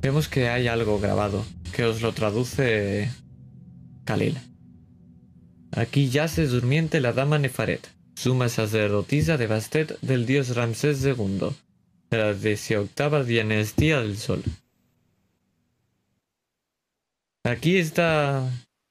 Vemos 0.00 0.28
que 0.28 0.48
hay 0.48 0.68
algo 0.68 1.00
grabado 1.00 1.44
que 1.74 1.84
os 1.84 2.00
lo 2.02 2.12
traduce 2.12 3.10
Khalil. 4.04 4.38
Aquí 5.72 6.08
yace 6.08 6.46
durmiente 6.46 7.00
la 7.00 7.12
dama 7.12 7.38
Nefaret, 7.38 7.88
suma 8.14 8.48
sacerdotisa 8.48 9.36
de 9.36 9.46
Bastet 9.46 10.00
del 10.00 10.24
dios 10.24 10.54
Ramsés 10.54 11.04
II, 11.04 11.50
de 12.10 12.16
la 12.16 12.32
18 12.32 13.24
dinastía 13.24 14.00
del 14.00 14.16
Sol. 14.16 14.42
Aquí 17.44 17.76
está 17.76 18.48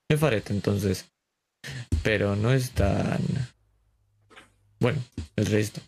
Nefaret 0.09 0.49
entonces, 0.51 1.05
pero 2.03 2.35
no 2.35 2.51
es 2.51 2.71
tan... 2.71 3.19
Bueno, 4.79 4.99
el 5.35 5.45
resto. 5.45 5.81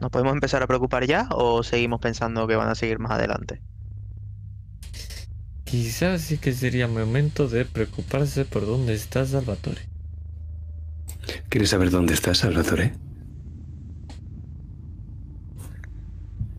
¿Nos 0.00 0.10
podemos 0.10 0.34
empezar 0.34 0.62
a 0.62 0.66
preocupar 0.66 1.06
ya 1.06 1.28
o 1.30 1.62
seguimos 1.62 2.00
pensando 2.00 2.46
que 2.46 2.56
van 2.56 2.68
a 2.68 2.74
seguir 2.74 2.98
más 2.98 3.12
adelante? 3.12 3.62
Quizás 5.64 6.20
sí 6.20 6.38
que 6.38 6.52
sería 6.52 6.86
momento 6.86 7.48
de 7.48 7.64
preocuparse 7.64 8.44
por 8.44 8.66
dónde 8.66 8.94
está 8.94 9.24
Salvatore. 9.24 9.88
¿Quieres 11.48 11.70
saber 11.70 11.90
dónde 11.90 12.14
estás, 12.14 12.38
Salvatore? 12.38 12.94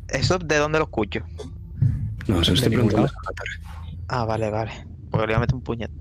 ¿Eso 0.10 0.40
de 0.40 0.58
dónde 0.58 0.80
lo 0.80 0.86
escucho? 0.86 1.22
No, 2.28 2.44
se 2.44 2.52
lo 2.52 2.56
estoy 2.56 2.70
preguntando 2.70 3.04
a 3.04 3.06
lado. 3.06 3.14
Salvatore. 3.14 3.50
Ah, 4.08 4.26
vale, 4.26 4.50
vale. 4.50 4.72
Porque 5.12 5.28
le 5.28 5.34
voy 5.34 5.36
a 5.36 5.40
meter 5.40 5.56
un 5.56 5.62
puñet. 5.62 5.92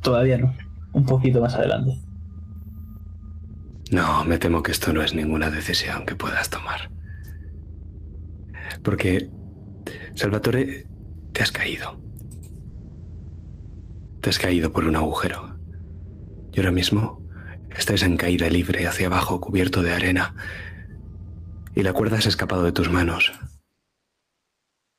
Todavía 0.00 0.38
no. 0.38 0.54
Un 0.92 1.04
poquito 1.04 1.40
más 1.40 1.54
adelante. 1.54 2.03
No, 3.94 4.24
me 4.24 4.38
temo 4.38 4.60
que 4.60 4.72
esto 4.72 4.92
no 4.92 5.02
es 5.02 5.14
ninguna 5.14 5.50
decisión 5.50 6.04
que 6.04 6.16
puedas 6.16 6.50
tomar. 6.50 6.90
Porque, 8.82 9.30
Salvatore, 10.16 10.88
te 11.32 11.44
has 11.44 11.52
caído. 11.52 11.96
Te 14.20 14.30
has 14.30 14.40
caído 14.40 14.72
por 14.72 14.84
un 14.84 14.96
agujero. 14.96 15.60
Y 16.52 16.58
ahora 16.58 16.72
mismo 16.72 17.24
estás 17.70 18.02
en 18.02 18.16
caída 18.16 18.50
libre 18.50 18.84
hacia 18.88 19.06
abajo, 19.06 19.40
cubierto 19.40 19.80
de 19.80 19.92
arena. 19.92 20.34
Y 21.76 21.84
la 21.84 21.92
cuerda 21.92 22.20
se 22.20 22.26
ha 22.26 22.30
escapado 22.30 22.64
de 22.64 22.72
tus 22.72 22.90
manos. 22.90 23.30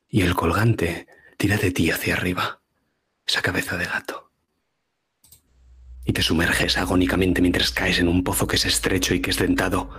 Y 0.07 0.21
el 0.21 0.35
colgante 0.35 1.07
tira 1.35 1.57
de 1.57 1.71
ti 1.71 1.91
hacia 1.91 2.13
arriba. 2.13 2.61
Esa 3.27 3.41
cabeza 3.41 3.75
de 3.75 3.87
gato 3.87 4.24
y 6.05 6.13
te 6.13 6.21
sumerges 6.21 6.77
agónicamente 6.77 7.41
mientras 7.41 7.71
caes 7.71 7.99
en 7.99 8.07
un 8.07 8.23
pozo 8.23 8.45
que 8.45 8.55
es 8.55 8.65
estrecho 8.65 9.15
y 9.15 9.21
que 9.21 9.31
es 9.31 9.37
dentado 9.37 9.89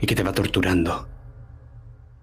y 0.00 0.06
que 0.06 0.14
te 0.14 0.24
va 0.24 0.32
torturando. 0.32 1.08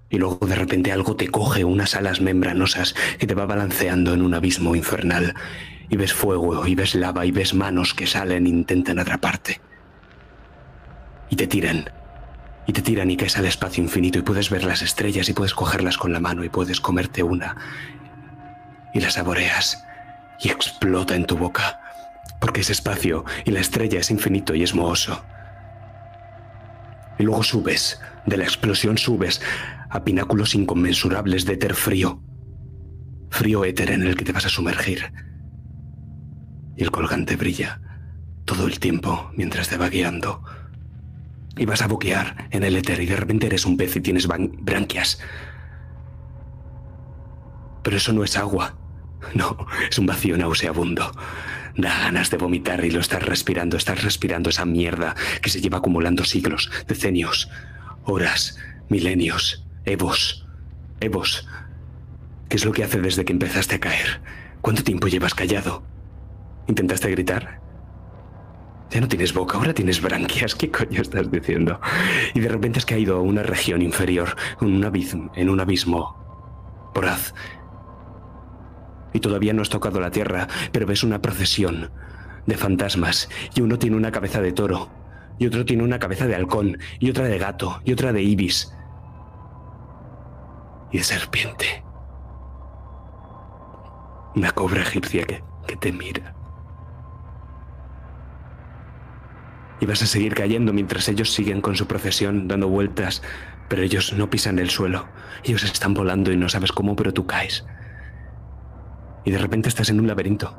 Y 0.10 0.18
luego 0.18 0.46
de 0.46 0.56
repente 0.56 0.92
algo 0.92 1.16
te 1.16 1.30
coge 1.30 1.64
unas 1.64 1.96
alas 1.96 2.22
membranosas 2.22 2.94
que 3.18 3.26
te 3.26 3.34
va 3.34 3.46
balanceando 3.46 4.14
en 4.14 4.22
un 4.22 4.34
abismo 4.34 4.76
infernal 4.76 5.34
y 5.90 5.96
ves 5.96 6.14
fuego 6.14 6.68
y 6.68 6.76
ves 6.76 6.94
lava 6.96 7.26
y 7.26 7.32
ves 7.32 7.54
manos 7.54 7.94
que 7.94 8.06
salen 8.06 8.46
e 8.46 8.50
intentan 8.50 9.00
atraparte. 9.00 9.60
Y 11.30 11.36
te 11.36 11.48
tiran. 11.48 11.90
Y 12.68 12.74
te 12.74 12.82
tiran 12.82 13.10
y 13.10 13.18
caes 13.18 13.38
al 13.38 13.46
espacio 13.46 13.84
infinito 13.84 14.20
y 14.20 14.22
puedes 14.22 14.50
ver 14.50 14.66
las 14.66 14.82
estrellas 14.82 15.28
y 15.30 15.34
puedes 15.34 15.54
cogerlas 15.54 15.98
con 15.98 16.14
la 16.14 16.20
mano 16.20 16.44
y 16.44 16.50
puedes 16.50 16.80
comerte 16.80 17.24
una. 17.24 17.56
Y 18.94 19.00
la 19.00 19.10
saboreas 19.10 19.84
y 20.42 20.50
explota 20.50 21.16
en 21.16 21.26
tu 21.26 21.38
boca 21.38 21.83
porque 22.44 22.60
es 22.60 22.70
espacio 22.70 23.24
y 23.46 23.52
la 23.52 23.62
estrella 23.62 24.02
es 24.02 24.12
infinito 24.12 24.54
y 24.54 24.64
es 24.64 24.76
mohoso. 24.76 25.24
Y 27.18 27.24
luego 27.24 27.42
subes, 27.42 28.02
de 28.26 28.36
la 28.36 28.44
explosión 28.44 28.98
subes 28.98 29.40
a 29.90 30.04
pináculos 30.04 30.54
inconmensurables 30.54 31.46
de 31.46 31.54
éter 31.54 31.74
frío. 31.74 32.22
Frío 33.30 33.64
éter 33.64 33.92
en 33.92 34.04
el 34.04 34.18
que 34.18 34.26
te 34.26 34.34
vas 34.34 34.46
a 34.46 34.50
sumergir. 34.50 35.14
Y 36.76 36.84
el 36.84 36.92
colgante 36.92 37.38
brilla 37.38 37.80
todo 38.44 38.68
el 38.68 38.78
tiempo 38.78 39.32
mientras 39.38 39.70
te 39.70 39.78
va 39.78 39.88
guiando. 39.88 40.44
Y 41.56 41.66
vas 41.66 41.82
a 41.82 41.88
boquear 41.88 42.50
en 42.52 42.64
el 42.66 42.76
éter 42.76 43.00
y 43.00 43.06
de 43.06 43.16
repente 43.16 43.48
eres 43.48 43.66
un 43.66 43.78
pez 43.78 43.96
y 43.96 44.02
tienes 44.02 44.28
branquias. 44.28 45.18
Pero 47.84 47.96
eso 47.96 48.12
no 48.12 48.26
es 48.26 48.36
agua. 48.36 48.76
No, 49.34 49.66
es 49.90 49.98
un 49.98 50.08
vacío 50.08 50.38
nauseabundo. 50.38 51.10
Da 51.76 51.90
ganas 52.00 52.30
de 52.30 52.38
vomitar 52.38 52.86
y 52.86 52.92
lo 52.92 53.00
estás 53.00 53.24
respirando, 53.24 53.78
estás 53.78 54.04
respirando 54.04 54.50
esa 54.50 54.66
mierda 54.66 55.16
que 55.42 55.50
se 55.50 55.60
lleva 55.60 55.80
acumulando 55.80 56.24
siglos, 56.24 56.70
decenios, 56.88 57.50
horas, 58.04 58.58
milenios, 58.90 59.66
evos, 59.86 60.48
evos. 61.00 61.48
¿Qué 62.50 62.58
es 62.58 62.66
lo 62.66 62.72
que 62.72 62.84
hace 62.84 63.02
desde 63.02 63.26
que 63.26 63.34
empezaste 63.34 63.76
a 63.76 63.80
caer? 63.80 64.22
¿Cuánto 64.62 64.84
tiempo 64.84 65.08
llevas 65.08 65.34
callado? 65.34 65.84
¿Intentaste 66.68 67.10
gritar? 67.10 67.60
Ya 68.92 69.02
no 69.02 69.08
tienes 69.08 69.34
boca, 69.34 69.58
ahora 69.58 69.74
tienes 69.74 70.00
branquias. 70.00 70.54
¿Qué 70.54 70.70
coño 70.70 71.02
estás 71.02 71.32
diciendo? 71.32 71.82
Y 72.36 72.40
de 72.40 72.50
repente 72.50 72.78
has 72.78 72.86
caído 72.86 73.18
a 73.18 73.22
una 73.22 73.42
región 73.42 73.82
inferior, 73.82 74.36
en 74.62 74.76
un 74.76 74.86
abismo, 74.86 75.32
en 75.36 75.50
un 75.50 75.60
abismo 75.60 76.22
voraz 76.94 77.34
y 79.14 79.20
todavía 79.20 79.54
no 79.54 79.62
has 79.62 79.70
tocado 79.70 80.00
la 80.00 80.12
tierra, 80.12 80.48
pero 80.72 80.86
ves 80.86 81.04
una 81.04 81.22
procesión 81.22 81.92
de 82.46 82.58
fantasmas 82.58 83.30
y 83.56 83.62
uno 83.62 83.80
tiene 83.80 83.96
una 83.96 84.12
cabeza 84.12 84.42
de 84.42 84.52
toro 84.52 84.90
y 85.40 85.48
otro 85.48 85.66
tiene 85.66 85.84
una 85.84 86.00
cabeza 86.00 86.28
de 86.28 86.36
halcón 86.36 86.78
y 87.00 87.10
otra 87.10 87.26
de 87.26 87.38
gato 87.38 87.82
y 87.86 87.94
otra 87.94 88.12
de 88.14 88.22
ibis 88.22 88.74
y 90.92 90.98
de 90.98 91.04
serpiente. 91.04 91.84
Una 94.36 94.52
cobra 94.52 94.82
egipcia 94.82 95.26
que, 95.26 95.44
que 95.68 95.76
te 95.76 95.92
mira. 95.92 96.36
Y 99.80 99.86
vas 99.86 100.02
a 100.02 100.08
seguir 100.08 100.34
cayendo 100.34 100.72
mientras 100.72 101.08
ellos 101.10 101.34
siguen 101.34 101.62
con 101.62 101.76
su 101.76 101.88
procesión 101.88 102.48
dando 102.48 102.68
vueltas, 102.68 103.22
pero 103.70 103.82
ellos 103.82 104.14
no 104.14 104.30
pisan 104.30 104.60
el 104.60 104.70
suelo. 104.70 105.08
Ellos 105.44 105.64
están 105.64 105.94
volando 105.94 106.32
y 106.32 106.38
no 106.38 106.48
sabes 106.48 106.72
cómo, 106.72 106.96
pero 106.96 107.14
tú 107.14 107.28
caes 107.28 107.66
y 109.26 109.32
de 109.32 109.38
repente 109.38 109.70
estás 109.70 109.90
en 109.90 110.00
un 110.00 110.08
laberinto. 110.08 110.56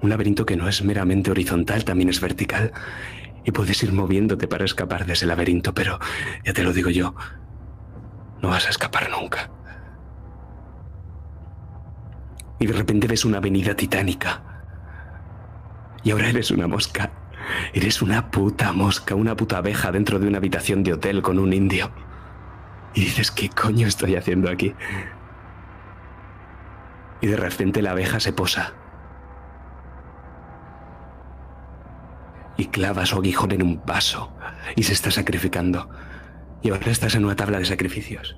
Un 0.00 0.10
laberinto 0.10 0.46
que 0.46 0.56
no 0.56 0.68
es 0.68 0.82
meramente 0.82 1.30
horizontal, 1.30 1.84
también 1.84 2.08
es 2.08 2.20
vertical. 2.20 2.72
Y 3.44 3.52
puedes 3.52 3.82
ir 3.82 3.92
moviéndote 3.92 4.46
para 4.46 4.64
escapar 4.64 5.06
de 5.06 5.14
ese 5.14 5.26
laberinto, 5.26 5.74
pero 5.74 5.98
ya 6.44 6.52
te 6.52 6.62
lo 6.62 6.72
digo 6.72 6.90
yo, 6.90 7.14
no 8.42 8.48
vas 8.48 8.66
a 8.66 8.70
escapar 8.70 9.10
nunca. 9.10 9.50
Y 12.58 12.66
de 12.66 12.72
repente 12.72 13.06
ves 13.06 13.24
una 13.24 13.38
avenida 13.38 13.74
titánica. 13.74 14.42
Y 16.02 16.10
ahora 16.10 16.28
eres 16.28 16.50
una 16.50 16.66
mosca. 16.66 17.10
Eres 17.72 18.02
una 18.02 18.30
puta 18.30 18.72
mosca, 18.72 19.14
una 19.14 19.36
puta 19.36 19.58
abeja 19.58 19.90
dentro 19.92 20.18
de 20.18 20.28
una 20.28 20.38
habitación 20.38 20.82
de 20.82 20.92
hotel 20.92 21.22
con 21.22 21.38
un 21.38 21.52
indio. 21.52 21.90
Y 22.94 23.02
dices, 23.02 23.30
¿qué 23.30 23.48
coño 23.48 23.86
estoy 23.86 24.16
haciendo 24.16 24.50
aquí? 24.50 24.74
Y 27.20 27.26
de 27.26 27.36
repente 27.36 27.82
la 27.82 27.92
abeja 27.92 28.20
se 28.20 28.32
posa. 28.32 28.72
Y 32.56 32.66
clava 32.66 33.06
su 33.06 33.16
aguijón 33.16 33.52
en 33.52 33.62
un 33.62 33.82
vaso. 33.84 34.32
Y 34.76 34.84
se 34.84 34.92
está 34.92 35.10
sacrificando. 35.10 35.88
Y 36.62 36.70
ahora 36.70 36.90
estás 36.90 37.14
en 37.14 37.24
una 37.24 37.36
tabla 37.36 37.58
de 37.58 37.64
sacrificios. 37.64 38.36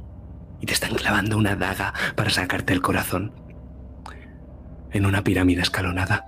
Y 0.61 0.67
te 0.67 0.75
están 0.75 0.95
clavando 0.95 1.39
una 1.39 1.57
daga 1.57 1.95
para 2.17 2.31
sacarte 2.31 2.73
el 2.73 2.83
corazón. 2.83 3.33
En 4.91 5.07
una 5.07 5.25
pirámide 5.25 5.63
escalonada. 5.63 6.27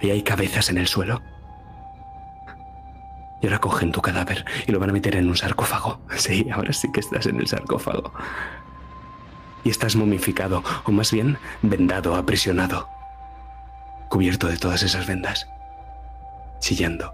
Y 0.00 0.10
hay 0.10 0.22
cabezas 0.22 0.68
en 0.68 0.78
el 0.78 0.86
suelo. 0.86 1.22
Y 3.40 3.46
ahora 3.46 3.58
cogen 3.58 3.90
tu 3.90 4.00
cadáver 4.00 4.44
y 4.68 4.72
lo 4.72 4.78
van 4.78 4.90
a 4.90 4.92
meter 4.92 5.16
en 5.16 5.28
un 5.28 5.36
sarcófago. 5.36 6.00
Sí, 6.16 6.46
ahora 6.52 6.72
sí 6.72 6.90
que 6.92 7.00
estás 7.00 7.26
en 7.26 7.40
el 7.40 7.48
sarcófago. 7.48 8.12
Y 9.64 9.70
estás 9.70 9.96
momificado, 9.96 10.62
o 10.84 10.92
más 10.92 11.12
bien 11.12 11.38
vendado, 11.62 12.16
aprisionado. 12.16 12.88
Cubierto 14.08 14.48
de 14.48 14.56
todas 14.56 14.82
esas 14.82 15.06
vendas. 15.06 15.46
Chillando. 16.60 17.12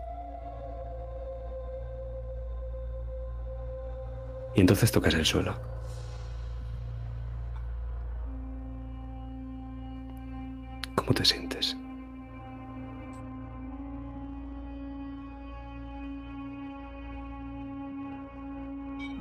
Y 4.55 4.61
entonces 4.61 4.91
tocas 4.91 5.15
el 5.15 5.25
suelo. 5.25 5.55
¿Cómo 10.97 11.13
te 11.13 11.25
sientes? 11.25 11.77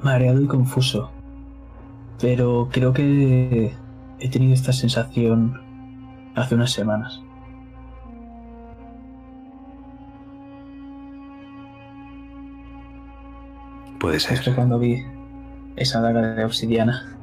Mareado 0.02 0.42
y 0.42 0.48
confuso. 0.48 1.12
Pero 2.20 2.70
creo 2.72 2.94
que 2.94 3.74
he 4.20 4.30
tenido 4.30 4.54
esta 4.54 4.74
sensación 4.74 5.62
hace 6.36 6.56
unas 6.56 6.72
semanas. 6.72 7.22
Puede 14.00 14.20
ser. 14.20 14.38
Justo 14.38 14.56
cuando 14.56 14.80
vi 14.80 15.04
esa 15.76 16.02
daga 16.02 16.22
de 16.36 16.46
obsidiana. 16.46 17.18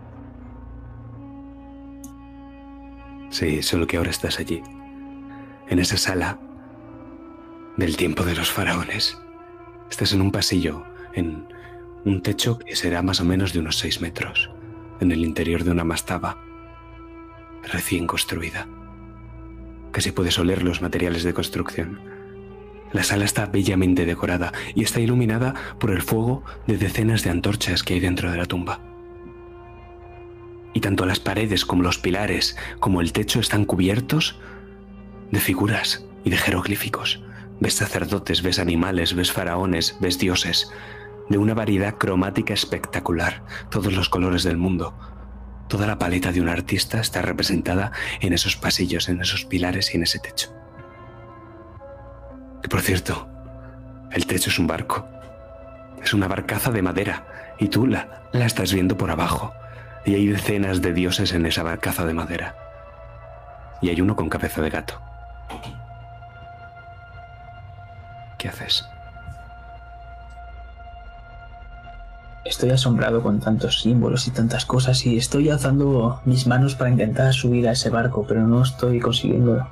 Sí, 3.31 3.63
solo 3.63 3.87
que 3.87 3.97
ahora 3.97 4.11
estás 4.11 4.39
allí, 4.39 4.63
en 5.69 5.81
esa 5.81 5.97
sala 5.97 6.39
del 7.77 7.97
tiempo 7.97 8.23
de 8.23 8.37
los 8.37 8.51
faraones. 8.51 9.21
Estás 9.91 10.13
en 10.13 10.21
un 10.21 10.31
pasillo, 10.31 10.85
en 11.15 11.49
un 12.05 12.23
techo 12.23 12.59
que 12.59 12.77
será 12.77 13.03
más 13.03 13.21
o 13.21 13.25
menos 13.25 13.53
de 13.53 13.59
unos 13.59 13.79
6 13.79 14.01
metros, 14.01 14.51
en 15.05 15.13
el 15.13 15.25
interior 15.25 15.65
de 15.65 15.71
una 15.71 15.85
mastaba 15.85 16.39
recién 17.73 18.07
construida. 18.07 18.67
Casi 19.93 20.11
puedes 20.11 20.39
oler 20.39 20.63
los 20.63 20.83
materiales 20.83 21.23
de 21.23 21.35
construcción. 21.35 22.01
La 22.93 23.05
sala 23.05 23.25
está 23.25 23.47
bellamente 23.47 24.07
decorada 24.07 24.53
y 24.75 24.83
está 24.83 25.01
iluminada 25.01 25.55
por 25.79 25.91
el 25.91 26.03
fuego 26.03 26.45
de 26.67 26.79
decenas 26.79 27.23
de 27.23 27.31
antorchas 27.31 27.83
que 27.83 27.95
hay 27.95 28.01
dentro 28.01 28.31
de 28.31 28.39
la 28.39 28.47
tumba. 28.47 28.81
Y 30.73 30.81
tanto 30.81 31.07
las 31.07 31.21
paredes 31.21 31.65
como 31.65 31.83
los 31.83 31.99
pilares 31.99 32.57
como 32.81 33.01
el 33.01 33.13
techo 33.13 33.41
están 33.41 33.65
cubiertos 33.65 34.39
de 35.31 35.41
figuras 35.41 36.05
y 36.25 36.31
de 36.31 36.37
jeroglíficos. 36.37 37.23
Ves 37.61 37.75
sacerdotes, 37.75 38.43
ves 38.43 38.59
animales, 38.59 39.15
ves 39.15 39.31
faraones, 39.31 39.97
ves 40.01 40.19
dioses, 40.19 40.71
de 41.29 41.39
una 41.39 41.55
variedad 41.55 41.95
cromática 41.97 42.55
espectacular, 42.55 43.43
todos 43.71 43.93
los 43.93 44.09
colores 44.09 44.43
del 44.43 44.57
mundo. 44.57 44.95
Toda 45.69 45.87
la 45.87 45.99
paleta 45.99 46.31
de 46.33 46.41
un 46.41 46.49
artista 46.49 47.01
está 47.01 47.23
representada 47.23 47.93
en 48.21 48.33
esos 48.33 48.57
pasillos, 48.57 49.09
en 49.09 49.21
esos 49.21 49.45
pilares 49.45 49.93
y 49.93 49.97
en 49.97 50.03
ese 50.03 50.19
techo. 50.19 50.53
Que 52.63 52.69
por 52.69 52.83
cierto, 52.83 53.29
el 54.13 54.27
techo 54.27 54.51
es 54.51 54.59
un 54.59 54.67
barco. 54.67 55.09
Es 56.03 56.13
una 56.13 56.29
barcaza 56.29 56.71
de 56.71 56.83
madera 56.83 57.55
y 57.59 57.69
tú 57.69 57.87
la, 57.87 58.29
la 58.33 58.45
estás 58.45 58.73
viendo 58.73 58.97
por 58.97 59.11
abajo. 59.11 59.55
Y 60.05 60.15
hay 60.15 60.27
decenas 60.27 60.83
de 60.83 60.93
dioses 60.93 61.33
en 61.33 61.47
esa 61.47 61.63
barcaza 61.63 62.05
de 62.05 62.13
madera. 62.13 62.57
Y 63.81 63.89
hay 63.89 64.01
uno 64.01 64.15
con 64.15 64.29
cabeza 64.29 64.61
de 64.61 64.71
gato. 64.71 65.01
¿Qué 68.39 68.49
haces? 68.49 68.87
Estoy 72.45 72.71
asombrado 72.71 73.23
con 73.23 73.41
tantos 73.41 73.81
símbolos 73.81 74.29
y 74.29 74.31
tantas 74.31 74.67
cosas 74.67 75.07
y 75.07 75.17
estoy 75.17 75.49
alzando 75.49 76.21
mis 76.27 76.47
manos 76.47 76.75
para 76.75 76.91
intentar 76.91 77.33
subir 77.33 77.67
a 77.69 77.73
ese 77.73 77.89
barco, 77.89 78.27
pero 78.29 78.47
no 78.47 78.63
estoy 78.63 79.01
consiguiendo. 79.01 79.67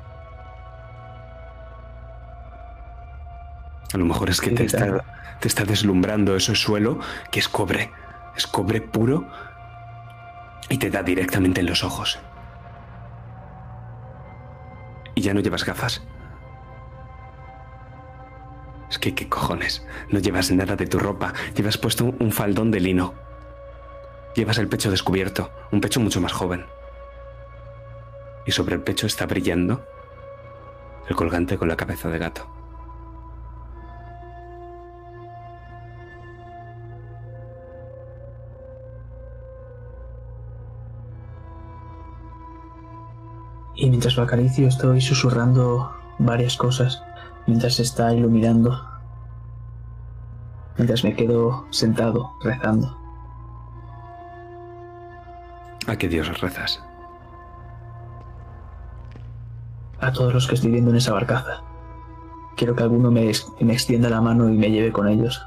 A 3.92 3.98
lo 3.98 4.06
mejor 4.06 4.30
es 4.30 4.40
que 4.40 4.52
te 4.52 4.64
está, 4.64 5.04
te 5.38 5.48
está 5.48 5.64
deslumbrando 5.64 6.34
ese 6.34 6.54
suelo 6.54 6.98
que 7.30 7.40
es 7.40 7.48
cobre. 7.48 7.90
Es 8.34 8.46
cobre 8.46 8.80
puro 8.80 9.26
y 10.70 10.78
te 10.78 10.88
da 10.88 11.02
directamente 11.02 11.60
en 11.60 11.66
los 11.66 11.84
ojos. 11.84 12.18
Y 15.14 15.20
ya 15.20 15.34
no 15.34 15.40
llevas 15.40 15.66
gafas. 15.66 16.00
Es 18.92 18.98
que, 18.98 19.14
¿qué 19.14 19.26
cojones? 19.26 19.82
No 20.10 20.18
llevas 20.18 20.50
nada 20.50 20.76
de 20.76 20.86
tu 20.86 20.98
ropa. 20.98 21.32
Llevas 21.56 21.78
puesto 21.78 22.04
un 22.04 22.30
faldón 22.30 22.70
de 22.70 22.78
lino. 22.78 23.14
Llevas 24.36 24.58
el 24.58 24.68
pecho 24.68 24.90
descubierto, 24.90 25.50
un 25.72 25.80
pecho 25.80 25.98
mucho 25.98 26.20
más 26.20 26.34
joven. 26.34 26.66
Y 28.44 28.52
sobre 28.52 28.74
el 28.74 28.82
pecho 28.82 29.06
está 29.06 29.24
brillando 29.24 29.82
el 31.08 31.16
colgante 31.16 31.56
con 31.56 31.68
la 31.68 31.76
cabeza 31.78 32.10
de 32.10 32.18
gato. 32.18 32.46
Y 43.74 43.88
mientras 43.88 44.18
lo 44.18 44.24
acaricio 44.24 44.68
estoy 44.68 45.00
susurrando 45.00 45.96
varias 46.18 46.58
cosas 46.58 47.02
mientras 47.46 47.74
se 47.74 47.82
está 47.82 48.12
iluminando. 48.14 48.88
Mientras 50.76 51.04
me 51.04 51.14
quedo 51.14 51.66
sentado 51.70 52.32
rezando. 52.42 52.96
¿A 55.86 55.96
qué 55.96 56.08
Dios 56.08 56.40
rezas? 56.40 56.82
A 60.00 60.12
todos 60.12 60.32
los 60.32 60.46
que 60.46 60.54
estoy 60.54 60.70
viendo 60.70 60.90
en 60.90 60.96
esa 60.96 61.12
barcaza. 61.12 61.62
Quiero 62.56 62.74
que 62.74 62.82
alguno 62.82 63.10
me, 63.10 63.30
me 63.60 63.72
extienda 63.72 64.08
la 64.08 64.20
mano 64.20 64.48
y 64.48 64.56
me 64.56 64.70
lleve 64.70 64.92
con 64.92 65.08
ellos. 65.08 65.42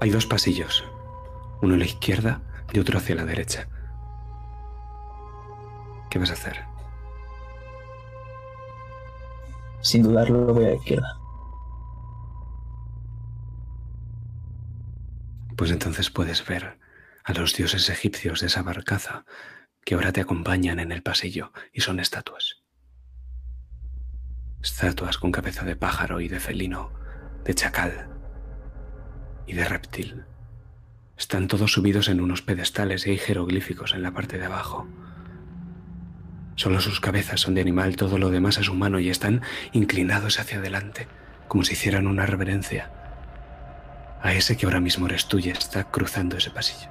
Hay 0.00 0.10
dos 0.10 0.26
pasillos, 0.26 0.84
uno 1.62 1.74
a 1.74 1.78
la 1.78 1.84
izquierda 1.84 2.40
y 2.72 2.78
otro 2.78 2.98
hacia 2.98 3.14
la 3.14 3.24
derecha. 3.24 3.68
¿Qué 6.16 6.20
vas 6.20 6.30
a 6.30 6.32
hacer? 6.32 6.64
Sin 9.82 10.02
dudarlo 10.02 10.54
voy 10.54 10.64
a 10.64 10.68
la 10.68 10.74
izquierda. 10.76 11.20
Pues 15.58 15.70
entonces 15.70 16.08
puedes 16.08 16.46
ver 16.46 16.78
a 17.22 17.34
los 17.34 17.54
dioses 17.54 17.90
egipcios 17.90 18.40
de 18.40 18.46
esa 18.46 18.62
barcaza 18.62 19.26
que 19.84 19.94
ahora 19.94 20.10
te 20.10 20.22
acompañan 20.22 20.80
en 20.80 20.90
el 20.90 21.02
pasillo 21.02 21.52
y 21.70 21.82
son 21.82 22.00
estatuas. 22.00 22.62
Estatuas 24.62 25.18
con 25.18 25.32
cabeza 25.32 25.66
de 25.66 25.76
pájaro 25.76 26.22
y 26.22 26.28
de 26.28 26.40
felino, 26.40 26.94
de 27.44 27.54
chacal 27.54 28.08
y 29.46 29.52
de 29.52 29.66
reptil. 29.66 30.24
Están 31.18 31.46
todos 31.46 31.72
subidos 31.72 32.08
en 32.08 32.22
unos 32.22 32.40
pedestales 32.40 33.06
y 33.06 33.10
hay 33.10 33.18
jeroglíficos 33.18 33.92
en 33.92 34.02
la 34.02 34.12
parte 34.12 34.38
de 34.38 34.46
abajo. 34.46 34.88
Solo 36.56 36.80
sus 36.80 37.00
cabezas 37.00 37.40
son 37.40 37.54
de 37.54 37.60
animal, 37.60 37.96
todo 37.96 38.16
lo 38.16 38.30
demás 38.30 38.56
es 38.56 38.70
humano 38.70 38.98
y 38.98 39.10
están 39.10 39.42
inclinados 39.72 40.40
hacia 40.40 40.58
adelante, 40.58 41.06
como 41.48 41.64
si 41.64 41.74
hicieran 41.74 42.06
una 42.06 42.24
reverencia 42.24 42.90
a 44.22 44.32
ese 44.32 44.56
que 44.56 44.64
ahora 44.64 44.80
mismo 44.80 45.06
eres 45.06 45.26
tú 45.28 45.38
y 45.38 45.50
está 45.50 45.84
cruzando 45.84 46.38
ese 46.38 46.50
pasillo. 46.50 46.90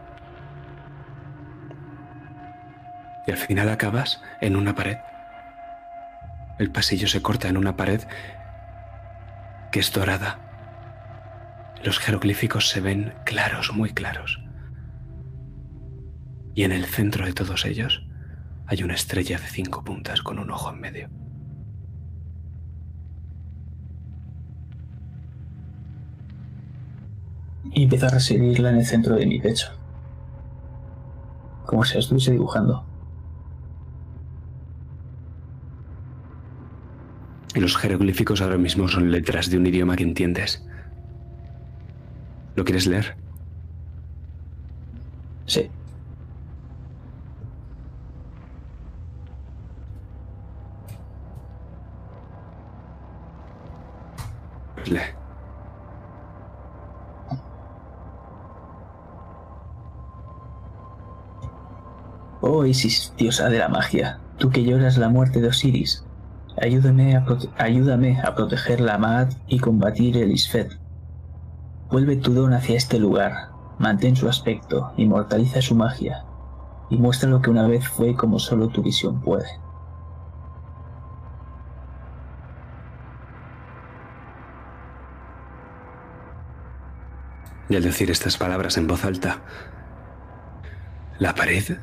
Y 3.25 3.31
al 3.31 3.37
final 3.37 3.69
acabas 3.69 4.21
en 4.39 4.55
una 4.55 4.75
pared. 4.75 4.97
El 6.59 6.71
pasillo 6.71 7.07
se 7.07 7.23
corta 7.23 7.47
en 7.47 7.57
una 7.57 7.75
pared 7.75 8.01
que 9.71 9.79
es 9.79 9.91
dorada. 9.91 10.39
Los 11.83 11.97
jeroglíficos 11.97 12.69
se 12.69 12.81
ven 12.81 13.15
claros, 13.25 13.73
muy 13.73 13.93
claros. 13.93 14.39
Y 16.53 16.63
en 16.63 16.71
el 16.71 16.85
centro 16.85 17.25
de 17.25 17.33
todos 17.33 17.65
ellos 17.65 18.04
hay 18.67 18.83
una 18.83 18.95
estrella 18.95 19.37
de 19.37 19.47
cinco 19.47 19.83
puntas 19.83 20.21
con 20.21 20.39
un 20.39 20.49
ojo 20.49 20.71
en 20.71 20.79
medio. 20.79 21.09
Y 27.71 27.83
empiezo 27.83 28.07
a 28.07 28.09
residirla 28.09 28.69
en 28.69 28.77
el 28.77 28.85
centro 28.85 29.15
de 29.15 29.25
mi 29.25 29.39
pecho. 29.39 29.67
Como 31.65 31.83
si 31.83 31.95
la 31.95 31.99
estuviese 31.99 32.31
dibujando. 32.31 32.85
Y 37.53 37.59
los 37.59 37.77
jeroglíficos 37.77 38.41
ahora 38.41 38.57
mismo 38.57 38.87
son 38.87 39.11
letras 39.11 39.49
de 39.49 39.57
un 39.57 39.67
idioma 39.67 39.95
que 39.95 40.03
entiendes. 40.03 40.65
¿Lo 42.55 42.63
quieres 42.63 42.87
leer? 42.87 43.15
Sí. 45.45 45.69
Oh 62.41 62.65
Isis, 62.65 63.13
diosa 63.17 63.49
de 63.49 63.59
la 63.59 63.69
magia, 63.69 64.19
tú 64.37 64.49
que 64.49 64.63
lloras 64.63 64.97
la 64.97 65.09
muerte 65.09 65.41
de 65.41 65.47
Osiris, 65.47 66.05
ayúdame 66.61 67.15
a, 67.15 67.25
ayúdame 67.57 68.21
a 68.21 68.35
proteger 68.35 68.81
la 68.81 68.97
Maat 68.97 69.33
y 69.47 69.59
combatir 69.59 70.17
el 70.17 70.31
Isfet. 70.31 70.79
Vuelve 71.89 72.17
tu 72.17 72.33
don 72.33 72.53
hacia 72.53 72.77
este 72.77 72.99
lugar, 72.99 73.49
mantén 73.79 74.15
su 74.15 74.29
aspecto, 74.29 74.91
inmortaliza 74.97 75.61
su 75.61 75.75
magia, 75.75 76.23
y 76.89 76.97
muestra 76.97 77.29
lo 77.29 77.41
que 77.41 77.49
una 77.49 77.67
vez 77.67 77.87
fue 77.87 78.15
como 78.15 78.37
solo 78.37 78.67
tu 78.67 78.83
visión 78.83 79.21
puede. 79.21 79.64
Y 87.69 87.75
al 87.75 87.83
decir 87.83 88.11
estas 88.11 88.37
palabras 88.37 88.77
en 88.77 88.87
voz 88.87 89.05
alta, 89.05 89.41
la 91.17 91.33
pared, 91.33 91.77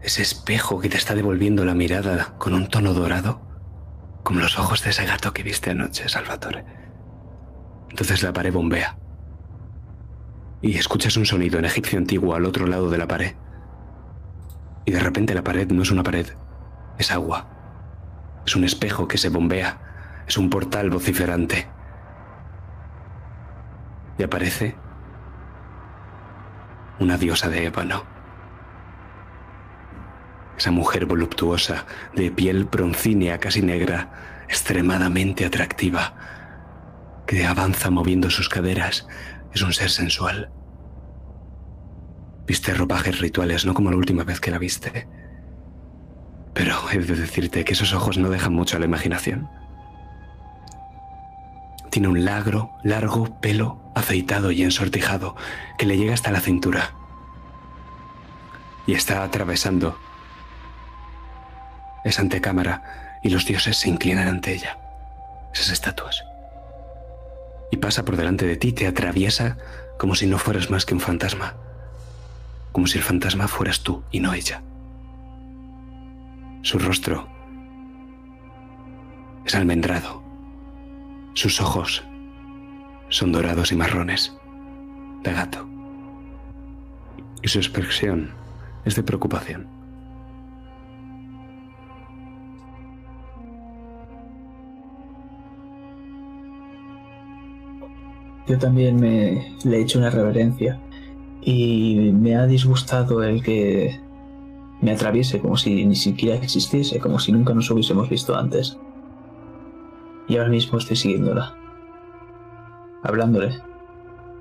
ese 0.00 0.22
espejo 0.22 0.80
que 0.80 0.88
te 0.88 0.96
está 0.96 1.14
devolviendo 1.14 1.64
la 1.64 1.74
mirada 1.74 2.34
con 2.38 2.54
un 2.54 2.68
tono 2.68 2.94
dorado, 2.94 3.42
como 4.22 4.40
los 4.40 4.58
ojos 4.58 4.82
de 4.84 4.90
ese 4.90 5.04
gato 5.04 5.32
que 5.32 5.42
viste 5.42 5.70
anoche, 5.70 6.08
Salvatore. 6.08 6.64
Entonces 7.90 8.22
la 8.22 8.32
pared 8.32 8.52
bombea. 8.52 8.96
Y 10.62 10.78
escuchas 10.78 11.16
un 11.16 11.26
sonido 11.26 11.58
en 11.58 11.64
egipcio 11.64 11.98
antiguo 11.98 12.34
al 12.34 12.46
otro 12.46 12.66
lado 12.66 12.88
de 12.88 12.98
la 12.98 13.08
pared. 13.08 13.34
Y 14.84 14.92
de 14.92 15.00
repente 15.00 15.34
la 15.34 15.44
pared 15.44 15.70
no 15.70 15.82
es 15.82 15.90
una 15.90 16.02
pared, 16.02 16.26
es 16.98 17.10
agua. 17.10 17.48
Es 18.46 18.56
un 18.56 18.64
espejo 18.64 19.06
que 19.06 19.18
se 19.18 19.28
bombea, 19.28 20.24
es 20.26 20.38
un 20.38 20.50
portal 20.50 20.88
vociferante. 20.90 21.68
Y 24.18 24.22
aparece 24.22 24.76
una 26.98 27.16
diosa 27.16 27.48
de 27.48 27.66
ébano. 27.66 28.04
Esa 30.56 30.70
mujer 30.70 31.06
voluptuosa, 31.06 31.86
de 32.14 32.30
piel 32.30 32.64
broncínea 32.64 33.38
casi 33.38 33.62
negra, 33.62 34.44
extremadamente 34.48 35.44
atractiva, 35.44 36.14
que 37.26 37.46
avanza 37.46 37.90
moviendo 37.90 38.30
sus 38.30 38.48
caderas, 38.48 39.06
es 39.54 39.62
un 39.62 39.72
ser 39.72 39.90
sensual. 39.90 40.50
Viste 42.46 42.74
ropajes 42.74 43.20
rituales, 43.20 43.64
no 43.64 43.74
como 43.74 43.90
la 43.90 43.96
última 43.96 44.24
vez 44.24 44.40
que 44.40 44.50
la 44.50 44.58
viste. 44.58 45.08
Pero 46.54 46.76
he 46.92 46.98
de 46.98 47.14
decirte 47.16 47.64
que 47.64 47.72
esos 47.72 47.94
ojos 47.94 48.18
no 48.18 48.28
dejan 48.28 48.52
mucho 48.52 48.76
a 48.76 48.80
la 48.80 48.86
imaginación. 48.86 49.48
Tiene 51.92 52.08
un 52.08 52.24
largo, 52.24 52.72
largo 52.82 53.38
pelo 53.42 53.78
aceitado 53.94 54.50
y 54.50 54.62
ensortijado 54.62 55.36
que 55.76 55.84
le 55.84 55.98
llega 55.98 56.14
hasta 56.14 56.30
la 56.30 56.40
cintura. 56.40 56.94
Y 58.86 58.94
está 58.94 59.22
atravesando 59.22 59.98
esa 62.02 62.22
antecámara 62.22 63.18
y 63.22 63.28
los 63.28 63.44
dioses 63.44 63.76
se 63.76 63.90
inclinan 63.90 64.26
ante 64.26 64.54
ella, 64.54 64.78
esas 65.52 65.68
estatuas. 65.68 66.24
Y 67.70 67.76
pasa 67.76 68.06
por 68.06 68.16
delante 68.16 68.46
de 68.46 68.56
ti, 68.56 68.72
te 68.72 68.86
atraviesa 68.86 69.58
como 69.98 70.14
si 70.14 70.26
no 70.26 70.38
fueras 70.38 70.70
más 70.70 70.86
que 70.86 70.94
un 70.94 71.00
fantasma, 71.00 71.56
como 72.72 72.86
si 72.86 72.96
el 72.96 73.04
fantasma 73.04 73.48
fueras 73.48 73.80
tú 73.80 74.02
y 74.10 74.20
no 74.20 74.32
ella. 74.32 74.62
Su 76.62 76.78
rostro 76.78 77.28
es 79.44 79.54
almendrado, 79.54 80.21
sus 81.34 81.60
ojos 81.60 82.04
son 83.08 83.32
dorados 83.32 83.72
y 83.72 83.76
marrones, 83.76 84.36
de 85.22 85.32
gato. 85.32 85.66
Y 87.42 87.48
su 87.48 87.58
expresión 87.58 88.30
es 88.84 88.94
de 88.94 89.02
preocupación. 89.02 89.66
Yo 98.46 98.58
también 98.58 98.96
me 99.00 99.54
le 99.64 99.76
he 99.76 99.80
hecho 99.80 99.98
una 99.98 100.10
reverencia 100.10 100.78
y 101.40 102.10
me 102.12 102.36
ha 102.36 102.46
disgustado 102.46 103.22
el 103.22 103.42
que 103.42 104.00
me 104.80 104.92
atraviese 104.92 105.38
como 105.38 105.56
si 105.56 105.86
ni 105.86 105.96
siquiera 105.96 106.36
existiese, 106.36 106.98
como 106.98 107.18
si 107.18 107.32
nunca 107.32 107.54
nos 107.54 107.70
hubiésemos 107.70 108.08
visto 108.08 108.36
antes. 108.36 108.76
Y 110.28 110.36
ahora 110.36 110.50
mismo 110.50 110.78
estoy 110.78 110.96
siguiéndola, 110.96 111.56
hablándole, 113.02 113.58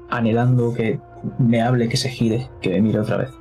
anhelando 0.09 0.73
que 0.73 0.99
me 1.39 1.61
hable, 1.61 1.89
que 1.89 1.97
se 1.97 2.09
gire, 2.09 2.49
que 2.61 2.69
me 2.69 2.81
mire 2.81 2.99
otra 2.99 3.17
vez. 3.17 3.31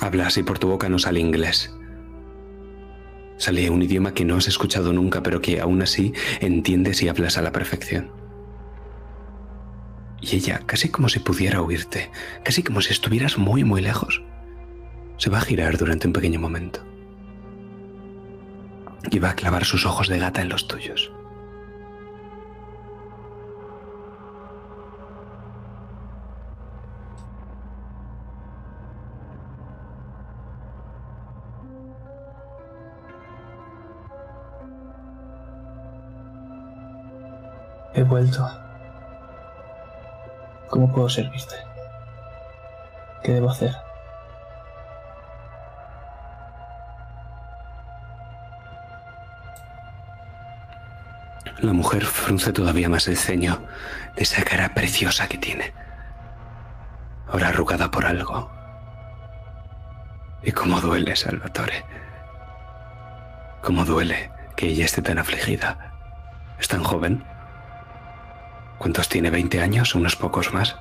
Hablas 0.00 0.38
y 0.38 0.42
por 0.42 0.58
tu 0.58 0.68
boca 0.68 0.88
no 0.88 0.98
sale 0.98 1.20
inglés. 1.20 1.74
Sale 3.36 3.70
un 3.70 3.82
idioma 3.82 4.14
que 4.14 4.24
no 4.24 4.36
has 4.36 4.48
escuchado 4.48 4.92
nunca, 4.92 5.22
pero 5.22 5.40
que 5.40 5.60
aún 5.60 5.82
así 5.82 6.12
entiendes 6.40 7.02
y 7.02 7.08
hablas 7.08 7.38
a 7.38 7.42
la 7.42 7.52
perfección. 7.52 8.10
Y 10.20 10.36
ella, 10.36 10.62
casi 10.66 10.88
como 10.88 11.08
si 11.08 11.20
pudiera 11.20 11.62
oírte, 11.62 12.10
casi 12.44 12.62
como 12.62 12.80
si 12.80 12.92
estuvieras 12.92 13.38
muy, 13.38 13.64
muy 13.64 13.80
lejos, 13.80 14.22
se 15.16 15.30
va 15.30 15.38
a 15.38 15.42
girar 15.42 15.78
durante 15.78 16.06
un 16.06 16.12
pequeño 16.12 16.40
momento. 16.40 16.84
Y 19.10 19.18
va 19.18 19.30
a 19.30 19.34
clavar 19.34 19.64
sus 19.64 19.86
ojos 19.86 20.08
de 20.08 20.18
gata 20.18 20.42
en 20.42 20.48
los 20.48 20.68
tuyos. 20.68 21.10
He 37.94 38.02
vuelto. 38.04 38.48
¿Cómo 40.68 40.92
puedo 40.92 41.08
servirte? 41.08 41.56
¿Qué 43.24 43.32
debo 43.32 43.50
hacer? 43.50 43.87
La 51.60 51.72
mujer 51.72 52.04
frunce 52.04 52.52
todavía 52.52 52.88
más 52.88 53.08
el 53.08 53.16
ceño 53.16 53.60
de 54.14 54.22
esa 54.22 54.44
cara 54.44 54.74
preciosa 54.74 55.26
que 55.26 55.38
tiene. 55.38 55.72
Ahora 57.26 57.48
arrugada 57.48 57.90
por 57.90 58.06
algo. 58.06 58.50
Y 60.42 60.52
cómo 60.52 60.80
duele, 60.80 61.16
Salvatore. 61.16 61.84
Cómo 63.60 63.84
duele 63.84 64.30
que 64.56 64.68
ella 64.68 64.84
esté 64.84 65.02
tan 65.02 65.18
afligida. 65.18 65.92
Es 66.60 66.68
tan 66.68 66.84
joven. 66.84 67.24
¿Cuántos 68.78 69.08
tiene? 69.08 69.32
¿20 69.32 69.60
años? 69.60 69.96
¿Unos 69.96 70.14
pocos 70.14 70.54
más? 70.54 70.76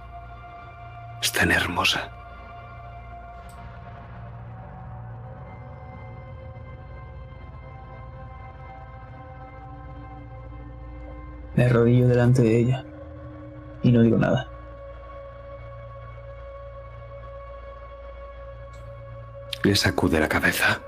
Es 1.24 1.32
tan 1.32 1.52
hermosa. 1.52 2.12
Me 11.58 11.66
arrodillo 11.66 12.08
delante 12.08 12.44
de 12.44 12.60
ella 12.60 12.86
y 13.82 13.92
no 13.92 14.02
digo 14.04 14.18
nada. 14.18 14.48
Le 19.64 19.76
sacude 19.76 20.20
la 20.20 20.30
cabeza, 20.30 20.82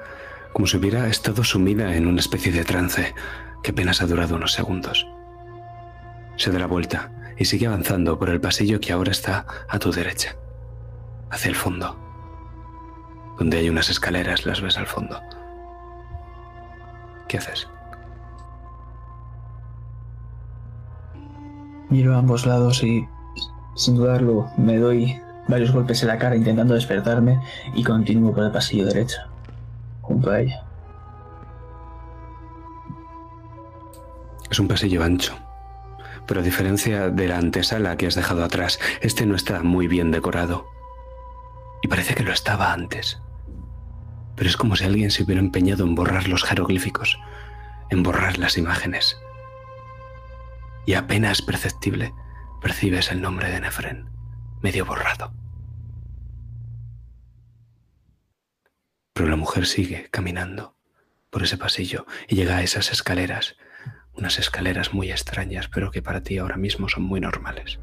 como 0.53 0.67
si 0.67 0.77
hubiera 0.77 1.07
estado 1.07 1.43
sumida 1.43 1.95
en 1.95 2.05
una 2.07 2.19
especie 2.19 2.51
de 2.51 2.63
trance 2.63 3.15
que 3.63 3.71
apenas 3.71 4.01
ha 4.01 4.05
durado 4.05 4.35
unos 4.35 4.53
segundos. 4.53 5.07
Se 6.37 6.51
da 6.51 6.59
la 6.59 6.67
vuelta 6.67 7.11
y 7.35 7.45
sigue 7.45 7.65
avanzando 7.65 8.19
por 8.19 8.29
el 8.29 8.39
pasillo 8.39 8.79
que 8.79 8.93
ahora 8.93 9.11
está 9.11 9.47
a 9.67 9.79
tu 9.79 9.91
derecha, 9.91 10.35
hacia 11.31 11.49
el 11.49 11.55
fondo. 11.55 11.97
donde 13.39 13.57
hay 13.57 13.69
unas 13.69 13.89
escaleras, 13.89 14.45
las 14.45 14.61
ves 14.61 14.77
al 14.77 14.85
fondo. 14.85 15.21
¿Qué 17.29 17.37
haces? 17.37 17.69
Miro 21.89 22.15
a 22.15 22.19
ambos 22.19 22.45
lados 22.45 22.83
y, 22.83 23.07
sin 23.75 23.95
dudarlo, 23.95 24.49
me 24.57 24.77
doy 24.77 25.19
varios 25.47 25.71
golpes 25.71 26.01
en 26.03 26.09
la 26.09 26.17
cara 26.17 26.35
intentando 26.35 26.75
despertarme 26.75 27.41
y 27.73 27.83
continúo 27.83 28.33
por 28.33 28.43
el 28.43 28.51
pasillo 28.51 28.85
derecho, 28.85 29.17
junto 30.01 30.29
a 30.29 30.41
ella. 30.41 30.63
Es 34.51 34.59
un 34.59 34.67
pasillo 34.67 35.03
ancho, 35.03 35.35
pero 36.27 36.41
a 36.41 36.43
diferencia 36.43 37.09
de 37.09 37.27
la 37.27 37.37
antesala 37.37 37.97
que 37.97 38.05
has 38.05 38.15
dejado 38.15 38.43
atrás, 38.43 38.79
este 39.01 39.25
no 39.25 39.35
está 39.35 39.63
muy 39.63 39.87
bien 39.87 40.11
decorado. 40.11 40.67
Y 41.81 41.87
parece 41.87 42.13
que 42.13 42.23
lo 42.23 42.31
estaba 42.31 42.71
antes. 42.71 43.19
Pero 44.35 44.49
es 44.49 44.57
como 44.57 44.75
si 44.75 44.85
alguien 44.85 45.11
se 45.11 45.23
hubiera 45.23 45.41
empeñado 45.41 45.85
en 45.85 45.95
borrar 45.95 46.27
los 46.27 46.43
jeroglíficos, 46.43 47.19
en 47.89 48.03
borrar 48.03 48.37
las 48.37 48.57
imágenes. 48.57 49.17
Y 50.89 50.95
apenas 50.95 51.43
perceptible 51.43 52.15
percibes 52.63 53.11
el 53.11 53.21
nombre 53.21 53.51
de 53.51 53.59
Nefren, 53.59 54.09
medio 54.59 54.85
borrado. 54.87 55.31
Pero 59.13 59.29
la 59.29 59.35
mujer 59.35 59.67
sigue 59.67 60.09
caminando 60.09 60.75
por 61.29 61.43
ese 61.43 61.59
pasillo 61.59 62.07
y 62.27 62.33
llega 62.33 62.57
a 62.57 62.63
esas 62.63 62.91
escaleras 62.91 63.55
unas 64.13 64.39
escaleras 64.39 64.91
muy 64.91 65.11
extrañas, 65.11 65.67
pero 65.67 65.91
que 65.91 66.01
para 66.01 66.23
ti 66.23 66.39
ahora 66.39 66.57
mismo 66.57 66.89
son 66.89 67.03
muy 67.03 67.21
normales. 67.21 67.79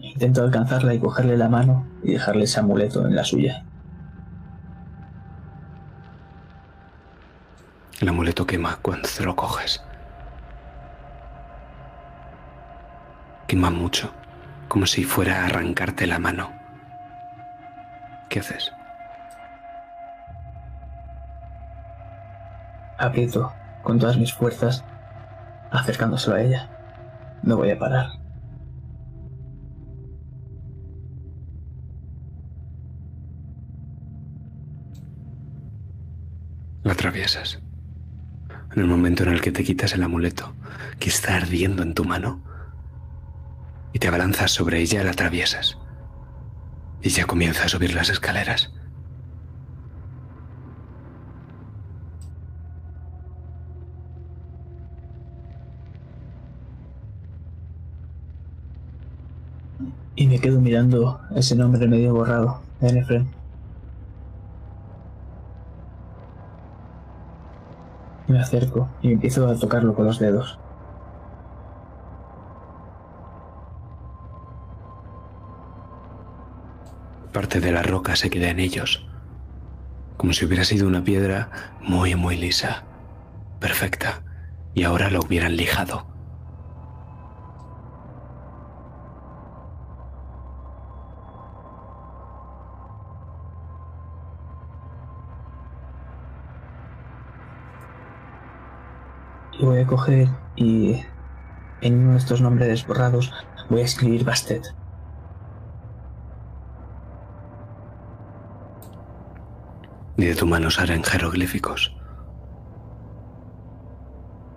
Intento 0.00 0.42
alcanzarla 0.42 0.92
y 0.92 0.98
cogerle 0.98 1.36
la 1.36 1.48
mano 1.48 1.86
y 2.02 2.14
dejarle 2.14 2.46
ese 2.46 2.58
amuleto 2.58 3.06
en 3.06 3.14
la 3.14 3.22
suya. 3.22 3.69
El 8.00 8.08
amuleto 8.08 8.46
quema 8.46 8.78
cuando 8.82 9.08
te 9.08 9.22
lo 9.22 9.36
coges. 9.36 9.82
Quema 13.46 13.70
mucho, 13.70 14.12
como 14.68 14.86
si 14.86 15.04
fuera 15.04 15.42
a 15.42 15.46
arrancarte 15.46 16.06
la 16.06 16.18
mano. 16.18 16.50
¿Qué 18.28 18.40
haces? 18.40 18.72
aprieto 23.00 23.52
con 23.82 23.98
todas 23.98 24.18
mis 24.18 24.32
fuerzas, 24.32 24.84
acercándoselo 25.70 26.36
a 26.36 26.42
ella. 26.42 26.68
No 27.42 27.56
voy 27.56 27.70
a 27.70 27.78
parar. 27.78 28.06
La 36.82 36.92
atraviesas. 36.92 37.60
En 38.72 38.82
el 38.82 38.86
momento 38.86 39.24
en 39.24 39.30
el 39.30 39.40
que 39.40 39.50
te 39.50 39.64
quitas 39.64 39.94
el 39.94 40.02
amuleto, 40.02 40.54
que 41.00 41.08
está 41.08 41.36
ardiendo 41.36 41.82
en 41.82 41.94
tu 41.94 42.04
mano, 42.04 42.40
y 43.92 43.98
te 43.98 44.08
abalanzas 44.08 44.52
sobre 44.52 44.80
ella, 44.80 45.02
la 45.02 45.10
atraviesas. 45.10 45.76
Y 47.02 47.08
ya 47.08 47.26
comienza 47.26 47.64
a 47.64 47.68
subir 47.68 47.94
las 47.94 48.10
escaleras. 48.10 48.72
Y 60.14 60.26
me 60.26 60.38
quedo 60.38 60.60
mirando 60.60 61.20
ese 61.34 61.56
nombre 61.56 61.88
medio 61.88 62.12
borrado, 62.12 62.60
Nefren. 62.80 63.39
Me 68.30 68.38
acerco 68.38 68.88
y 69.02 69.10
empiezo 69.10 69.48
a 69.48 69.56
tocarlo 69.56 69.92
con 69.92 70.06
los 70.06 70.20
dedos. 70.20 70.56
Parte 77.32 77.58
de 77.58 77.72
la 77.72 77.82
roca 77.82 78.14
se 78.14 78.30
queda 78.30 78.50
en 78.50 78.60
ellos, 78.60 79.04
como 80.16 80.32
si 80.32 80.44
hubiera 80.44 80.62
sido 80.62 80.86
una 80.86 81.02
piedra 81.02 81.74
muy, 81.80 82.14
muy 82.14 82.36
lisa, 82.36 82.84
perfecta, 83.58 84.22
y 84.74 84.84
ahora 84.84 85.10
lo 85.10 85.18
hubieran 85.18 85.56
lijado. 85.56 86.06
Voy 99.70 99.80
a 99.80 99.86
coger 99.86 100.28
y 100.56 101.00
en 101.80 101.98
uno 102.02 102.12
de 102.12 102.18
estos 102.18 102.40
nombres 102.40 102.86
borrados 102.86 103.32
voy 103.68 103.82
a 103.82 103.84
escribir 103.84 104.24
Bastet. 104.24 104.62
Y 110.16 110.24
de 110.24 110.34
tu 110.34 110.46
mano 110.46 110.70
salen 110.70 111.04
jeroglíficos. 111.04 111.96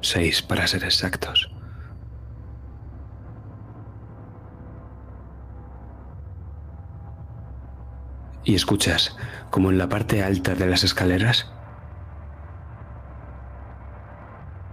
Seis 0.02 0.41
para 0.41 0.68
ser 0.68 0.84
exactos. 0.84 1.49
Y 8.44 8.56
escuchas 8.56 9.15
como 9.52 9.69
en 9.69 9.77
la 9.77 9.88
parte 9.88 10.22
alta 10.22 10.56
de 10.56 10.65
las 10.65 10.84
escaleras 10.84 11.53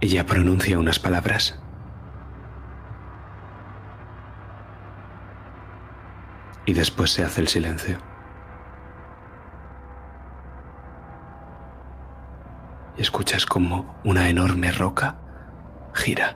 ella 0.01 0.25
pronuncia 0.25 0.79
unas 0.79 0.97
palabras. 0.97 1.59
Y 6.65 6.73
después 6.73 7.11
se 7.11 7.23
hace 7.23 7.41
el 7.41 7.47
silencio. 7.47 7.99
Y 12.97 13.01
escuchas 13.01 13.45
como 13.45 13.95
una 14.03 14.27
enorme 14.27 14.71
roca 14.71 15.17
gira. 15.93 16.35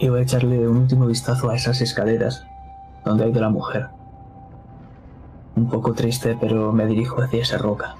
Y 0.00 0.08
voy 0.08 0.18
a 0.18 0.22
echarle 0.24 0.66
un 0.66 0.78
último 0.78 1.06
vistazo 1.06 1.48
a 1.48 1.54
esas 1.54 1.80
escaleras 1.80 2.44
donde 3.04 3.24
ha 3.24 3.28
ido 3.28 3.40
la 3.40 3.50
mujer. 3.50 3.88
Un 5.56 5.68
poco 5.68 5.92
triste, 5.92 6.36
pero 6.40 6.72
me 6.72 6.86
dirijo 6.86 7.20
hacia 7.22 7.42
esa 7.42 7.58
roca. 7.58 7.96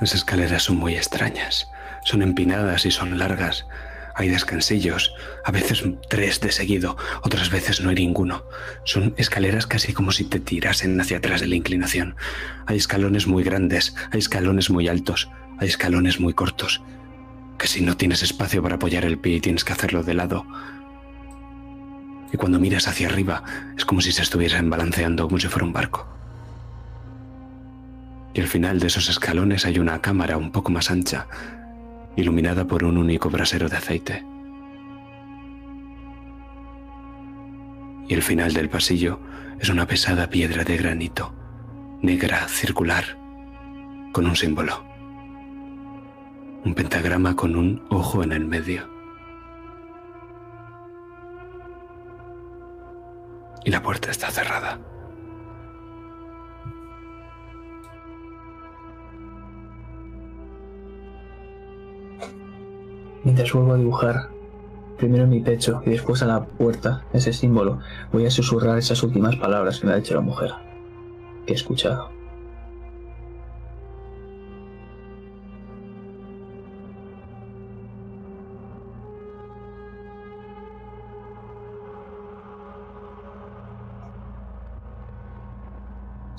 Las 0.00 0.14
escaleras 0.14 0.64
son 0.64 0.78
muy 0.78 0.94
extrañas. 0.94 1.68
Son 2.04 2.22
empinadas 2.22 2.84
y 2.86 2.90
son 2.90 3.18
largas. 3.18 3.66
Hay 4.14 4.28
descansillos, 4.28 5.14
a 5.44 5.52
veces 5.52 5.84
tres 6.10 6.40
de 6.40 6.52
seguido, 6.52 6.96
otras 7.22 7.50
veces 7.50 7.80
no 7.80 7.90
hay 7.90 7.96
ninguno. 7.96 8.44
Son 8.84 9.14
escaleras 9.16 9.66
casi 9.66 9.94
como 9.94 10.12
si 10.12 10.24
te 10.24 10.38
tirasen 10.38 11.00
hacia 11.00 11.18
atrás 11.18 11.40
de 11.40 11.46
la 11.46 11.54
inclinación. 11.54 12.16
Hay 12.66 12.76
escalones 12.76 13.26
muy 13.26 13.42
grandes, 13.42 13.94
hay 14.10 14.18
escalones 14.18 14.68
muy 14.68 14.88
altos, 14.88 15.30
hay 15.58 15.68
escalones 15.68 16.20
muy 16.20 16.34
cortos, 16.34 16.82
que 17.62 17.68
si 17.68 17.80
no 17.80 17.96
tienes 17.96 18.24
espacio 18.24 18.60
para 18.60 18.74
apoyar 18.74 19.04
el 19.04 19.18
pie 19.18 19.40
tienes 19.40 19.64
que 19.64 19.72
hacerlo 19.72 20.02
de 20.02 20.14
lado. 20.14 20.44
Y 22.32 22.36
cuando 22.36 22.58
miras 22.58 22.88
hacia 22.88 23.06
arriba 23.06 23.44
es 23.76 23.84
como 23.84 24.00
si 24.00 24.10
se 24.10 24.22
estuviesen 24.22 24.68
balanceando 24.68 25.28
como 25.28 25.38
si 25.38 25.46
fuera 25.46 25.64
un 25.64 25.72
barco. 25.72 26.04
Y 28.34 28.40
al 28.40 28.48
final 28.48 28.80
de 28.80 28.88
esos 28.88 29.08
escalones 29.08 29.64
hay 29.64 29.78
una 29.78 30.00
cámara 30.00 30.36
un 30.38 30.50
poco 30.50 30.72
más 30.72 30.90
ancha, 30.90 31.28
iluminada 32.16 32.66
por 32.66 32.82
un 32.82 32.98
único 32.98 33.30
brasero 33.30 33.68
de 33.68 33.76
aceite. 33.76 34.24
Y 38.08 38.14
el 38.14 38.22
final 38.22 38.54
del 38.54 38.70
pasillo 38.70 39.20
es 39.60 39.68
una 39.68 39.86
pesada 39.86 40.28
piedra 40.28 40.64
de 40.64 40.76
granito, 40.76 41.32
negra, 42.02 42.48
circular, 42.48 43.16
con 44.12 44.26
un 44.26 44.34
símbolo. 44.34 44.91
Un 46.64 46.74
pentagrama 46.74 47.34
con 47.34 47.56
un 47.56 47.82
ojo 47.90 48.22
en 48.22 48.30
el 48.30 48.44
medio. 48.44 48.82
Y 53.64 53.70
la 53.70 53.82
puerta 53.82 54.12
está 54.12 54.30
cerrada. 54.30 54.78
Mientras 63.24 63.52
vuelvo 63.52 63.72
a 63.72 63.76
dibujar, 63.76 64.28
primero 64.98 65.24
en 65.24 65.30
mi 65.30 65.40
pecho 65.40 65.82
y 65.84 65.90
después 65.90 66.22
a 66.22 66.26
la 66.26 66.44
puerta, 66.44 67.04
ese 67.12 67.32
símbolo, 67.32 67.80
voy 68.12 68.26
a 68.26 68.30
susurrar 68.30 68.78
esas 68.78 69.02
últimas 69.02 69.34
palabras 69.34 69.80
que 69.80 69.88
me 69.88 69.94
ha 69.94 69.96
dicho 69.96 70.14
la 70.14 70.20
mujer. 70.20 70.52
que 71.44 71.54
he 71.54 71.56
escuchado. 71.56 72.21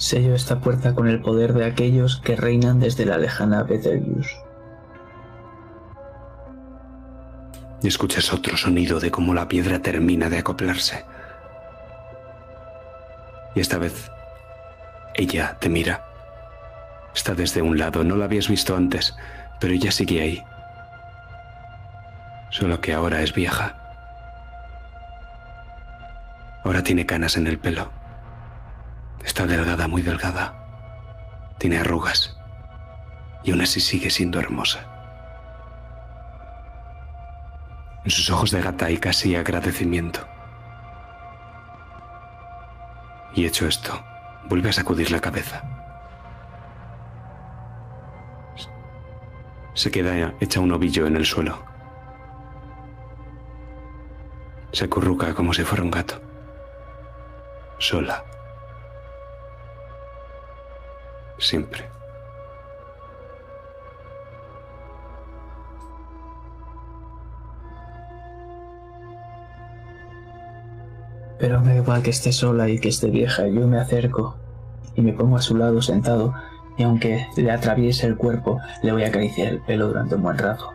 Sello 0.04 0.36
esta 0.36 0.60
puerta 0.60 0.94
con 0.94 1.08
el 1.08 1.22
poder 1.22 1.54
de 1.54 1.64
aquellos 1.64 2.18
que 2.18 2.36
reinan 2.36 2.82
desde 2.82 3.06
la 3.06 3.18
lejana 3.18 3.64
Betelgeuse. 3.64 4.36
Y 7.82 7.88
escuchas 7.88 8.34
otro 8.34 8.58
sonido 8.58 9.00
de 9.00 9.12
cómo 9.12 9.34
la 9.34 9.48
piedra 9.48 9.80
termina 9.80 10.30
de 10.30 10.40
acoplarse. 10.40 11.06
Y 13.56 13.62
esta 13.62 13.78
vez 13.78 14.12
ella 15.16 15.56
te 15.62 15.70
mira. 15.70 16.04
Está 17.16 17.34
desde 17.34 17.62
un 17.62 17.78
lado, 17.80 18.04
no 18.04 18.18
la 18.18 18.26
habías 18.26 18.50
visto 18.50 18.76
antes, 18.76 19.16
pero 19.62 19.72
ella 19.72 19.94
sigue 19.94 20.22
ahí. 20.22 20.44
Solo 22.50 22.82
que 22.82 22.92
ahora 22.92 23.22
es 23.22 23.34
vieja. 23.34 23.74
Ahora 26.66 26.84
tiene 26.84 27.06
canas 27.06 27.38
en 27.38 27.48
el 27.48 27.58
pelo. 27.58 28.03
Está 29.24 29.46
delgada, 29.46 29.88
muy 29.88 30.02
delgada. 30.02 30.54
Tiene 31.58 31.80
arrugas. 31.80 32.38
Y 33.44 33.52
aún 33.52 33.62
así 33.62 33.80
sigue 33.80 34.10
siendo 34.10 34.40
hermosa. 34.40 34.86
En 38.04 38.12
sus 38.12 38.30
ojos 38.30 38.52
de 38.52 38.62
gata 38.62 38.86
hay 38.86 38.98
casi 38.98 39.36
agradecimiento. 39.36 40.28
Y 43.34 43.46
hecho 43.46 43.68
esto, 43.68 44.04
vuelve 44.50 44.70
a 44.70 44.74
sacudir 44.74 45.10
la 45.12 45.20
cabeza. 45.20 45.64
Se 49.74 49.90
queda 49.90 50.34
hecha 50.40 50.60
un 50.60 50.72
ovillo 50.72 51.08
en 51.08 51.16
el 51.16 51.26
suelo. 51.26 51.64
Se 54.72 54.86
acurruca 54.86 55.34
como 55.34 55.54
si 55.54 55.64
fuera 55.64 55.84
un 55.84 55.92
gato. 55.92 56.22
Sola. 57.80 58.24
Siempre. 61.44 61.84
Pero 71.38 71.60
me 71.60 71.74
da 71.74 71.82
igual 71.82 72.02
que 72.02 72.12
esté 72.12 72.32
sola 72.32 72.70
y 72.70 72.80
que 72.80 72.88
esté 72.88 73.10
vieja, 73.10 73.46
yo 73.48 73.68
me 73.68 73.78
acerco 73.78 74.38
y 74.96 75.02
me 75.02 75.12
pongo 75.12 75.36
a 75.36 75.42
su 75.42 75.58
lado 75.58 75.82
sentado, 75.82 76.34
y 76.78 76.84
aunque 76.84 77.28
le 77.36 77.52
atraviese 77.52 78.08
el 78.08 78.16
cuerpo, 78.16 78.62
le 78.82 78.94
voy 78.94 79.04
a 79.04 79.08
acariciar 79.08 79.50
el 79.50 79.60
pelo 79.60 79.88
durante 79.88 80.16
un 80.16 80.24
buen 80.24 80.38
rato. 80.38 80.72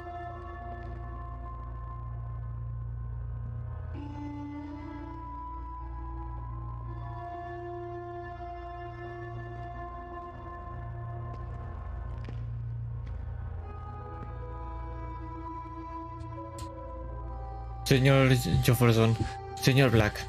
Señor 17.89 18.36
Jefferson, 18.62 19.16
señor 19.62 19.90
Black, 19.90 20.23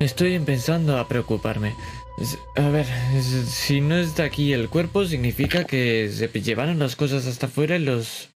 estoy 0.00 0.34
empezando 0.34 0.98
a 0.98 1.06
preocuparme. 1.06 1.76
A 2.56 2.68
ver, 2.68 2.84
si 3.46 3.80
no 3.80 3.96
está 3.96 4.24
aquí 4.24 4.52
el 4.52 4.68
cuerpo, 4.68 5.04
significa 5.04 5.62
que 5.62 6.10
se 6.12 6.26
llevaron 6.42 6.80
las 6.80 6.96
cosas 6.96 7.28
hasta 7.28 7.46
afuera 7.46 7.76
y 7.76 7.84
los 7.84 8.30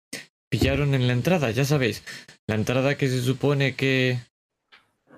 pillaron 0.51 0.93
en 0.93 1.07
la 1.07 1.13
entrada, 1.13 1.49
ya 1.49 1.65
sabéis. 1.65 2.03
La 2.45 2.53
entrada 2.53 2.95
que 2.95 3.07
se 3.07 3.23
supone 3.23 3.73
que 3.73 4.19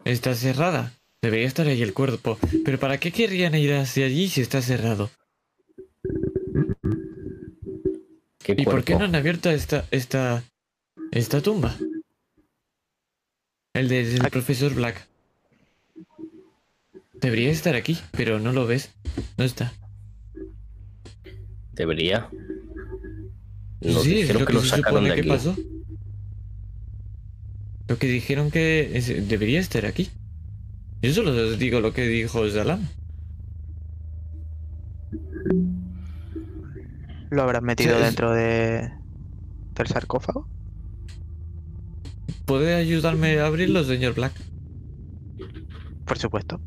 está 0.06 0.34
cerrada. 0.34 0.94
Debería 1.22 1.48
estar 1.48 1.68
ahí 1.68 1.82
el 1.82 1.94
cuerpo. 1.94 2.40
Pero 2.64 2.80
¿para 2.80 3.00
qué 3.00 3.12
querrían 3.12 3.54
ir 3.56 3.74
hacia 3.74 4.06
allí 4.06 4.30
si 4.30 4.40
está 4.40 4.62
cerrado? 4.62 5.12
¿Qué 8.42 8.56
¿Y 8.58 8.64
por 8.64 8.86
qué 8.86 8.96
no 8.96 9.04
han 9.04 9.16
abierto 9.16 9.50
esta, 9.50 9.84
esta, 9.92 10.42
esta 11.12 11.42
tumba? 11.42 11.76
El 13.76 13.88
del 13.90 14.22
Aquí. 14.22 14.30
profesor 14.32 14.74
Black. 14.74 15.08
Debería 17.14 17.52
estar 17.52 17.76
aquí, 17.76 17.98
pero 18.12 18.40
no 18.40 18.52
lo 18.52 18.66
ves. 18.66 18.92
No 19.38 19.44
está. 19.46 19.74
Debería. 21.74 22.30
Nos 23.82 24.04
sí, 24.04 24.12
es 24.14 24.28
dijeron 24.28 24.42
lo 24.42 24.48
que 24.48 24.52
que, 24.52 24.54
lo 24.54 24.62
se 24.62 24.70
sacaron 24.70 24.90
supone 25.04 25.10
de 25.10 25.16
que 25.16 25.22
aquí. 25.22 25.30
pasó. 25.30 25.56
Lo 27.88 27.98
que 28.00 28.08
dijeron 28.08 28.50
que 28.50 28.98
es- 28.98 29.28
debería 29.30 29.60
estar 29.60 29.86
aquí. 29.86 30.10
Yo 31.02 31.14
solo 31.14 31.32
os 31.32 31.60
digo 31.60 31.82
lo 31.82 31.94
que 31.94 32.08
dijo 32.08 32.50
Zalam. 32.50 32.88
¿Lo 37.30 37.42
habrás 37.44 37.62
metido 37.62 37.92
Sí, 37.96 37.98
es- 38.02 38.06
dentro 38.08 38.32
de 38.34 38.90
del 39.76 39.88
sarcófago? 39.88 40.48
¿Puede 42.46 42.76
ayudarme 42.76 43.40
a 43.40 43.48
abrirlo, 43.48 43.84
señor 43.84 44.14
Black? 44.14 44.34
Por 46.06 46.18
supuesto. 46.18 46.62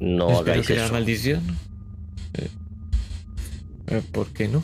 No 0.00 0.38
hagáis 0.38 0.66
que 0.66 0.76
la 0.76 0.84
eso. 0.84 0.92
maldición. 0.92 1.42
Eh, 2.34 2.48
eh, 3.88 4.02
¿Por 4.12 4.28
qué 4.28 4.48
no? 4.48 4.62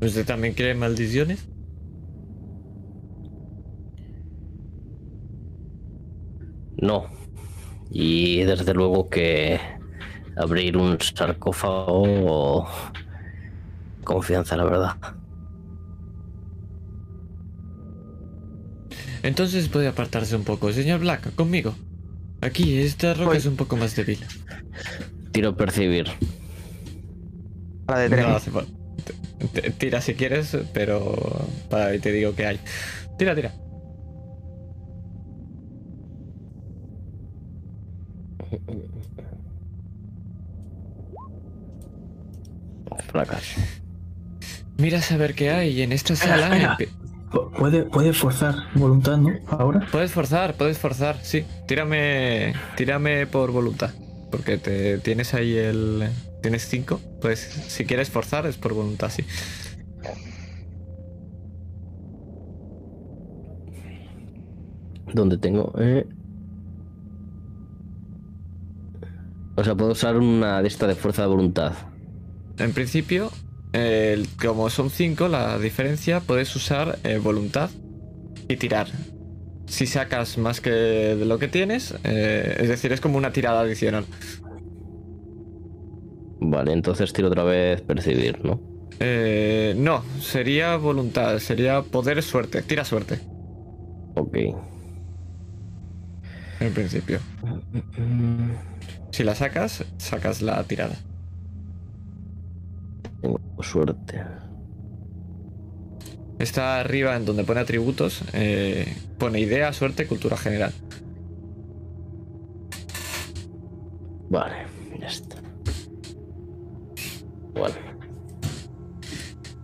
¿Usted 0.00 0.24
también 0.24 0.54
quiere 0.54 0.74
maldiciones? 0.74 1.46
No. 6.80 7.06
Y 7.90 8.42
desde 8.44 8.72
luego 8.74 9.08
que 9.08 9.60
abrir 10.36 10.76
un 10.76 10.98
sarcófago. 11.00 12.66
Confianza, 14.04 14.56
la 14.56 14.64
verdad. 14.64 14.96
Entonces 19.28 19.68
puede 19.68 19.88
apartarse 19.88 20.34
un 20.36 20.44
poco. 20.44 20.72
Señor 20.72 21.00
Black, 21.00 21.34
conmigo. 21.34 21.74
Aquí, 22.40 22.78
esta 22.78 23.12
roca 23.12 23.26
Voy. 23.26 23.36
es 23.36 23.44
un 23.46 23.56
poco 23.56 23.76
más 23.76 23.94
débil. 23.94 24.18
Tiro 25.32 25.54
percibir. 25.54 26.06
A 27.88 27.92
la 27.92 27.98
de 27.98 28.08
tres. 28.08 28.26
No 28.26 28.36
hace 28.36 28.50
falta. 28.50 28.72
T- 29.52 29.60
t- 29.60 29.70
Tira 29.72 30.00
si 30.00 30.14
quieres, 30.14 30.56
pero 30.72 31.14
para 31.68 31.86
ahí 31.88 31.98
te 31.98 32.10
digo 32.10 32.34
que 32.34 32.46
hay. 32.46 32.58
Tira, 33.18 33.34
tira. 33.34 33.52
Fracaso. 43.10 43.60
Mira 44.78 44.98
a 44.98 45.02
saber 45.02 45.34
qué 45.34 45.50
hay 45.50 45.82
en 45.82 45.92
esta 45.92 46.14
sala. 46.16 46.56
espera. 46.72 46.92
Puede, 47.30 47.82
puede 47.84 48.12
forzar 48.12 48.54
voluntad, 48.74 49.18
¿no? 49.18 49.30
Ahora. 49.48 49.86
Puedes 49.92 50.12
forzar, 50.12 50.54
puedes 50.54 50.78
forzar, 50.78 51.18
sí. 51.22 51.44
Tírame, 51.66 52.54
tírame 52.76 53.26
por 53.26 53.50
voluntad. 53.50 53.90
Porque 54.30 54.58
te 54.58 54.98
tienes 54.98 55.34
ahí 55.34 55.56
el. 55.56 56.08
Tienes 56.42 56.62
5. 56.68 57.00
Pues 57.20 57.40
si 57.40 57.84
quieres 57.84 58.10
forzar 58.10 58.46
es 58.46 58.56
por 58.56 58.72
voluntad, 58.72 59.10
sí. 59.10 59.24
¿Dónde 65.12 65.38
tengo? 65.38 65.72
Eh. 65.78 66.06
O 69.56 69.64
sea, 69.64 69.74
puedo 69.74 69.92
usar 69.92 70.16
una 70.16 70.62
de 70.62 70.68
esta 70.68 70.86
de 70.86 70.94
fuerza 70.94 71.22
de 71.22 71.28
voluntad. 71.28 71.72
En 72.58 72.72
principio, 72.72 73.30
como 74.40 74.70
son 74.70 74.90
5, 74.90 75.28
la 75.28 75.58
diferencia 75.58 76.20
puedes 76.20 76.54
usar 76.56 76.98
eh, 77.04 77.18
voluntad 77.18 77.70
y 78.48 78.56
tirar. 78.56 78.88
Si 79.66 79.86
sacas 79.86 80.38
más 80.38 80.60
que 80.60 80.70
de 80.70 81.24
lo 81.26 81.38
que 81.38 81.48
tienes, 81.48 81.94
eh, 82.04 82.56
es 82.60 82.68
decir, 82.68 82.92
es 82.92 83.00
como 83.00 83.18
una 83.18 83.32
tirada 83.32 83.60
adicional. 83.60 84.06
Vale, 86.40 86.72
entonces 86.72 87.12
tiro 87.12 87.28
otra 87.28 87.42
vez 87.44 87.82
percibir, 87.82 88.44
¿no? 88.44 88.60
Eh, 89.00 89.74
no, 89.76 90.02
sería 90.20 90.76
voluntad, 90.76 91.38
sería 91.38 91.82
poder 91.82 92.22
suerte. 92.22 92.62
Tira 92.62 92.84
suerte, 92.84 93.20
Ok. 94.14 94.36
en 96.60 96.74
principio. 96.74 97.20
Si 99.12 99.24
la 99.24 99.34
sacas, 99.34 99.84
sacas 99.98 100.42
la 100.42 100.62
tirada. 100.64 100.96
Tengo 103.20 103.40
suerte. 103.62 104.24
Está 106.38 106.80
arriba 106.80 107.16
en 107.16 107.24
donde 107.24 107.44
pone 107.44 107.60
atributos, 107.60 108.22
eh, 108.32 108.96
pone 109.18 109.40
idea, 109.40 109.72
suerte, 109.72 110.06
cultura 110.06 110.36
general. 110.36 110.72
Vale, 114.30 114.66
ya 115.00 115.06
está. 115.06 115.36
Bueno, 117.54 117.74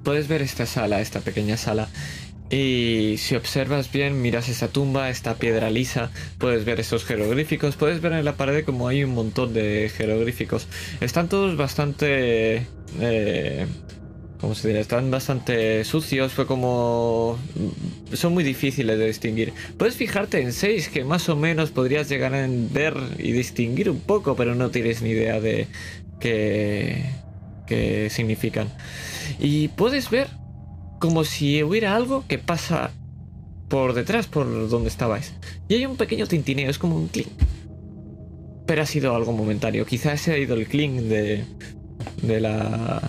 Puedes 0.04 0.28
ver 0.28 0.42
esta 0.42 0.66
sala, 0.66 1.00
esta 1.00 1.20
pequeña 1.20 1.56
sala. 1.56 1.88
Y 2.50 3.16
si 3.16 3.36
observas 3.36 3.90
bien, 3.90 4.20
miras 4.20 4.50
esa 4.50 4.68
tumba, 4.68 5.08
esta 5.08 5.36
piedra 5.36 5.70
lisa, 5.70 6.10
puedes 6.38 6.66
ver 6.66 6.78
esos 6.78 7.06
jeroglíficos, 7.06 7.76
puedes 7.76 8.02
ver 8.02 8.12
en 8.12 8.24
la 8.24 8.36
pared 8.36 8.64
como 8.64 8.86
hay 8.86 9.02
un 9.02 9.14
montón 9.14 9.54
de 9.54 9.90
jeroglíficos. 9.94 10.68
Están 11.00 11.28
todos 11.28 11.56
bastante... 11.56 12.66
Eh, 13.00 13.66
¿Cómo 14.40 14.54
se 14.54 14.68
diría? 14.68 14.82
Están 14.82 15.10
bastante 15.10 15.84
sucios, 15.84 16.32
fue 16.32 16.46
como... 16.46 17.38
Son 18.12 18.34
muy 18.34 18.44
difíciles 18.44 18.98
de 18.98 19.06
distinguir. 19.06 19.54
Puedes 19.78 19.96
fijarte 19.96 20.42
en 20.42 20.52
seis 20.52 20.88
que 20.88 21.02
más 21.02 21.28
o 21.30 21.36
menos 21.36 21.70
podrías 21.70 22.10
llegar 22.10 22.34
a 22.34 22.46
ver 22.46 22.94
y 23.18 23.32
distinguir 23.32 23.88
un 23.88 24.00
poco, 24.00 24.36
pero 24.36 24.54
no 24.54 24.70
tienes 24.70 25.00
ni 25.00 25.10
idea 25.10 25.40
de 25.40 25.66
qué, 26.20 27.06
qué 27.66 28.10
significan. 28.10 28.68
Y 29.38 29.68
puedes 29.68 30.10
ver 30.10 30.28
como 31.00 31.24
si 31.24 31.62
hubiera 31.62 31.96
algo 31.96 32.24
que 32.28 32.38
pasa 32.38 32.90
por 33.68 33.94
detrás, 33.94 34.26
por 34.26 34.68
donde 34.68 34.88
estabais. 34.88 35.32
Y 35.68 35.74
hay 35.76 35.86
un 35.86 35.96
pequeño 35.96 36.26
tintineo, 36.26 36.68
es 36.68 36.78
como 36.78 36.96
un 36.96 37.08
clink. 37.08 37.28
Pero 38.66 38.82
ha 38.82 38.86
sido 38.86 39.14
algo 39.14 39.32
momentáneo. 39.32 39.86
Quizás 39.86 40.28
ha 40.28 40.36
ido 40.36 40.54
el 40.54 40.66
clink 40.66 41.00
de, 41.00 41.44
de 42.22 42.40
la 42.40 43.00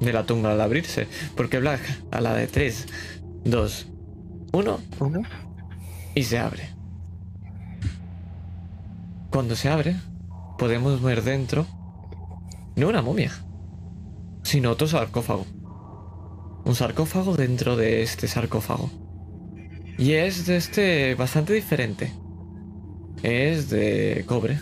de 0.00 0.12
la 0.12 0.24
tumba 0.24 0.52
al 0.52 0.60
abrirse. 0.60 1.06
Porque 1.36 1.58
Black 1.58 1.80
a 2.10 2.20
la 2.20 2.34
de 2.34 2.46
3, 2.46 2.86
2, 3.44 3.86
1 4.52 4.78
Uno. 5.00 5.22
y 6.14 6.22
se 6.24 6.38
abre. 6.38 6.68
Cuando 9.30 9.56
se 9.56 9.68
abre, 9.68 9.96
podemos 10.58 11.00
ver 11.00 11.22
dentro 11.22 11.66
no 12.76 12.88
una 12.88 13.02
momia, 13.02 13.32
sino 14.42 14.70
otro 14.70 14.86
sarcófago. 14.86 15.46
Un 16.64 16.74
sarcófago 16.74 17.36
dentro 17.36 17.76
de 17.76 18.02
este 18.02 18.28
sarcófago. 18.28 18.90
Y 19.98 20.12
es 20.12 20.46
de 20.46 20.56
este 20.56 21.14
bastante 21.14 21.52
diferente. 21.52 22.12
Es 23.22 23.68
de 23.68 24.24
cobre. 24.26 24.58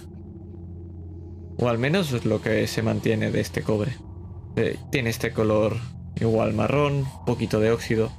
O 1.61 1.69
al 1.69 1.78
menos 1.78 2.12
es 2.12 2.24
lo 2.24 2.41
que 2.41 2.66
se 2.66 2.82
mantiene 2.82 3.31
de 3.31 3.41
este 3.41 3.62
cobre. 3.62 3.93
Eh, 4.57 4.78
tiene 4.91 5.11
este 5.11 5.32
color 5.32 5.77
igual 6.16 6.55
marrón, 6.55 7.05
poquito 7.27 7.61
de 7.61 7.70
óxido. 7.70 8.11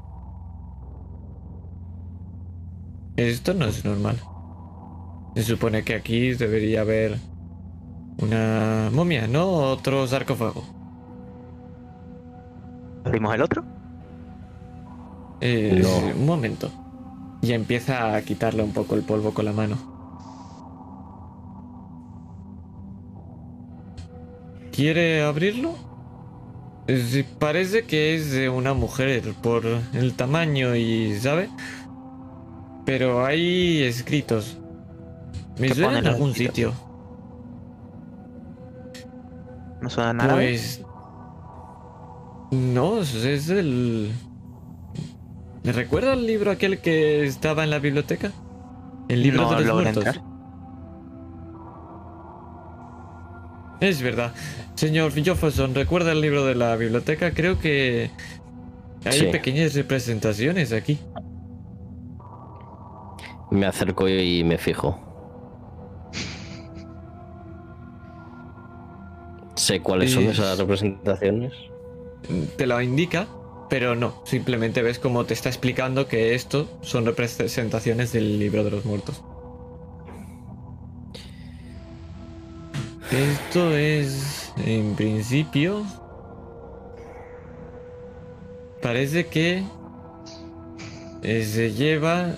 Esto 3.16 3.54
no 3.54 3.66
es 3.68 3.86
normal. 3.86 4.18
Se 5.36 5.44
supone 5.44 5.84
que 5.84 5.96
aquí 5.96 6.34
debería 6.34 6.82
haber 6.82 7.20
una 8.18 8.90
momia, 8.94 9.28
no 9.28 9.48
otro 9.72 10.08
sarcófago. 10.08 10.64
¿Abrimos 13.04 13.34
el 13.36 13.42
otro? 13.42 13.64
Eh, 15.42 15.82
No. 15.82 16.14
Un 16.16 16.26
momento. 16.26 16.72
Y 17.42 17.54
empieza 17.54 18.16
a 18.16 18.22
quitarle 18.24 18.64
un 18.64 18.74
poco 18.74 18.96
el 18.96 19.04
polvo 19.04 19.34
con 19.34 19.46
la 19.46 19.54
mano. 19.54 19.91
¿Quiere 24.72 25.22
abrirlo? 25.24 25.76
Eh, 26.88 27.26
Parece 27.40 27.86
que 27.86 28.16
es 28.16 28.32
de 28.32 28.50
una 28.50 28.74
mujer 28.74 29.34
por 29.42 29.66
el 29.94 30.14
tamaño 30.16 30.76
y, 30.76 31.18
¿sabe? 31.20 31.50
Pero 32.86 33.26
hay 33.26 33.84
escritos. 33.84 34.58
Me 35.58 35.68
¿Qué 35.68 35.76
suena 35.76 36.00
en 36.00 36.08
algún 36.08 36.32
escritos? 36.32 36.56
sitio. 36.56 36.74
¿No 39.82 39.90
suena 39.90 40.14
nada? 40.14 40.34
Pues. 40.36 40.82
No, 42.52 43.02
es 43.02 43.50
el. 43.50 44.12
¿Me 45.64 45.72
recuerda 45.72 46.14
el 46.14 46.26
libro 46.26 46.52
aquel 46.52 46.82
que 46.82 47.26
estaba 47.26 47.64
en 47.64 47.70
la 47.70 47.80
biblioteca? 47.80 48.32
El 49.08 49.24
libro 49.24 49.44
No 49.44 49.56
de 49.56 49.66
los 49.66 49.74
muertos. 49.74 50.06
entrar. 50.06 50.31
Es 53.82 54.02
verdad. 54.02 54.34
Señor 54.76 55.12
Jefferson, 55.12 55.76
¿recuerda 55.76 56.12
el 56.14 56.22
libro 56.22 56.46
de 56.46 56.56
la 56.56 56.76
biblioteca? 56.78 57.32
Creo 57.34 57.60
que 57.60 58.10
hay 59.04 59.20
Sí. 59.20 59.26
pequeñas 59.26 59.74
representaciones 59.74 60.72
aquí. 60.72 60.98
me 63.50 63.66
acerco 63.66 64.08
y 64.08 64.46
me 64.46 64.58
fijo. 64.58 64.98
Sé 69.56 69.82
cuáles 69.82 70.12
son 70.14 70.24
Es- 70.24 70.40
esas 70.40 70.58
representaciones. 70.58 71.52
Te 72.58 72.66
lo 72.66 72.80
indica, 72.82 73.28
pero 73.70 73.94
no. 73.96 74.22
Simplemente 74.26 74.82
ves 74.82 75.00
cómo 75.00 75.26
te 75.26 75.34
está 75.34 75.50
explicando 75.50 76.08
que 76.08 76.34
esto 76.34 76.70
son 76.82 77.06
representaciones 77.06 78.14
del 78.14 78.40
libro 78.40 78.64
de 78.64 78.72
los 78.72 78.86
muertos. 78.86 79.22
Esto 83.12 83.76
es, 83.76 84.54
en 84.66 84.96
principio, 84.96 85.84
parece 88.82 89.26
que 89.26 89.64
eh, 91.22 91.44
se 91.44 91.74
lleva, 91.74 92.36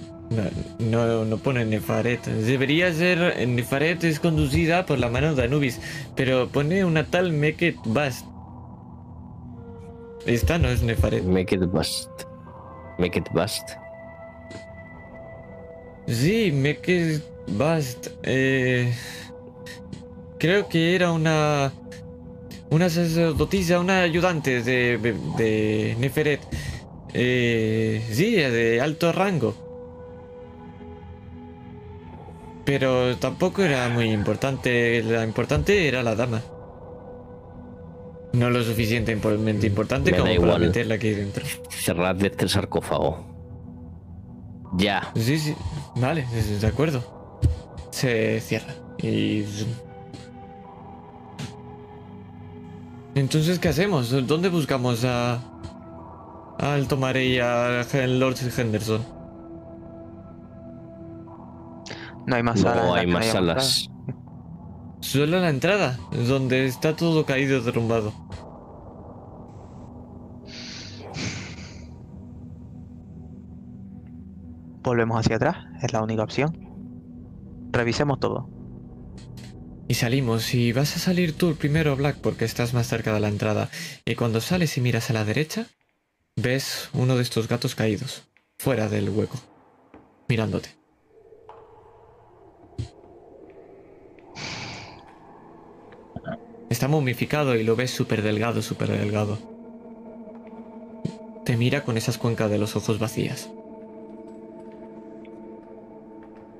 no, 0.79 1.25
no, 1.25 1.37
pone 1.37 1.63
Nefaret. 1.63 2.25
Debería 2.25 2.91
ser, 2.91 3.47
Nefaret 3.47 4.03
es 4.03 4.19
conducida 4.19 4.87
por 4.87 4.97
la 4.97 5.09
mano 5.09 5.35
de 5.35 5.43
Anubis, 5.43 5.79
pero 6.15 6.47
pone 6.47 6.83
una 6.83 7.05
tal 7.05 7.33
Meket 7.33 7.77
Bast. 7.85 8.25
Esta 10.25 10.57
no 10.57 10.69
es 10.69 10.81
Nefaret. 10.81 11.23
Make 11.23 11.53
it 11.53 11.65
bust. 11.65 12.09
Make 12.97 13.19
it 13.19 13.29
bust. 13.31 13.69
Sí, 16.07 16.51
Meket 16.51 17.21
Bast. 17.47 18.07
Eh, 18.23 18.91
creo 20.43 20.67
que 20.67 20.93
era 20.93 21.13
una. 21.13 21.71
Una 22.69 22.89
sacerdotisa, 22.89 23.79
una 23.79 24.01
ayudante 24.01 24.61
de, 24.61 24.97
de, 24.97 25.13
de 25.37 25.95
Neferet. 25.99 26.41
Eh, 27.13 28.03
sí, 28.11 28.33
de 28.33 28.81
alto 28.81 29.13
rango. 29.13 29.55
Pero 32.65 33.15
tampoco 33.17 33.61
era 33.61 33.87
muy 33.87 34.11
importante. 34.11 35.01
La 35.03 35.23
importante 35.23 35.87
era 35.87 36.03
la 36.03 36.15
dama. 36.15 36.41
No 38.33 38.49
lo 38.49 38.63
suficientemente 38.63 39.67
importante 39.67 40.11
Me 40.11 40.17
da 40.17 40.23
como 40.35 40.41
para 40.41 40.57
meterla 40.57 40.95
aquí 40.95 41.11
dentro. 41.11 41.45
Cerrad 41.69 42.21
este 42.25 42.49
sarcófago. 42.49 43.23
Ya. 44.73 45.11
Sí, 45.15 45.37
sí. 45.37 45.55
Vale, 45.95 46.25
de 46.59 46.67
acuerdo. 46.67 47.39
Se 47.91 48.41
cierra. 48.41 48.73
Y. 48.97 49.45
Entonces, 53.15 53.59
¿qué 53.59 53.69
hacemos? 53.69 54.09
¿Dónde 54.27 54.49
buscamos 54.49 55.05
a. 55.05 55.39
al 56.57 56.87
Tomare 56.87 57.25
y 57.25 57.39
a 57.39 57.85
Lord 58.07 58.37
Henderson? 58.57 59.01
No 62.25 62.35
hay 62.35 62.43
más 62.43 62.59
salas. 62.59 62.85
No 62.85 62.93
hay 62.95 63.07
más 63.07 63.25
salas. 63.25 63.89
Solo 65.01 65.39
la 65.39 65.49
entrada, 65.49 65.99
donde 66.27 66.65
está 66.65 66.95
todo 66.95 67.25
caído 67.25 67.61
derrumbado. 67.61 68.13
Volvemos 74.81 75.19
hacia 75.19 75.35
atrás. 75.35 75.57
Es 75.81 75.93
la 75.93 76.01
única 76.01 76.23
opción. 76.23 76.57
Revisemos 77.71 78.19
todo. 78.19 78.52
Y 79.93 79.95
salimos, 79.95 80.55
y 80.55 80.71
vas 80.71 80.95
a 80.95 80.99
salir 80.99 81.37
tú 81.37 81.53
primero, 81.53 81.95
Black, 81.95 82.17
porque 82.17 82.45
estás 82.45 82.73
más 82.73 82.87
cerca 82.87 83.13
de 83.13 83.19
la 83.19 83.27
entrada. 83.27 83.69
Y 84.05 84.15
cuando 84.15 84.41
sales 84.41 84.75
y 84.75 84.81
miras 84.81 85.11
a 85.11 85.13
la 85.13 85.23
derecha, 85.23 85.67
ves 86.35 86.89
uno 86.93 87.15
de 87.15 87.21
estos 87.21 87.47
gatos 87.47 87.75
caídos, 87.75 88.23
fuera 88.57 88.89
del 88.89 89.11
hueco, 89.11 89.39
mirándote. 90.27 90.69
Está 96.71 96.87
momificado 96.87 97.55
y 97.55 97.63
lo 97.63 97.75
ves 97.75 97.91
súper 97.91 98.23
delgado, 98.23 98.63
súper 98.63 98.97
delgado. 98.97 99.37
Te 101.45 101.55
mira 101.55 101.83
con 101.83 101.97
esas 101.97 102.17
cuencas 102.17 102.49
de 102.49 102.57
los 102.57 102.75
ojos 102.75 102.97
vacías. 102.97 103.47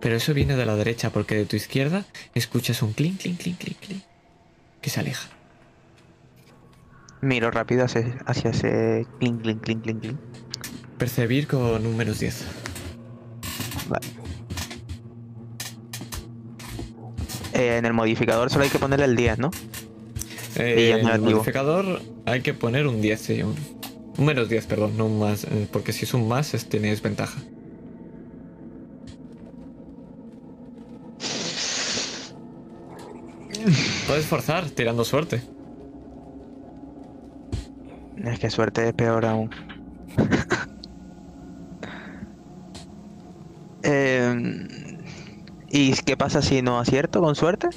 Pero 0.04 0.18
eso 0.18 0.34
viene 0.34 0.58
de 0.58 0.66
la 0.66 0.76
derecha 0.76 1.12
porque 1.12 1.36
de 1.36 1.46
tu 1.46 1.56
izquierda 1.56 2.04
escuchas 2.36 2.82
un 2.82 2.92
clink, 2.92 3.22
clink, 3.22 3.40
clink, 3.40 3.58
clink, 3.58 3.78
clink. 3.80 4.04
Que 4.82 4.90
se 4.90 5.00
aleja. 5.00 5.30
Miro 7.22 7.50
rápido 7.52 7.86
hacia, 7.86 8.20
hacia 8.26 8.52
ese 8.52 9.08
clink, 9.22 9.42
clink, 9.44 9.62
clink, 9.62 9.82
clink, 9.84 10.02
clink. 10.02 10.18
Percibir 10.98 11.48
con 11.48 11.86
un 11.86 11.96
menos 11.96 12.20
10. 12.20 12.44
Vale. 13.88 14.08
Eh, 17.54 17.78
en 17.78 17.86
el 17.86 17.94
modificador 17.94 18.50
solo 18.50 18.66
hay 18.66 18.70
que 18.70 18.80
ponerle 18.80 19.06
el 19.06 19.16
10, 19.16 19.38
¿no? 19.40 19.52
Eh, 20.58 20.98
en 21.00 21.08
el 21.08 21.22
modificador 21.22 22.02
hay 22.26 22.42
que 22.42 22.54
poner 22.54 22.88
un 22.88 23.02
10, 23.02 23.22
sí, 23.22 23.42
un, 23.42 23.56
un 24.18 24.26
menos 24.26 24.50
10, 24.50 24.66
perdón, 24.66 24.98
no 24.98 25.06
un 25.06 25.20
más, 25.20 25.46
eh, 25.46 25.68
porque 25.72 25.94
si 25.94 26.04
es 26.04 26.14
un 26.14 26.28
más 26.28 26.54
es- 26.54 26.68
tienes 26.68 27.02
ventaja. 27.02 27.40
Puedes 34.08 34.26
forzar 34.26 34.70
tirando 34.70 35.06
suerte. 35.06 35.42
Es 38.24 38.40
que 38.40 38.50
suerte 38.50 38.88
es 38.88 38.94
peor 38.94 39.26
aún. 39.26 39.50
Em, 43.86 44.66
¿Y 45.70 45.92
qué 46.06 46.16
pasa 46.16 46.42
si 46.42 46.62
no 46.62 46.80
acierto 46.80 47.20
con 47.20 47.36
suerte? 47.36 47.68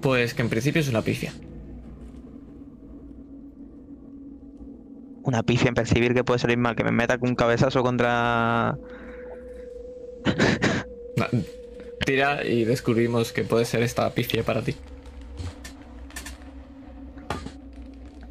Pues 0.00 0.34
que 0.34 0.42
en 0.42 0.48
principio 0.48 0.80
es 0.80 0.88
una 0.88 1.02
pifia. 1.02 1.32
Una 5.22 5.44
pifia 5.44 5.68
en 5.68 5.74
percibir 5.74 6.12
que 6.12 6.24
puede 6.24 6.40
salir 6.40 6.58
mal, 6.58 6.74
que 6.74 6.82
me 6.82 6.90
meta 6.90 7.18
con 7.18 7.28
un 7.28 7.34
cabezazo 7.36 7.82
contra... 7.82 8.78
Tira 12.04 12.44
y 12.44 12.64
descubrimos 12.64 13.32
que 13.32 13.44
puede 13.44 13.64
ser 13.64 13.82
esta 13.82 14.10
pifia 14.10 14.42
para 14.42 14.62
ti. 14.62 14.74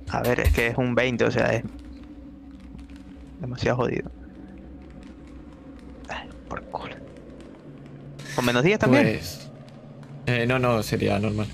A 0.09 0.21
ver, 0.21 0.39
es 0.39 0.53
que 0.53 0.67
es 0.67 0.77
un 0.77 0.95
20, 0.95 1.25
o 1.25 1.31
sea, 1.31 1.53
es 1.53 1.63
demasiado 3.41 3.77
jodido. 3.77 4.09
Ay, 6.09 6.29
por 6.47 6.63
culo. 6.65 6.95
¿Con 8.35 8.45
menos 8.45 8.63
10 8.63 8.79
también? 8.79 9.03
Pues... 9.03 9.49
eh, 10.25 10.45
no, 10.47 10.59
no, 10.59 10.81
sería 10.83 11.19
normal. 11.19 11.47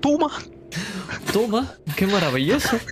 ¡Toma! 0.00 0.30
Toma, 1.32 1.74
qué 1.96 2.06
maravilloso. 2.06 2.78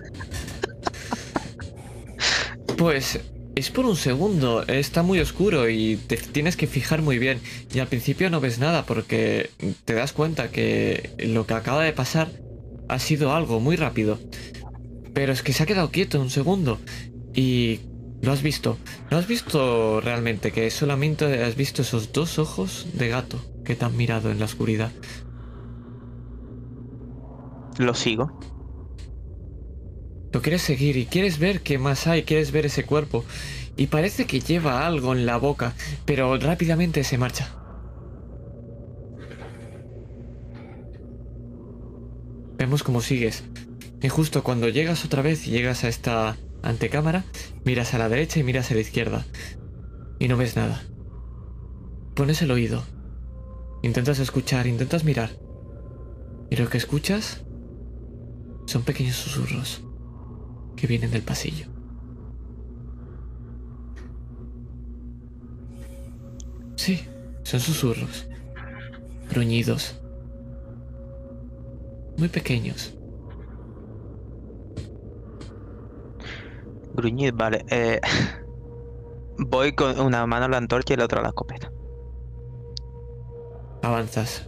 Pues 2.76 3.18
es 3.59 3.72
por 3.72 3.86
un 3.86 3.97
segundo, 3.97 4.64
está 4.68 5.02
muy 5.02 5.18
oscuro 5.18 5.68
y 5.68 5.97
te 5.97 6.16
tienes 6.16 6.56
que 6.56 6.68
fijar 6.68 7.02
muy 7.02 7.18
bien. 7.18 7.40
Y 7.74 7.80
al 7.80 7.89
principio 7.89 8.30
no 8.30 8.40
ves 8.40 8.60
nada 8.60 8.86
porque 8.86 9.51
te 9.85 9.94
das 9.94 10.12
cuenta 10.12 10.52
que 10.52 11.10
lo 11.18 11.44
que 11.44 11.55
acaba 11.55 11.82
de 11.82 11.93
pasar 11.93 12.30
ha 12.89 12.98
sido 13.01 13.35
algo 13.35 13.59
muy 13.59 13.74
rápido. 13.74 14.20
Pero 15.12 15.32
es 15.32 15.43
que 15.43 15.52
se 15.52 15.64
ha 15.64 15.66
quedado 15.66 15.90
quieto 15.90 16.20
un 16.20 16.30
segundo 16.30 16.78
y 17.35 17.80
lo 18.22 18.30
has 18.30 18.43
visto. 18.43 18.78
No 19.10 19.16
has 19.16 19.26
visto 19.26 20.01
realmente 20.01 20.52
que 20.52 20.70
solamente 20.70 21.43
has 21.43 21.56
visto 21.56 21.82
esos 21.82 22.12
dos 22.12 22.39
ojos 22.39 22.86
de 22.94 23.09
gato 23.09 23.40
que 23.64 23.74
te 23.74 23.85
han 23.85 23.97
mirado 23.97 24.30
en 24.30 24.39
la 24.39 24.44
oscuridad. 24.44 24.93
Lo 27.78 27.94
sigo. 27.94 28.39
Lo 30.32 30.42
quieres 30.42 30.62
seguir 30.62 30.96
y 30.96 31.06
quieres 31.06 31.38
ver 31.38 31.62
qué 31.62 31.78
más 31.78 32.06
hay, 32.06 32.24
quieres 32.24 32.52
ver 32.52 32.66
ese 32.66 32.84
cuerpo. 32.84 33.24
Y 33.76 33.86
parece 33.86 34.26
que 34.26 34.40
lleva 34.40 34.86
algo 34.86 35.14
en 35.14 35.24
la 35.24 35.36
boca, 35.38 35.74
pero 36.05 36.36
rápidamente 36.36 37.05
se 37.05 37.16
marcha. 37.16 37.55
Vemos 42.59 42.82
cómo 42.82 43.00
sigues. 43.00 43.44
Y 44.02 44.09
justo 44.09 44.42
cuando 44.42 44.68
llegas 44.68 45.05
otra 45.05 45.22
vez 45.22 45.46
y 45.46 45.50
llegas 45.50 45.84
a 45.84 45.88
esta 45.88 46.36
antecámara, 46.62 47.24
miras 47.64 47.94
a 47.94 47.98
la 47.98 48.09
derecha 48.09 48.40
y 48.40 48.42
miras 48.42 48.70
a 48.70 48.74
la 48.74 48.80
izquierda. 48.80 49.24
Y 50.18 50.28
no 50.28 50.36
ves 50.36 50.56
nada. 50.56 50.82
Pones 52.14 52.42
el 52.42 52.50
oído. 52.50 52.82
Intentas 53.82 54.18
escuchar, 54.18 54.66
intentas 54.66 55.05
mirar. 55.05 55.30
Y 56.50 56.56
lo 56.56 56.68
que 56.68 56.78
escuchas 56.78 57.44
son 58.66 58.82
pequeños 58.82 59.16
susurros 59.16 59.88
que 60.78 60.86
vienen 60.86 61.10
del 61.10 61.22
pasillo. 61.22 61.66
Sí, 66.76 67.00
son 67.42 67.60
susurros. 67.60 68.28
Gruñidos. 69.30 70.00
Muy 72.16 72.28
pequeños. 72.28 72.94
Gruñid, 76.94 77.32
vale. 77.34 77.64
eh, 77.70 78.00
voy 79.38 79.74
con 79.74 79.98
una 80.00 80.26
mano 80.26 80.46
a 80.46 80.48
la 80.48 80.56
antorcha 80.59 80.94
y 80.94 80.96
la 80.96 81.05
otra 81.05 81.20
a 81.20 81.22
la 81.22 81.28
escopeta. 81.28 81.72
Avanzas. 83.82 84.47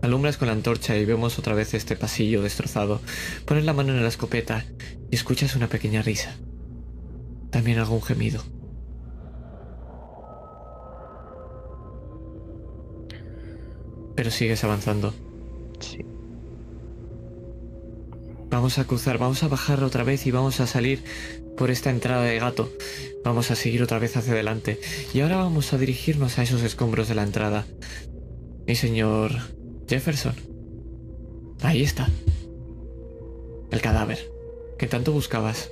Alumbras 0.00 0.36
con 0.36 0.46
la 0.46 0.54
antorcha 0.54 0.96
y 0.96 1.04
vemos 1.04 1.38
otra 1.38 1.54
vez 1.54 1.74
este 1.74 1.96
pasillo 1.96 2.42
destrozado. 2.42 3.00
Pones 3.44 3.64
la 3.64 3.72
mano 3.72 3.92
en 3.92 4.02
la 4.02 4.08
escopeta 4.08 4.64
y 5.10 5.16
escuchas 5.16 5.56
una 5.56 5.68
pequeña 5.68 6.02
risa. 6.02 6.36
También 7.50 7.78
algún 7.78 8.02
gemido. 8.02 8.42
Pero 14.14 14.30
sigues 14.30 14.62
avanzando. 14.62 15.14
Sí. 15.80 16.04
Vamos 18.50 18.78
a 18.78 18.84
cruzar, 18.84 19.18
vamos 19.18 19.42
a 19.42 19.48
bajar 19.48 19.82
otra 19.84 20.04
vez 20.04 20.26
y 20.26 20.30
vamos 20.30 20.60
a 20.60 20.66
salir 20.66 21.04
por 21.56 21.70
esta 21.70 21.90
entrada 21.90 22.22
de 22.22 22.38
gato. 22.38 22.72
Vamos 23.24 23.50
a 23.50 23.56
seguir 23.56 23.82
otra 23.82 23.98
vez 23.98 24.16
hacia 24.16 24.32
adelante. 24.32 24.80
Y 25.12 25.20
ahora 25.20 25.36
vamos 25.36 25.72
a 25.72 25.78
dirigirnos 25.78 26.38
a 26.38 26.44
esos 26.44 26.62
escombros 26.62 27.08
de 27.08 27.14
la 27.16 27.24
entrada. 27.24 27.66
Mi 28.66 28.74
señor 28.74 29.57
Jefferson. 29.88 30.34
Ahí 31.62 31.82
está. 31.82 32.08
El 33.70 33.80
cadáver. 33.80 34.18
Que 34.78 34.86
tanto 34.86 35.12
buscabas. 35.12 35.70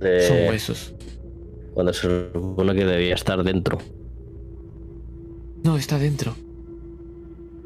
Son 0.00 0.48
huesos. 0.48 0.94
Cuando 1.74 1.92
se 1.92 2.30
supone 2.32 2.74
que 2.74 2.84
debía 2.84 3.14
estar 3.14 3.42
dentro. 3.42 3.78
No, 5.64 5.76
está 5.76 5.98
dentro. 5.98 6.34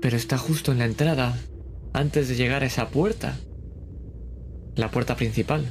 Pero 0.00 0.16
está 0.16 0.38
justo 0.38 0.72
en 0.72 0.78
la 0.78 0.86
entrada. 0.86 1.38
Antes 1.92 2.28
de 2.28 2.36
llegar 2.36 2.62
a 2.62 2.66
esa 2.66 2.88
puerta. 2.88 3.38
La 4.76 4.90
puerta 4.90 5.14
principal. 5.16 5.70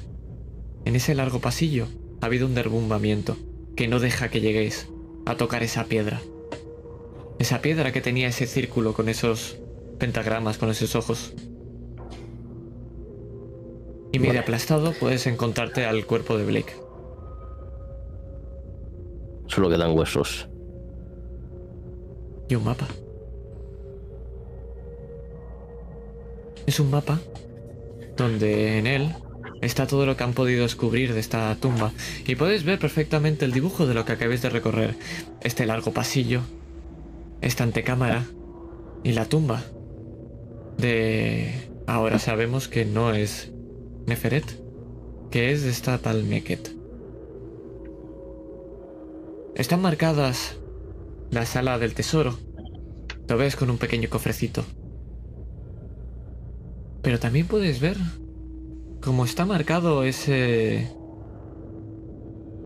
En 0.86 0.96
ese 0.96 1.16
largo 1.16 1.40
pasillo 1.40 1.88
ha 2.22 2.28
habido 2.28 2.46
un 2.46 2.54
derrumbamiento 2.54 3.38
que 3.76 3.88
no 3.88 4.00
deja 4.00 4.30
que 4.30 4.42
lleguéis 4.42 4.88
a 5.26 5.36
tocar 5.36 5.64
esa 5.64 5.86
piedra. 5.86 6.22
Esa 7.42 7.60
piedra 7.60 7.92
que 7.92 8.02
tenía 8.02 8.28
ese 8.28 8.46
círculo 8.46 8.94
con 8.94 9.10
esos 9.10 9.58
pentagramas, 9.98 10.60
con 10.60 10.70
esos 10.70 10.96
ojos. 10.96 11.34
Y 14.12 14.20
medio 14.20 14.42
aplastado 14.42 14.94
puedes 14.94 15.26
encontrarte 15.26 15.86
al 15.86 16.06
cuerpo 16.06 16.38
de 16.38 16.46
Blake. 16.46 16.76
Solo 19.48 19.72
quedan 19.72 19.98
huesos. 19.98 20.48
y 22.48 22.54
un 22.54 22.64
mapa. 22.64 22.88
Es 26.68 26.80
un 26.80 26.92
mapa 26.92 27.20
donde 28.18 28.78
en 28.78 28.86
él 28.86 29.16
está 29.62 29.88
todo 29.88 30.06
lo 30.06 30.16
que 30.16 30.24
han 30.24 30.34
podido 30.34 30.62
descubrir 30.62 31.12
de 31.16 31.20
esta 31.20 31.56
tumba 31.56 31.92
y 32.28 32.36
puedes 32.36 32.66
ver 32.66 32.78
perfectamente 32.78 33.46
el 33.46 33.52
dibujo 33.52 33.88
de 33.88 33.96
lo 33.96 34.06
que 34.06 34.12
acabéis 34.12 34.44
de 34.44 34.52
recorrer. 34.52 34.96
Este 35.42 35.66
largo 35.66 35.92
pasillo, 35.92 36.42
esta 37.42 37.64
antecámara 37.64 38.26
y 39.04 39.14
la 39.14 39.26
tumba 39.26 39.64
de... 40.78 41.70
Ahora 41.88 42.20
sabemos 42.20 42.68
que 42.68 42.86
no 42.86 43.14
es 43.14 43.52
Neferet, 44.06 44.46
que 45.30 45.52
es 45.52 45.64
esta 45.64 45.98
tal 45.98 46.24
Meket. 46.24 46.72
Están 49.56 49.82
marcadas 49.82 50.58
la 51.32 51.46
sala 51.46 51.78
del 51.80 51.94
tesoro. 51.94 52.38
Lo 53.28 53.38
ves 53.38 53.56
con 53.56 53.70
un 53.70 53.78
pequeño 53.78 54.10
cofrecito. 54.10 54.64
Pero 57.02 57.20
también 57.20 57.48
puedes 57.48 57.80
ver 57.80 57.98
cómo 59.02 59.26
está 59.26 59.46
marcado 59.46 60.04
ese 60.04 60.94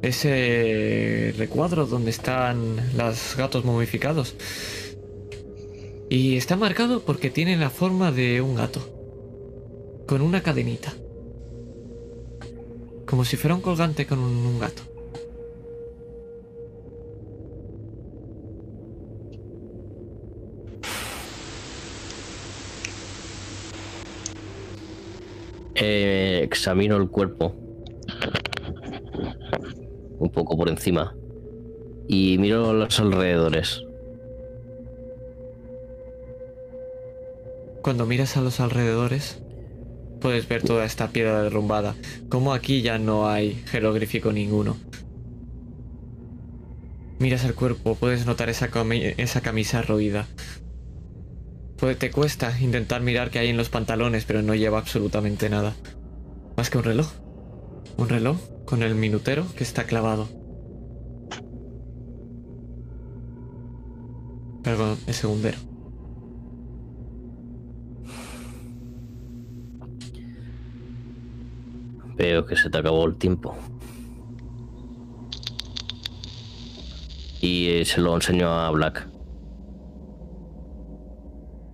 ese 0.07 1.33
recuadro 1.37 1.87
donde 1.87 2.11
están 2.11 2.77
los 2.95 3.35
gatos 3.35 3.65
momificados. 3.65 4.35
Y 6.09 6.37
está 6.37 6.55
marcado 6.55 7.01
porque 7.01 7.31
tiene 7.31 7.57
la 7.57 7.69
forma 7.69 8.11
de 8.11 8.41
un 8.41 8.55
gato. 8.55 8.81
Con 10.07 10.21
una 10.21 10.43
cadenita. 10.43 10.93
Como 13.07 13.25
si 13.25 13.37
fuera 13.37 13.55
un 13.55 13.61
colgante 13.61 14.05
con 14.05 14.19
un, 14.19 14.59
gato. 14.59 14.83
Eh, 25.73 26.41
examino 26.43 26.95
el 26.97 27.09
cuerpo. 27.09 27.55
Un 30.19 30.29
poco 30.29 30.57
por 30.57 30.69
encima. 30.69 31.15
y 32.07 32.37
miro 32.37 32.73
los 32.73 32.99
alrededores. 32.99 33.83
Cuando 37.81 38.05
miras 38.05 38.37
a 38.37 38.41
los 38.41 38.59
alrededores, 38.59 39.41
puedes 40.19 40.47
ver 40.47 40.63
toda 40.63 40.85
esta 40.85 41.09
piedra 41.09 41.41
derrumbada. 41.43 41.95
Como 42.29 42.53
aquí 42.53 42.81
ya 42.81 42.97
no 42.97 43.27
hay 43.27 43.53
jeroglífico 43.67 44.31
ninguno. 44.31 44.77
Miras 47.19 47.45
el 47.45 47.55
cuerpo, 47.55 47.95
puedes 47.95 48.25
notar 48.25 48.49
esa, 48.49 48.69
esa 49.17 49.41
camisa 49.41 49.81
roída. 49.81 50.27
Pues 51.77 51.97
te 51.97 52.11
cuesta 52.11 52.59
intentar 52.59 53.01
mirar 53.01 53.29
qué 53.29 53.39
hay 53.39 53.49
en 53.49 53.57
los 53.57 53.69
pantalones, 53.69 54.25
pero 54.25 54.41
no 54.41 54.55
lleva 54.55 54.79
absolutamente 54.79 55.49
nada. 55.49 55.75
Más 56.57 56.69
que 56.69 56.77
un 56.77 56.83
reloj. 56.83 57.07
Un 57.97 58.09
reloj 58.09 58.54
con 58.65 58.83
el 58.83 58.95
minutero 58.95 59.45
que 59.55 59.63
está 59.63 59.85
clavado. 59.85 60.27
Perdón, 64.63 64.97
el 65.05 65.13
segundero. 65.13 65.57
Veo 72.15 72.45
que 72.45 72.55
se 72.55 72.69
te 72.69 72.77
acabó 72.77 73.05
el 73.05 73.17
tiempo. 73.17 73.55
Y 77.41 77.69
eh, 77.69 77.85
se 77.85 78.01
lo 78.01 78.15
enseño 78.15 78.49
a 78.49 78.71
Black. 78.71 79.07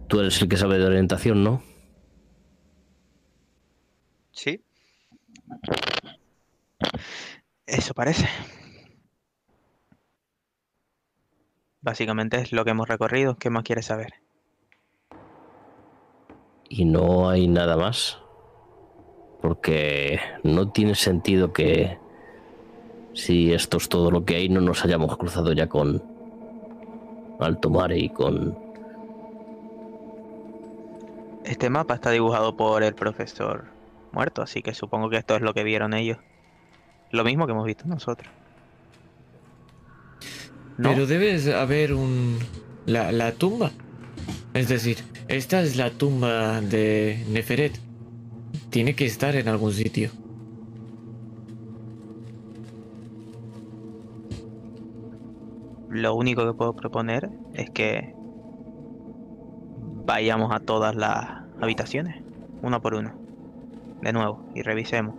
Tú 0.09 0.19
eres 0.19 0.41
el 0.41 0.49
que 0.49 0.57
sabe 0.57 0.77
de 0.77 0.85
orientación, 0.85 1.43
¿no? 1.43 1.63
Sí. 4.31 4.61
Eso 7.71 7.93
parece. 7.93 8.27
Básicamente 11.79 12.41
es 12.41 12.51
lo 12.51 12.65
que 12.65 12.71
hemos 12.71 12.89
recorrido. 12.89 13.37
¿Qué 13.37 13.49
más 13.49 13.63
quieres 13.63 13.85
saber? 13.85 14.15
Y 16.67 16.83
no 16.83 17.29
hay 17.29 17.47
nada 17.47 17.77
más. 17.77 18.19
Porque 19.41 20.19
no 20.43 20.69
tiene 20.71 20.95
sentido 20.95 21.53
que 21.53 21.97
si 23.13 23.53
esto 23.53 23.77
es 23.77 23.87
todo 23.87 24.11
lo 24.11 24.25
que 24.25 24.35
hay, 24.35 24.49
no 24.49 24.59
nos 24.59 24.83
hayamos 24.83 25.15
cruzado 25.15 25.53
ya 25.53 25.67
con 25.67 26.03
Alto 27.39 27.69
Mare 27.69 27.97
y 27.97 28.09
con... 28.09 28.57
Este 31.45 31.69
mapa 31.69 31.95
está 31.95 32.11
dibujado 32.11 32.57
por 32.57 32.83
el 32.83 32.93
profesor 32.95 33.67
muerto, 34.11 34.41
así 34.41 34.61
que 34.61 34.73
supongo 34.73 35.09
que 35.09 35.17
esto 35.17 35.37
es 35.37 35.41
lo 35.41 35.53
que 35.53 35.63
vieron 35.63 35.93
ellos. 35.93 36.17
Lo 37.11 37.23
mismo 37.23 37.45
que 37.45 37.51
hemos 37.51 37.65
visto 37.65 37.85
nosotros. 37.85 38.31
¿No? 40.77 40.89
Pero 40.89 41.05
debes 41.05 41.47
haber 41.47 41.93
un... 41.93 42.39
La, 42.85 43.11
la 43.11 43.31
tumba. 43.33 43.71
Es 44.53 44.67
decir, 44.69 44.97
esta 45.27 45.61
es 45.61 45.77
la 45.77 45.91
tumba 45.91 46.61
de 46.61 47.23
Neferet. 47.29 47.79
Tiene 48.69 48.95
que 48.95 49.05
estar 49.05 49.35
en 49.35 49.47
algún 49.47 49.73
sitio. 49.73 50.09
Lo 55.89 56.15
único 56.15 56.45
que 56.45 56.53
puedo 56.53 56.73
proponer 56.73 57.29
es 57.53 57.69
que 57.69 58.15
vayamos 60.05 60.53
a 60.53 60.59
todas 60.59 60.95
las 60.95 61.43
habitaciones, 61.61 62.23
una 62.61 62.79
por 62.81 62.95
una, 62.95 63.13
de 64.01 64.13
nuevo, 64.13 64.43
y 64.55 64.61
revisemos. 64.61 65.15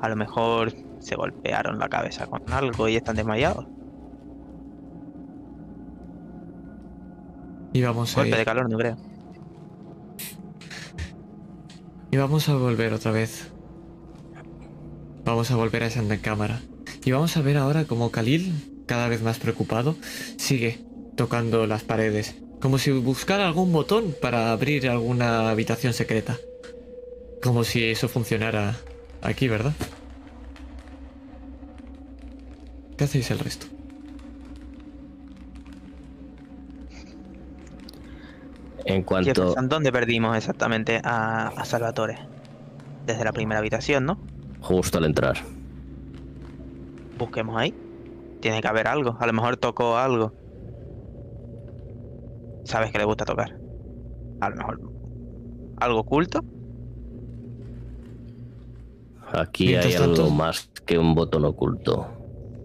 A 0.00 0.08
lo 0.08 0.16
mejor 0.16 0.72
se 0.98 1.16
golpearon 1.16 1.78
la 1.78 1.88
cabeza 1.88 2.26
con 2.26 2.42
algo 2.52 2.88
y 2.88 2.96
están 2.96 3.16
desmayados. 3.16 3.66
Y 7.72 7.82
vamos 7.82 8.16
a 8.16 8.22
Golpe 8.22 8.36
de 8.36 8.44
calor, 8.44 8.70
no 8.70 8.78
creo. 8.78 8.96
Y 12.10 12.16
vamos 12.16 12.48
a 12.48 12.56
volver 12.56 12.94
otra 12.94 13.10
vez. 13.10 13.50
Vamos 15.24 15.50
a 15.50 15.56
volver 15.56 15.82
a 15.82 15.86
esa 15.86 16.02
cámara. 16.22 16.60
Y 17.04 17.12
vamos 17.12 17.36
a 17.36 17.42
ver 17.42 17.58
ahora 17.58 17.84
como 17.84 18.10
Khalil, 18.10 18.82
cada 18.86 19.08
vez 19.08 19.22
más 19.22 19.38
preocupado, 19.38 19.96
sigue 20.38 20.84
tocando 21.16 21.66
las 21.66 21.82
paredes. 21.82 22.36
Como 22.60 22.78
si 22.78 22.90
buscara 22.92 23.46
algún 23.46 23.72
botón 23.72 24.14
para 24.22 24.52
abrir 24.52 24.88
alguna 24.88 25.50
habitación 25.50 25.92
secreta. 25.92 26.38
Como 27.42 27.64
si 27.64 27.84
eso 27.84 28.08
funcionara 28.08 28.76
aquí, 29.22 29.48
¿verdad? 29.48 29.72
¿Qué 32.96 33.04
hacéis 33.04 33.30
el 33.30 33.38
resto? 33.38 33.66
En 38.86 39.02
cuanto... 39.02 39.54
¿dónde 39.64 39.90
perdimos 39.92 40.36
exactamente 40.36 41.00
a, 41.02 41.48
a 41.48 41.64
Salvatore? 41.64 42.18
Desde 43.04 43.24
la 43.24 43.32
primera 43.32 43.58
habitación, 43.58 44.06
¿no? 44.06 44.18
Justo 44.60 44.98
al 44.98 45.04
entrar. 45.04 45.36
Busquemos 47.18 47.56
ahí. 47.56 47.74
Tiene 48.40 48.60
que 48.60 48.68
haber 48.68 48.86
algo. 48.86 49.16
A 49.20 49.26
lo 49.26 49.32
mejor 49.32 49.56
tocó 49.56 49.96
algo. 49.96 50.32
Sabes 52.64 52.90
que 52.92 52.98
le 52.98 53.04
gusta 53.04 53.24
tocar. 53.24 53.58
A 54.40 54.50
lo 54.50 54.56
mejor. 54.56 54.80
¿Algo 55.78 56.00
oculto? 56.00 56.44
Aquí 59.36 59.66
Mientras 59.66 59.86
hay 59.86 60.02
algo 60.02 60.14
tanto- 60.14 60.30
más 60.30 60.70
que 60.86 60.98
un 60.98 61.14
botón 61.14 61.44
oculto. 61.44 62.06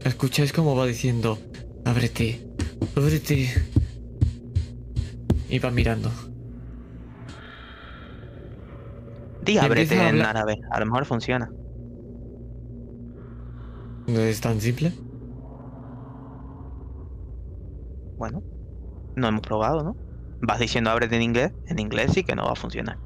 Escucháis 0.04 0.54
cómo 0.54 0.76
va 0.76 0.86
diciendo, 0.86 1.38
ábrete, 1.86 2.48
ábrete. 2.96 3.50
Y 5.50 5.60
va 5.60 5.70
mirando. 5.70 6.10
Di 9.44 9.58
ábrete 9.58 10.00
a 10.00 10.10
en 10.10 10.22
árabe. 10.22 10.62
A 10.72 10.80
lo 10.80 10.86
mejor 10.86 11.06
funciona. 11.06 11.52
¿No 14.08 14.20
es 14.22 14.40
tan 14.40 14.62
simple? 14.62 14.94
Bueno. 18.18 18.42
No 19.16 19.28
hemos 19.28 19.42
probado, 19.42 19.84
¿no? 19.84 19.96
Vas 20.42 20.60
diciendo 20.60 20.90
ábrete 20.90 21.18
en 21.18 21.22
inglés. 21.24 21.52
En 21.68 21.80
inglés 21.80 22.14
sí 22.14 22.24
que 22.24 22.34
no 22.36 22.46
va 22.46 22.54
a 22.54 22.56
funcionar. 22.56 22.98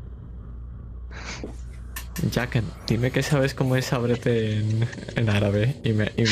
Jack, 2.31 2.61
dime 2.87 3.11
que 3.11 3.21
sabes 3.23 3.53
cómo 3.53 3.75
es 3.75 3.91
ábrete 3.93 4.57
en, 4.59 4.87
en 5.15 5.29
árabe 5.29 5.75
y, 5.83 5.91
me, 5.93 6.11
y, 6.17 6.23
me- 6.23 6.29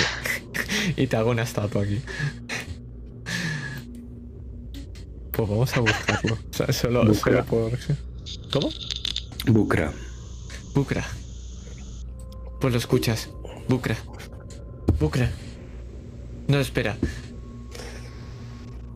y 1.04 1.08
te 1.08 1.16
hago 1.18 1.32
una 1.32 1.44
estatua 1.44 1.84
aquí. 1.84 2.00
Pues 5.32 5.50
vamos 5.50 5.76
a 5.76 5.80
buscarlo. 5.82 6.34
O 6.36 6.54
sea, 6.54 6.72
solo, 6.72 7.06
Busca. 7.06 7.32
solo 7.32 7.46
por... 7.46 7.72
¿Cómo? 8.52 8.70
Bukra. 9.48 9.92
Bukra. 10.76 11.04
Pues 12.62 12.72
lo 12.74 12.80
escuchas. 12.80 13.30
Bukra. 13.68 13.96
Bukra. 15.00 15.32
No, 16.48 16.60
espera. 16.60 16.98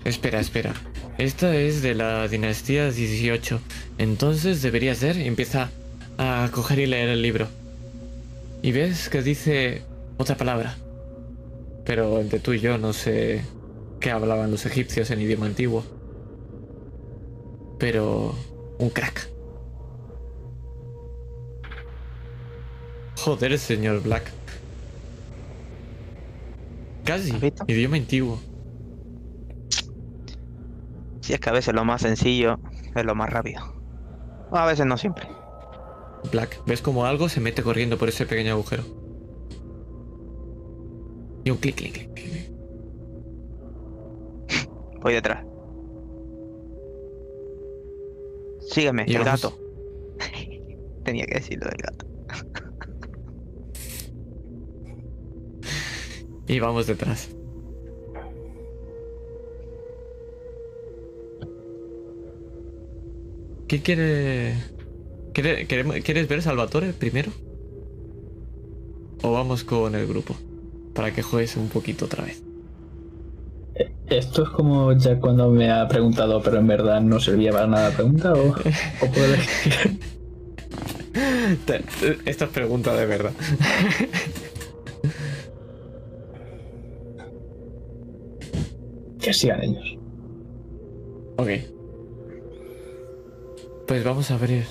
Espera, 0.06 0.40
espera. 0.40 0.74
Esta 1.18 1.56
es 1.56 1.82
de 1.82 1.96
la 1.96 2.28
dinastía 2.28 2.92
18. 2.92 3.60
Entonces 3.98 4.62
debería 4.62 4.94
ser. 4.94 5.18
y 5.18 5.26
Empieza 5.26 5.72
a 6.18 6.50
coger 6.52 6.80
y 6.80 6.86
leer 6.88 7.10
el 7.10 7.22
libro. 7.22 7.48
Y 8.62 8.72
ves 8.72 9.10
que 9.10 9.22
dice 9.22 9.84
otra 10.18 10.36
palabra. 10.36 10.76
Pero 11.86 12.20
entre 12.20 12.40
tú 12.40 12.54
y 12.54 12.60
yo 12.60 12.78
no 12.78 12.94
sé 12.94 13.44
qué 14.00 14.12
hablaban 14.12 14.52
los 14.52 14.66
egipcios 14.66 15.12
en 15.12 15.22
idioma 15.22 15.46
antiguo. 15.46 15.84
Pero... 17.80 18.36
Un 18.80 18.90
crack. 18.92 19.28
Joder, 23.24 23.58
señor 23.58 24.04
Black. 24.04 24.32
Casi. 27.04 27.34
Idioma 27.68 27.98
antiguo. 27.98 28.40
Si 31.22 31.34
es 31.34 31.40
que 31.40 31.50
a 31.50 31.54
veces 31.54 31.74
lo 31.74 31.84
más 31.86 32.04
sencillo 32.04 32.60
es 32.96 33.04
lo 33.04 33.16
más 33.16 33.32
rápido. 33.32 33.62
A 34.52 34.66
veces 34.68 34.86
no 34.86 34.98
siempre. 34.98 35.28
Black. 36.32 36.62
¿Ves 36.66 36.82
como 36.82 37.06
algo 37.06 37.30
se 37.30 37.40
mete 37.40 37.64
corriendo 37.64 37.98
por 37.98 38.10
ese 38.10 38.26
pequeño 38.26 38.52
agujero? 38.54 38.84
Y 41.44 41.50
un 41.52 41.58
clic, 41.58 41.76
clic, 41.76 41.94
clic. 41.94 42.14
clic. 42.14 42.52
Voy 45.02 45.14
detrás. 45.14 45.46
Sígueme, 48.70 49.04
el 49.08 49.18
vamos- 49.20 49.42
gato. 49.42 49.58
Tenía 51.06 51.26
que 51.26 51.36
decirlo 51.36 51.70
del 51.70 51.78
gato. 51.78 52.06
Y 56.48 56.60
vamos 56.60 56.88
detrás. 56.88 57.30
¿Qué 63.68 63.82
quiere... 63.82 64.54
¿Quiere- 65.38 65.68
queremos- 65.68 65.98
¿Quieres 66.04 66.28
ver 66.28 66.42
Salvatore 66.42 66.94
primero? 66.94 67.32
¿O 69.22 69.32
vamos 69.34 69.64
con 69.64 69.94
el 69.94 70.08
grupo? 70.08 70.36
para 70.96 71.14
que 71.14 71.22
juegues 71.22 71.56
un 71.58 71.70
poquito 71.70 72.06
otra 72.06 72.24
vez. 72.24 72.42
Esto 74.10 74.42
es 74.46 74.50
como 74.50 74.92
ya 74.98 75.20
cuando 75.20 75.52
me 75.52 75.70
ha 75.70 75.88
preguntado, 75.88 76.42
pero 76.42 76.58
en 76.58 76.66
verdad 76.66 77.02
no 77.02 77.20
servía 77.20 77.52
para 77.52 77.68
nada 77.68 77.90
la 77.90 77.96
pregunta, 77.96 78.34
o, 78.34 78.48
o 78.50 79.12
puedo 79.14 79.26
elegir. 79.26 80.00
Esta 82.26 82.46
es 82.46 82.52
pregunta 82.52 82.96
de 82.96 83.06
verdad. 83.06 83.34
que 89.22 89.34
sigan 89.34 89.64
ellos. 89.64 89.98
Ok. 91.38 91.50
Pues 93.88 94.04
vamos 94.04 94.32
a 94.32 94.36
abrir. 94.36 94.66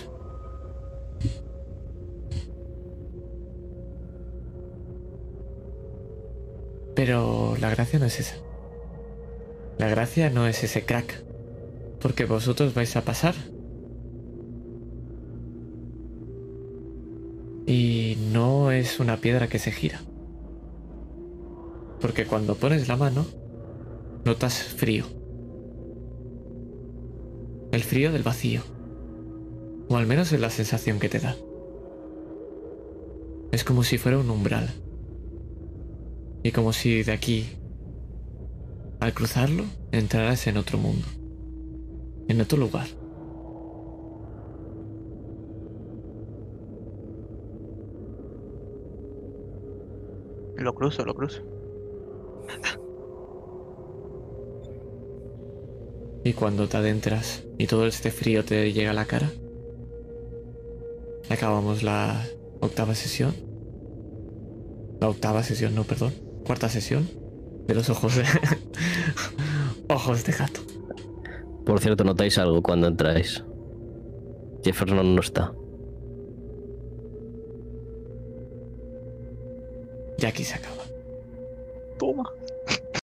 Pero 6.97 7.56
la 7.60 7.68
gracia 7.68 7.98
no 7.98 8.06
es 8.06 8.18
esa. 8.18 8.36
La 9.78 9.89
gracia 9.89 10.31
no 10.31 10.47
es 10.47 10.64
ese 10.64 10.85
crack. 10.85 11.23
Porque 12.01 12.24
vosotros 12.24 12.74
vais 12.74 12.97
a 12.97 13.02
pasar. 13.02 13.35
Y 17.66 18.16
no 18.32 18.70
es 18.70 18.98
una 18.98 19.18
piedra 19.18 19.48
que 19.48 19.59
se 19.59 19.73
gira. 19.73 20.01
Porque 22.01 22.24
cuando 22.24 22.55
pones 22.55 22.89
la 22.89 22.97
mano, 22.97 23.27
notas 24.24 24.62
frío. 24.62 25.05
El 27.73 27.82
frío 27.82 28.10
del 28.10 28.23
vacío. 28.23 28.62
O 29.89 29.97
al 29.98 30.06
menos 30.06 30.32
es 30.32 30.40
la 30.40 30.51
sensación 30.51 30.98
que 30.98 31.10
te 31.10 31.18
da. 31.18 31.36
Es 33.52 33.64
como 33.64 33.82
si 33.82 33.98
fuera 33.98 34.18
un 34.18 34.31
umbral. 34.31 34.85
Y 36.47 36.52
como 36.52 36.73
si 36.73 37.02
de 37.02 37.10
aquí, 37.10 37.44
al 39.01 39.12
cruzarlo, 39.12 39.64
entraras 39.90 40.47
en 40.47 40.59
otro 40.59 40.78
mundo. 40.78 41.05
En 42.28 42.40
otro 42.40 42.56
lugar. 42.56 42.86
Lo 50.56 50.73
cruzo, 50.73 51.05
lo 51.05 51.16
cruzo. 51.16 51.43
Y 56.23 56.32
cuando 56.35 56.68
te 56.68 56.77
adentras 56.77 57.44
y 57.59 57.66
todo 57.66 57.89
este 57.89 58.12
frío 58.12 58.44
te 58.44 58.73
llega 58.73 58.93
a 58.93 58.94
la 58.94 59.06
cara, 59.06 59.32
acabamos 61.28 61.82
la 61.82 62.24
octava 62.60 62.94
sesión. 62.94 63.35
La 65.01 65.09
octava 65.09 65.43
sesión, 65.43 65.74
no, 65.74 65.82
perdón. 65.82 66.26
Cuarta 66.47 66.68
sesión 66.68 67.09
de 67.66 67.74
los 67.74 67.90
ojos 67.90 68.14
de... 68.14 68.24
ojos 69.89 70.24
de 70.24 70.32
gato. 70.32 70.60
Por 71.64 71.81
cierto, 71.81 72.05
notáis 72.05 72.39
algo 72.39 72.62
cuando 72.62 72.86
entráis. 72.86 73.44
Jefferson 74.62 75.14
no 75.14 75.20
está. 75.20 75.52
Y 80.19 80.27
aquí 80.27 80.45
se 80.45 80.54
acaba. 80.54 80.85
Toma. 81.98 82.30